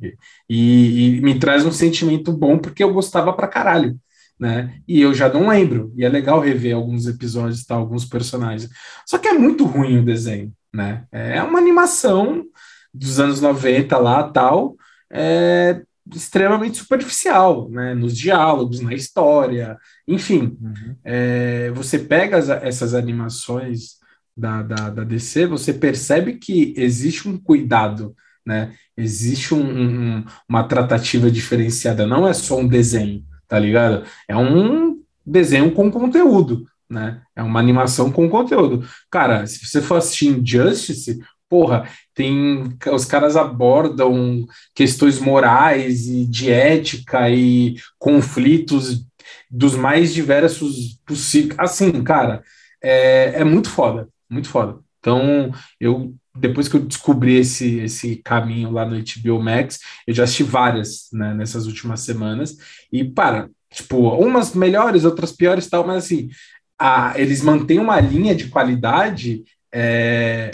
e, 0.47 1.17
e, 1.17 1.21
me 1.21 1.39
traz 1.39 1.65
um 1.65 1.71
sentimento 1.71 2.31
bom 2.31 2.59
porque 2.59 2.83
eu 2.83 2.93
gostava 2.93 3.33
pra 3.33 3.47
caralho, 3.47 3.97
né? 4.39 4.75
E 4.87 5.01
eu 5.01 5.11
já 5.15 5.27
não 5.33 5.49
lembro, 5.49 5.91
e 5.97 6.05
é 6.05 6.09
legal 6.09 6.39
rever 6.39 6.75
alguns 6.75 7.07
episódios, 7.07 7.65
tal, 7.65 7.79
alguns 7.79 8.05
personagens. 8.05 8.69
Só 9.03 9.17
que 9.17 9.27
é 9.27 9.33
muito 9.33 9.65
ruim 9.65 9.97
o 9.97 10.05
desenho, 10.05 10.53
né? 10.71 11.05
É 11.11 11.41
uma 11.41 11.57
animação 11.57 12.45
dos 12.93 13.19
anos 13.19 13.41
90 13.41 13.97
lá, 13.97 14.23
tal, 14.29 14.75
é, 15.11 15.81
extremamente 16.15 16.77
superficial, 16.77 17.69
né? 17.69 17.93
Nos 17.93 18.17
diálogos, 18.17 18.79
na 18.79 18.93
história, 18.93 19.77
enfim. 20.07 20.57
Uhum. 20.61 20.95
É, 21.03 21.71
você 21.71 21.99
pega 21.99 22.37
as, 22.37 22.49
essas 22.49 22.93
animações 22.93 23.99
da, 24.35 24.63
da, 24.63 24.89
da, 24.89 25.03
DC, 25.03 25.45
você 25.45 25.73
percebe 25.73 26.33
que 26.33 26.73
existe 26.77 27.27
um 27.27 27.37
cuidado, 27.37 28.15
né? 28.45 28.73
Existe 28.95 29.53
um, 29.53 29.61
um, 29.61 30.25
uma 30.47 30.63
tratativa 30.63 31.29
diferenciada, 31.29 32.07
não 32.07 32.27
é 32.27 32.33
só 32.33 32.57
um 32.57 32.67
desenho, 32.67 33.23
tá 33.47 33.59
ligado? 33.59 34.05
É 34.27 34.35
um 34.35 35.01
desenho 35.25 35.71
com 35.71 35.91
conteúdo, 35.91 36.65
né? 36.89 37.21
É 37.35 37.43
uma 37.43 37.59
animação 37.59 38.11
com 38.11 38.29
conteúdo. 38.29 38.87
Cara, 39.11 39.45
se 39.45 39.65
você 39.65 39.81
for 39.81 39.97
assistir 39.97 40.27
Injustice, 40.27 41.19
porra, 41.49 41.89
tem 42.13 42.77
os 42.93 43.05
caras 43.05 43.35
abordam 43.35 44.45
questões 44.75 45.19
morais 45.19 46.07
e 46.07 46.25
de 46.25 46.51
ética 46.51 47.29
e 47.29 47.75
conflitos 47.97 49.03
dos 49.49 49.75
mais 49.75 50.13
diversos 50.13 50.99
possíveis. 51.05 51.57
Assim, 51.59 52.03
cara, 52.03 52.43
é, 52.81 53.41
é 53.41 53.43
muito 53.43 53.69
foda, 53.69 54.07
muito 54.29 54.47
foda. 54.47 54.79
Então, 54.99 55.51
eu 55.79 56.13
depois 56.35 56.67
que 56.67 56.77
eu 56.77 56.81
descobri 56.81 57.35
esse, 57.37 57.79
esse 57.79 58.17
caminho 58.17 58.71
lá 58.71 58.85
no 58.85 58.95
HBO 58.95 59.43
Max, 59.43 59.79
eu 60.07 60.13
já 60.13 60.23
assisti 60.23 60.43
várias 60.43 61.09
né, 61.11 61.33
nessas 61.33 61.65
últimas 61.65 62.01
semanas. 62.01 62.55
E, 62.91 63.03
para, 63.03 63.49
tipo, 63.71 63.97
umas 64.15 64.53
melhores, 64.53 65.03
outras 65.03 65.31
piores 65.31 65.67
tal, 65.67 65.85
mas 65.85 66.05
assim, 66.05 66.29
a, 66.77 67.13
eles 67.19 67.41
mantêm 67.41 67.79
uma 67.79 67.99
linha 67.99 68.33
de 68.33 68.47
qualidade 68.47 69.43
é, 69.73 70.49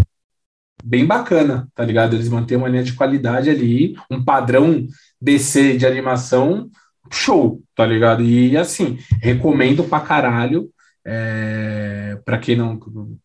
bem 0.86 1.06
bacana, 1.06 1.68
tá 1.74 1.84
ligado? 1.84 2.16
Eles 2.16 2.30
mantêm 2.30 2.58
uma 2.58 2.70
linha 2.70 2.84
de 2.84 2.94
qualidade 2.94 3.50
ali, 3.50 3.98
um 4.10 4.24
padrão 4.24 4.86
DC 5.20 5.78
de 5.78 5.86
animação 5.88 6.70
show, 7.12 7.62
tá 7.76 7.86
ligado? 7.86 8.22
E 8.22 8.56
assim, 8.56 9.00
recomendo 9.22 9.84
pra 9.84 10.00
caralho. 10.00 10.70
É, 11.08 12.20
para 12.26 12.40
quem 12.40 12.56
não 12.56 12.80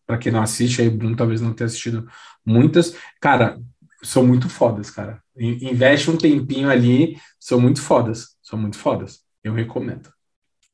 para 0.05 0.17
quem 0.17 0.31
não 0.31 0.41
assiste, 0.41 0.81
aí 0.81 0.89
Bruno 0.89 1.15
talvez 1.15 1.41
não 1.41 1.51
tenha 1.51 1.65
assistido 1.65 2.07
muitas, 2.45 2.95
cara, 3.19 3.59
são 4.03 4.25
muito 4.25 4.47
fodas, 4.49 4.91
cara. 4.91 5.19
Investe 5.35 6.11
um 6.11 6.17
tempinho 6.17 6.69
ali, 6.69 7.17
são 7.39 7.59
muito 7.59 7.81
fodas, 7.81 8.35
são 8.43 8.57
muito 8.59 8.77
fodas. 8.77 9.21
Eu 9.43 9.53
recomendo. 9.53 10.11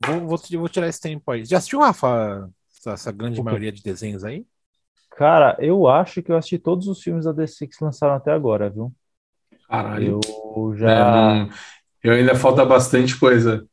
Vou, 0.05 0.27
vou, 0.27 0.37
vou 0.37 0.69
tirar 0.69 0.89
esse 0.89 0.99
tempo 0.99 1.31
aí. 1.31 1.45
Já 1.45 1.57
assistiu, 1.57 1.79
Rafa, 1.79 2.49
essa, 2.77 2.91
essa 2.91 3.11
grande 3.11 3.41
maioria 3.41 3.71
de 3.71 3.81
desenhos 3.81 4.25
aí? 4.25 4.45
Cara, 5.17 5.57
eu 5.59 5.87
acho 5.87 6.21
que 6.21 6.31
eu 6.31 6.37
assisti 6.37 6.59
todos 6.59 6.87
os 6.87 7.01
filmes 7.01 7.25
da 7.25 7.31
DC 7.31 7.65
que 7.65 7.83
lançaram 7.83 8.13
até 8.13 8.31
agora, 8.31 8.69
viu? 8.69 8.93
Caralho. 9.67 10.19
Eu 10.23 10.75
já. 10.77 10.91
É, 10.91 11.49
eu 12.03 12.13
ainda 12.13 12.35
falta 12.35 12.63
bastante 12.63 13.19
coisa. 13.19 13.65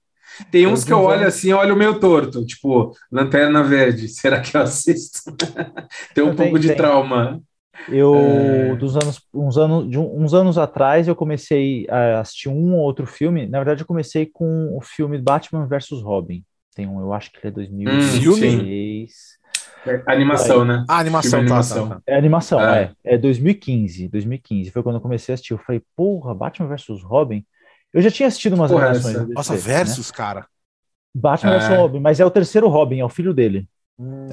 Tem 0.50 0.66
uns 0.66 0.84
que 0.84 0.92
eu 0.92 1.02
olho 1.02 1.26
assim, 1.26 1.52
olho 1.52 1.76
meio 1.76 2.00
torto, 2.00 2.46
tipo, 2.46 2.96
Lanterna 3.12 3.62
Verde. 3.62 4.08
Será 4.08 4.40
que 4.40 4.56
eu 4.56 4.62
assisto? 4.62 5.36
tem 6.14 6.24
um 6.24 6.28
eu 6.28 6.34
pouco 6.34 6.58
de 6.58 6.74
trauma. 6.74 7.42
Eu, 7.90 8.14
é... 8.14 8.76
dos 8.76 8.96
anos, 8.96 9.20
uns 9.34 9.58
anos, 9.58 9.90
de 9.90 9.98
uns 9.98 10.32
anos 10.32 10.56
atrás, 10.56 11.06
eu 11.06 11.14
comecei 11.14 11.86
a 11.90 12.20
assistir 12.20 12.48
um 12.48 12.74
ou 12.74 12.80
outro 12.80 13.06
filme. 13.06 13.46
Na 13.46 13.58
verdade, 13.58 13.82
eu 13.82 13.86
comecei 13.86 14.24
com 14.24 14.74
o 14.74 14.80
filme 14.80 15.18
Batman 15.18 15.66
vs 15.66 16.02
Robin. 16.02 16.42
Tem 16.74 16.86
um, 16.86 17.00
eu 17.00 17.12
acho 17.12 17.30
que 17.30 17.38
ele 17.38 17.48
é 17.48 17.50
2016. 17.50 19.12
Hum, 19.12 19.33
é, 19.86 20.02
animação, 20.06 20.62
Aí, 20.62 20.68
né? 20.68 20.84
Ah, 20.88 20.98
animação, 20.98 21.30
tá, 21.30 21.38
animação. 21.38 21.88
Tá, 21.88 21.94
tá. 21.96 22.02
É 22.06 22.16
animação, 22.16 22.60
é. 22.60 22.92
é. 23.04 23.14
É 23.14 23.18
2015. 23.18 24.08
2015 24.08 24.70
foi 24.70 24.82
quando 24.82 24.96
eu 24.96 25.00
comecei 25.00 25.32
a 25.32 25.34
assistir. 25.34 25.52
Eu 25.52 25.58
falei, 25.58 25.82
porra, 25.96 26.34
Batman 26.34 26.68
vs 26.68 27.02
Robin. 27.02 27.44
Eu 27.92 28.02
já 28.02 28.10
tinha 28.10 28.26
assistido 28.26 28.54
umas 28.54 28.70
porra, 28.70 28.86
animações. 28.86 29.16
DC, 29.16 29.32
Nossa, 29.34 29.56
versus, 29.56 30.10
né? 30.10 30.16
cara. 30.16 30.46
Batman 31.14 31.54
é. 31.54 31.58
vs 31.58 31.78
Robin, 31.78 32.00
mas 32.00 32.20
é 32.20 32.24
o 32.24 32.30
terceiro 32.30 32.68
Robin, 32.68 32.98
é 32.98 33.04
o 33.04 33.08
filho 33.08 33.32
dele. 33.32 33.68
Hum, 33.98 34.28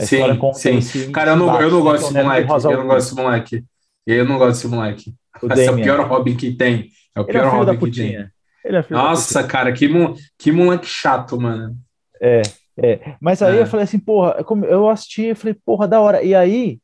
sim, 0.53 0.81
sim. 0.81 1.11
Cara, 1.11 1.31
eu 1.31 1.35
não, 1.35 1.61
eu 1.61 1.69
não 1.69 1.81
gosto 1.81 2.11
desse 2.11 2.23
moleque. 2.23 2.49
Eu 2.51 2.77
não 2.77 2.87
gosto 2.87 3.05
desse 3.05 3.15
moleque. 3.15 3.65
Eu 4.07 4.25
não 4.25 4.37
gosto 4.37 4.51
desse 4.53 4.67
moleque. 4.67 5.13
Esse 5.51 5.65
é 5.65 5.71
o 5.71 5.75
pior 5.75 6.07
Robin 6.07 6.35
que 6.35 6.51
tem. 6.53 6.89
É 7.15 7.21
o 7.21 7.25
pior 7.25 7.43
é 7.43 7.47
o 7.47 7.51
Robin 7.51 7.77
que 7.77 7.91
tem. 7.91 8.15
É 8.15 8.31
Nossa, 8.89 9.43
cara, 9.43 9.71
que, 9.71 9.87
mo 9.87 10.15
que 10.37 10.51
moleque 10.51 10.87
chato, 10.87 11.39
mano. 11.39 11.75
É, 12.19 12.41
é. 12.81 13.15
Mas 13.21 13.41
aí 13.41 13.57
é. 13.57 13.61
eu 13.61 13.67
falei 13.67 13.83
assim, 13.83 13.99
porra, 13.99 14.37
eu 14.67 14.89
assisti 14.89 15.29
e 15.29 15.35
falei, 15.35 15.55
porra, 15.65 15.87
da 15.87 15.99
hora. 15.99 16.23
E 16.23 16.33
aí, 16.33 16.79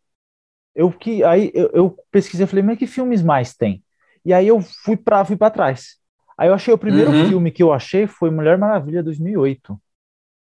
eu 0.75 0.91
que 0.91 1.23
aí 1.23 1.51
eu, 1.53 1.69
eu 1.73 1.97
pesquisei, 2.11 2.45
falei, 2.45 2.63
mas 2.63 2.77
que 2.77 2.85
filmes 2.85 3.23
mais 3.23 3.55
tem? 3.55 3.83
E 4.23 4.33
aí 4.33 4.47
eu 4.47 4.61
fui 4.61 4.95
para 4.95 5.25
fui 5.25 5.35
para 5.35 5.49
trás. 5.49 5.95
Aí 6.37 6.49
eu 6.49 6.53
achei 6.53 6.73
o 6.73 6.77
primeiro 6.77 7.11
uhum. 7.11 7.27
filme 7.29 7.51
que 7.51 7.63
eu 7.63 7.73
achei 7.73 8.05
foi 8.05 8.29
Mulher 8.29 8.57
Maravilha 8.57 9.01
2008. 9.01 9.79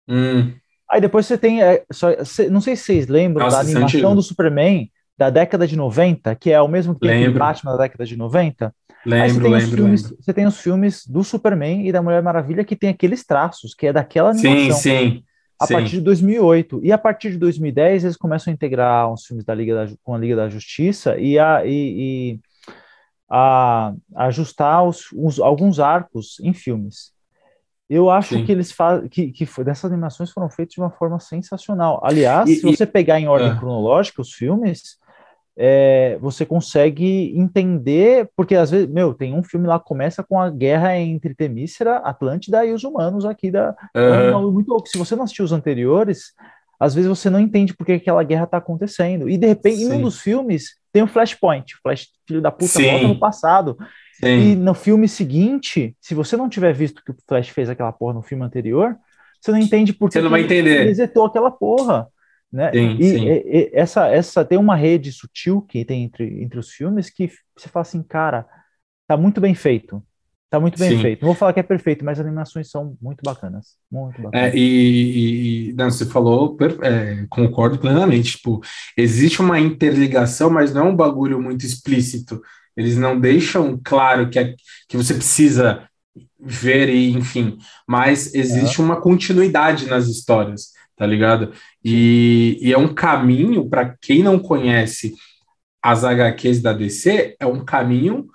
Hum. 0.08 0.54
Aí 0.90 1.00
depois 1.00 1.26
você 1.26 1.38
tem. 1.38 1.62
É, 1.62 1.84
só, 1.92 2.24
cê, 2.24 2.50
não 2.50 2.62
sei 2.62 2.76
se 2.76 2.84
vocês 2.84 3.08
lembram 3.08 3.46
Nossa, 3.46 3.58
da 3.58 3.64
é 3.64 3.66
animação 3.66 4.16
do 4.16 4.22
Superman 4.22 4.90
da 5.16 5.30
década 5.30 5.68
de 5.68 5.76
90, 5.76 6.36
que 6.36 6.52
é 6.52 6.60
o 6.60 6.68
mesmo 6.68 6.96
que 6.96 7.08
tem 7.08 7.32
Batman 7.32 7.74
da 7.74 7.84
década 7.84 8.06
de 8.06 8.18
90. 8.18 8.74
Lembro, 9.06 9.34
você 9.34 9.42
tem, 9.42 9.52
lembro, 9.52 9.76
filmes, 9.76 10.04
lembro. 10.04 10.18
você 10.20 10.34
tem 10.34 10.46
os 10.46 10.60
filmes 10.60 11.06
do 11.06 11.24
Superman 11.24 11.88
e 11.88 11.92
da 11.92 12.02
Mulher 12.02 12.24
Maravilha 12.24 12.64
que 12.64 12.76
tem 12.76 12.90
aqueles 12.90 13.24
traços, 13.24 13.76
que 13.76 13.88
é 13.88 13.94
daquela 13.94 14.32
animação. 14.32 14.78
Sim, 14.78 15.12
sim. 15.12 15.24
A 15.60 15.68
sim. 15.68 15.74
partir 15.74 15.92
de 15.92 16.02
2008. 16.02 16.82
E 16.84 16.92
a 16.92 16.98
partir 16.98 17.32
de 17.32 17.38
2010, 17.38 18.04
eles 18.04 18.18
começam 18.18 18.52
a 18.52 18.54
integrar 18.54 19.12
os 19.12 19.26
filmes 19.26 19.46
da 19.46 19.54
Liga 19.54 19.76
da, 19.76 19.94
com 20.04 20.14
a 20.14 20.18
Liga 20.18 20.36
da 20.36 20.50
Justiça 20.50 21.18
e 21.18 21.38
a, 21.40 21.66
e, 21.66 21.70
e 21.72 22.40
a, 23.30 23.94
a 24.16 24.26
ajustar 24.26 24.84
os, 24.84 25.12
os, 25.14 25.40
alguns 25.40 25.80
arcos 25.80 26.40
em 26.42 26.54
filmes. 26.54 27.14
Eu 27.90 28.10
acho 28.10 28.36
Sim. 28.36 28.46
que 28.46 28.52
eles 28.52 28.72
fazem 28.72 29.08
que, 29.08 29.32
que 29.32 29.46
foi, 29.46 29.64
dessas 29.64 29.92
animações 29.92 30.32
foram 30.32 30.50
feitas 30.50 30.74
de 30.74 30.82
uma 30.82 30.90
forma 30.90 31.20
sensacional. 31.20 32.02
Aliás, 32.04 32.50
e, 32.50 32.56
se 32.56 32.62
você 32.64 32.86
pegar 32.86 33.20
em 33.20 33.28
ordem 33.28 33.52
é. 33.52 33.56
cronológica 33.56 34.22
os 34.22 34.34
filmes, 34.34 34.98
é, 35.56 36.18
você 36.20 36.46
consegue 36.46 37.32
entender, 37.38 38.30
porque 38.36 38.56
às 38.56 38.72
vezes, 38.72 38.88
meu, 38.88 39.14
tem 39.14 39.34
um 39.34 39.44
filme 39.44 39.68
lá 39.68 39.80
que 39.80 39.86
começa 39.86 40.24
com 40.24 40.40
a 40.40 40.50
guerra 40.50 40.98
entre 40.98 41.36
Temícera, 41.36 41.98
Atlântida 41.98 42.66
e 42.66 42.74
os 42.74 42.84
humanos 42.84 43.26
aqui 43.26 43.52
da. 43.52 43.76
Uhum. 43.96 44.52
muito 44.52 44.70
louco. 44.70 44.88
Se 44.88 44.98
você 44.98 45.16
não 45.16 45.24
assistiu 45.24 45.46
os 45.46 45.52
anteriores, 45.52 46.34
às 46.80 46.96
vezes 46.96 47.08
você 47.08 47.30
não 47.30 47.40
entende 47.40 47.74
por 47.76 47.86
que 47.86 47.94
aquela 47.94 48.24
guerra 48.24 48.46
está 48.46 48.58
acontecendo. 48.58 49.30
E 49.30 49.38
de 49.38 49.48
repente, 49.48 49.78
Sim. 49.78 49.94
em 49.94 49.94
um 49.94 50.02
dos 50.02 50.20
filmes, 50.20 50.76
tem 50.92 51.04
um 51.04 51.08
flashpoint. 51.08 51.76
Flash, 51.82 52.08
filho 52.28 52.42
da 52.42 52.52
puta, 52.52 52.74
Sim. 52.74 52.90
volta 52.90 53.08
no 53.08 53.20
passado. 53.20 53.78
Sim. 54.14 54.54
E 54.54 54.56
no 54.56 54.74
filme 54.74 55.08
seguinte, 55.08 55.96
se 56.02 56.16
você 56.16 56.36
não 56.36 56.50
tiver 56.50 56.74
visto 56.74 57.04
que 57.04 57.12
o 57.12 57.16
Flash 57.28 57.50
fez 57.50 57.70
aquela 57.70 57.92
porra 57.92 58.16
no 58.16 58.22
filme 58.22 58.44
anterior, 58.44 58.96
você 59.40 59.52
não 59.52 59.60
entende 59.60 59.94
por 59.94 60.08
que 60.10 60.14
você 60.14 60.22
não 60.22 60.30
vai 60.30 60.42
entender. 60.42 60.78
ele 60.80 60.90
resetou 60.90 61.26
aquela 61.26 61.52
porra. 61.52 62.08
Né? 62.54 62.72
Sim, 62.72 62.98
e, 63.00 63.04
sim. 63.04 63.28
E, 63.28 63.32
e, 63.32 63.72
essa, 63.74 64.08
essa 64.08 64.46
tem 64.46 64.60
uma 64.60 64.76
rede 64.76 65.12
sutil 65.12 65.60
que 65.64 65.84
tem 65.84 66.04
entre, 66.04 66.44
entre 66.44 66.60
os 66.60 66.70
filmes 66.70 67.10
que 67.10 67.32
você 67.58 67.68
fala 67.68 67.82
assim, 67.82 68.04
cara, 68.04 68.46
tá 69.08 69.18
muito 69.18 69.42
bem 69.42 69.56
feito. 69.56 70.04
Tá 70.52 70.60
muito 70.60 70.78
bem 70.78 70.92
sim. 70.92 71.02
feito. 71.02 71.22
Não 71.22 71.30
vou 71.30 71.36
falar 71.36 71.52
que 71.52 71.60
é 71.60 71.64
perfeito, 71.64 72.06
mas 72.06 72.20
as 72.20 72.26
animações 72.28 72.70
são 72.70 72.96
muito 73.02 73.22
bacanas. 73.26 73.76
Muito 73.92 74.20
é, 74.20 74.24
bacanas. 74.24 74.54
É, 74.54 74.56
e, 74.56 75.70
e 75.70 75.74
não, 75.74 75.90
você 75.90 76.06
falou, 76.06 76.56
é, 76.84 77.26
concordo 77.28 77.80
plenamente. 77.80 78.34
Tipo, 78.34 78.62
existe 78.96 79.42
uma 79.42 79.60
interligação, 79.60 80.52
mas 80.52 80.72
não 80.72 80.86
é 80.86 80.90
um 80.92 80.96
bagulho 80.96 81.42
muito 81.42 81.66
explícito. 81.66 82.40
Eles 82.78 82.96
não 82.96 83.20
deixam 83.20 83.80
claro 83.84 84.30
que, 84.30 84.38
é, 84.38 84.54
que 84.88 84.96
você 84.96 85.16
precisa 85.16 85.90
ver 86.40 86.88
e, 86.88 87.12
enfim, 87.12 87.58
mas 87.88 88.34
existe 88.36 88.80
é. 88.80 88.84
uma 88.84 89.02
continuidade 89.02 89.88
nas 89.88 90.08
histórias, 90.08 90.72
tá 90.96 91.06
ligado? 91.06 91.54
E, 91.84 92.58
e 92.62 92.74
é 92.74 92.78
um 92.78 92.94
caminho 92.94 93.70
para 93.70 93.96
quem 94.02 94.24
não 94.24 94.40
conhece 94.40 95.14
as 95.82 96.04
HQs 96.04 96.62
da 96.62 96.72
DC, 96.72 97.36
é 97.40 97.46
um 97.46 97.64
caminho 97.64 98.28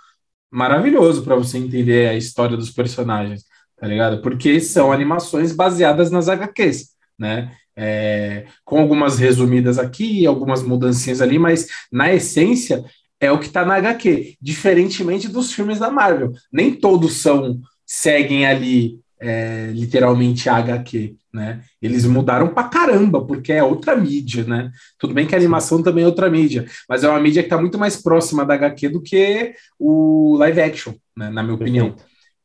maravilhoso 0.51 1.23
para 1.23 1.37
você 1.37 1.59
entender 1.59 2.09
a 2.09 2.15
história 2.15 2.57
dos 2.57 2.71
personagens, 2.71 3.45
tá 3.77 3.87
ligado? 3.87 4.21
Porque 4.21 4.61
são 4.61 4.93
animações 4.93 5.53
baseadas 5.53 6.11
nas 6.11 6.29
HQs, 6.29 6.91
né? 7.19 7.53
É, 7.81 8.47
com 8.65 8.81
algumas 8.81 9.19
resumidas 9.19 9.79
aqui, 9.79 10.27
algumas 10.27 10.63
mudancinhas 10.63 11.21
ali, 11.21 11.39
mas 11.39 11.69
na 11.93 12.13
essência 12.13 12.85
é 13.21 13.31
o 13.31 13.39
que 13.39 13.47
está 13.47 13.65
na 13.65 13.77
HQ, 13.77 14.37
diferentemente 14.41 15.29
dos 15.29 15.53
filmes 15.53 15.79
da 15.79 15.91
Marvel. 15.91 16.33
Nem 16.53 16.75
todos 16.75 17.19
são 17.19 17.61
seguem 17.87 18.47
ali 18.47 19.01
é, 19.21 19.71
literalmente 19.73 20.49
HQ, 20.49 21.17
né? 21.33 21.63
Eles 21.81 22.05
mudaram 22.05 22.49
pra 22.49 22.65
caramba, 22.65 23.25
porque 23.25 23.53
é 23.53 23.63
outra 23.63 23.97
mídia, 23.97 24.45
né? 24.45 24.71
Tudo 24.99 25.15
bem 25.15 25.27
que 25.27 25.35
a 25.35 25.39
animação 25.39 25.83
também 25.83 26.05
é 26.05 26.07
outra 26.07 26.31
mídia, 26.31 26.67
mas 26.89 27.05
é 27.05 27.09
uma 27.09 27.21
mídia 27.21 27.43
que 27.43 27.47
está 27.47 27.61
muito 27.61 27.79
mais 27.79 27.97
próxima 27.97 28.45
da 28.45 28.55
HQ 28.55 28.89
do 28.89 29.03
que 29.03 29.55
o 29.79 30.37
live 30.39 30.61
action, 30.61 30.95
né? 31.17 31.31
na 31.31 31.43
minha 31.43 31.55
opinião. 31.55 31.95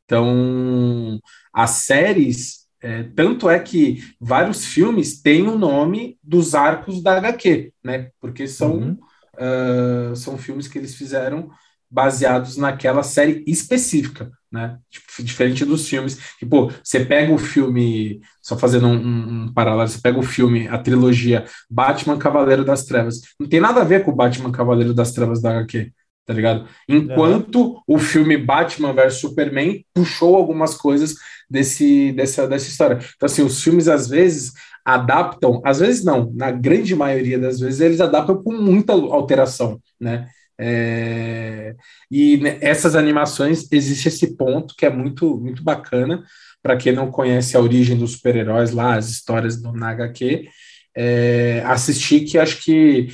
Então, 0.05 1.19
as 1.53 1.71
séries, 1.71 2.67
é, 2.82 3.03
tanto 3.15 3.49
é 3.49 3.59
que 3.59 4.03
vários 4.19 4.65
filmes 4.65 5.21
têm 5.21 5.47
o 5.47 5.57
nome 5.57 6.17
dos 6.21 6.53
arcos 6.53 7.01
da 7.01 7.17
HQ, 7.17 7.71
né? 7.84 8.09
Porque 8.19 8.47
são 8.47 8.74
uhum 8.74 8.97
uh, 9.36 10.15
são 10.15 10.38
filmes 10.38 10.67
que 10.67 10.78
eles 10.78 10.95
fizeram 10.95 11.49
baseados 11.93 12.57
naquela 12.57 13.03
série 13.03 13.43
específica, 13.45 14.31
né? 14.51 14.79
Tipo, 14.89 15.23
diferente 15.23 15.63
dos 15.63 15.87
filmes. 15.87 16.17
Que, 16.39 16.45
pô, 16.45 16.71
você 16.83 17.05
pega 17.05 17.31
o 17.31 17.37
filme, 17.37 18.19
só 18.41 18.57
fazendo 18.57 18.87
um, 18.87 18.95
um, 18.95 19.43
um, 19.43 19.53
paralelo, 19.53 19.87
você 19.87 20.01
pega 20.01 20.17
o 20.17 20.23
filme, 20.23 20.67
a 20.67 20.79
trilogia 20.79 21.45
Batman 21.69 22.17
Cavaleiro 22.17 22.65
das 22.65 22.85
Trevas. 22.85 23.21
Não 23.39 23.47
tem 23.47 23.59
nada 23.59 23.81
a 23.81 23.83
ver 23.83 24.03
com 24.03 24.09
o 24.09 24.15
Batman 24.15 24.51
Cavaleiro 24.51 24.91
das 24.91 25.11
Trevas 25.11 25.39
da 25.39 25.51
HQ, 25.51 25.93
tá 26.25 26.33
ligado? 26.33 26.67
Enquanto 26.89 27.79
o 27.87 27.99
filme 27.99 28.37
Batman 28.37 28.91
vs 28.91 29.19
Superman 29.19 29.85
puxou 29.93 30.35
algumas 30.35 30.73
coisas 30.73 31.13
desse, 31.47 32.11
dessa, 32.13 32.47
dessa 32.47 32.68
história. 32.68 32.95
Então, 33.15 33.27
assim, 33.27 33.43
os 33.43 33.63
filmes, 33.63 33.88
às 33.88 34.07
vezes, 34.07 34.51
adaptam, 34.84 35.61
às 35.63 35.80
vezes 35.80 36.03
não, 36.03 36.34
na 36.34 36.49
grande 36.49 36.95
maioria 36.95 37.38
das 37.38 37.59
vezes 37.59 37.81
eles 37.81 38.01
adaptam 38.01 38.41
com 38.41 38.51
muita 38.51 38.93
alteração, 38.93 39.80
né? 40.01 40.27
É, 40.59 41.75
e 42.11 42.39
essas 42.61 42.95
animações 42.95 43.67
existe 43.71 44.07
esse 44.07 44.38
ponto 44.38 44.75
que 44.77 44.85
é 44.85 44.89
muito 44.89 45.38
muito 45.38 45.63
bacana 45.63 46.23
para 46.61 46.77
quem 46.77 46.93
não 46.93 47.11
conhece 47.11 47.57
a 47.57 47.59
origem 47.59 47.97
dos 47.97 48.13
super-heróis 48.13 48.71
lá, 48.71 48.95
as 48.95 49.09
histórias 49.09 49.61
do 49.61 49.69
HQ, 49.69 50.47
é, 50.95 51.61
assistir 51.65 52.21
que 52.21 52.38
acho 52.38 52.63
que 52.63 53.09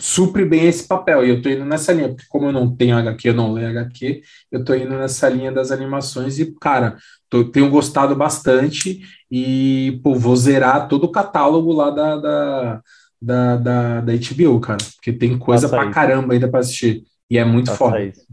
supre 0.00 0.44
bem 0.44 0.66
esse 0.66 0.86
papel. 0.86 1.24
E 1.24 1.30
eu 1.30 1.42
tô 1.42 1.48
indo 1.48 1.64
nessa 1.64 1.92
linha, 1.92 2.08
porque 2.08 2.26
como 2.28 2.46
eu 2.46 2.52
não 2.52 2.74
tenho 2.74 2.96
HQ, 2.96 3.28
eu 3.28 3.34
não 3.34 3.52
leio 3.52 3.68
HQ, 3.68 4.22
eu 4.50 4.64
tô 4.64 4.74
indo 4.74 4.96
nessa 4.96 5.28
linha 5.28 5.52
das 5.52 5.70
animações 5.70 6.38
e, 6.38 6.54
cara, 6.60 6.96
tô, 7.28 7.44
tenho 7.44 7.70
gostado 7.70 8.14
bastante 8.14 9.00
e, 9.30 10.00
pô, 10.02 10.14
vou 10.14 10.36
zerar 10.36 10.88
todo 10.88 11.04
o 11.04 11.12
catálogo 11.12 11.72
lá 11.72 11.90
da, 11.90 12.16
da, 12.16 12.82
da, 13.20 13.56
da, 13.56 14.00
da 14.00 14.12
HBO, 14.12 14.60
cara, 14.60 14.78
porque 14.96 15.12
tem 15.12 15.38
coisa 15.38 15.68
Faça 15.68 15.76
pra 15.76 15.84
isso. 15.86 15.94
caramba 15.94 16.34
ainda 16.34 16.48
pra 16.48 16.60
assistir. 16.60 17.04
E 17.30 17.36
é 17.36 17.44
muito 17.44 17.66
Faça 17.66 17.78
foda. 17.78 18.02
Isso. 18.02 18.26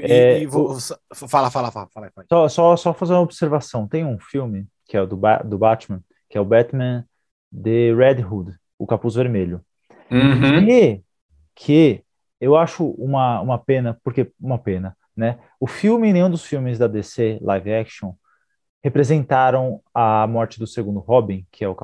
É, 0.00 0.40
e, 0.40 0.46
vou, 0.46 0.76
fala, 1.28 1.50
fala, 1.50 1.70
fala, 1.70 1.88
fala. 1.92 2.10
Só, 2.28 2.48
só, 2.48 2.76
só 2.76 2.94
fazer 2.94 3.12
uma 3.12 3.20
observação. 3.20 3.86
Tem 3.86 4.04
um 4.04 4.18
filme 4.18 4.66
que 4.86 4.96
é 4.96 5.02
o 5.02 5.06
do, 5.06 5.16
ba 5.16 5.38
do 5.38 5.58
Batman, 5.58 6.02
que 6.28 6.38
é 6.38 6.40
o 6.40 6.44
Batman 6.44 7.06
The 7.52 7.94
Red 7.94 8.24
Hood, 8.24 8.56
o 8.78 8.86
capuz 8.86 9.14
vermelho. 9.14 9.60
Uhum. 10.10 10.64
Que, 10.66 11.02
que 11.54 12.02
eu 12.40 12.56
acho 12.56 12.90
uma, 12.92 13.40
uma 13.40 13.58
pena, 13.58 13.98
porque 14.02 14.32
uma 14.40 14.58
pena, 14.58 14.96
né? 15.16 15.38
O 15.60 15.66
filme, 15.66 16.12
nenhum 16.12 16.30
dos 16.30 16.44
filmes 16.44 16.78
da 16.78 16.86
DC 16.86 17.38
live 17.42 17.72
action 17.72 18.14
representaram 18.82 19.80
a 19.94 20.26
morte 20.26 20.58
do 20.58 20.66
segundo 20.66 20.98
Robin, 20.98 21.46
que 21.52 21.64
é 21.64 21.68
o, 21.68 21.76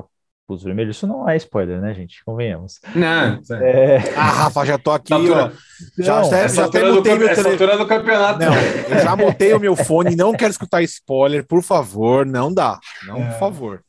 Capuz 0.48 0.62
Vermelho. 0.62 0.90
Isso 0.90 1.06
não 1.06 1.28
é 1.28 1.36
spoiler, 1.36 1.78
né, 1.78 1.92
gente? 1.92 2.24
Convenhamos. 2.24 2.80
Não, 2.94 3.38
É, 3.60 3.98
Ah, 4.16 4.30
Rafa, 4.30 4.64
já 4.64 4.78
tô 4.78 4.90
aqui, 4.90 5.12
Essa 5.12 5.22
altura- 5.22 5.44
ó. 5.44 6.02
Já, 6.02 6.16
Não, 6.22 6.30
já, 6.30 6.38
essa 6.38 6.54
já 6.56 6.64
até 6.64 6.78
altura, 6.80 7.02
do, 7.14 7.18
meu 7.20 7.28
essa 7.28 7.42
tele... 7.42 7.52
altura 7.52 7.76
do 7.78 7.86
campeonato. 7.86 8.38
Não, 8.40 8.54
eu 8.54 8.98
já 9.02 9.14
mutei 9.14 9.52
o 9.52 9.60
meu 9.60 9.76
fone, 9.76 10.16
não 10.16 10.32
quero 10.32 10.50
escutar 10.50 10.80
spoiler, 10.82 11.46
por 11.46 11.62
favor, 11.62 12.24
não 12.24 12.52
dá. 12.52 12.78
Não, 13.06 13.26
por 13.26 13.38
favor. 13.38 13.82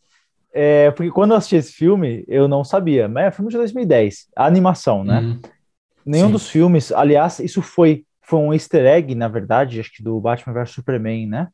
é, 0.54 0.92
porque 0.92 1.10
quando 1.12 1.32
eu 1.32 1.38
assisti 1.38 1.56
esse 1.56 1.72
filme, 1.72 2.26
eu 2.28 2.48
não 2.48 2.64
sabia, 2.66 3.08
mas 3.08 3.26
é 3.28 3.32
filme 3.32 3.50
de 3.52 3.58
2010, 3.58 4.28
a 4.36 4.46
animação, 4.46 5.04
né? 5.06 5.20
Hum, 5.22 5.40
Nenhum 6.06 6.26
Sim. 6.28 6.32
dos 6.34 6.50
filmes, 6.50 6.92
aliás, 6.92 7.40
isso 7.40 7.62
foi, 7.62 8.04
foi 8.22 8.40
um 8.40 8.54
easter 8.54 8.86
egg, 8.86 9.14
na 9.16 9.28
verdade, 9.30 9.80
acho 9.80 9.94
que 9.94 10.04
do 10.04 10.20
Batman 10.20 10.54
vs 10.54 10.72
Superman, 10.72 11.28
né? 11.28 11.48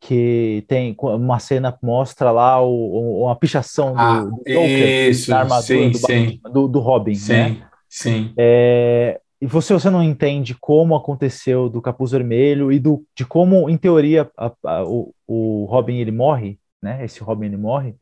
Que 0.00 0.64
tem 0.66 0.96
uma 0.98 1.38
cena 1.38 1.70
que 1.72 1.84
mostra 1.84 2.30
lá 2.30 2.60
o, 2.60 2.68
o- 2.70 3.24
uma 3.24 3.36
pichação 3.36 3.92
do, 3.92 4.00
Ah, 4.00 4.24
do 4.24 4.42
Joker 4.46 5.10
isso, 5.10 5.30
na 5.30 5.40
armadura 5.40 5.90
sim, 5.90 5.92
do, 5.92 5.98
sim, 5.98 6.40
do, 6.52 6.68
do 6.68 6.78
Robin, 6.80 7.12
né? 7.12 7.46
sim, 7.46 7.62
sim. 7.88 8.34
É, 8.38 9.20
e 9.40 9.46
você, 9.46 9.72
você 9.74 9.90
não 9.90 10.02
entende 10.02 10.54
como 10.58 10.94
aconteceu 10.94 11.68
do 11.68 11.82
Capuz 11.82 12.12
Vermelho 12.12 12.72
e 12.72 12.78
do, 12.78 13.04
de 13.14 13.24
como, 13.26 13.68
em 13.68 13.76
teoria, 13.76 14.30
a- 14.36 14.52
a- 14.64 14.84
o, 14.84 15.14
o 15.26 15.66
Robin 15.66 15.98
ele 15.98 16.10
morre, 16.12 16.58
né? 16.82 17.04
Esse 17.04 17.20
Robin 17.20 17.46
ele 17.46 17.56
morre. 17.56 17.94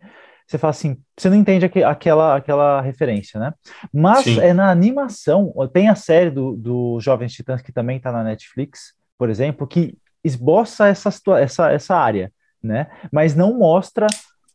Você 0.47 0.57
fala 0.57 0.71
assim, 0.71 0.97
você 1.17 1.29
não 1.29 1.37
entende 1.37 1.67
aque- 1.67 1.83
aquela, 1.83 2.37
aquela 2.37 2.81
referência, 2.81 3.39
né? 3.39 3.53
Mas 3.93 4.25
Sim. 4.25 4.39
é 4.39 4.53
na 4.55 4.71
animação, 4.71 5.53
tem 5.73 5.89
a 5.89 5.95
série 5.95 6.31
do, 6.31 6.57
do 6.57 6.99
Jovens 7.01 7.33
Titãs 7.33 7.61
que 7.61 7.73
também 7.73 7.99
está 7.99 8.11
na 8.11 8.25
Netflix, 8.25 8.95
por 9.19 9.29
exemplo, 9.29 9.67
que 9.67 9.95
esboça 10.25 10.89
essa, 10.89 11.11
essa, 11.39 11.71
essa 11.71 11.97
área, 11.97 12.33
né? 12.63 12.89
Mas 13.13 13.35
não 13.35 13.59
mostra 13.59 14.07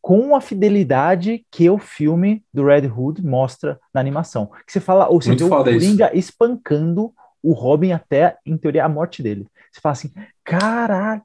com 0.01 0.35
a 0.35 0.41
fidelidade 0.41 1.45
que 1.49 1.69
o 1.69 1.77
filme 1.77 2.43
do 2.53 2.65
Red 2.65 2.87
Hood 2.87 3.25
mostra 3.25 3.79
na 3.93 4.01
animação. 4.01 4.51
Que 4.67 4.73
você 4.73 4.81
fala, 4.81 5.07
ou 5.07 5.21
você 5.21 5.33
vê 5.35 5.43
o. 5.43 5.49
Coringa 5.49 6.11
espancando 6.13 7.13
o 7.41 7.53
Robin 7.53 7.91
até, 7.91 8.37
em 8.45 8.57
teoria, 8.57 8.85
a 8.85 8.89
morte 8.89 9.23
dele. 9.23 9.47
Você 9.71 9.81
fala 9.81 9.93
assim, 9.93 10.11
caralho, 10.43 11.21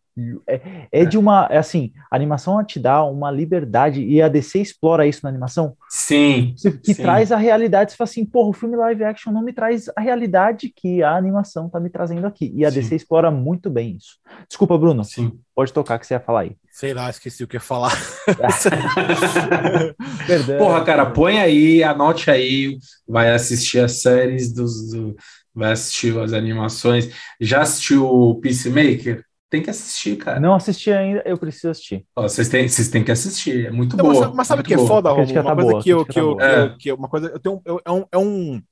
é, 0.46 0.60
é 0.92 1.04
de 1.04 1.16
uma, 1.18 1.46
é 1.50 1.58
assim, 1.58 1.92
a 2.10 2.16
animação 2.16 2.62
te 2.64 2.78
dá 2.78 3.02
uma 3.04 3.30
liberdade 3.30 4.02
e 4.02 4.20
a 4.20 4.28
DC 4.28 4.60
explora 4.60 5.06
isso 5.06 5.20
na 5.22 5.28
animação, 5.28 5.76
Sim, 5.88 6.54
que, 6.60 6.70
que 6.72 6.94
Sim. 6.94 7.02
traz 7.02 7.32
a 7.32 7.36
realidade. 7.36 7.92
Você 7.92 7.96
fala 7.96 8.08
assim, 8.08 8.24
porra, 8.24 8.50
o 8.50 8.52
filme 8.52 8.76
live 8.76 9.04
action 9.04 9.32
não 9.32 9.42
me 9.42 9.52
traz 9.52 9.88
a 9.96 10.00
realidade 10.00 10.72
que 10.74 11.02
a 11.02 11.16
animação 11.16 11.68
tá 11.68 11.80
me 11.80 11.90
trazendo 11.90 12.26
aqui. 12.26 12.52
E 12.54 12.64
a 12.64 12.70
Sim. 12.70 12.80
DC 12.80 12.96
explora 12.96 13.30
muito 13.30 13.70
bem 13.70 13.96
isso. 13.96 14.18
Desculpa, 14.48 14.76
Bruno, 14.78 15.04
sim. 15.04 15.32
pode 15.54 15.72
tocar 15.72 15.98
que 15.98 16.06
você 16.06 16.14
ia 16.14 16.20
falar 16.20 16.40
aí. 16.40 16.56
Sei 16.70 16.94
lá, 16.94 17.10
esqueci 17.10 17.42
o 17.42 17.48
que 17.48 17.56
ia 17.56 17.60
falar. 17.60 17.92
Perdão. 20.26 20.58
Porra, 20.58 20.84
cara, 20.84 21.06
põe 21.06 21.38
aí, 21.38 21.82
anote 21.82 22.30
aí, 22.30 22.78
vai 23.06 23.30
assistir 23.32 23.80
as 23.80 24.00
séries 24.02 24.52
dos. 24.52 24.90
do- 24.92 25.16
vai 25.54 25.72
assistir 25.72 26.16
as 26.20 26.32
animações. 26.32 27.10
Já 27.40 27.62
assistiu 27.62 28.06
o 28.06 28.34
Peacemaker? 28.36 29.24
Tem 29.50 29.62
que 29.62 29.70
assistir, 29.70 30.16
cara. 30.16 30.38
Não 30.38 30.54
assisti 30.54 30.90
ainda, 30.92 31.22
eu 31.24 31.38
preciso 31.38 31.70
assistir. 31.70 32.04
Ó, 32.14 32.22
vocês, 32.22 32.48
têm, 32.50 32.68
vocês 32.68 32.88
têm 32.88 33.02
que 33.02 33.10
assistir, 33.10 33.66
é 33.66 33.70
muito 33.70 33.96
Não, 33.96 34.04
boa. 34.04 34.14
mas, 34.14 34.22
sabe- 34.24 34.36
mas 34.36 34.46
sabe 34.46 34.60
o 34.60 34.64
que 34.64 34.74
é 34.74 34.76
boa. 34.76 34.88
foda, 34.88 35.08
A 35.08 35.12
Romulo? 35.12 35.26
crítica 35.26 35.40
Uma 35.42 35.50
tá 35.50 35.54
coisa 35.56 35.70
boa, 35.72 35.82
que 35.82 35.90
eu, 35.90 36.04
que 36.06 36.20
eu, 36.20 36.36
crítica 36.36 36.46
que 36.46 36.54
tá 36.54 36.58
eu, 36.60 36.66
boa. 36.68 36.78
que 36.78 36.90
eu- 36.90 36.96
uma 36.96 37.08
coisa, 37.08 37.26
eu 37.28 37.38
tenho, 37.40 37.62
eu, 37.64 37.80
é 37.84 37.90
um, 37.90 38.04
é 38.12 38.18
um 38.18 38.62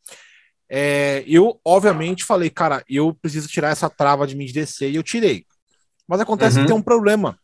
é, 0.69 1.25
eu 1.27 1.61
obviamente 1.65 2.25
falei, 2.25 2.51
cara, 2.51 2.83
eu 2.89 3.15
preciso 3.15 3.49
tirar 3.49 3.71
essa 3.71 3.89
trava 3.89 4.27
de 4.27 4.37
mim 4.37 4.47
de 4.47 4.53
descer 4.53 4.91
e 4.91 4.97
eu 4.97 5.03
tirei. 5.03 5.47
Mas 6.09 6.21
acontece 6.21 6.57
Uhum. 6.57 6.63
que 6.63 6.67
tem 6.69 6.77
um 6.77 6.83
problema 6.83 7.39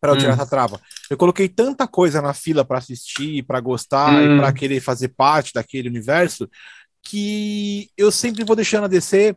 para 0.00 0.12
eu 0.12 0.16
tirar 0.16 0.32
Hum. 0.32 0.34
essa 0.34 0.46
trava. 0.46 0.80
Eu 1.08 1.16
coloquei 1.16 1.48
tanta 1.48 1.86
coisa 1.86 2.20
na 2.20 2.34
fila 2.34 2.64
para 2.64 2.78
assistir, 2.78 3.44
para 3.44 3.60
gostar 3.60 4.22
Hum. 4.22 4.34
e 4.34 4.36
para 4.36 4.52
querer 4.52 4.80
fazer 4.80 5.08
parte 5.08 5.52
daquele 5.54 5.88
universo 5.88 6.48
que 7.02 7.88
eu 7.96 8.10
sempre 8.10 8.44
vou 8.44 8.56
deixando 8.56 8.84
a 8.84 8.88
descer 8.88 9.36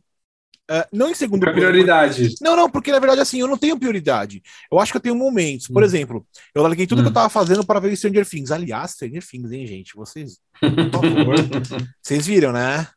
eh, 0.69 0.87
não 0.91 1.09
em 1.09 1.13
segundo 1.15 1.41
Pra 1.41 1.51
plano, 1.53 1.67
prioridade. 1.69 2.35
não, 2.41 2.55
não, 2.55 2.69
porque 2.69 2.91
na 2.91 2.99
verdade, 2.99 3.21
assim, 3.21 3.39
eu 3.39 3.47
não 3.47 3.57
tenho 3.57 3.77
prioridade. 3.79 4.41
Eu 4.71 4.79
acho 4.79 4.91
que 4.91 4.97
eu 4.97 5.01
tenho 5.01 5.15
momentos. 5.15 5.67
Por 5.67 5.81
Hum. 5.83 5.85
exemplo, 5.85 6.27
eu 6.53 6.63
larguei 6.63 6.87
tudo 6.87 6.99
que 7.01 7.05
Hum. 7.07 7.09
eu 7.09 7.13
tava 7.13 7.29
fazendo 7.29 7.65
para 7.65 7.79
ver 7.79 7.95
Stranger 7.95 8.27
Things. 8.27 8.51
Aliás, 8.51 8.91
Stranger 8.91 9.25
Things, 9.25 9.51
hein, 9.51 9.65
gente? 9.67 9.95
Vocês, 9.95 10.39
por 10.59 10.91
favor. 10.91 11.35
Vocês 12.01 12.25
viram, 12.25 12.51
né? 12.51 12.87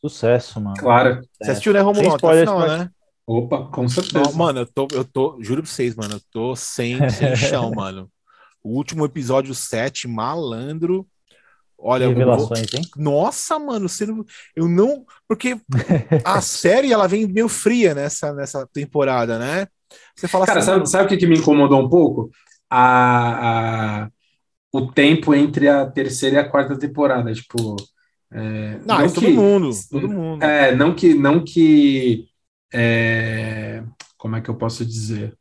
Sucesso, 0.00 0.60
mano. 0.60 0.76
Claro. 0.78 1.20
Você 1.40 1.50
assistiu, 1.52 1.72
né, 1.72 1.80
Romulo? 1.80 2.14
Até 2.14 2.40
final, 2.40 2.58
pode- 2.60 2.78
né? 2.78 2.90
Opa, 3.26 3.64
com 3.70 3.88
certeza. 3.88 4.22
Não, 4.22 4.32
mano, 4.34 4.60
eu 4.60 4.66
tô, 4.66 4.86
eu 4.92 5.02
tô, 5.04 5.38
juro 5.40 5.62
pra 5.62 5.70
vocês, 5.70 5.94
mano, 5.94 6.16
eu 6.16 6.20
tô 6.30 6.54
sem, 6.54 6.98
sem 7.08 7.34
chão, 7.36 7.70
mano. 7.70 8.10
O 8.62 8.76
último 8.76 9.04
episódio 9.06 9.54
7, 9.54 10.06
malandro. 10.06 11.06
Olha, 11.86 12.04
eu 12.04 12.14
vou- 12.14 12.16
Revelações, 12.16 12.72
hein? 12.74 12.82
Nossa, 12.96 13.58
mano, 13.58 13.88
você 13.88 14.06
não, 14.06 14.24
eu 14.56 14.68
não. 14.68 15.04
Porque 15.28 15.56
a 16.24 16.40
série 16.40 16.92
ela 16.92 17.06
vem 17.08 17.26
meio 17.26 17.48
fria 17.48 17.94
nessa, 17.94 18.32
nessa 18.32 18.66
temporada, 18.72 19.38
né? 19.38 19.66
Você 20.16 20.28
fala 20.28 20.46
Cara, 20.46 20.60
assim, 20.60 20.66
sabe, 20.70 20.88
sabe 20.88 21.04
o 21.04 21.08
que, 21.08 21.16
que 21.18 21.26
me 21.26 21.38
incomodou 21.38 21.80
um 21.80 21.88
pouco? 21.88 22.30
A, 22.70 24.04
a- 24.04 24.10
o 24.72 24.90
tempo 24.92 25.34
entre 25.34 25.68
a 25.68 25.86
terceira 25.90 26.36
e 26.36 26.38
a 26.40 26.48
quarta 26.48 26.78
temporada. 26.78 27.32
Tipo. 27.32 27.76
é, 28.32 28.78
não, 28.86 28.98
não 28.98 29.08
todo 29.12 29.20
que- 29.20 29.36
mundo, 29.36 29.70
todo 29.90 30.08
mundo. 30.08 30.42
É, 30.44 30.74
não 30.74 30.94
que. 30.94 31.14
Não 31.14 31.44
que 31.44 32.28
é, 32.72 33.82
como 34.18 34.36
é 34.36 34.40
que 34.40 34.50
eu 34.50 34.56
posso 34.56 34.84
dizer? 34.84 35.36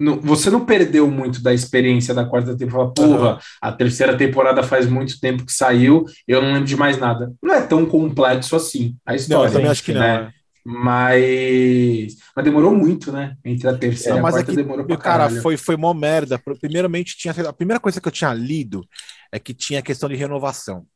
Não- 0.00 0.18
você 0.18 0.48
não 0.50 0.64
perdeu 0.64 1.10
muito 1.10 1.42
da 1.42 1.52
experiência 1.52 2.14
da 2.14 2.24
quarta 2.24 2.56
temporada. 2.56 2.92
Porra, 2.94 3.38
a 3.60 3.70
terceira 3.70 4.16
temporada 4.16 4.62
faz 4.62 4.86
muito 4.86 5.20
tempo 5.20 5.44
que 5.44 5.52
saiu, 5.52 6.04
eu 6.26 6.40
não 6.40 6.52
lembro 6.54 6.64
de 6.64 6.76
mais 6.76 6.98
nada. 6.98 7.32
Não 7.42 7.54
é 7.54 7.60
tão 7.60 7.84
complexo 7.84 8.56
assim 8.56 8.96
a 9.04 9.12
Não, 9.12 9.16
história. 9.16 9.48
eu 9.48 9.52
também 9.52 9.70
acho 9.70 9.82
que 9.84 9.92
não. 9.92 10.00
né? 10.00 10.32
Mas, 10.64 12.16
mas 12.36 12.44
demorou 12.44 12.74
muito, 12.74 13.10
né? 13.12 13.34
Entre 13.44 13.66
a 13.68 13.76
terceira 13.76 14.20
Não, 14.20 14.26
e 14.26 14.28
a 14.28 14.32
quarta 14.32 14.50
é 14.52 14.54
que, 14.54 14.62
demorou 14.62 14.86
pra 14.86 14.96
cara, 14.96 15.30
foi, 15.42 15.56
foi 15.56 15.76
mó 15.76 15.92
merda. 15.94 16.38
Primeiramente, 16.60 17.16
tinha, 17.16 17.32
a 17.48 17.52
primeira 17.52 17.80
coisa 17.80 18.00
que 18.00 18.06
eu 18.08 18.12
tinha 18.12 18.32
lido 18.34 18.86
é 19.32 19.38
que 19.38 19.54
tinha 19.54 19.80
a 19.80 19.82
questão 19.82 20.08
de 20.08 20.16
renovação. 20.16 20.86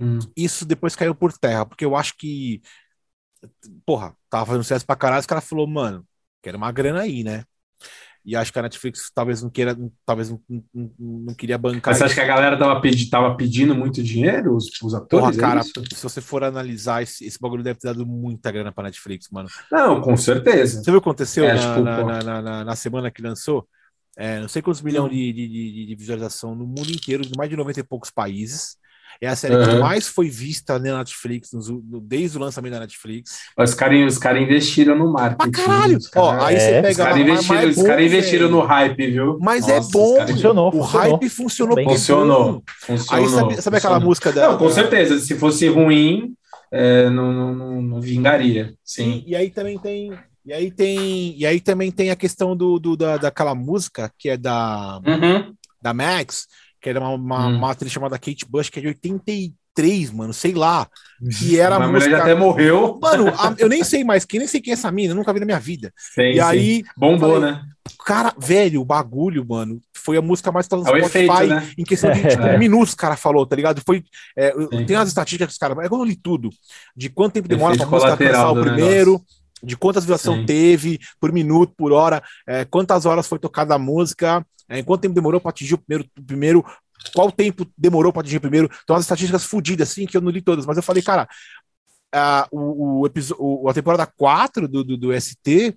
Hum. 0.00 0.18
Isso 0.36 0.64
depois 0.64 0.94
caiu 0.94 1.14
por 1.14 1.32
terra, 1.32 1.64
porque 1.66 1.84
eu 1.84 1.96
acho 1.96 2.14
que. 2.16 2.60
Porra, 3.84 4.14
tava 4.28 4.46
fazendo 4.46 4.62
sucesso 4.62 4.86
pra 4.86 4.96
caralho, 4.96 5.20
os 5.20 5.26
caras 5.26 5.44
falaram, 5.44 5.70
mano, 5.70 6.06
quero 6.42 6.56
uma 6.58 6.72
grana 6.72 7.02
aí, 7.02 7.22
né? 7.24 7.44
E 8.24 8.36
acho 8.36 8.52
que 8.52 8.58
a 8.58 8.62
Netflix 8.62 9.10
talvez 9.14 9.42
não 9.42 9.48
queira, 9.48 9.76
talvez 10.04 10.30
não, 10.30 10.40
não, 10.74 10.90
não 10.98 11.34
queria 11.34 11.56
bancar. 11.56 11.92
Mas 11.92 11.98
você 11.98 12.04
acha 12.04 12.14
que 12.14 12.20
a 12.20 12.26
galera 12.26 12.58
tava, 12.58 12.80
pedi, 12.80 13.08
tava 13.08 13.34
pedindo 13.36 13.74
muito 13.74 14.02
dinheiro, 14.02 14.54
os, 14.54 14.66
os 14.82 14.92
Porra, 14.92 15.02
atores? 15.02 15.38
é 15.38 15.40
cara, 15.40 15.60
isso? 15.60 15.72
se 15.94 16.02
você 16.02 16.20
for 16.20 16.44
analisar, 16.44 17.02
esse, 17.02 17.24
esse 17.24 17.38
bagulho 17.40 17.62
deve 17.62 17.78
ter 17.78 17.88
dado 17.88 18.04
muita 18.06 18.50
grana 18.52 18.70
pra 18.72 18.84
Netflix, 18.84 19.28
mano. 19.30 19.48
Não, 19.72 20.00
com 20.00 20.16
certeza. 20.16 20.82
Você 20.82 20.90
viu 20.90 20.98
o 20.98 21.02
que 21.02 21.08
aconteceu 21.08 21.44
É, 21.46 21.54
na, 21.54 21.60
tipo, 21.60 21.82
na, 21.84 22.22
na- 22.22 22.42
na- 22.42 22.64
na 22.64 22.76
semana 22.76 23.10
que 23.10 23.22
lançou? 23.22 23.66
É, 24.16 24.40
não 24.40 24.48
sei 24.48 24.60
quantos 24.60 24.82
milhões 24.82 25.10
de, 25.12 25.32
de, 25.32 25.48
de- 25.48 25.86
de 25.86 25.94
visualização 25.94 26.54
no 26.54 26.66
mundo 26.66 26.90
inteiro, 26.90 27.22
de 27.24 27.32
mais 27.38 27.48
de 27.48 27.56
90 27.56 27.80
e 27.80 27.84
poucos 27.84 28.10
países. 28.10 28.76
É 29.20 29.26
a 29.26 29.34
série 29.34 29.56
que 29.64 29.70
Uhum. 29.70 29.80
mais 29.80 30.06
foi 30.06 30.28
vista 30.28 30.78
na 30.78 30.98
Netflix, 30.98 31.50
desde 32.02 32.36
o 32.36 32.40
lançamento 32.40 32.72
da 32.74 32.80
Netflix. 32.80 33.38
Os 33.58 33.74
caras 33.74 34.12
os 34.12 34.18
cara 34.18 34.40
investiram 34.40 34.96
no 34.96 35.12
Pra 35.12 35.22
marketing. 35.30 35.50
caralho! 35.50 35.96
Os 35.98 36.06
caras 36.08 36.42
Ó, 36.42 36.44
aí 36.46 36.60
você 36.60 36.66
É, 36.70 36.76
os 36.80 36.82
pega 36.86 36.96
cara 36.96 37.10
lá, 37.10 37.16
mas- 37.16 37.28
investiram, 37.28 37.60
mas 37.62 37.76
os 37.76 37.84
é 37.84 37.86
cara 37.88 38.02
investiram 38.04 38.48
no 38.50 38.60
hype, 38.60 39.10
viu? 39.10 39.38
Mas 39.40 39.60
Nossa, 39.62 39.72
é 39.72 39.80
os 39.80 39.90
bom! 39.90 40.14
cara- 40.16 40.28
Funcionou, 40.28 40.68
O 40.68 40.72
funcionou. 40.72 41.10
hype 41.10 41.28
funcionou 41.28 41.74
Bem. 41.76 41.86
bem. 41.86 41.94
Funcionou. 41.96 42.62
Funcionou. 42.80 43.24
Aí 43.24 43.28
sabe, 43.30 43.62
sabe 43.62 43.76
aquela 43.78 44.00
música 44.00 44.32
da. 44.32 44.48
Não, 44.50 44.58
com 44.58 44.70
certeza. 44.70 45.18
Se 45.18 45.34
fosse 45.34 45.66
ruim, 45.68 46.34
é, 46.70 47.10
não, 47.10 47.32
não, 47.32 47.54
não, 47.54 47.82
não 47.82 48.00
vingaria. 48.00 48.74
Sim. 48.84 49.24
E, 49.26 49.30
e 49.32 49.36
aí 49.36 49.50
também 49.50 49.78
tem. 49.78 50.12
E 50.46 50.52
aí 50.52 50.70
tem. 50.70 51.34
E 51.36 51.44
aí 51.44 51.60
também 51.60 51.90
tem 51.90 52.10
a 52.10 52.16
questão 52.16 52.56
do, 52.56 52.78
do- 52.78 52.96
da, 52.96 53.16
daquela 53.16 53.54
música 53.54 54.10
que 54.18 54.28
é 54.30 54.36
da, 54.36 55.00
Uhum. 55.06 55.52
da 55.82 55.92
Max, 55.92 56.46
que 56.92 56.96
era 56.98 57.00
uma, 57.00 57.10
uma, 57.14 57.46
Hum. 57.48 57.56
uma 57.58 57.70
atriz 57.70 57.92
chamada 57.92 58.18
Kate 58.18 58.46
Bush, 58.48 58.68
que 58.70 58.78
é 58.78 58.82
de 58.82 58.88
83, 58.88 60.10
mano, 60.10 60.32
sei 60.32 60.54
lá. 60.54 60.86
Que 61.38 61.58
era 61.58 61.76
a 61.76 61.78
Mas 61.78 61.88
a 61.88 61.90
mulher 61.92 61.98
música. 62.04 62.16
já 62.16 62.22
até 62.22 62.34
morreu. 62.34 62.98
Mano, 63.00 63.28
a- 63.28 63.54
eu 63.58 63.68
nem 63.68 63.82
sei 63.84 64.04
mais 64.04 64.24
quem, 64.24 64.38
nem 64.40 64.48
sei 64.48 64.60
quem 64.60 64.70
é 64.72 64.74
essa 64.74 64.90
mina, 64.90 65.12
eu 65.12 65.16
nunca 65.16 65.32
vi 65.32 65.40
na 65.40 65.46
minha 65.46 65.58
vida. 65.60 65.92
Sim, 65.96 66.22
e 66.30 66.34
sim. 66.34 66.40
aí, 66.40 66.84
Bombou, 66.96 67.34
falei, 67.40 67.52
né? 67.52 67.62
cara, 68.04 68.34
velho, 68.38 68.80
o 68.80 68.84
bagulho, 68.84 69.44
mano, 69.48 69.80
foi 69.94 70.16
a 70.16 70.22
música 70.22 70.50
mais 70.52 70.66
tocada 70.68 70.90
É 70.90 71.00
o 71.00 71.02
no 71.02 71.08
Spotify 71.08 71.30
efeito, 71.32 71.54
né? 71.54 71.72
em 71.78 71.84
questão 71.84 72.10
de 72.12 72.20
tipo, 72.28 72.42
É. 72.46 72.58
minutos, 72.58 72.92
o 72.92 72.96
cara 72.96 73.16
falou, 73.16 73.44
tá 73.46 73.56
ligado? 73.56 73.82
Foi, 73.84 74.02
é, 74.36 74.52
tem 74.86 74.96
as 74.96 75.08
estatísticas 75.08 75.48
dos 75.48 75.58
caras, 75.58 75.76
é 75.78 75.88
quando 75.88 76.02
eu 76.02 76.06
li 76.06 76.16
tudo, 76.16 76.50
de 76.96 77.08
quanto 77.08 77.34
tempo 77.34 77.48
demora 77.48 77.74
Efeito 77.74 77.88
pra 77.88 77.98
música 77.98 78.12
alcançar 78.12 78.50
o 78.52 78.60
primeiro, 78.60 79.20
de 79.62 79.76
quantas 79.76 80.04
visualizações 80.04 80.46
teve 80.46 81.00
por 81.20 81.32
minuto, 81.32 81.72
por 81.76 81.90
hora, 81.92 82.22
é, 82.46 82.64
quantas 82.64 83.04
horas 83.06 83.26
foi 83.26 83.38
tocada 83.40 83.74
a 83.74 83.78
música, 83.78 84.44
é, 84.68 84.82
quanto 84.82 85.02
tempo 85.02 85.14
demorou 85.14 85.40
pra 85.40 85.50
atingir 85.50 85.74
o 85.74 85.78
primeiro, 85.78 86.08
o 86.18 86.22
primeiro 86.24 86.64
qual 87.14 87.30
tempo 87.30 87.66
demorou 87.76 88.12
pra 88.12 88.20
atingir 88.22 88.38
o 88.38 88.40
primeiro. 88.40 88.68
Então, 88.82 88.96
as 88.96 89.02
estatísticas 89.02 89.44
fodidas, 89.44 89.90
assim, 89.90 90.06
que 90.06 90.16
eu 90.16 90.20
não 90.20 90.30
li 90.30 90.42
todas, 90.42 90.66
mas 90.66 90.76
eu 90.76 90.82
falei, 90.82 91.02
cara, 91.02 91.28
a, 92.12 92.48
o, 92.50 93.02
o- 93.38 93.68
a 93.68 93.74
temporada 93.74 94.06
4 94.06 94.68
do, 94.68 94.84
do, 94.84 94.96
do 94.96 95.12
ST, 95.12 95.74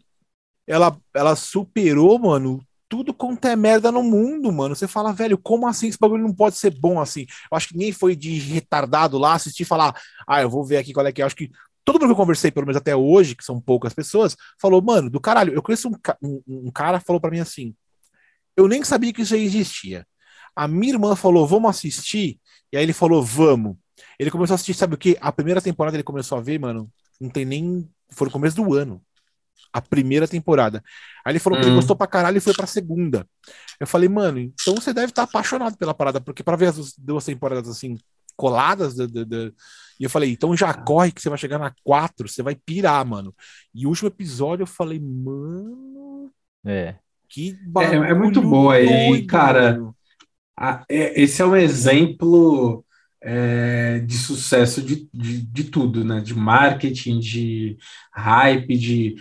ela, 0.67 0.97
ela 1.13 1.35
superou, 1.35 2.17
mano, 2.19 2.61
tudo 2.89 3.13
quanto 3.13 3.45
é 3.47 3.55
merda 3.55 3.91
no 3.91 4.03
mundo, 4.03 4.51
mano. 4.51 4.75
Você 4.75 4.87
fala, 4.87 5.13
velho, 5.13 5.37
como 5.37 5.67
assim 5.67 5.87
esse 5.87 5.97
bagulho 5.99 6.23
não 6.23 6.33
pode 6.33 6.57
ser 6.57 6.71
bom 6.79 6.99
assim? 6.99 7.25
Eu 7.51 7.57
acho 7.57 7.69
que 7.69 7.73
ninguém 7.75 7.91
foi 7.91 8.15
de 8.15 8.37
retardado 8.39 9.17
lá 9.17 9.33
assistir 9.33 9.63
e 9.63 9.65
falar, 9.65 9.95
ah, 10.27 10.41
eu 10.41 10.49
vou 10.49 10.65
ver 10.65 10.77
aqui 10.77 10.93
qual 10.93 11.05
é 11.05 11.11
que 11.11 11.21
é. 11.21 11.23
Eu 11.23 11.27
acho 11.27 11.35
que 11.35 11.49
todo 11.85 11.95
mundo 11.95 12.07
que 12.07 12.11
eu 12.13 12.15
conversei, 12.17 12.51
pelo 12.51 12.65
menos 12.65 12.77
até 12.77 12.95
hoje, 12.95 13.35
que 13.35 13.43
são 13.45 13.59
poucas 13.61 13.93
pessoas, 13.93 14.35
falou, 14.61 14.81
mano, 14.81 15.09
do 15.09 15.19
caralho, 15.21 15.53
eu 15.53 15.61
conheço 15.61 15.89
um, 15.89 15.93
um, 16.21 16.41
um 16.67 16.71
cara 16.71 16.99
falou 16.99 17.19
para 17.21 17.31
mim 17.31 17.39
assim, 17.39 17.73
eu 18.55 18.67
nem 18.67 18.83
sabia 18.83 19.13
que 19.13 19.21
isso 19.21 19.33
aí 19.33 19.43
existia. 19.43 20.05
A 20.55 20.67
minha 20.67 20.93
irmã 20.93 21.15
falou, 21.15 21.47
vamos 21.47 21.69
assistir, 21.69 22.39
e 22.71 22.77
aí 22.77 22.83
ele 22.83 22.93
falou, 22.93 23.23
vamos. 23.23 23.77
Ele 24.19 24.31
começou 24.31 24.53
a 24.53 24.55
assistir, 24.55 24.73
sabe 24.73 24.95
o 24.95 24.97
que? 24.97 25.17
A 25.21 25.31
primeira 25.31 25.61
temporada 25.61 25.95
ele 25.95 26.03
começou 26.03 26.37
a 26.37 26.41
ver, 26.41 26.59
mano, 26.59 26.91
não 27.19 27.29
tem 27.29 27.45
nem. 27.45 27.89
Foi 28.09 28.25
no 28.25 28.31
começo 28.31 28.55
do 28.55 28.73
ano. 28.73 29.01
A 29.71 29.81
primeira 29.81 30.27
temporada. 30.27 30.83
Aí 31.23 31.31
ele 31.31 31.39
falou 31.39 31.57
que 31.57 31.65
ele 31.65 31.71
hum. 31.71 31.75
gostou 31.75 31.95
pra 31.95 32.07
caralho 32.07 32.37
e 32.37 32.41
foi 32.41 32.53
pra 32.53 32.67
segunda. 32.67 33.25
Eu 33.79 33.87
falei, 33.87 34.09
mano, 34.09 34.39
então 34.39 34.75
você 34.75 34.93
deve 34.93 35.07
estar 35.07 35.25
tá 35.25 35.29
apaixonado 35.29 35.77
pela 35.77 35.93
parada, 35.93 36.19
porque 36.19 36.43
para 36.43 36.57
ver 36.57 36.67
as 36.67 36.93
duas 36.97 37.23
temporadas 37.23 37.69
assim, 37.69 37.97
coladas, 38.35 38.95
de, 38.95 39.07
de, 39.07 39.23
de... 39.23 39.53
e 39.99 40.03
eu 40.03 40.09
falei, 40.09 40.31
então 40.31 40.55
já 40.57 40.73
corre 40.73 41.11
que 41.11 41.21
você 41.21 41.29
vai 41.29 41.37
chegar 41.37 41.59
na 41.59 41.73
quatro, 41.83 42.27
você 42.27 42.41
vai 42.43 42.55
pirar, 42.55 43.05
mano. 43.05 43.33
E 43.73 43.85
o 43.85 43.89
último 43.89 44.07
episódio 44.07 44.63
eu 44.63 44.67
falei, 44.67 44.99
mano. 44.99 46.31
É. 46.65 46.95
Que 47.31 47.57
é, 47.79 47.95
é 47.95 48.13
muito 48.13 48.41
boa 48.41 48.75
aí, 48.75 49.25
cara. 49.25 49.79
A, 50.57 50.83
é, 50.89 51.21
esse 51.21 51.41
é 51.41 51.45
um 51.45 51.55
exemplo 51.55 52.83
é, 53.23 53.99
de 53.99 54.17
sucesso 54.17 54.81
de, 54.81 55.07
de, 55.13 55.41
de, 55.41 55.63
tudo, 55.65 56.03
né? 56.03 56.19
De 56.19 56.35
marketing, 56.35 57.19
de 57.19 57.77
hype, 58.13 58.77
de 58.77 59.15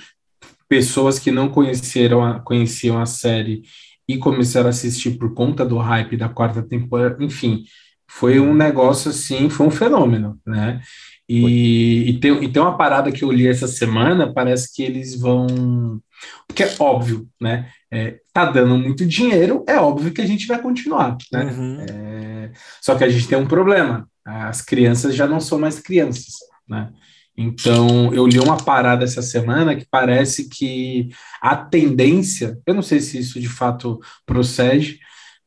pessoas 0.69 1.19
que 1.19 1.31
não 1.31 1.49
conheceram 1.49 2.24
a, 2.24 2.41
conheciam 2.41 3.01
a 3.01 3.07
série 3.07 3.62
e 4.09 4.19
começaram 4.19 4.66
a 4.66 4.70
assistir 4.70 5.12
por 5.12 5.35
conta 5.35 5.65
do 5.65 5.78
hype 5.78 6.16
da 6.16 6.28
quarta 6.28 6.62
temporada, 6.62 7.23
enfim, 7.23 7.65
foi 8.09 8.41
um 8.41 8.55
negócio 8.55 9.11
assim, 9.11 9.49
foi 9.49 9.66
um 9.66 9.70
fenômeno, 9.70 10.39
né? 10.45 10.81
E, 11.28 12.11
e, 12.11 12.19
tem, 12.19 12.43
e 12.43 12.49
tem 12.49 12.61
uma 12.61 12.77
parada 12.77 13.12
que 13.12 13.23
eu 13.23 13.31
li 13.31 13.47
essa 13.47 13.69
semana, 13.69 14.35
parece 14.35 14.74
que 14.74 14.82
eles 14.82 15.15
vão. 15.15 16.01
Porque 16.47 16.64
é 16.64 16.74
óbvio, 16.78 17.28
né? 17.40 17.70
É, 17.90 18.20
tá 18.32 18.44
dando 18.47 18.76
muito 18.76 19.06
dinheiro, 19.06 19.64
é 19.68 19.76
óbvio 19.76 20.12
que 20.12 20.20
a 20.20 20.26
gente 20.26 20.47
vai 20.47 20.60
continuar, 20.60 21.16
né? 21.32 21.44
Uhum. 21.44 21.86
É, 21.88 22.52
só 22.80 22.94
que 22.94 23.05
a 23.05 23.09
gente 23.09 23.28
tem 23.28 23.38
um 23.38 23.47
problema, 23.47 24.09
as 24.24 24.62
crianças 24.62 25.14
já 25.14 25.26
não 25.26 25.40
são 25.40 25.59
mais 25.59 25.78
crianças, 25.78 26.34
né? 26.68 26.90
Então, 27.36 28.12
eu 28.12 28.26
li 28.26 28.38
uma 28.38 28.56
parada 28.56 29.05
essa 29.05 29.22
semana 29.22 29.74
que 29.74 29.86
parece 29.90 30.48
que 30.48 31.09
a 31.40 31.56
tendência, 31.56 32.59
eu 32.66 32.74
não 32.74 32.82
sei 32.82 33.01
se 33.01 33.18
isso 33.18 33.40
de 33.40 33.48
fato 33.48 33.98
procede, 34.26 34.98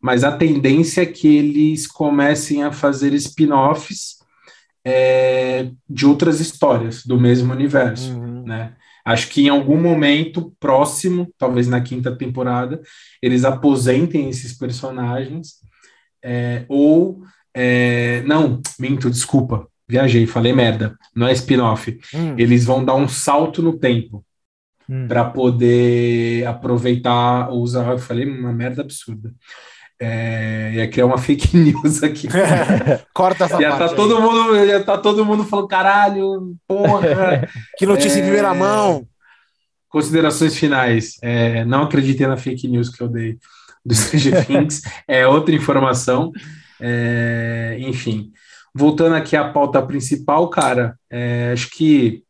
mas 0.01 0.23
a 0.23 0.35
tendência 0.35 1.01
é 1.01 1.05
que 1.05 1.27
eles 1.27 1.85
comecem 1.85 2.63
a 2.63 2.71
fazer 2.71 3.13
spin-offs 3.13 4.17
é, 4.83 5.69
de 5.87 6.05
outras 6.05 6.39
histórias 6.39 7.05
do 7.05 7.19
mesmo 7.19 7.53
universo, 7.53 8.11
uhum. 8.11 8.43
né? 8.43 8.75
Acho 9.05 9.29
que 9.29 9.41
em 9.41 9.49
algum 9.49 9.79
momento 9.79 10.55
próximo, 10.59 11.33
talvez 11.37 11.67
na 11.67 11.81
quinta 11.81 12.15
temporada, 12.15 12.81
eles 13.21 13.43
aposentem 13.43 14.29
esses 14.29 14.57
personagens, 14.57 15.55
é, 16.23 16.65
ou 16.69 17.21
é, 17.53 18.21
não, 18.23 18.61
minto, 18.79 19.09
desculpa, 19.09 19.67
viajei, 19.87 20.25
falei 20.25 20.53
merda, 20.53 20.97
não 21.15 21.27
é 21.27 21.33
spin-off. 21.33 21.99
Hum. 22.13 22.35
Eles 22.37 22.65
vão 22.65 22.83
dar 22.83 22.95
um 22.95 23.07
salto 23.07 23.61
no 23.61 23.77
tempo 23.77 24.25
hum. 24.89 25.07
para 25.07 25.25
poder 25.25 26.47
aproveitar, 26.47 27.51
usar. 27.51 27.91
Eu 27.91 27.99
falei 27.99 28.25
uma 28.25 28.53
merda 28.53 28.81
absurda. 28.81 29.33
É, 29.99 30.71
ia 30.73 30.89
criar 30.89 31.05
uma 31.05 31.17
fake 31.17 31.55
news 31.57 32.03
aqui. 32.03 32.27
Corta 33.13 33.45
essa 33.45 33.61
já 33.61 33.77
tá 33.77 33.89
todo 33.89 34.19
mundo 34.19 34.65
Já 34.65 34.83
tá 34.83 34.97
todo 34.97 35.25
mundo 35.25 35.45
falando, 35.45 35.67
caralho, 35.67 36.55
porra. 36.67 37.47
que 37.77 37.85
notícia 37.85 38.17
é... 38.17 38.19
em 38.19 38.23
primeira 38.23 38.53
mão. 38.53 39.07
Considerações 39.87 40.57
finais. 40.57 41.17
É, 41.21 41.63
não 41.65 41.83
acreditei 41.83 42.25
na 42.25 42.35
fake 42.35 42.67
news 42.67 42.89
que 42.89 43.01
eu 43.01 43.07
dei 43.07 43.37
do 43.85 43.93
Stranger 43.93 44.45
Things. 44.45 44.81
É 45.07 45.27
outra 45.27 45.53
informação. 45.53 46.31
É, 46.81 47.77
enfim. 47.79 48.31
Voltando 48.73 49.15
aqui 49.15 49.35
à 49.35 49.51
pauta 49.51 49.81
principal, 49.81 50.49
cara, 50.49 50.97
é, 51.09 51.51
acho 51.53 51.69
que 51.69 52.23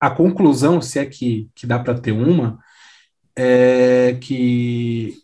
a 0.00 0.10
conclusão, 0.10 0.80
se 0.80 0.98
é 0.98 1.04
que, 1.04 1.48
que 1.54 1.66
dá 1.66 1.78
para 1.78 1.94
ter 1.94 2.12
uma, 2.12 2.58
é 3.36 4.16
que 4.20 5.21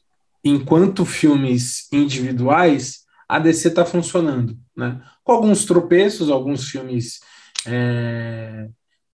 enquanto 0.49 1.05
filmes 1.05 1.89
individuais, 1.93 3.01
a 3.29 3.39
DC 3.39 3.69
está 3.69 3.85
funcionando, 3.85 4.59
né? 4.77 5.01
Com 5.23 5.33
alguns 5.33 5.65
tropeços, 5.65 6.31
alguns 6.31 6.69
filmes 6.69 7.21
é, 7.67 8.69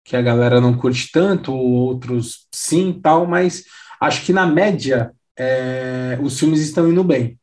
que 0.03 0.15
a 0.15 0.21
galera 0.21 0.59
não 0.59 0.77
curte 0.77 1.09
tanto, 1.11 1.53
outros 1.53 2.47
sim, 2.53 2.99
tal, 3.01 3.25
mas 3.25 3.63
acho 3.99 4.25
que 4.25 4.33
na 4.33 4.45
média 4.45 5.13
é, 5.37 6.19
os 6.21 6.37
filmes 6.39 6.59
estão 6.61 6.89
indo 6.89 7.03
bem. 7.03 7.39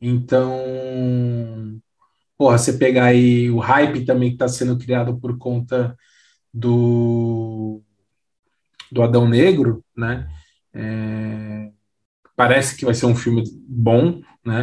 Então, 0.00 1.80
porra, 2.36 2.58
você 2.58 2.72
pegar 2.74 3.06
aí 3.06 3.48
o 3.50 3.58
hype 3.58 4.04
também 4.04 4.30
que 4.30 4.34
está 4.34 4.48
sendo 4.48 4.76
criado 4.78 5.18
por 5.18 5.38
conta 5.38 5.96
do 6.52 7.82
do 8.90 9.02
Adão 9.02 9.26
Negro, 9.26 9.82
né? 9.96 10.28
É, 10.74 11.70
parece 12.36 12.76
que 12.76 12.84
vai 12.84 12.94
ser 12.94 13.06
um 13.06 13.16
filme 13.16 13.42
bom, 13.68 14.20
né? 14.44 14.62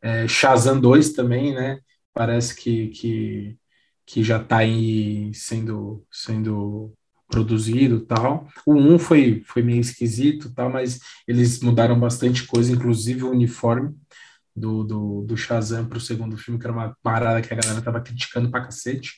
É, 0.00 0.28
Shazam 0.28 0.80
2 0.80 1.12
também, 1.12 1.54
né? 1.54 1.80
Parece 2.14 2.54
que, 2.54 2.88
que, 2.88 3.58
que 4.06 4.24
já 4.24 4.40
está 4.40 4.58
aí 4.58 5.32
sendo, 5.34 6.04
sendo 6.10 6.92
produzido 7.28 8.00
tal. 8.00 8.48
O 8.66 8.74
1 8.74 8.98
foi, 8.98 9.42
foi 9.46 9.62
meio 9.62 9.80
esquisito, 9.80 10.52
tal, 10.54 10.70
mas 10.70 11.00
eles 11.26 11.60
mudaram 11.60 11.98
bastante 11.98 12.46
coisa, 12.46 12.72
inclusive 12.72 13.24
o 13.24 13.30
uniforme 13.30 13.94
do, 14.56 14.82
do, 14.84 15.22
do 15.22 15.36
Shazam 15.36 15.86
para 15.86 15.98
o 15.98 16.00
segundo 16.00 16.36
filme, 16.36 16.58
que 16.58 16.66
era 16.66 16.72
uma 16.72 16.96
parada 17.02 17.40
que 17.42 17.52
a 17.52 17.56
galera 17.56 17.82
tava 17.82 18.00
criticando 18.00 18.50
pra 18.50 18.64
cacete. 18.64 19.14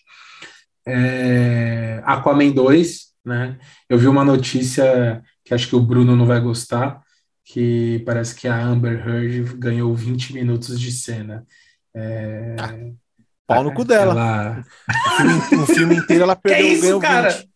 É, 0.86 2.02
Aquaman 2.04 2.50
2, 2.50 3.10
né? 3.24 3.58
Eu 3.88 3.98
vi 3.98 4.08
uma 4.08 4.24
notícia 4.24 5.22
que 5.44 5.54
acho 5.54 5.68
que 5.68 5.76
o 5.76 5.80
Bruno 5.80 6.16
não 6.16 6.26
vai 6.26 6.40
gostar, 6.40 7.00
que 7.44 8.02
parece 8.06 8.34
que 8.34 8.46
a 8.46 8.60
Amber 8.60 9.06
Heard 9.06 9.56
ganhou 9.56 9.94
20 9.94 10.34
minutos 10.34 10.78
de 10.78 10.92
cena. 10.92 11.44
É... 11.94 12.56
Ah, 12.58 12.74
pau 13.46 13.64
no 13.64 13.74
cu 13.74 13.84
dela. 13.84 14.12
Ela... 14.12 14.64
O, 14.88 15.16
filme, 15.16 15.62
o, 15.62 15.66
filme, 15.66 15.96
inteiro 15.96 16.22
ela 16.22 16.36
perdeu, 16.36 16.66
que 16.66 16.72
isso, 16.72 16.82
ganhou 16.82 17.00
cara? 17.00 17.28
20. 17.30 17.50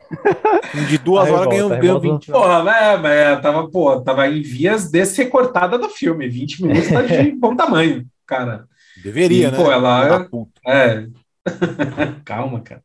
De 0.89 0.99
duas 0.99 1.31
horas 1.31 1.49
ganhou, 1.49 1.69
ganhou 1.71 2.01
20. 2.01 2.31
Porra, 2.31 2.63
mas, 2.63 3.01
mas 3.01 3.41
tava, 3.41 3.71
pô, 3.71 4.01
tava 4.01 4.29
em 4.29 4.43
vias 4.43 4.91
desrecortada 4.91 5.79
do 5.79 5.89
filme. 5.89 6.29
20 6.29 6.63
minutos 6.63 6.89
tá 6.89 7.03
de 7.03 7.33
bom 7.39 7.57
tamanho, 7.57 8.07
cara. 8.27 8.67
Deveria, 9.03 9.49
e, 9.49 9.51
né? 9.51 9.57
Pô, 9.57 9.71
ela. 9.71 10.29
É. 10.67 11.07
Calma, 12.25 12.61
cara. 12.63 12.83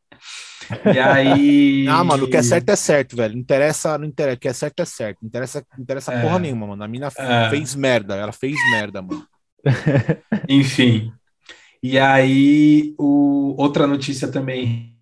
E 0.93 0.99
aí. 0.99 1.87
Ah, 1.89 2.03
mano, 2.03 2.25
o 2.25 2.29
que 2.29 2.37
é 2.37 2.43
certo 2.43 2.69
é 2.69 2.75
certo, 2.75 3.15
velho. 3.15 3.33
Não 3.33 3.41
interessa, 3.41 3.97
não 3.97 4.05
interessa. 4.05 4.37
O 4.37 4.39
que 4.39 4.47
é 4.47 4.53
certo 4.53 4.79
é 4.81 4.85
certo. 4.85 5.17
Não 5.21 5.27
interessa, 5.27 5.65
não 5.75 5.83
interessa 5.83 6.13
é. 6.13 6.21
porra 6.21 6.39
nenhuma, 6.39 6.67
mano. 6.67 6.83
A 6.83 6.87
mina 6.87 7.09
é. 7.17 7.49
fez 7.49 7.75
merda. 7.75 8.15
Ela 8.15 8.31
fez 8.31 8.55
merda, 8.71 9.01
mano. 9.01 9.25
Enfim. 10.47 11.11
E 11.81 11.97
aí, 11.97 12.93
o... 12.97 13.55
outra 13.57 13.87
notícia 13.87 14.27
também. 14.27 14.95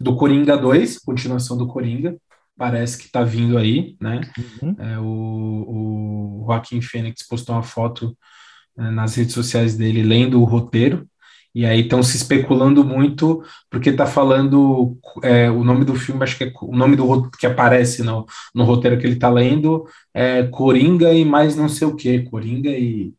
Do 0.00 0.16
Coringa 0.16 0.56
2, 0.56 0.98
continuação 0.98 1.56
do 1.56 1.66
Coringa. 1.66 2.16
Parece 2.56 2.98
que 2.98 3.10
tá 3.10 3.24
vindo 3.24 3.58
aí, 3.58 3.96
né? 4.00 4.20
Uhum. 4.62 4.76
É, 4.78 4.98
o, 4.98 6.42
o 6.42 6.44
Joaquim 6.46 6.80
Fênix 6.80 7.26
postou 7.26 7.54
uma 7.54 7.62
foto 7.62 8.16
né, 8.76 8.90
nas 8.90 9.16
redes 9.16 9.34
sociais 9.34 9.76
dele 9.76 10.02
lendo 10.02 10.40
o 10.40 10.44
roteiro 10.44 11.08
e 11.54 11.64
aí 11.64 11.80
estão 11.80 12.02
se 12.02 12.16
especulando 12.16 12.84
muito, 12.84 13.42
porque 13.70 13.90
está 13.90 14.06
falando 14.06 14.98
é, 15.22 15.48
o 15.48 15.62
nome 15.62 15.84
do 15.84 15.94
filme, 15.94 16.24
acho 16.24 16.36
que 16.36 16.44
é 16.44 16.52
o 16.60 16.76
nome 16.76 16.96
do 16.96 17.30
que 17.30 17.46
aparece 17.46 18.02
no, 18.02 18.26
no 18.52 18.64
roteiro 18.64 18.98
que 18.98 19.06
ele 19.06 19.14
está 19.14 19.28
lendo 19.28 19.86
é 20.12 20.42
Coringa 20.44 21.12
e 21.12 21.24
mais 21.24 21.54
não 21.54 21.68
sei 21.68 21.86
o 21.86 21.94
que, 21.94 22.22
Coringa 22.22 22.70
e, 22.70 23.12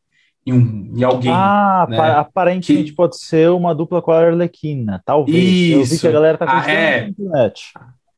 e, 0.45 0.51
um, 0.51 0.91
e 0.95 1.03
alguém. 1.03 1.31
Ah, 1.33 1.87
né? 1.89 1.97
aparentemente 1.97 2.91
que... 2.91 2.95
pode 2.95 3.17
ser 3.17 3.49
uma 3.51 3.73
dupla 3.73 4.01
com 4.01 4.11
a 4.11 4.19
Arlequina, 4.19 5.01
talvez. 5.05 5.37
Isso. 5.37 5.73
Eu 5.73 5.85
vi 5.85 5.99
que 5.99 6.07
a 6.07 6.11
galera 6.11 6.35
está 6.35 6.45
ah, 6.61 6.71
é. 6.71 7.01
na 7.01 7.07
internet. 7.07 7.71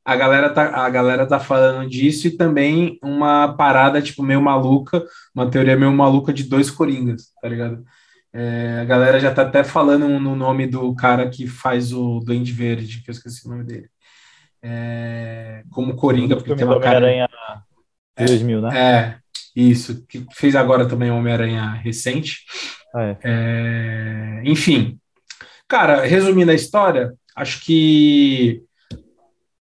A 0.03 0.15
galera, 0.15 0.49
tá, 0.49 0.85
a 0.85 0.89
galera 0.89 1.27
tá 1.27 1.37
falando 1.37 1.87
disso 1.89 2.27
e 2.27 2.31
também 2.31 2.97
uma 3.03 3.53
parada, 3.55 4.01
tipo, 4.01 4.23
meio 4.23 4.41
maluca, 4.41 5.03
uma 5.35 5.49
teoria 5.51 5.75
meio 5.75 5.91
maluca 5.91 6.33
de 6.33 6.43
dois 6.43 6.71
Coringas, 6.71 7.33
tá 7.41 7.49
ligado? 7.49 7.83
É, 8.33 8.79
a 8.81 8.85
galera 8.85 9.19
já 9.19 9.33
tá 9.33 9.43
até 9.43 9.63
falando 9.63 10.07
no 10.07 10.35
nome 10.35 10.67
do 10.67 10.93
cara 10.95 11.29
que 11.29 11.47
faz 11.47 11.93
o 11.93 12.19
Duende 12.19 12.51
Verde, 12.51 13.01
que 13.03 13.09
eu 13.09 13.13
esqueci 13.13 13.45
o 13.45 13.49
nome 13.49 13.63
dele. 13.63 13.89
É, 14.61 15.63
como 15.69 15.95
Coringa, 15.95 16.35
porque 16.35 16.55
tem 16.55 16.65
uma 16.65 16.79
cara. 16.79 17.29
2000, 18.17 18.61
né? 18.61 18.77
É, 18.77 19.17
isso. 19.55 20.05
Que 20.07 20.25
fez 20.33 20.55
agora 20.55 20.87
também 20.87 21.11
Homem-Aranha 21.11 21.71
recente. 21.71 22.45
Ah, 22.93 23.03
é. 23.03 23.17
É, 23.23 24.41
enfim. 24.45 24.99
Cara, 25.67 26.05
resumindo 26.05 26.51
a 26.51 26.55
história, 26.55 27.13
acho 27.35 27.63
que 27.63 28.63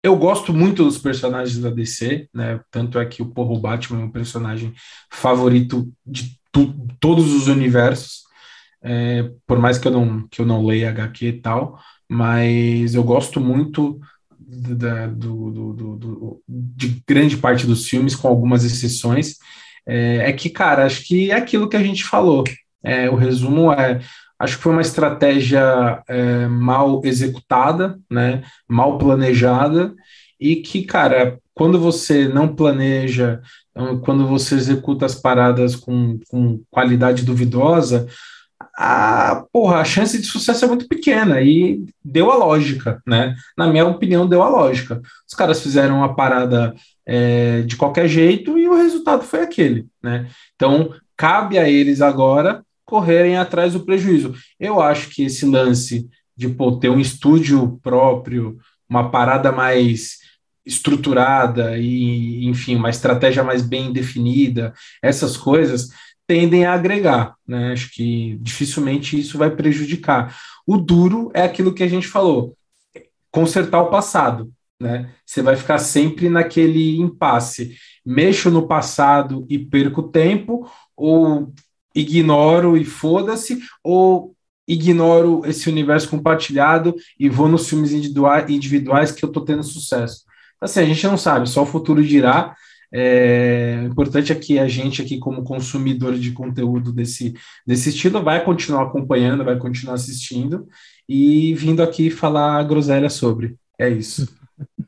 eu 0.03 0.17
gosto 0.17 0.55
muito 0.55 0.85
dos 0.85 0.99
personagens 0.99 1.59
da 1.59 1.69
DC, 1.69 2.29
né? 2.33 2.61
Tanto 2.71 2.99
é 2.99 3.05
que 3.05 3.23
o 3.23 3.27
Porro 3.27 3.59
Batman 3.59 4.03
é 4.03 4.05
um 4.05 4.11
personagem 4.11 4.73
favorito 5.11 5.93
de 6.07 6.39
todos 7.01 7.33
os 7.33 7.49
universos. 7.49 8.26
É, 8.83 9.31
por 9.47 9.59
mais 9.59 9.79
que 9.79 9.89
eu 9.89 9.93
não 9.93 10.29
que 10.29 10.41
eu 10.41 10.47
não 10.47 10.65
leia 10.65 10.91
HQ 10.91 11.27
e 11.27 11.41
tal, 11.41 11.79
mas 12.09 12.95
eu 12.95 13.03
gosto 13.03 13.41
muito 13.41 14.01
da, 14.39 15.07
do, 15.07 15.51
do, 15.51 15.73
do, 15.73 15.97
do, 15.97 16.43
de 16.49 17.03
grande 17.07 17.37
parte 17.37 17.67
dos 17.67 17.89
filmes, 17.89 18.15
com 18.15 18.29
algumas 18.29 18.65
exceções. 18.65 19.37
É, 19.87 20.31
é, 20.31 20.33
que, 20.33 20.51
cara, 20.51 20.85
acho 20.85 21.05
que 21.07 21.31
é 21.31 21.35
aquilo 21.35 21.69
que 21.69 21.77
a 21.77 21.83
gente 21.83 22.05
falou. 22.05 22.45
É, 22.83 23.09
o 23.11 23.17
resumo 23.17 23.73
é 23.73 24.01
acho 24.39 24.57
que 24.57 24.63
foi 24.63 24.73
uma 24.73 24.83
estratégia 24.83 26.03
é, 26.09 26.47
mal 26.47 27.01
executada, 27.05 27.99
né, 28.11 28.43
mal 28.69 28.99
planejada, 28.99 29.95
e 30.39 30.57
que, 30.57 30.83
cara, 30.85 31.39
quando 31.55 31.81
você 31.81 32.29
não 32.29 32.55
planeja, 32.55 33.41
quando 34.05 34.27
você 34.27 34.55
executa 34.55 35.07
as 35.07 35.15
paradas 35.15 35.75
com, 35.75 36.19
com 36.29 36.61
qualidade 36.71 37.25
duvidosa, 37.25 38.07
a, 38.77 39.47
porra, 39.51 39.79
a 39.79 39.85
chance 39.85 40.19
de 40.19 40.27
sucesso 40.27 40.65
é 40.65 40.69
muito 40.69 40.87
pequena 40.87 41.41
e 41.41 41.83
deu 42.05 42.31
a 42.31 42.37
lógica, 42.37 43.03
né? 43.07 43.35
Na 43.57 43.67
minha 43.67 43.87
opinião, 43.87 44.29
deu 44.29 44.43
a 44.43 44.49
lógica. 44.49 45.01
Os 45.27 45.35
caras 45.35 45.63
fizeram 45.63 45.97
uma 45.99 46.15
parada 46.15 46.75
é, 47.07 47.63
de 47.63 47.77
qualquer 47.77 48.07
jeito 48.07 48.59
e 48.59 48.69
o 48.69 48.77
resultado 48.77 49.25
foi 49.25 49.41
aquele, 49.41 49.87
né? 50.03 50.29
Então, 50.55 50.95
cabe 51.17 51.59
a 51.59 51.69
eles 51.69 52.03
agora 52.03 52.63
correrem 52.85 53.39
atrás 53.39 53.73
do 53.73 53.81
prejuízo. 53.81 54.35
Eu 54.61 54.81
acho 54.81 55.09
que 55.09 55.25
esse 55.25 55.47
lance 55.47 56.07
de 56.37 56.49
pô, 56.49 56.77
ter 56.77 56.91
um 56.91 57.01
estúdio 57.01 57.81
próprio, 57.83 58.59
uma 58.87 59.11
parada 59.11 59.51
mais 59.51 60.19
estruturada 60.67 61.79
e, 61.79 62.45
enfim, 62.47 62.77
uma 62.77 62.91
estratégia 62.91 63.43
mais 63.43 63.63
bem 63.63 63.93
definida, 63.93 64.75
essas 65.03 65.37
coisas 65.37 65.89
tendem 66.27 66.65
a 66.65 66.75
agregar, 66.75 67.35
né? 67.47 67.73
Acho 67.73 67.91
que 67.93 68.37
dificilmente 68.41 69.19
isso 69.19 69.39
vai 69.39 69.51
prejudicar. 69.51 70.37
O 70.67 70.77
duro 70.77 71.31
é 71.33 71.43
aquilo 71.43 71.73
que 71.73 71.83
a 71.83 71.89
gente 71.89 72.09
falou, 72.09 72.57
consertar 73.31 73.81
o 73.81 73.91
passado, 73.91 74.51
né? 74.81 75.11
Você 75.25 75.43
vai 75.43 75.57
ficar 75.57 75.79
sempre 75.79 76.29
naquele 76.29 76.99
impasse. 76.99 77.77
Mexo 78.05 78.51
no 78.51 78.67
passado 78.67 79.47
e 79.49 79.59
perco 79.59 80.03
tempo, 80.03 80.69
ou 80.97 81.53
ignoro 81.95 82.77
e 82.77 82.85
foda-se, 82.85 83.61
ou 83.83 84.35
ignoro 84.69 85.43
esse 85.47 85.69
universo 85.69 86.09
compartilhado 86.09 86.95
e 87.19 87.29
vou 87.29 87.49
nos 87.49 87.69
filmes 87.69 87.93
individuais 87.93 89.13
que 89.13 89.25
eu 89.25 89.31
tô 89.31 89.41
tendo 89.43 89.63
sucesso. 89.63 90.25
Assim, 90.61 90.81
a 90.81 90.85
gente 90.85 91.07
não 91.07 91.17
sabe, 91.17 91.49
só 91.49 91.63
o 91.63 91.67
futuro 91.67 92.05
dirá. 92.05 92.55
É, 92.93 93.81
o 93.83 93.87
importante 93.87 94.33
é 94.33 94.35
que 94.35 94.59
a 94.59 94.69
gente 94.69 95.03
aqui, 95.03 95.19
como 95.19 95.45
consumidor 95.45 96.15
de 96.19 96.33
conteúdo 96.33 96.93
desse, 96.93 97.35
desse 97.67 97.91
estilo, 97.91 98.23
vai 98.23 98.45
continuar 98.45 98.85
acompanhando, 98.85 99.45
vai 99.45 99.57
continuar 99.59 99.95
assistindo 99.95 100.67
e 101.09 101.55
vindo 101.55 101.83
aqui 101.83 102.11
falar 102.11 102.63
groselha 102.65 103.11
sobre. 103.11 103.57
É 103.79 103.89
isso. 103.89 104.29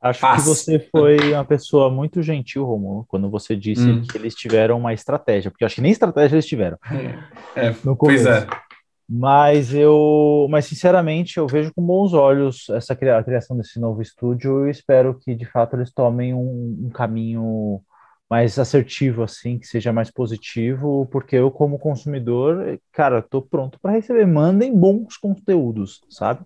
Acho 0.00 0.20
Paz. 0.20 0.42
que 0.42 0.48
você 0.48 0.78
foi 0.78 1.32
uma 1.32 1.44
pessoa 1.44 1.90
muito 1.90 2.22
gentil, 2.22 2.64
Romulo, 2.64 3.04
quando 3.08 3.28
você 3.28 3.56
disse 3.56 3.82
hum. 3.82 4.02
que 4.02 4.16
eles 4.16 4.34
tiveram 4.34 4.78
uma 4.78 4.92
estratégia, 4.92 5.50
porque 5.50 5.64
eu 5.64 5.66
acho 5.66 5.76
que 5.76 5.80
nem 5.80 5.90
estratégia 5.90 6.36
eles 6.36 6.46
tiveram. 6.46 6.78
É, 7.56 7.68
é 7.68 7.76
no 7.82 7.96
pois 7.96 8.24
é. 8.24 8.46
Mas 9.08 9.72
eu, 9.72 10.48
mas 10.50 10.64
sinceramente, 10.64 11.38
eu 11.38 11.46
vejo 11.46 11.72
com 11.72 11.84
bons 11.84 12.12
olhos 12.12 12.68
essa 12.70 12.92
a 12.92 13.22
criação 13.22 13.56
desse 13.56 13.78
novo 13.78 14.02
estúdio 14.02 14.66
e 14.66 14.70
espero 14.70 15.16
que 15.16 15.34
de 15.34 15.44
fato 15.44 15.76
eles 15.76 15.92
tomem 15.92 16.34
um, 16.34 16.86
um 16.86 16.90
caminho 16.90 17.80
mais 18.28 18.58
assertivo 18.58 19.22
assim, 19.22 19.58
que 19.58 19.66
seja 19.66 19.92
mais 19.92 20.10
positivo, 20.10 21.06
porque 21.12 21.36
eu 21.36 21.50
como 21.50 21.78
consumidor, 21.78 22.80
cara, 22.92 23.22
tô 23.22 23.40
pronto 23.40 23.78
para 23.80 23.92
receber. 23.92 24.26
Mandem 24.26 24.76
bons 24.76 25.16
conteúdos, 25.16 26.00
sabe? 26.10 26.44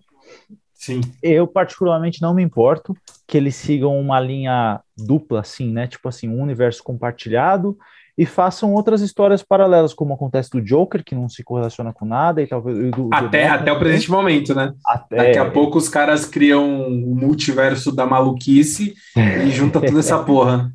Sim. 0.75 1.01
Eu 1.21 1.47
particularmente 1.47 2.21
não 2.21 2.33
me 2.33 2.43
importo 2.43 2.95
que 3.27 3.37
eles 3.37 3.55
sigam 3.55 3.99
uma 3.99 4.19
linha 4.19 4.81
dupla 4.95 5.41
assim, 5.41 5.71
né? 5.71 5.87
Tipo 5.87 6.09
assim, 6.09 6.27
um 6.27 6.41
universo 6.41 6.83
compartilhado 6.83 7.77
e 8.17 8.25
façam 8.25 8.73
outras 8.73 9.01
histórias 9.01 9.41
paralelas, 9.41 9.93
como 9.93 10.13
acontece 10.13 10.49
do 10.49 10.61
Joker, 10.61 11.03
que 11.03 11.15
não 11.15 11.29
se 11.29 11.43
correlaciona 11.43 11.93
com 11.93 12.05
nada, 12.05 12.41
e 12.41 12.47
talvez. 12.47 12.91
Do, 12.91 13.09
até, 13.11 13.47
do 13.47 13.53
até 13.53 13.71
o 13.71 13.79
presente 13.79 14.11
momento, 14.11 14.53
né? 14.53 14.73
Até... 14.85 15.15
Daqui 15.15 15.37
a 15.37 15.49
pouco 15.49 15.77
os 15.77 15.87
caras 15.87 16.25
criam 16.25 16.87
o 16.87 17.15
multiverso 17.15 17.91
da 17.91 18.05
maluquice 18.05 18.95
e 19.15 19.49
junta 19.51 19.79
toda 19.79 19.99
essa 19.99 20.19
porra. 20.23 20.71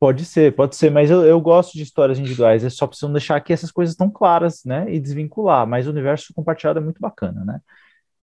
Pode 0.00 0.24
ser, 0.24 0.54
pode 0.54 0.76
ser, 0.76 0.90
mas 0.90 1.10
eu, 1.10 1.24
eu 1.24 1.40
gosto 1.40 1.72
de 1.72 1.82
histórias 1.82 2.20
individuais, 2.20 2.62
é 2.62 2.70
só 2.70 2.86
precisam 2.86 3.12
deixar 3.12 3.40
que 3.40 3.52
essas 3.52 3.72
coisas 3.72 3.94
estão 3.94 4.08
claras, 4.08 4.62
né? 4.64 4.86
E 4.88 5.00
desvincular, 5.00 5.66
mas 5.66 5.88
o 5.88 5.90
universo 5.90 6.32
compartilhado 6.32 6.78
é 6.78 6.82
muito 6.82 7.00
bacana, 7.00 7.44
né? 7.44 7.60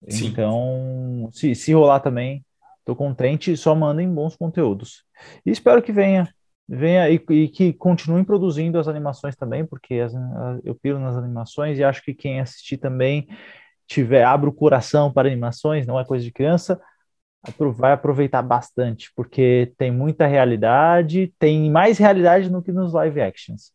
Sim. 0.09 0.27
Então, 0.27 1.29
se, 1.33 1.55
se 1.55 1.73
rolar 1.73 2.01
também, 2.01 2.45
tô 2.85 2.97
contente, 2.97 3.57
só 3.57 3.75
mandem 3.75 4.13
bons 4.13 4.35
conteúdos. 4.35 5.05
E 5.47 5.51
espero 5.51 5.81
que 5.81 5.93
venha 5.93 6.29
venha 6.69 7.09
e, 7.11 7.23
e, 7.31 7.49
que 7.49 7.73
continuem 7.73 8.25
produzindo 8.25 8.79
as 8.79 8.89
animações 8.89 9.37
também, 9.37 9.65
porque 9.65 9.95
as, 9.95 10.13
eu 10.65 10.75
piro 10.75 10.99
nas 10.99 11.17
animações 11.17 11.79
e 11.79 11.85
acho 11.85 12.03
que 12.03 12.15
quem 12.15 12.41
assistir 12.41 12.79
também 12.79 13.29
tiver 13.87 14.25
abre 14.25 14.49
o 14.49 14.53
coração 14.53 15.13
para 15.13 15.29
animações, 15.29 15.87
não 15.87 15.99
é 15.99 16.05
coisa 16.05 16.25
de 16.25 16.33
criança, 16.33 16.81
vai 17.75 17.93
aproveitar 17.93 18.41
bastante, 18.43 19.11
porque 19.15 19.73
tem 19.77 19.91
muita 19.91 20.27
realidade, 20.27 21.33
tem 21.39 21.71
mais 21.71 21.99
realidade 21.99 22.49
do 22.49 22.63
que 22.63 22.73
nos 22.73 22.93
live 22.93 23.21
actions, 23.21 23.73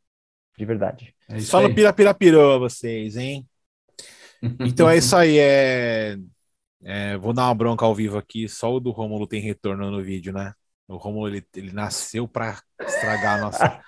de 0.58 0.66
verdade. 0.66 1.14
É 1.30 1.40
Só 1.40 1.62
no 1.62 1.74
pirapirapirô 1.74 2.60
vocês, 2.60 3.18
hein? 3.18 3.46
Então 4.60 4.88
é 4.88 4.98
isso 4.98 5.16
aí, 5.16 5.40
é... 5.40 6.16
é... 6.84 7.18
Vou 7.18 7.34
dar 7.34 7.46
uma 7.46 7.56
bronca 7.56 7.84
ao 7.84 7.96
vivo 7.96 8.20
aqui, 8.20 8.48
só 8.48 8.72
o 8.72 8.80
do 8.80 8.92
Romulo 8.92 9.28
tem 9.28 9.42
retorno 9.42 9.90
no 9.90 10.02
vídeo, 10.02 10.32
né? 10.32 10.54
O 10.88 10.96
Romulo, 10.96 11.28
ele, 11.28 11.46
ele 11.56 11.74
nasceu 11.74 12.28
para 12.28 12.58
estragar 12.82 13.38
a 13.38 13.42
nossa. 13.42 13.82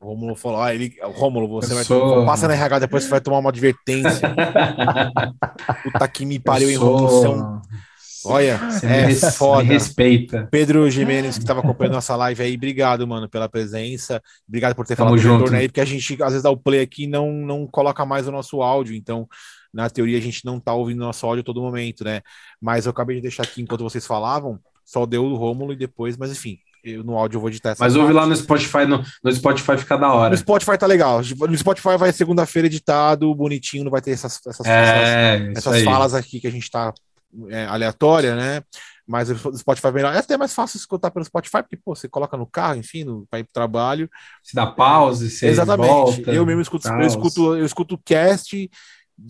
O 0.00 0.06
Romulo 0.08 0.34
falou: 0.34 0.62
ah, 0.62 0.74
ele, 0.74 0.96
Romulo, 1.02 1.46
você 1.46 1.74
vai 1.74 1.84
sou... 1.84 2.24
passa 2.24 2.48
na 2.48 2.54
RH, 2.54 2.78
depois 2.80 3.04
você 3.04 3.10
vai 3.10 3.20
tomar 3.20 3.38
uma 3.38 3.50
advertência. 3.50 4.34
Puta 5.84 6.08
que 6.08 6.24
me 6.24 6.38
pariu, 6.38 6.70
em 6.70 6.76
Romulo. 6.76 7.60
Olha, 8.24 8.56
você 8.58 8.86
é 8.86 9.06
me 9.06 9.14
foda. 9.14 9.64
Me 9.64 9.70
respeita. 9.70 10.48
Pedro 10.50 10.88
Jimenez, 10.88 11.36
que 11.36 11.42
estava 11.42 11.60
acompanhando 11.60 11.94
nossa 11.94 12.14
live 12.16 12.42
aí, 12.42 12.54
obrigado, 12.54 13.06
mano, 13.06 13.28
pela 13.28 13.48
presença. 13.48 14.22
Obrigado 14.46 14.74
por 14.74 14.86
ter 14.86 14.96
Tamo 14.96 15.08
falado 15.10 15.20
junto. 15.20 15.38
retorno 15.38 15.58
aí, 15.58 15.68
porque 15.68 15.80
a 15.80 15.84
gente 15.84 16.14
às 16.22 16.30
vezes 16.30 16.42
dá 16.42 16.50
o 16.50 16.56
play 16.56 16.80
aqui 16.80 17.04
e 17.04 17.08
não, 17.08 17.32
não 17.32 17.66
coloca 17.66 18.06
mais 18.06 18.28
o 18.28 18.32
nosso 18.32 18.62
áudio, 18.62 18.94
então 18.94 19.28
na 19.74 19.90
teoria 19.90 20.18
a 20.18 20.20
gente 20.20 20.44
não 20.44 20.60
tá 20.60 20.72
ouvindo 20.72 21.00
nosso 21.00 21.26
áudio 21.26 21.40
a 21.40 21.44
todo 21.44 21.62
momento, 21.62 22.04
né? 22.04 22.20
Mas 22.60 22.86
eu 22.86 22.90
acabei 22.90 23.16
de 23.16 23.22
deixar 23.22 23.42
aqui 23.42 23.60
enquanto 23.60 23.82
vocês 23.82 24.06
falavam, 24.06 24.60
só 24.92 25.06
deu 25.06 25.24
o 25.24 25.36
Rômulo 25.36 25.72
e 25.72 25.76
depois, 25.76 26.18
mas 26.18 26.30
enfim, 26.30 26.58
eu, 26.84 27.02
no 27.02 27.16
áudio 27.16 27.36
eu 27.36 27.40
vou 27.40 27.48
editar 27.48 27.70
essa 27.70 27.82
Mas 27.82 27.96
ouve 27.96 28.12
lá 28.12 28.26
no 28.26 28.36
Spotify, 28.36 28.84
no, 28.86 29.02
no 29.24 29.32
Spotify 29.32 29.78
fica 29.78 29.96
da 29.96 30.12
hora. 30.12 30.30
No 30.30 30.36
Spotify 30.36 30.76
tá 30.76 30.86
legal. 30.86 31.20
No 31.48 31.56
Spotify 31.56 31.96
vai 31.96 32.12
segunda-feira 32.12 32.66
editado, 32.66 33.34
bonitinho, 33.34 33.84
não 33.84 33.90
vai 33.90 34.02
ter 34.02 34.10
essas, 34.10 34.38
essas, 34.46 34.66
é, 34.66 35.52
essas, 35.52 35.66
essas 35.66 35.82
falas 35.82 36.12
aqui 36.12 36.40
que 36.40 36.46
a 36.46 36.50
gente 36.50 36.70
tá 36.70 36.92
é, 37.48 37.64
aleatória, 37.64 38.36
né? 38.36 38.62
Mas 39.06 39.30
o 39.30 39.56
Spotify 39.56 39.88
é 39.88 39.92
melhor. 39.92 40.14
É 40.14 40.18
até 40.18 40.36
mais 40.36 40.54
fácil 40.54 40.76
escutar 40.76 41.10
pelo 41.10 41.24
Spotify, 41.24 41.62
porque 41.62 41.76
pô, 41.76 41.94
você 41.94 42.08
coloca 42.08 42.36
no 42.36 42.46
carro, 42.46 42.76
enfim, 42.76 43.04
no, 43.04 43.26
vai 43.30 43.40
ir 43.40 43.44
pro 43.44 43.52
trabalho. 43.52 44.10
Se 44.42 44.54
dá 44.54 44.66
pause, 44.66 45.30
você 45.30 45.46
Exatamente. 45.46 45.88
Volta, 45.88 46.32
eu 46.32 46.44
mesmo 46.44 46.60
escuto, 46.60 46.86
eu 46.86 47.06
escuto, 47.06 47.56
eu 47.56 47.64
escuto 47.64 47.98
cast, 48.04 48.70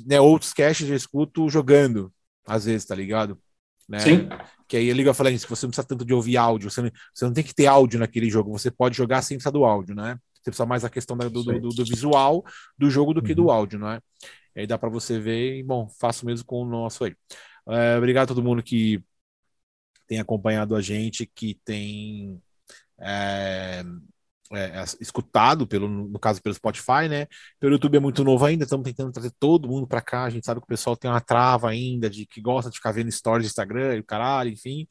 né? 0.06 0.20
Outros 0.20 0.52
casts 0.52 0.88
eu 0.88 0.96
escuto 0.96 1.48
jogando, 1.48 2.12
às 2.46 2.64
vezes, 2.64 2.84
tá 2.84 2.94
ligado? 2.94 3.38
Né? 3.88 3.98
Sim. 3.98 4.28
Que 4.72 4.78
aí 4.78 4.90
a 4.90 4.94
Liga 4.94 5.12
fala 5.12 5.30
isso, 5.30 5.46
você 5.46 5.66
não 5.66 5.70
precisa 5.70 5.86
tanto 5.86 6.02
de 6.02 6.14
ouvir 6.14 6.38
áudio, 6.38 6.70
você 6.70 6.80
não, 6.80 6.90
você 7.12 7.26
não 7.26 7.32
tem 7.34 7.44
que 7.44 7.54
ter 7.54 7.66
áudio 7.66 8.00
naquele 8.00 8.30
jogo, 8.30 8.50
você 8.50 8.70
pode 8.70 8.96
jogar 8.96 9.20
sem 9.20 9.36
precisar 9.36 9.50
do 9.50 9.66
áudio, 9.66 9.94
né? 9.94 10.18
Você 10.32 10.44
precisa 10.44 10.64
mais 10.64 10.80
da 10.80 10.88
questão 10.88 11.14
do, 11.14 11.28
do, 11.28 11.44
do, 11.44 11.68
do, 11.68 11.84
visual 11.84 12.42
do 12.78 12.88
jogo 12.88 13.12
do 13.12 13.20
uhum. 13.20 13.26
que 13.26 13.34
do 13.34 13.44
uhum. 13.44 13.50
áudio, 13.50 13.78
não 13.78 13.90
é? 13.90 14.00
E 14.56 14.60
aí 14.60 14.66
dá 14.66 14.78
para 14.78 14.88
você 14.88 15.20
ver, 15.20 15.58
e 15.58 15.62
bom, 15.62 15.90
faço 16.00 16.24
mesmo 16.24 16.46
com 16.46 16.62
o 16.62 16.64
nosso 16.64 17.04
aí. 17.04 17.14
É, 17.68 17.98
obrigado 17.98 18.24
a 18.24 18.28
todo 18.28 18.42
mundo 18.42 18.62
que 18.62 19.04
tem 20.06 20.18
acompanhado 20.18 20.74
a 20.74 20.80
gente, 20.80 21.26
que 21.26 21.60
tem 21.66 22.40
é, 22.98 23.84
é, 24.54 24.80
é, 24.80 24.84
escutado, 25.00 25.66
pelo, 25.66 25.88
no 25.88 26.18
caso 26.18 26.42
pelo 26.42 26.54
Spotify, 26.54 27.08
né? 27.08 27.26
Pelo 27.58 27.72
YouTube 27.74 27.96
é 27.96 28.00
muito 28.00 28.22
novo 28.24 28.44
ainda, 28.44 28.64
estamos 28.64 28.84
tentando 28.84 29.12
trazer 29.12 29.32
todo 29.38 29.68
mundo 29.68 29.86
para 29.86 30.00
cá. 30.00 30.24
A 30.24 30.30
gente 30.30 30.44
sabe 30.44 30.60
que 30.60 30.64
o 30.64 30.68
pessoal 30.68 30.96
tem 30.96 31.10
uma 31.10 31.20
trava 31.20 31.70
ainda 31.70 32.08
de 32.10 32.26
que 32.26 32.40
gosta 32.40 32.70
de 32.70 32.76
ficar 32.76 32.92
vendo 32.92 33.10
stories 33.10 33.46
do 33.46 33.50
Instagram 33.50 33.96
e 33.96 34.00
o 34.00 34.04
caralho, 34.04 34.50
enfim. 34.50 34.86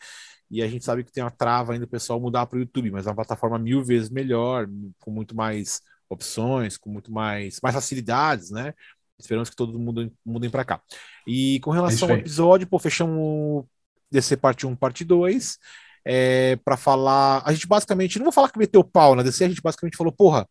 e 0.50 0.62
a 0.62 0.68
gente 0.68 0.84
sabe 0.86 1.04
que 1.04 1.12
tem 1.12 1.24
uma 1.24 1.32
trava 1.32 1.74
ainda 1.74 1.86
o 1.86 1.88
pessoal 1.88 2.20
mudar 2.20 2.46
para 2.46 2.58
o 2.58 2.60
YouTube, 2.62 2.92
mas 2.92 3.06
é 3.08 3.10
uma 3.10 3.16
plataforma 3.16 3.58
mil 3.60 3.84
vezes 3.84 4.10
melhor, 4.10 4.68
com 5.00 5.12
muito 5.12 5.36
mais 5.36 5.82
opções, 6.10 6.78
com 6.78 6.90
muito 6.90 7.12
mais, 7.12 7.60
mais 7.64 7.76
facilidades, 7.76 8.52
né? 8.52 8.74
Esperamos 9.18 9.50
que 9.50 9.56
todo 9.56 9.80
mundo 9.80 10.12
mudem 10.26 10.50
para 10.50 10.66
cá. 10.66 10.82
E 11.28 11.60
com 11.62 11.72
relação 11.72 12.10
ao 12.10 12.16
episódio, 12.18 12.68
pô, 12.68 12.80
fechamos 12.80 13.66
DC 14.12 14.36
parte 14.38 14.66
1, 14.68 14.76
parte 14.76 15.06
2, 15.06 15.58
é, 16.06 16.56
para 16.58 16.78
falar. 16.78 17.44
A 17.46 17.54
gente 17.54 17.68
basicamente, 17.68 18.18
não 18.18 18.26
vou 18.26 18.34
falar 18.34 18.50
que 18.50 18.60
meteu 18.60 18.84
pau 18.84 19.16
na 19.16 19.24
DC, 19.24 19.46
a 19.46 19.50
gente 19.50 19.62
basicamente 19.62 19.98
falou, 19.98 20.14
porra, 20.14 20.48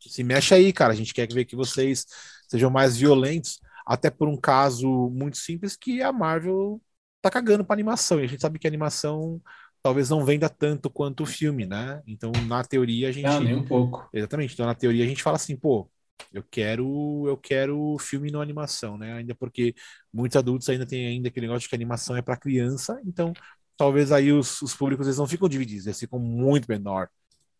se 0.00 0.22
mexe 0.22 0.54
aí, 0.54 0.72
cara, 0.72 0.92
a 0.92 0.96
gente 0.96 1.14
quer 1.14 1.32
ver 1.32 1.44
que 1.44 1.56
vocês 1.56 2.06
sejam 2.48 2.70
mais 2.70 2.96
violentos, 2.96 3.60
até 3.86 4.10
por 4.10 4.28
um 4.28 4.36
caso 4.36 4.88
muito 5.10 5.36
simples 5.38 5.76
que 5.76 6.02
a 6.02 6.12
Marvel 6.12 6.80
tá 7.22 7.30
cagando 7.30 7.64
para 7.64 7.74
animação, 7.74 8.20
e 8.20 8.24
a 8.24 8.26
gente 8.26 8.40
sabe 8.40 8.58
que 8.58 8.66
a 8.66 8.70
animação 8.70 9.40
talvez 9.82 10.08
não 10.08 10.24
venda 10.24 10.48
tanto 10.48 10.88
quanto 10.88 11.22
o 11.22 11.26
filme, 11.26 11.66
né? 11.66 12.02
Então, 12.06 12.32
na 12.46 12.64
teoria, 12.64 13.08
a 13.08 13.12
gente. 13.12 13.24
Não, 13.24 13.40
nem 13.40 13.54
um 13.54 13.64
pouco. 13.64 14.08
Exatamente. 14.12 14.54
Então, 14.54 14.64
na 14.64 14.74
teoria, 14.74 15.04
a 15.04 15.06
gente 15.06 15.22
fala 15.22 15.36
assim, 15.36 15.54
pô, 15.56 15.90
eu 16.32 16.42
quero 16.42 17.24
eu 17.26 17.36
quero 17.36 17.96
filme 17.98 18.30
no 18.30 18.40
animação, 18.40 18.96
né? 18.96 19.12
Ainda 19.14 19.34
porque 19.34 19.74
muitos 20.12 20.36
adultos 20.36 20.68
ainda 20.68 20.86
têm 20.86 21.06
ainda 21.06 21.28
aquele 21.28 21.46
negócio 21.46 21.62
de 21.62 21.68
que 21.68 21.74
a 21.74 21.78
animação 21.78 22.16
é 22.16 22.22
para 22.22 22.36
criança, 22.36 23.00
então 23.04 23.32
talvez 23.76 24.12
aí 24.12 24.32
os, 24.32 24.60
os 24.62 24.74
públicos 24.74 25.06
eles 25.06 25.18
não 25.18 25.26
ficam 25.26 25.48
divididos, 25.48 25.86
eles 25.86 25.98
ficam 25.98 26.18
muito 26.18 26.66
menor 26.68 27.08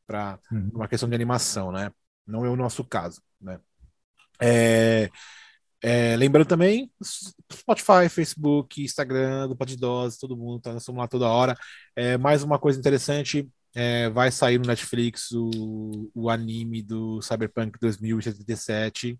para 0.06 0.38
uhum. 0.50 0.70
uma 0.74 0.88
questão 0.88 1.08
de 1.08 1.14
animação, 1.14 1.72
né? 1.72 1.90
Não 2.26 2.44
é 2.44 2.48
o 2.48 2.56
nosso 2.56 2.84
caso, 2.84 3.22
né? 3.40 3.58
É, 4.40 5.10
é, 5.82 6.16
lembrando 6.16 6.46
também, 6.46 6.90
Spotify, 7.52 8.08
Facebook, 8.08 8.82
Instagram, 8.82 9.48
do 9.48 9.56
Podidose, 9.56 10.18
todo 10.18 10.36
mundo 10.36 10.60
tá, 10.60 10.72
nós 10.72 10.86
lá 10.88 11.06
toda 11.06 11.28
hora. 11.28 11.54
É, 11.94 12.16
mais 12.16 12.42
uma 12.42 12.58
coisa 12.58 12.78
interessante, 12.78 13.48
é, 13.74 14.08
vai 14.08 14.30
sair 14.30 14.58
no 14.58 14.66
Netflix 14.66 15.30
o, 15.32 16.10
o 16.14 16.30
anime 16.30 16.82
do 16.82 17.20
Cyberpunk 17.20 17.78
2077, 17.78 19.18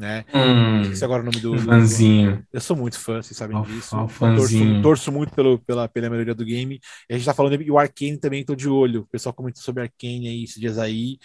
né? 0.00 0.24
Hum, 0.34 0.80
Esqueci 0.82 1.04
agora 1.04 1.22
o 1.22 1.24
nome 1.26 1.38
do, 1.38 1.56
Fãzinho. 1.58 2.44
Eu 2.52 2.60
sou 2.60 2.76
muito 2.76 2.98
fã, 2.98 3.22
vocês 3.22 3.36
sabem 3.36 3.60
disso. 3.62 3.94
Torço, 4.36 4.82
torço, 4.82 5.12
muito 5.12 5.32
pelo, 5.32 5.58
pela, 5.58 5.88
pela 5.88 6.10
melhoria 6.10 6.34
do 6.34 6.44
game. 6.44 6.80
E 7.08 7.14
a 7.14 7.16
gente 7.16 7.26
tá 7.26 7.34
falando, 7.34 7.60
e 7.60 7.70
o 7.70 7.78
Arkane 7.78 8.18
também 8.18 8.44
tô 8.44 8.56
de 8.56 8.68
olho. 8.68 9.02
O 9.02 9.06
pessoal 9.06 9.32
comentou 9.32 9.62
sobre 9.62 9.82
Arkane 9.82 10.26
aí 10.28 10.44
esses 10.44 10.58
dias 10.58 10.78
aí. 10.78 11.18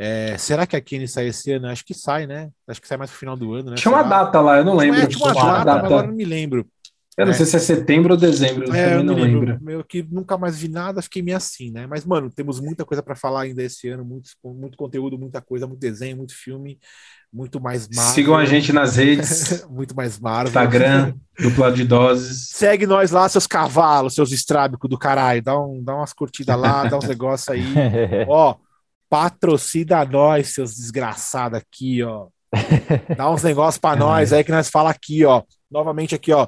É, 0.00 0.38
será 0.38 0.64
que 0.64 0.76
a 0.76 0.80
Kenny 0.80 1.08
sai 1.08 1.26
esse 1.26 1.50
ano? 1.50 1.66
Acho 1.66 1.84
que 1.84 1.92
sai, 1.92 2.24
né? 2.24 2.50
Acho 2.68 2.80
que 2.80 2.86
sai 2.86 2.96
mais 2.96 3.10
pro 3.10 3.18
final 3.18 3.36
do 3.36 3.52
ano, 3.52 3.70
né? 3.70 3.76
Tinha 3.76 3.92
uma 3.92 4.04
data 4.04 4.40
lá, 4.40 4.58
eu 4.58 4.64
não 4.64 4.76
lembro. 4.76 5.00
É, 5.00 5.06
tinha 5.08 5.24
uma 5.24 5.34
data, 5.34 5.64
data, 5.64 5.86
agora 5.86 6.06
não 6.06 6.14
me 6.14 6.24
lembro. 6.24 6.64
Eu 7.18 7.26
não 7.26 7.32
é. 7.32 7.34
sei 7.34 7.46
se 7.46 7.56
é 7.56 7.58
setembro 7.58 8.12
ou 8.14 8.16
dezembro, 8.16 8.68
eu 8.68 8.72
é, 8.72 9.02
não 9.02 9.16
lembro. 9.16 9.50
lembro. 9.50 9.70
Eu 9.72 9.82
que 9.82 10.06
nunca 10.08 10.38
mais 10.38 10.56
vi 10.56 10.68
nada, 10.68 11.02
fiquei 11.02 11.20
meio 11.20 11.36
assim, 11.36 11.68
né? 11.72 11.84
Mas, 11.84 12.04
mano, 12.04 12.30
temos 12.30 12.60
muita 12.60 12.84
coisa 12.84 13.02
para 13.02 13.16
falar 13.16 13.40
ainda 13.40 13.60
esse 13.60 13.88
ano, 13.88 14.04
muito, 14.04 14.30
muito 14.44 14.78
conteúdo, 14.78 15.18
muita 15.18 15.40
coisa, 15.40 15.66
muito 15.66 15.80
desenho, 15.80 16.16
muito 16.16 16.32
filme, 16.32 16.78
muito 17.32 17.60
mais 17.60 17.88
Marvel. 17.88 18.14
Sigam 18.14 18.36
a 18.36 18.44
gente 18.44 18.72
nas 18.72 18.94
redes. 18.94 19.66
muito 19.68 19.96
mais 19.96 20.16
Marvel. 20.20 20.46
Instagram, 20.46 21.14
dupla 21.36 21.72
de 21.72 21.82
doses. 21.82 22.50
Segue 22.50 22.86
nós 22.86 23.10
lá, 23.10 23.28
seus 23.28 23.48
cavalos, 23.48 24.14
seus 24.14 24.30
estrábicos 24.30 24.88
do 24.88 24.96
caralho. 24.96 25.42
Dá, 25.42 25.58
um, 25.58 25.82
dá 25.82 25.96
umas 25.96 26.12
curtidas 26.12 26.56
lá, 26.56 26.84
dá 26.84 26.98
uns 26.98 27.04
negócios 27.08 27.48
aí. 27.48 27.64
Ó, 28.28 28.54
patrocina 29.10 30.04
nós, 30.04 30.54
seus 30.54 30.76
desgraçados 30.76 31.58
aqui, 31.58 32.00
ó. 32.00 32.28
Dá 33.16 33.28
uns 33.28 33.42
negócios 33.42 33.78
para 33.78 33.98
nós 33.98 34.32
aí 34.32 34.44
que 34.44 34.52
nós 34.52 34.70
fala 34.70 34.90
aqui, 34.90 35.24
ó. 35.24 35.42
Novamente 35.68 36.14
aqui, 36.14 36.32
ó. 36.32 36.46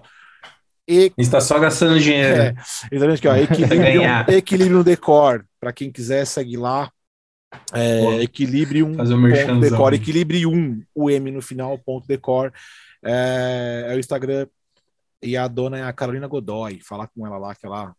E... 0.90 1.12
Está 1.16 1.40
só 1.40 1.56
gastando 1.60 2.00
dinheiro. 2.00 2.42
É, 2.42 2.54
exatamente 2.90 3.18
aqui, 3.18 3.28
ó. 3.28 3.32
Decor. 4.82 5.46
Para 5.60 5.72
quem 5.72 5.92
quiser, 5.92 6.24
segue 6.26 6.56
lá. 6.56 6.90
É, 7.72 8.22
equilibre 8.22 8.82
um 8.82 8.96
decor, 9.60 9.92
equilibre 9.92 10.46
um, 10.46 10.82
o 10.94 11.10
M 11.10 11.30
no 11.30 11.42
final, 11.42 11.76
ponto 11.78 12.06
decor. 12.06 12.52
É, 13.04 13.86
é, 13.88 13.94
o 13.94 13.98
Instagram 13.98 14.46
e 15.22 15.36
a 15.36 15.48
dona 15.48 15.78
é 15.78 15.82
a 15.82 15.92
Carolina 15.92 16.26
Godoy. 16.26 16.80
Falar 16.80 17.08
com 17.08 17.26
ela 17.26 17.38
lá, 17.38 17.54
que 17.54 17.66
ela 17.66 17.94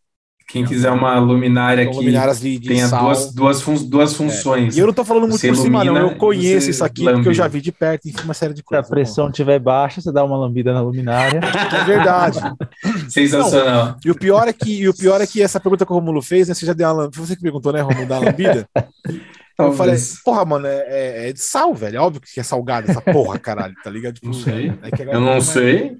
quem 0.47 0.65
quiser 0.65 0.91
uma 0.91 1.17
luminária 1.17 1.89
de 1.89 2.59
tenha 2.59 2.87
duas, 2.87 3.33
duas, 3.33 3.61
fun 3.61 3.75
duas 3.75 4.11
é. 4.11 4.15
funções. 4.15 4.75
É. 4.75 4.77
E 4.77 4.81
eu 4.81 4.85
não 4.85 4.91
estou 4.91 5.05
falando 5.05 5.27
muito 5.27 5.39
você 5.39 5.47
por 5.47 5.55
cima, 5.55 5.83
não. 5.83 5.95
Eu 5.95 6.15
conheço 6.15 6.69
isso 6.69 6.83
aqui 6.83 7.03
lambe. 7.03 7.17
porque 7.17 7.29
eu 7.29 7.33
já 7.33 7.47
vi 7.47 7.61
de 7.61 7.71
perto 7.71 8.07
e 8.07 8.13
uma 8.23 8.33
série 8.33 8.53
de 8.53 8.61
coisas. 8.61 8.85
Se 8.85 8.91
a 8.91 8.95
pressão 8.95 9.29
estiver 9.29 9.59
baixa, 9.59 10.01
você 10.01 10.11
dá 10.11 10.23
uma 10.23 10.37
lambida 10.37 10.73
na 10.73 10.81
luminária. 10.81 11.39
É 11.71 11.83
verdade. 11.83 12.39
Sensacional. 13.09 13.85
Não, 13.85 13.95
e 14.05 14.11
o 14.11 14.15
pior 14.15 14.47
é 14.47 14.53
que, 14.53 14.81
e 14.81 14.89
o 14.89 14.93
pior 14.93 15.21
é 15.21 15.27
que 15.27 15.41
essa 15.41 15.59
pergunta 15.59 15.85
que 15.85 15.91
o 15.91 15.95
Romulo 15.95 16.21
fez, 16.21 16.47
né? 16.47 16.53
Você 16.53 16.65
já 16.65 16.73
deu 16.73 16.87
uma 16.87 17.03
lambida. 17.03 17.25
Você 17.25 17.35
que 17.35 17.41
perguntou, 17.41 17.71
né, 17.71 17.81
Romulo, 17.81 18.07
da 18.07 18.19
lambida? 18.19 18.67
eu 19.57 19.73
falei, 19.73 19.95
porra, 20.23 20.45
mano, 20.45 20.67
é, 20.67 20.85
é, 20.87 21.29
é, 21.29 21.33
de 21.33 21.39
sal, 21.39 21.73
velho. 21.73 21.97
É 21.97 21.99
óbvio 21.99 22.21
que 22.21 22.39
é 22.39 22.43
salgado 22.43 22.91
essa 22.91 23.01
porra, 23.01 23.39
caralho, 23.39 23.73
tá 23.83 23.89
ligado? 23.89 24.15
Tipo, 24.15 24.27
não 24.27 24.33
sei. 24.33 24.69
É 24.69 25.15
eu 25.15 25.21
não 25.21 25.41
sei. 25.41 25.97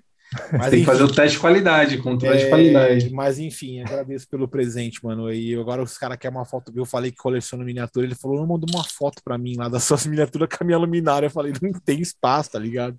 Mas, 0.54 0.70
Tem 0.70 0.80
que 0.80 0.86
fazer 0.86 1.04
o 1.04 1.14
teste 1.14 1.36
de 1.36 1.42
qualidade, 1.42 1.98
controle 1.98 2.38
é, 2.38 2.44
de 2.44 2.50
qualidade. 2.50 3.10
Mas 3.10 3.38
enfim, 3.38 3.82
agradeço 3.82 4.28
pelo 4.30 4.48
presente, 4.48 5.04
mano. 5.04 5.32
E 5.32 5.54
agora 5.56 5.84
os 5.84 5.98
caras 5.98 6.18
querem 6.18 6.38
uma 6.38 6.46
foto. 6.46 6.72
Eu 6.74 6.86
falei 6.86 7.12
que 7.12 7.18
coleciono 7.18 7.66
miniatura. 7.66 8.06
Ele 8.06 8.16
falou: 8.16 8.38
não, 8.38 8.48
mandou 8.48 8.70
uma 8.74 8.84
foto 8.84 9.22
pra 9.24 9.38
mim 9.38 9.56
lá 9.58 9.68
das 9.68 9.84
suas 9.86 10.06
miniaturas 10.06 10.48
com 10.48 10.64
a 10.64 10.66
minha 10.66 10.78
luminária. 10.78 11.26
Eu 11.26 11.32
falei: 11.32 11.52
não 11.62 11.74
tem 11.74 12.00
espaço, 12.00 12.52
tá 12.52 12.60
ligado? 12.60 12.98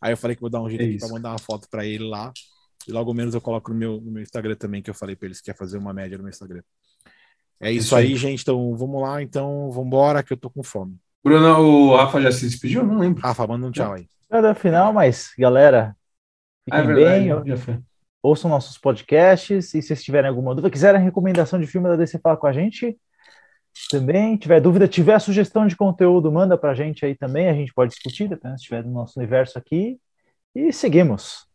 Aí 0.00 0.12
eu 0.12 0.16
falei 0.16 0.34
que 0.34 0.40
vou 0.40 0.48
dar 0.48 0.62
um 0.62 0.68
jeito 0.70 0.82
é 0.82 0.86
aqui 0.86 0.98
pra 0.98 1.08
mandar 1.08 1.30
uma 1.30 1.38
foto 1.38 1.68
pra 1.70 1.84
ele 1.84 2.04
lá. 2.04 2.32
E 2.88 2.92
logo 2.92 3.12
menos 3.12 3.34
eu 3.34 3.40
coloco 3.42 3.70
no 3.70 3.78
meu, 3.78 4.00
no 4.00 4.10
meu 4.10 4.22
Instagram 4.22 4.54
também, 4.54 4.80
que 4.80 4.88
eu 4.88 4.94
falei 4.94 5.14
pra 5.14 5.26
eles 5.26 5.40
que 5.40 5.46
quer 5.46 5.56
fazer 5.56 5.76
uma 5.76 5.92
média 5.92 6.16
no 6.16 6.24
meu 6.24 6.30
Instagram. 6.30 6.62
É 7.60 7.70
isso 7.70 7.94
aí, 7.94 8.16
gente. 8.16 8.40
Então 8.40 8.74
vamos 8.74 9.02
lá. 9.02 9.22
Então 9.22 9.70
vamos 9.70 9.86
embora, 9.86 10.22
que 10.22 10.32
eu 10.32 10.36
tô 10.38 10.48
com 10.48 10.62
fome. 10.62 10.96
Bruno, 11.22 11.58
o 11.58 11.96
Rafa 11.96 12.22
já 12.22 12.32
se 12.32 12.48
despediu? 12.48 12.82
Não 12.82 12.98
lembro. 12.98 13.22
Rafa, 13.22 13.46
manda 13.46 13.66
um 13.66 13.70
tchau 13.70 13.92
aí. 13.92 14.06
Nada 14.30 14.54
final, 14.54 14.92
mas 14.92 15.32
galera, 15.36 15.94
Fiquem 16.70 16.90
é 16.90 16.94
bem, 16.94 17.28
ouçam 18.22 18.50
nossos 18.50 18.78
podcasts 18.78 19.74
e 19.74 19.80
se 19.80 19.88
vocês 19.88 20.02
tiverem 20.02 20.28
alguma 20.28 20.54
dúvida, 20.54 20.70
quiserem 20.70 21.02
recomendação 21.02 21.58
de 21.58 21.66
filme 21.66 21.88
da 21.88 21.96
DC, 21.96 22.18
fala 22.18 22.36
com 22.36 22.46
a 22.46 22.52
gente 22.52 22.98
também. 23.90 24.36
Tiver 24.36 24.60
dúvida, 24.60 24.86
tiver 24.86 25.18
sugestão 25.18 25.66
de 25.66 25.76
conteúdo, 25.76 26.30
manda 26.30 26.56
pra 26.56 26.74
gente 26.74 27.04
aí 27.04 27.14
também, 27.14 27.48
a 27.48 27.54
gente 27.54 27.72
pode 27.72 27.92
discutir, 27.92 28.28
dependendo 28.28 28.58
se 28.58 28.62
estiver 28.62 28.84
no 28.84 28.92
nosso 28.92 29.18
universo 29.18 29.58
aqui. 29.58 29.98
E 30.54 30.72
seguimos. 30.72 31.46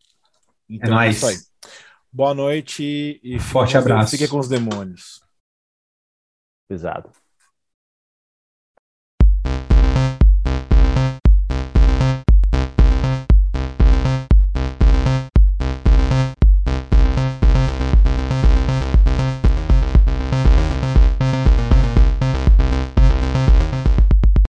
Então, 0.70 0.90
é 0.90 1.08
nóis. 1.08 1.24
É 1.24 1.56
Boa 2.12 2.34
noite 2.34 3.20
e 3.22 3.40
forte 3.40 3.78
abraço. 3.78 4.12
Fique 4.12 4.28
com 4.28 4.40
os 4.40 4.48
demônios. 4.48 5.22
Pesado. 6.68 7.12